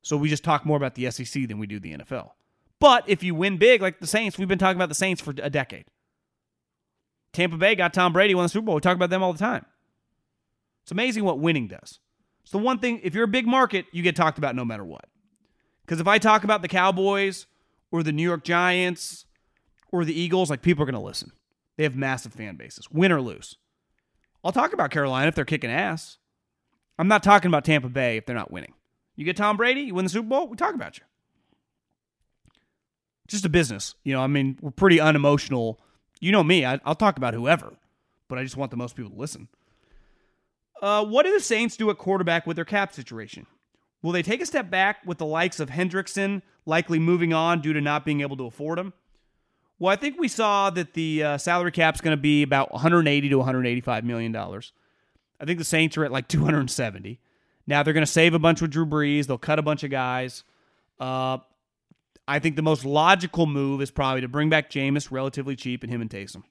So 0.02 0.16
we 0.18 0.30
just 0.30 0.44
talk 0.44 0.66
more 0.66 0.78
about 0.78 0.96
the 0.96 1.10
SEC 1.10 1.48
than 1.48 1.58
we 1.58 1.66
do 1.66 1.80
the 1.80 1.94
NFL. 1.98 2.32
But 2.80 3.06
if 3.08 3.24
you 3.24 3.34
win 3.34 3.58
big, 3.58 3.82
like 3.82 4.00
the 4.00 4.08
Saints, 4.08 4.38
we've 4.38 4.48
been 4.48 4.60
talking 4.60 4.78
about 4.78 4.90
the 4.90 4.96
Saints 4.96 5.22
for 5.22 5.34
a 5.42 5.50
decade. 5.50 5.86
Tampa 7.36 7.58
Bay 7.58 7.76
got 7.76 7.94
Tom 7.94 8.14
Brady, 8.14 8.34
won 8.34 8.46
the 8.46 8.50
Super 8.50 8.66
Bowl. 8.66 8.76
We 8.76 8.82
talk 8.82 8.96
about 8.96 9.10
them 9.10 9.22
all 9.22 9.34
the 9.34 9.40
time. 9.40 9.66
It's 10.84 10.92
amazing 10.92 11.24
what 11.24 11.40
winning 11.40 11.68
does. 11.68 12.00
It's 12.44 12.52
the 12.52 12.58
one 12.58 12.80
thing, 12.80 13.02
if 13.04 13.14
you're 13.14 13.26
a 13.26 13.28
big 13.28 13.48
market, 13.48 13.86
you 13.92 14.04
get 14.04 14.16
talked 14.16 14.38
about 14.38 14.56
no 14.56 14.64
matter 14.64 14.86
what. 14.86 15.06
Because 15.86 16.00
if 16.00 16.08
I 16.08 16.18
talk 16.18 16.44
about 16.44 16.62
the 16.62 16.68
Cowboys 16.68 17.48
or 17.92 18.04
the 18.04 18.12
New 18.12 18.24
York 18.24 18.44
Giants 18.44 19.26
or 19.92 20.06
the 20.06 20.20
Eagles, 20.20 20.50
like 20.50 20.62
people 20.62 20.84
are 20.84 20.86
going 20.86 20.94
to 20.94 21.00
listen. 21.00 21.32
They 21.78 21.84
have 21.84 21.96
massive 21.96 22.34
fan 22.34 22.56
bases, 22.56 22.90
win 22.90 23.12
or 23.12 23.22
lose. 23.22 23.58
I'll 24.44 24.52
talk 24.52 24.74
about 24.74 24.92
Carolina 24.92 25.28
if 25.28 25.36
they're 25.36 25.44
kicking 25.44 25.72
ass. 25.72 26.18
I'm 26.98 27.08
not 27.08 27.24
talking 27.24 27.50
about 27.50 27.66
Tampa 27.66 27.90
Bay 27.90 28.18
if 28.18 28.26
they're 28.26 28.36
not 28.36 28.52
winning. 28.52 28.74
You 29.16 29.26
get 29.26 29.38
Tom 29.38 29.58
Brady, 29.58 29.82
you 29.82 29.96
win 29.96 30.06
the 30.06 30.10
Super 30.10 30.30
Bowl, 30.30 30.48
we 30.48 30.56
talk 30.56 30.76
about 30.76 30.98
you. 30.98 31.04
Just 33.28 33.44
a 33.44 33.50
business. 33.50 33.96
You 34.04 34.14
know, 34.14 34.22
I 34.22 34.28
mean, 34.28 34.58
we're 34.62 34.72
pretty 34.72 35.00
unemotional 35.00 35.80
you 36.20 36.32
know 36.32 36.44
me, 36.44 36.66
I, 36.66 36.80
will 36.86 36.96
talk 36.96 37.18
about 37.18 37.34
whoever, 37.34 37.74
but 38.28 38.38
I 38.38 38.44
just 38.44 38.58
want 38.58 38.72
the 38.72 38.78
most 38.78 38.96
people 38.96 39.12
to 39.12 39.18
listen. 39.18 39.48
Uh, 40.82 41.06
what 41.06 41.26
do 41.26 41.34
the 41.34 41.40
Saints 41.40 41.78
do 41.78 41.90
at 41.90 41.98
quarterback 41.98 42.46
with 42.46 42.56
their 42.56 42.66
cap 42.66 42.94
situation? 42.94 43.46
Will 44.02 44.12
they 44.12 44.22
take 44.22 44.42
a 44.42 44.46
step 44.46 44.70
back 44.70 44.98
with 45.06 45.18
the 45.18 45.26
likes 45.26 45.60
of 45.60 45.70
Hendrickson 45.70 46.42
likely 46.66 47.00
moving 47.00 47.34
on 47.34 47.62
due 47.62 47.74
to 47.74 47.82
not 47.82 48.06
being 48.06 48.22
able 48.22 48.38
to 48.38 48.46
afford 48.46 48.78
him? 48.78 48.94
Well, 49.80 49.92
I 49.92 49.96
think 49.96 50.18
we 50.20 50.28
saw 50.28 50.70
that 50.70 50.94
the 50.94 51.24
uh, 51.24 51.38
salary 51.38 51.72
cap 51.72 51.96
is 51.96 52.02
going 52.02 52.16
to 52.16 52.22
be 52.22 52.44
about 52.44 52.72
180 52.72 53.30
to 53.30 53.38
185 53.38 54.06
million 54.06 54.32
dollars. 54.32 54.72
I 55.40 55.46
think 55.46 55.60
the 55.60 55.66
Saints 55.66 55.98
are 55.98 56.06
at 56.06 56.12
like 56.12 56.28
270. 56.28 57.20
Now 57.68 57.84
they're 57.84 57.94
going 57.94 58.06
to 58.06 58.12
save 58.12 58.34
a 58.34 58.40
bunch 58.40 58.62
with 58.62 58.72
Drew 58.72 58.86
Brees. 58.86 59.28
They'll 59.28 59.38
cut 59.38 59.60
a 59.60 59.64
bunch 59.64 59.84
of 59.84 59.92
guys. 59.92 60.44
Uh, 61.00 61.40
I 62.28 62.40
think 62.40 62.56
the 62.56 62.62
most 62.62 62.86
logical 62.86 63.46
move 63.46 63.82
is 63.82 63.92
probably 63.92 64.22
to 64.22 64.28
bring 64.28 64.50
back 64.50 64.70
Jameis 64.70 65.12
relatively 65.12 65.56
cheap 65.56 65.84
and 65.84 65.92
him 65.92 66.02
and 66.02 66.10
Taysom. 66.10 66.44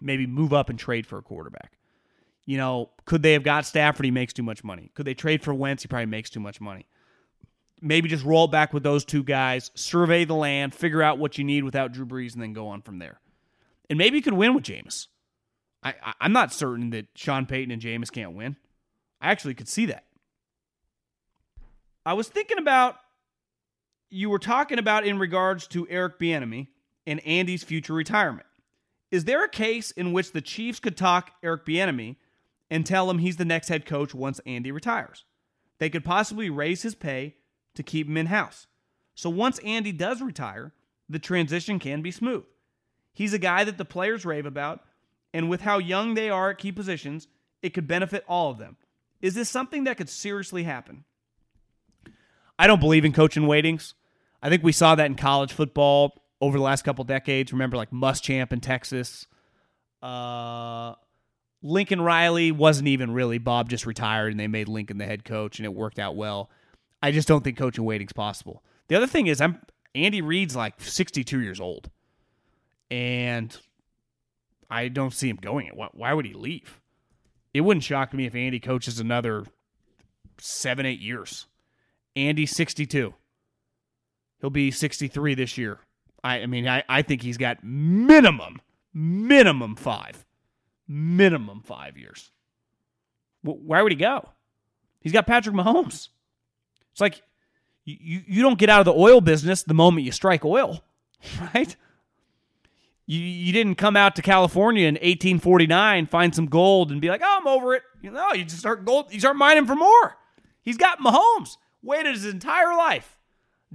Maybe 0.00 0.26
move 0.26 0.52
up 0.52 0.70
and 0.70 0.78
trade 0.78 1.06
for 1.06 1.18
a 1.18 1.22
quarterback. 1.22 1.72
You 2.46 2.56
know, 2.56 2.90
could 3.04 3.22
they 3.22 3.32
have 3.32 3.42
got 3.42 3.66
Stafford? 3.66 4.04
He 4.04 4.10
makes 4.10 4.32
too 4.32 4.42
much 4.42 4.62
money. 4.62 4.90
Could 4.94 5.06
they 5.06 5.14
trade 5.14 5.42
for 5.42 5.52
Wentz? 5.52 5.82
He 5.82 5.88
probably 5.88 6.06
makes 6.06 6.30
too 6.30 6.40
much 6.40 6.60
money. 6.60 6.86
Maybe 7.82 8.08
just 8.08 8.24
roll 8.24 8.46
back 8.46 8.72
with 8.72 8.82
those 8.82 9.04
two 9.04 9.22
guys, 9.22 9.70
survey 9.74 10.24
the 10.24 10.34
land, 10.34 10.74
figure 10.74 11.02
out 11.02 11.18
what 11.18 11.36
you 11.36 11.44
need 11.44 11.64
without 11.64 11.92
Drew 11.92 12.06
Brees, 12.06 12.32
and 12.32 12.42
then 12.42 12.52
go 12.52 12.68
on 12.68 12.80
from 12.80 12.98
there. 12.98 13.20
And 13.90 13.98
maybe 13.98 14.16
you 14.16 14.22
could 14.22 14.32
win 14.32 14.54
with 14.54 14.64
Jameis. 14.64 15.08
I, 15.82 15.94
I, 16.02 16.24
am 16.24 16.32
not 16.32 16.52
certain 16.52 16.90
that 16.90 17.06
Sean 17.14 17.46
Payton 17.46 17.70
and 17.70 17.82
Jameis 17.82 18.10
can't 18.10 18.32
win. 18.32 18.56
I 19.20 19.30
actually 19.30 19.54
could 19.54 19.68
see 19.68 19.86
that. 19.86 20.04
I 22.04 22.14
was 22.14 22.28
thinking 22.28 22.58
about 22.58 22.96
you 24.10 24.30
were 24.30 24.38
talking 24.38 24.78
about 24.78 25.06
in 25.06 25.18
regards 25.18 25.66
to 25.68 25.86
Eric 25.88 26.18
Bieniemy 26.18 26.68
and 27.06 27.24
Andy's 27.26 27.64
future 27.64 27.94
retirement. 27.94 28.46
Is 29.10 29.24
there 29.24 29.44
a 29.44 29.48
case 29.48 29.90
in 29.92 30.12
which 30.12 30.32
the 30.32 30.40
Chiefs 30.40 30.80
could 30.80 30.96
talk 30.96 31.32
Eric 31.42 31.64
Bieniemy 31.64 32.16
and 32.70 32.84
tell 32.84 33.08
him 33.08 33.18
he's 33.18 33.36
the 33.36 33.44
next 33.44 33.68
head 33.68 33.86
coach 33.86 34.14
once 34.14 34.40
Andy 34.46 34.72
retires? 34.72 35.24
They 35.78 35.90
could 35.90 36.04
possibly 36.04 36.50
raise 36.50 36.82
his 36.82 36.94
pay 36.94 37.36
to 37.74 37.82
keep 37.82 38.08
him 38.08 38.16
in 38.16 38.26
house. 38.26 38.66
So 39.14 39.30
once 39.30 39.58
Andy 39.60 39.92
does 39.92 40.20
retire, 40.20 40.72
the 41.08 41.18
transition 41.18 41.78
can 41.78 42.02
be 42.02 42.10
smooth. 42.10 42.44
He's 43.12 43.32
a 43.32 43.38
guy 43.38 43.64
that 43.64 43.78
the 43.78 43.84
players 43.84 44.24
rave 44.26 44.46
about, 44.46 44.84
and 45.32 45.48
with 45.48 45.62
how 45.62 45.78
young 45.78 46.14
they 46.14 46.28
are 46.28 46.50
at 46.50 46.58
key 46.58 46.72
positions, 46.72 47.28
it 47.62 47.70
could 47.70 47.86
benefit 47.86 48.24
all 48.28 48.50
of 48.50 48.58
them. 48.58 48.76
Is 49.20 49.34
this 49.34 49.48
something 49.48 49.84
that 49.84 49.96
could 49.96 50.08
seriously 50.08 50.64
happen? 50.64 51.04
I 52.58 52.66
don't 52.66 52.80
believe 52.80 53.04
in 53.04 53.12
coaching 53.12 53.46
waitings. 53.46 53.94
I 54.42 54.48
think 54.48 54.62
we 54.62 54.72
saw 54.72 54.94
that 54.94 55.06
in 55.06 55.14
college 55.14 55.52
football 55.52 56.22
over 56.40 56.58
the 56.58 56.64
last 56.64 56.82
couple 56.82 57.04
decades. 57.04 57.52
Remember, 57.52 57.76
like 57.76 57.90
Muschamp 57.90 58.52
in 58.52 58.60
Texas. 58.60 59.26
Uh, 60.02 60.94
Lincoln 61.62 62.00
Riley 62.00 62.52
wasn't 62.52 62.88
even 62.88 63.10
really. 63.12 63.38
Bob 63.38 63.68
just 63.68 63.86
retired, 63.86 64.30
and 64.30 64.38
they 64.38 64.46
made 64.46 64.68
Lincoln 64.68 64.98
the 64.98 65.04
head 65.04 65.24
coach, 65.24 65.58
and 65.58 65.66
it 65.66 65.74
worked 65.74 65.98
out 65.98 66.16
well. 66.16 66.50
I 67.02 67.10
just 67.12 67.28
don't 67.28 67.42
think 67.42 67.58
coaching 67.58 67.84
waiting's 67.84 68.12
possible. 68.12 68.62
The 68.88 68.96
other 68.96 69.06
thing 69.06 69.26
is, 69.26 69.40
I'm 69.40 69.60
Andy 69.94 70.20
Reid's 70.20 70.54
like 70.54 70.80
62 70.80 71.40
years 71.40 71.60
old, 71.60 71.90
and 72.90 73.56
I 74.70 74.88
don't 74.88 75.12
see 75.12 75.28
him 75.28 75.36
going 75.36 75.66
it. 75.66 75.74
Why 75.74 76.12
would 76.12 76.26
he 76.26 76.34
leave? 76.34 76.80
It 77.54 77.62
wouldn't 77.62 77.84
shock 77.84 78.12
me 78.12 78.26
if 78.26 78.34
Andy 78.34 78.60
coaches 78.60 79.00
another 79.00 79.44
seven, 80.38 80.84
eight 80.84 81.00
years. 81.00 81.46
Andy, 82.16 82.46
62. 82.46 83.14
He'll 84.40 84.50
be 84.50 84.70
63 84.70 85.34
this 85.34 85.56
year. 85.56 85.80
I, 86.24 86.40
I 86.40 86.46
mean, 86.46 86.66
I, 86.66 86.82
I 86.88 87.02
think 87.02 87.22
he's 87.22 87.36
got 87.36 87.62
minimum, 87.62 88.60
minimum 88.92 89.76
five, 89.76 90.24
minimum 90.88 91.62
five 91.62 91.96
years. 91.96 92.32
Where 93.44 93.82
would 93.82 93.92
he 93.92 93.96
go? 93.96 94.30
He's 95.00 95.12
got 95.12 95.26
Patrick 95.26 95.54
Mahomes. 95.54 96.08
It's 96.90 97.00
like 97.00 97.22
you, 97.84 98.22
you 98.26 98.42
don't 98.42 98.58
get 98.58 98.68
out 98.68 98.80
of 98.80 98.86
the 98.86 99.00
oil 99.00 99.20
business 99.20 99.62
the 99.62 99.74
moment 99.74 100.04
you 100.04 100.12
strike 100.12 100.44
oil, 100.44 100.82
right? 101.54 101.76
You, 103.06 103.20
you 103.20 103.52
didn't 103.52 103.76
come 103.76 103.96
out 103.96 104.16
to 104.16 104.22
California 104.22 104.88
in 104.88 104.94
1849, 104.94 106.06
find 106.06 106.34
some 106.34 106.46
gold, 106.46 106.90
and 106.90 107.00
be 107.00 107.08
like, 107.08 107.20
oh, 107.22 107.38
I'm 107.40 107.46
over 107.46 107.74
it. 107.74 107.82
You 108.02 108.10
know, 108.10 108.32
you 108.32 108.44
just 108.44 108.58
start 108.58 108.84
gold, 108.84 109.12
you 109.12 109.20
start 109.20 109.36
mining 109.36 109.66
for 109.66 109.76
more. 109.76 110.16
He's 110.62 110.76
got 110.76 110.98
Mahomes. 110.98 111.56
Waited 111.86 112.14
his 112.14 112.26
entire 112.26 112.76
life. 112.76 113.16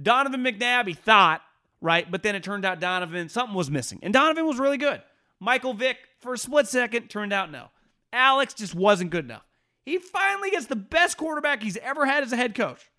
Donovan 0.00 0.44
McNabb, 0.44 0.86
he 0.86 0.92
thought, 0.92 1.40
right? 1.80 2.08
But 2.10 2.22
then 2.22 2.34
it 2.34 2.42
turned 2.42 2.66
out 2.66 2.78
Donovan, 2.78 3.30
something 3.30 3.56
was 3.56 3.70
missing. 3.70 4.00
And 4.02 4.12
Donovan 4.12 4.46
was 4.46 4.58
really 4.58 4.76
good. 4.76 5.00
Michael 5.40 5.72
Vick, 5.72 5.96
for 6.20 6.34
a 6.34 6.38
split 6.38 6.68
second, 6.68 7.08
turned 7.08 7.32
out 7.32 7.50
no. 7.50 7.68
Alex 8.12 8.52
just 8.52 8.74
wasn't 8.74 9.10
good 9.10 9.24
enough. 9.24 9.46
He 9.86 9.98
finally 9.98 10.50
gets 10.50 10.66
the 10.66 10.76
best 10.76 11.16
quarterback 11.16 11.62
he's 11.62 11.78
ever 11.78 12.04
had 12.04 12.22
as 12.22 12.32
a 12.32 12.36
head 12.36 12.54
coach. 12.54 12.90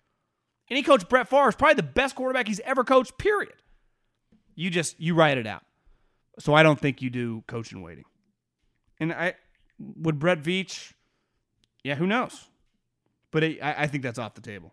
And 0.68 0.76
he 0.76 0.82
coached 0.82 1.08
Brett 1.08 1.28
Favre, 1.28 1.48
is 1.48 1.54
probably 1.54 1.74
the 1.74 1.84
best 1.84 2.16
quarterback 2.16 2.48
he's 2.48 2.60
ever 2.60 2.82
coached, 2.82 3.16
period. 3.16 3.54
You 4.56 4.68
just, 4.68 4.98
you 5.00 5.14
write 5.14 5.38
it 5.38 5.46
out. 5.46 5.62
So 6.40 6.54
I 6.54 6.64
don't 6.64 6.80
think 6.80 7.00
you 7.00 7.10
do 7.10 7.44
coaching 7.46 7.82
waiting. 7.82 8.04
And 8.98 9.12
I, 9.12 9.34
would 9.78 10.18
Brett 10.18 10.42
Veach, 10.42 10.92
yeah, 11.84 11.94
who 11.94 12.06
knows? 12.06 12.48
But 13.30 13.44
I, 13.44 13.74
I 13.78 13.86
think 13.86 14.02
that's 14.02 14.18
off 14.18 14.34
the 14.34 14.40
table. 14.40 14.72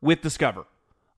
with 0.00 0.22
Discover. 0.22 0.66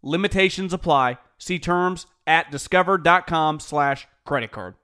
Limitations 0.02 0.72
apply. 0.72 1.18
See 1.38 1.58
terms 1.58 2.06
at 2.26 2.50
discover.com 2.50 3.60
slash 3.60 4.06
credit 4.24 4.52
card. 4.52 4.74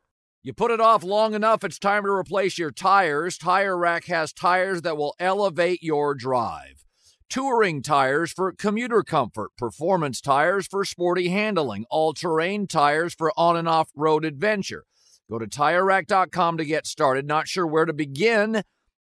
You 0.42 0.52
put 0.52 0.70
it 0.70 0.80
off 0.80 1.02
long 1.02 1.32
enough, 1.34 1.64
it's 1.64 1.78
time 1.78 2.02
to 2.02 2.10
replace 2.10 2.58
your 2.58 2.70
tires. 2.70 3.38
Tire 3.38 3.78
Rack 3.78 4.04
has 4.06 4.32
tires 4.32 4.82
that 4.82 4.96
will 4.96 5.14
elevate 5.18 5.82
your 5.82 6.14
drive. 6.14 6.84
Touring 7.30 7.80
tires 7.80 8.30
for 8.30 8.52
commuter 8.52 9.02
comfort, 9.02 9.52
performance 9.56 10.20
tires 10.20 10.66
for 10.66 10.84
sporty 10.84 11.28
handling, 11.28 11.86
all 11.88 12.12
terrain 12.12 12.66
tires 12.66 13.14
for 13.14 13.32
on 13.38 13.56
and 13.56 13.66
off 13.66 13.88
road 13.96 14.24
adventure. 14.24 14.84
Go 15.30 15.38
to 15.38 15.46
tirerack.com 15.46 16.58
to 16.58 16.64
get 16.66 16.86
started. 16.86 17.26
Not 17.26 17.48
sure 17.48 17.66
where 17.66 17.86
to 17.86 17.94
begin? 17.94 18.62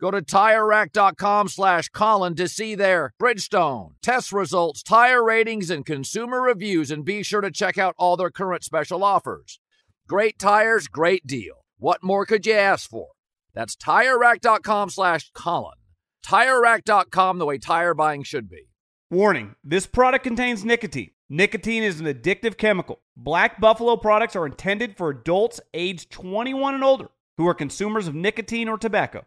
Go 0.00 0.10
to 0.10 0.22
TireRack.com 0.22 1.48
slash 1.48 1.90
Colin 1.90 2.34
to 2.36 2.48
see 2.48 2.74
their 2.74 3.12
Bridgestone, 3.20 3.90
test 4.00 4.32
results, 4.32 4.82
tire 4.82 5.22
ratings, 5.22 5.68
and 5.68 5.84
consumer 5.84 6.40
reviews, 6.40 6.90
and 6.90 7.04
be 7.04 7.22
sure 7.22 7.42
to 7.42 7.50
check 7.50 7.76
out 7.76 7.94
all 7.98 8.16
their 8.16 8.30
current 8.30 8.64
special 8.64 9.04
offers. 9.04 9.60
Great 10.08 10.38
tires, 10.38 10.88
great 10.88 11.26
deal. 11.26 11.66
What 11.78 12.02
more 12.02 12.24
could 12.24 12.46
you 12.46 12.54
ask 12.54 12.88
for? 12.88 13.08
That's 13.52 13.76
TireRack.com 13.76 14.88
slash 14.88 15.30
Colin. 15.34 15.74
TireRack.com, 16.24 17.38
the 17.38 17.44
way 17.44 17.58
tire 17.58 17.92
buying 17.92 18.22
should 18.22 18.48
be. 18.48 18.68
Warning, 19.10 19.54
this 19.62 19.86
product 19.86 20.24
contains 20.24 20.64
nicotine. 20.64 21.10
Nicotine 21.28 21.82
is 21.82 22.00
an 22.00 22.06
addictive 22.06 22.56
chemical. 22.56 23.00
Black 23.18 23.60
Buffalo 23.60 23.96
products 23.96 24.34
are 24.34 24.46
intended 24.46 24.96
for 24.96 25.10
adults 25.10 25.60
aged 25.74 26.10
21 26.10 26.74
and 26.74 26.84
older 26.84 27.10
who 27.36 27.46
are 27.46 27.54
consumers 27.54 28.08
of 28.08 28.14
nicotine 28.14 28.68
or 28.68 28.78
tobacco. 28.78 29.26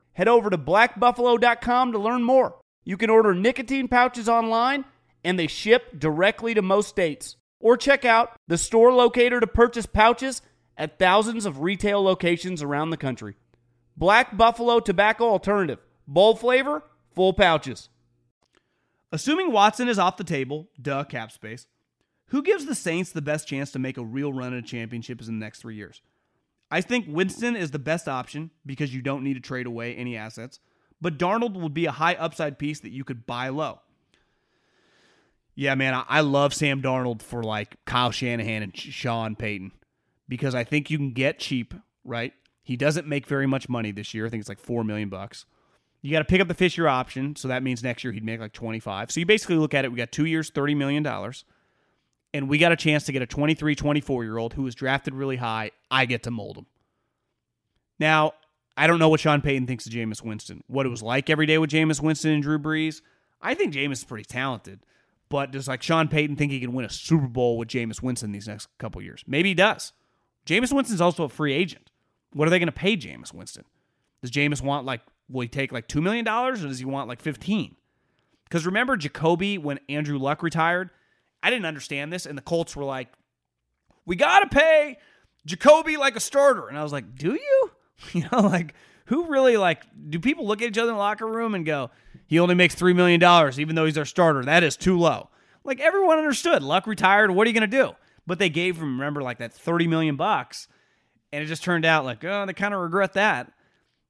head 0.13 0.27
over 0.27 0.49
to 0.49 0.57
blackbuffalo.com 0.57 1.91
to 1.91 1.99
learn 1.99 2.23
more. 2.23 2.55
You 2.83 2.97
can 2.97 3.09
order 3.09 3.33
nicotine 3.33 3.87
pouches 3.87 4.27
online, 4.27 4.85
and 5.23 5.37
they 5.37 5.47
ship 5.47 5.99
directly 5.99 6.53
to 6.53 6.61
most 6.61 6.89
states. 6.89 7.35
Or 7.59 7.77
check 7.77 8.05
out 8.05 8.37
the 8.47 8.57
store 8.57 8.91
locator 8.91 9.39
to 9.39 9.47
purchase 9.47 9.85
pouches 9.85 10.41
at 10.77 10.97
thousands 10.97 11.45
of 11.45 11.61
retail 11.61 12.01
locations 12.01 12.63
around 12.63 12.89
the 12.89 12.97
country. 12.97 13.35
Black 13.95 14.35
Buffalo 14.35 14.79
Tobacco 14.79 15.25
Alternative. 15.25 15.77
Bold 16.07 16.39
flavor, 16.39 16.83
full 17.13 17.33
pouches. 17.33 17.89
Assuming 19.11 19.51
Watson 19.51 19.89
is 19.89 19.99
off 19.99 20.17
the 20.17 20.23
table, 20.23 20.69
duh, 20.81 21.03
cap 21.03 21.31
space, 21.31 21.67
who 22.27 22.41
gives 22.41 22.65
the 22.65 22.75
Saints 22.75 23.11
the 23.11 23.21
best 23.21 23.47
chance 23.47 23.71
to 23.71 23.79
make 23.79 23.97
a 23.97 24.03
real 24.03 24.31
run 24.31 24.53
at 24.53 24.59
a 24.59 24.61
championship 24.65 25.19
in 25.19 25.27
the 25.27 25.31
next 25.33 25.59
three 25.59 25.75
years? 25.75 26.01
I 26.71 26.79
think 26.81 27.05
Winston 27.07 27.57
is 27.57 27.71
the 27.71 27.79
best 27.79 28.07
option 28.07 28.49
because 28.65 28.95
you 28.95 29.01
don't 29.01 29.23
need 29.23 29.33
to 29.33 29.41
trade 29.41 29.65
away 29.65 29.93
any 29.93 30.15
assets, 30.15 30.59
but 31.01 31.19
Darnold 31.19 31.59
would 31.59 31.73
be 31.73 31.85
a 31.85 31.91
high 31.91 32.15
upside 32.15 32.57
piece 32.57 32.79
that 32.79 32.91
you 32.91 33.03
could 33.03 33.25
buy 33.25 33.49
low. 33.49 33.81
Yeah, 35.53 35.75
man, 35.75 36.01
I, 36.07 36.21
love 36.21 36.53
Sam 36.53 36.81
Darnold 36.81 37.21
for 37.21 37.43
like 37.43 37.75
Kyle 37.85 38.11
Shanahan 38.11 38.63
and 38.63 38.75
Sean 38.75 39.35
Payton 39.35 39.73
because 40.29 40.55
I 40.55 40.63
think 40.63 40.89
you 40.89 40.97
can 40.97 41.11
get 41.11 41.39
cheap, 41.39 41.73
right? 42.05 42.33
He 42.63 42.77
doesn't 42.77 43.05
make 43.05 43.27
very 43.27 43.45
much 43.45 43.67
money 43.67 43.91
this 43.91 44.13
year. 44.13 44.25
I 44.25 44.29
think 44.29 44.39
it's 44.39 44.49
like 44.49 44.59
four 44.59 44.85
million 44.85 45.09
bucks. 45.09 45.45
You 46.01 46.11
got 46.11 46.19
to 46.19 46.25
pick 46.25 46.41
up 46.41 46.47
the 46.47 46.53
fifth-year 46.53 46.87
option, 46.87 47.35
so 47.35 47.47
that 47.49 47.61
means 47.61 47.83
next 47.83 48.03
year 48.03 48.13
he'd 48.13 48.23
make 48.23 48.39
like 48.39 48.53
twenty 48.53 48.79
five. 48.79 49.11
So 49.11 49.19
you 49.19 49.25
basically 49.25 49.57
look 49.57 49.73
at 49.73 49.83
it: 49.85 49.91
we 49.91 49.97
got 49.97 50.11
two 50.11 50.25
years, 50.25 50.49
thirty 50.49 50.73
million 50.73 51.03
dollars, 51.03 51.43
and 52.33 52.49
we 52.49 52.57
got 52.57 52.71
a 52.71 52.75
chance 52.75 53.05
to 53.05 53.11
get 53.11 53.21
a 53.21 53.27
23, 53.27 53.75
24 53.75 54.23
year 54.23 54.37
old 54.37 54.53
who 54.53 54.63
was 54.63 54.75
drafted 54.75 55.13
really 55.13 55.37
high. 55.37 55.71
I 55.89 56.05
get 56.05 56.23
to 56.23 56.31
mold 56.31 56.57
him. 56.57 56.65
Now, 57.99 58.33
I 58.77 58.87
don't 58.87 58.99
know 58.99 59.09
what 59.09 59.19
Sean 59.19 59.41
Payton 59.41 59.67
thinks 59.67 59.85
of 59.85 59.91
Jameis 59.91 60.23
Winston. 60.23 60.63
What 60.67 60.85
it 60.85 60.89
was 60.89 61.03
like 61.03 61.29
every 61.29 61.45
day 61.45 61.57
with 61.57 61.69
Jameis 61.69 62.01
Winston 62.01 62.31
and 62.31 62.43
Drew 62.43 62.57
Brees. 62.57 63.01
I 63.41 63.53
think 63.53 63.73
Jameis 63.73 63.93
is 63.93 64.03
pretty 64.03 64.25
talented, 64.25 64.79
but 65.29 65.51
does 65.51 65.67
like 65.67 65.83
Sean 65.83 66.07
Payton 66.07 66.35
think 66.35 66.51
he 66.51 66.59
can 66.59 66.73
win 66.73 66.85
a 66.85 66.89
Super 66.89 67.27
Bowl 67.27 67.57
with 67.57 67.67
Jameis 67.67 68.01
Winston 68.01 68.31
these 68.31 68.47
next 68.47 68.69
couple 68.77 69.01
years? 69.01 69.23
Maybe 69.27 69.49
he 69.49 69.55
does. 69.55 69.93
Jameis 70.45 70.73
Winston's 70.73 71.01
also 71.01 71.23
a 71.25 71.29
free 71.29 71.53
agent. 71.53 71.89
What 72.33 72.47
are 72.47 72.51
they 72.51 72.59
going 72.59 72.67
to 72.67 72.71
pay 72.71 72.95
Jameis 72.95 73.33
Winston? 73.33 73.65
Does 74.21 74.31
Jameis 74.31 74.61
want 74.61 74.85
like 74.85 75.01
will 75.29 75.41
he 75.41 75.47
take 75.47 75.71
like 75.71 75.87
two 75.87 76.01
million 76.01 76.25
dollars 76.25 76.63
or 76.63 76.67
does 76.67 76.79
he 76.79 76.85
want 76.85 77.07
like 77.07 77.21
fifteen? 77.21 77.75
Because 78.45 78.65
remember 78.65 78.97
Jacoby 78.97 79.57
when 79.57 79.79
Andrew 79.89 80.17
Luck 80.17 80.43
retired, 80.43 80.89
I 81.43 81.49
didn't 81.49 81.65
understand 81.65 82.11
this, 82.13 82.25
and 82.25 82.37
the 82.37 82.41
Colts 82.41 82.75
were 82.75 82.83
like, 82.83 83.09
"We 84.05 84.15
got 84.15 84.39
to 84.41 84.47
pay 84.47 84.97
Jacoby 85.45 85.97
like 85.97 86.15
a 86.15 86.19
starter," 86.19 86.67
and 86.67 86.77
I 86.77 86.83
was 86.83 86.91
like, 86.93 87.15
"Do 87.15 87.33
you? 87.33 87.71
You 88.13 88.23
know, 88.31 88.39
like 88.39 88.73
who 89.05 89.27
really 89.27 89.57
like? 89.57 89.83
Do 90.09 90.19
people 90.19 90.47
look 90.47 90.63
at 90.63 90.69
each 90.69 90.77
other 90.79 90.89
in 90.89 90.95
the 90.95 90.99
locker 90.99 91.27
room 91.27 91.53
and 91.53 91.63
go, 91.63 91.91
he 92.25 92.39
only 92.39 92.55
makes 92.55 92.73
three 92.73 92.93
million 92.93 93.19
dollars 93.19 93.59
even 93.59 93.75
though 93.75 93.85
he's 93.85 93.97
our 93.97 94.05
starter? 94.05 94.43
That 94.43 94.63
is 94.63 94.75
too 94.75 94.97
low." 94.97 95.29
Like 95.63 95.79
everyone 95.79 96.17
understood, 96.17 96.63
Luck 96.63 96.87
retired. 96.87 97.31
What 97.31 97.45
are 97.45 97.49
you 97.49 97.59
going 97.59 97.69
to 97.69 97.77
do? 97.77 97.91
But 98.25 98.39
they 98.39 98.49
gave 98.49 98.77
him, 98.77 98.99
remember, 98.99 99.21
like 99.21 99.39
that 99.39 99.53
30 99.53 99.87
million 99.87 100.15
bucks. 100.15 100.67
And 101.31 101.43
it 101.43 101.47
just 101.47 101.63
turned 101.63 101.85
out 101.85 102.05
like, 102.05 102.23
oh, 102.23 102.45
they 102.45 102.53
kind 102.53 102.73
of 102.73 102.81
regret 102.81 103.13
that. 103.13 103.51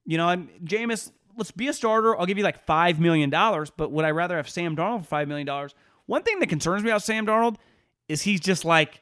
You 0.06 0.18
know, 0.18 0.28
I'm 0.28 0.50
Jameis, 0.64 1.12
let's 1.38 1.52
be 1.52 1.68
a 1.68 1.74
starter. 1.74 2.18
I'll 2.18 2.26
give 2.26 2.38
you 2.38 2.44
like 2.44 2.66
$5 2.66 3.00
million. 3.00 3.30
But 3.30 3.92
would 3.92 4.06
I 4.06 4.12
rather 4.12 4.38
have 4.38 4.50
Sam 4.50 4.76
Darnold 4.76 5.06
for 5.06 5.16
$5 5.16 5.28
million? 5.28 5.48
One 6.06 6.24
thing 6.24 6.40
that 6.40 6.50
concerns 6.50 6.84
me 6.84 6.90
about 6.90 7.04
Sam 7.04 7.26
Darnold 7.26 7.58
is 8.08 8.22
he's 8.22 8.40
just 8.40 8.66
like, 8.66 9.02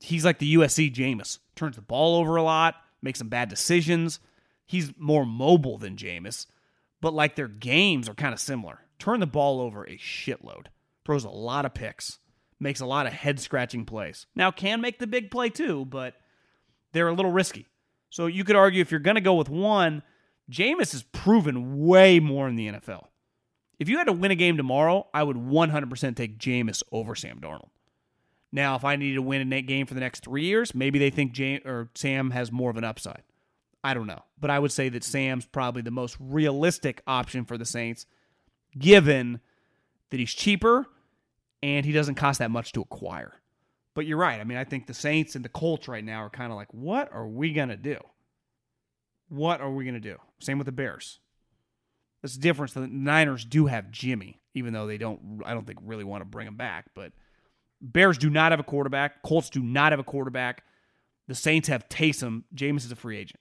he's 0.00 0.24
like 0.24 0.38
the 0.38 0.54
USC 0.54 0.92
Jameis. 0.94 1.38
Turns 1.56 1.76
the 1.76 1.82
ball 1.82 2.16
over 2.16 2.36
a 2.36 2.42
lot, 2.42 2.76
makes 3.02 3.18
some 3.18 3.28
bad 3.28 3.48
decisions. 3.48 4.20
He's 4.66 4.92
more 4.96 5.26
mobile 5.26 5.78
than 5.78 5.96
Jameis, 5.96 6.46
but 7.00 7.12
like 7.12 7.36
their 7.36 7.48
games 7.48 8.08
are 8.08 8.14
kind 8.14 8.32
of 8.32 8.40
similar. 8.40 8.80
Turn 8.98 9.20
the 9.20 9.26
ball 9.26 9.60
over 9.60 9.84
a 9.84 9.98
shitload, 9.98 10.66
throws 11.04 11.24
a 11.24 11.30
lot 11.30 11.66
of 11.66 11.74
picks 11.74 12.18
makes 12.62 12.80
a 12.80 12.86
lot 12.86 13.06
of 13.06 13.12
head 13.12 13.40
scratching 13.40 13.84
plays. 13.84 14.26
Now, 14.34 14.50
can 14.50 14.80
make 14.80 14.98
the 14.98 15.06
big 15.06 15.30
play 15.30 15.50
too, 15.50 15.84
but 15.84 16.14
they're 16.92 17.08
a 17.08 17.14
little 17.14 17.32
risky. 17.32 17.66
So 18.08 18.26
you 18.26 18.44
could 18.44 18.56
argue 18.56 18.80
if 18.80 18.90
you're 18.90 19.00
to 19.00 19.20
go 19.20 19.34
with 19.34 19.48
one, 19.48 20.02
Jameis 20.50 20.92
has 20.92 21.02
proven 21.02 21.78
way 21.84 22.20
more 22.20 22.48
in 22.48 22.56
the 22.56 22.68
NFL. 22.68 23.06
If 23.82 23.88
you 23.88 23.98
had 23.98 24.06
to 24.06 24.12
win 24.12 24.30
a 24.30 24.36
game 24.36 24.56
tomorrow, 24.56 25.08
I 25.12 25.24
would 25.24 25.36
100% 25.36 26.14
take 26.14 26.38
Jameis 26.38 26.84
over 26.92 27.16
Sam 27.16 27.40
Darnold. 27.40 27.70
Now, 28.52 28.76
if 28.76 28.84
I 28.84 28.94
needed 28.94 29.16
to 29.16 29.22
win 29.22 29.52
a 29.52 29.60
game 29.60 29.86
for 29.86 29.94
the 29.94 30.00
next 30.00 30.22
three 30.22 30.44
years, 30.44 30.72
maybe 30.72 31.00
they 31.00 31.10
think 31.10 31.32
James 31.32 31.62
or 31.64 31.90
Sam 31.96 32.30
has 32.30 32.52
more 32.52 32.70
of 32.70 32.76
an 32.76 32.84
upside. 32.84 33.24
I 33.82 33.92
don't 33.94 34.06
know, 34.06 34.22
but 34.38 34.50
I 34.50 34.60
would 34.60 34.70
say 34.70 34.88
that 34.90 35.02
Sam's 35.02 35.46
probably 35.46 35.82
the 35.82 35.90
most 35.90 36.16
realistic 36.20 37.02
option 37.08 37.44
for 37.44 37.58
the 37.58 37.64
Saints, 37.64 38.06
given 38.78 39.40
that 40.10 40.20
he's 40.20 40.32
cheaper 40.32 40.86
and 41.60 41.84
he 41.84 41.90
doesn't 41.90 42.14
cost 42.14 42.38
that 42.38 42.52
much 42.52 42.70
to 42.74 42.82
acquire. 42.82 43.32
But 43.94 44.06
you're 44.06 44.16
right. 44.16 44.40
I 44.40 44.44
mean, 44.44 44.58
I 44.58 44.64
think 44.64 44.86
the 44.86 44.94
Saints 44.94 45.34
and 45.34 45.44
the 45.44 45.48
Colts 45.48 45.88
right 45.88 46.04
now 46.04 46.22
are 46.22 46.30
kind 46.30 46.52
of 46.52 46.56
like, 46.56 46.72
what 46.72 47.12
are 47.12 47.26
we 47.26 47.52
going 47.52 47.70
to 47.70 47.76
do? 47.76 47.98
What 49.28 49.60
are 49.60 49.72
we 49.72 49.82
going 49.82 50.00
to 50.00 50.00
do? 50.00 50.18
Same 50.38 50.58
with 50.58 50.66
the 50.66 50.72
Bears. 50.72 51.18
That's 52.22 52.36
the 52.36 52.40
difference. 52.40 52.72
The 52.72 52.86
Niners 52.86 53.44
do 53.44 53.66
have 53.66 53.90
Jimmy, 53.90 54.40
even 54.54 54.72
though 54.72 54.86
they 54.86 54.98
don't, 54.98 55.42
I 55.44 55.54
don't 55.54 55.66
think, 55.66 55.80
really 55.82 56.04
want 56.04 56.20
to 56.20 56.24
bring 56.24 56.46
him 56.46 56.56
back. 56.56 56.86
But 56.94 57.12
Bears 57.80 58.16
do 58.16 58.30
not 58.30 58.52
have 58.52 58.60
a 58.60 58.64
quarterback. 58.64 59.22
Colts 59.22 59.50
do 59.50 59.60
not 59.60 59.92
have 59.92 59.98
a 59.98 60.04
quarterback. 60.04 60.64
The 61.26 61.34
Saints 61.34 61.68
have 61.68 61.88
Taysom. 61.88 62.44
Jameis 62.54 62.84
is 62.84 62.92
a 62.92 62.96
free 62.96 63.18
agent. 63.18 63.40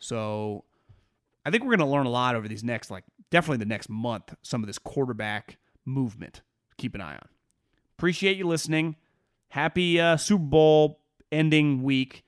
So 0.00 0.64
I 1.44 1.50
think 1.50 1.62
we're 1.62 1.76
going 1.76 1.88
to 1.88 1.92
learn 1.92 2.06
a 2.06 2.10
lot 2.10 2.34
over 2.34 2.48
these 2.48 2.64
next, 2.64 2.90
like, 2.90 3.04
definitely 3.30 3.58
the 3.58 3.68
next 3.68 3.88
month, 3.88 4.34
some 4.42 4.62
of 4.62 4.66
this 4.66 4.78
quarterback 4.78 5.58
movement. 5.84 6.42
Keep 6.78 6.96
an 6.96 7.00
eye 7.00 7.14
on. 7.14 7.28
Appreciate 7.96 8.36
you 8.36 8.46
listening. 8.46 8.96
Happy 9.48 10.00
uh, 10.00 10.16
Super 10.16 10.44
Bowl 10.44 11.00
ending 11.30 11.82
week. 11.82 12.24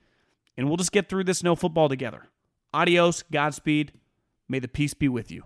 And 0.55 0.67
we'll 0.67 0.77
just 0.77 0.91
get 0.91 1.09
through 1.09 1.23
this 1.23 1.43
no 1.43 1.55
football 1.55 1.89
together. 1.89 2.27
Adios. 2.73 3.23
Godspeed. 3.23 3.93
May 4.47 4.59
the 4.59 4.67
peace 4.67 4.93
be 4.93 5.09
with 5.09 5.31
you. 5.31 5.45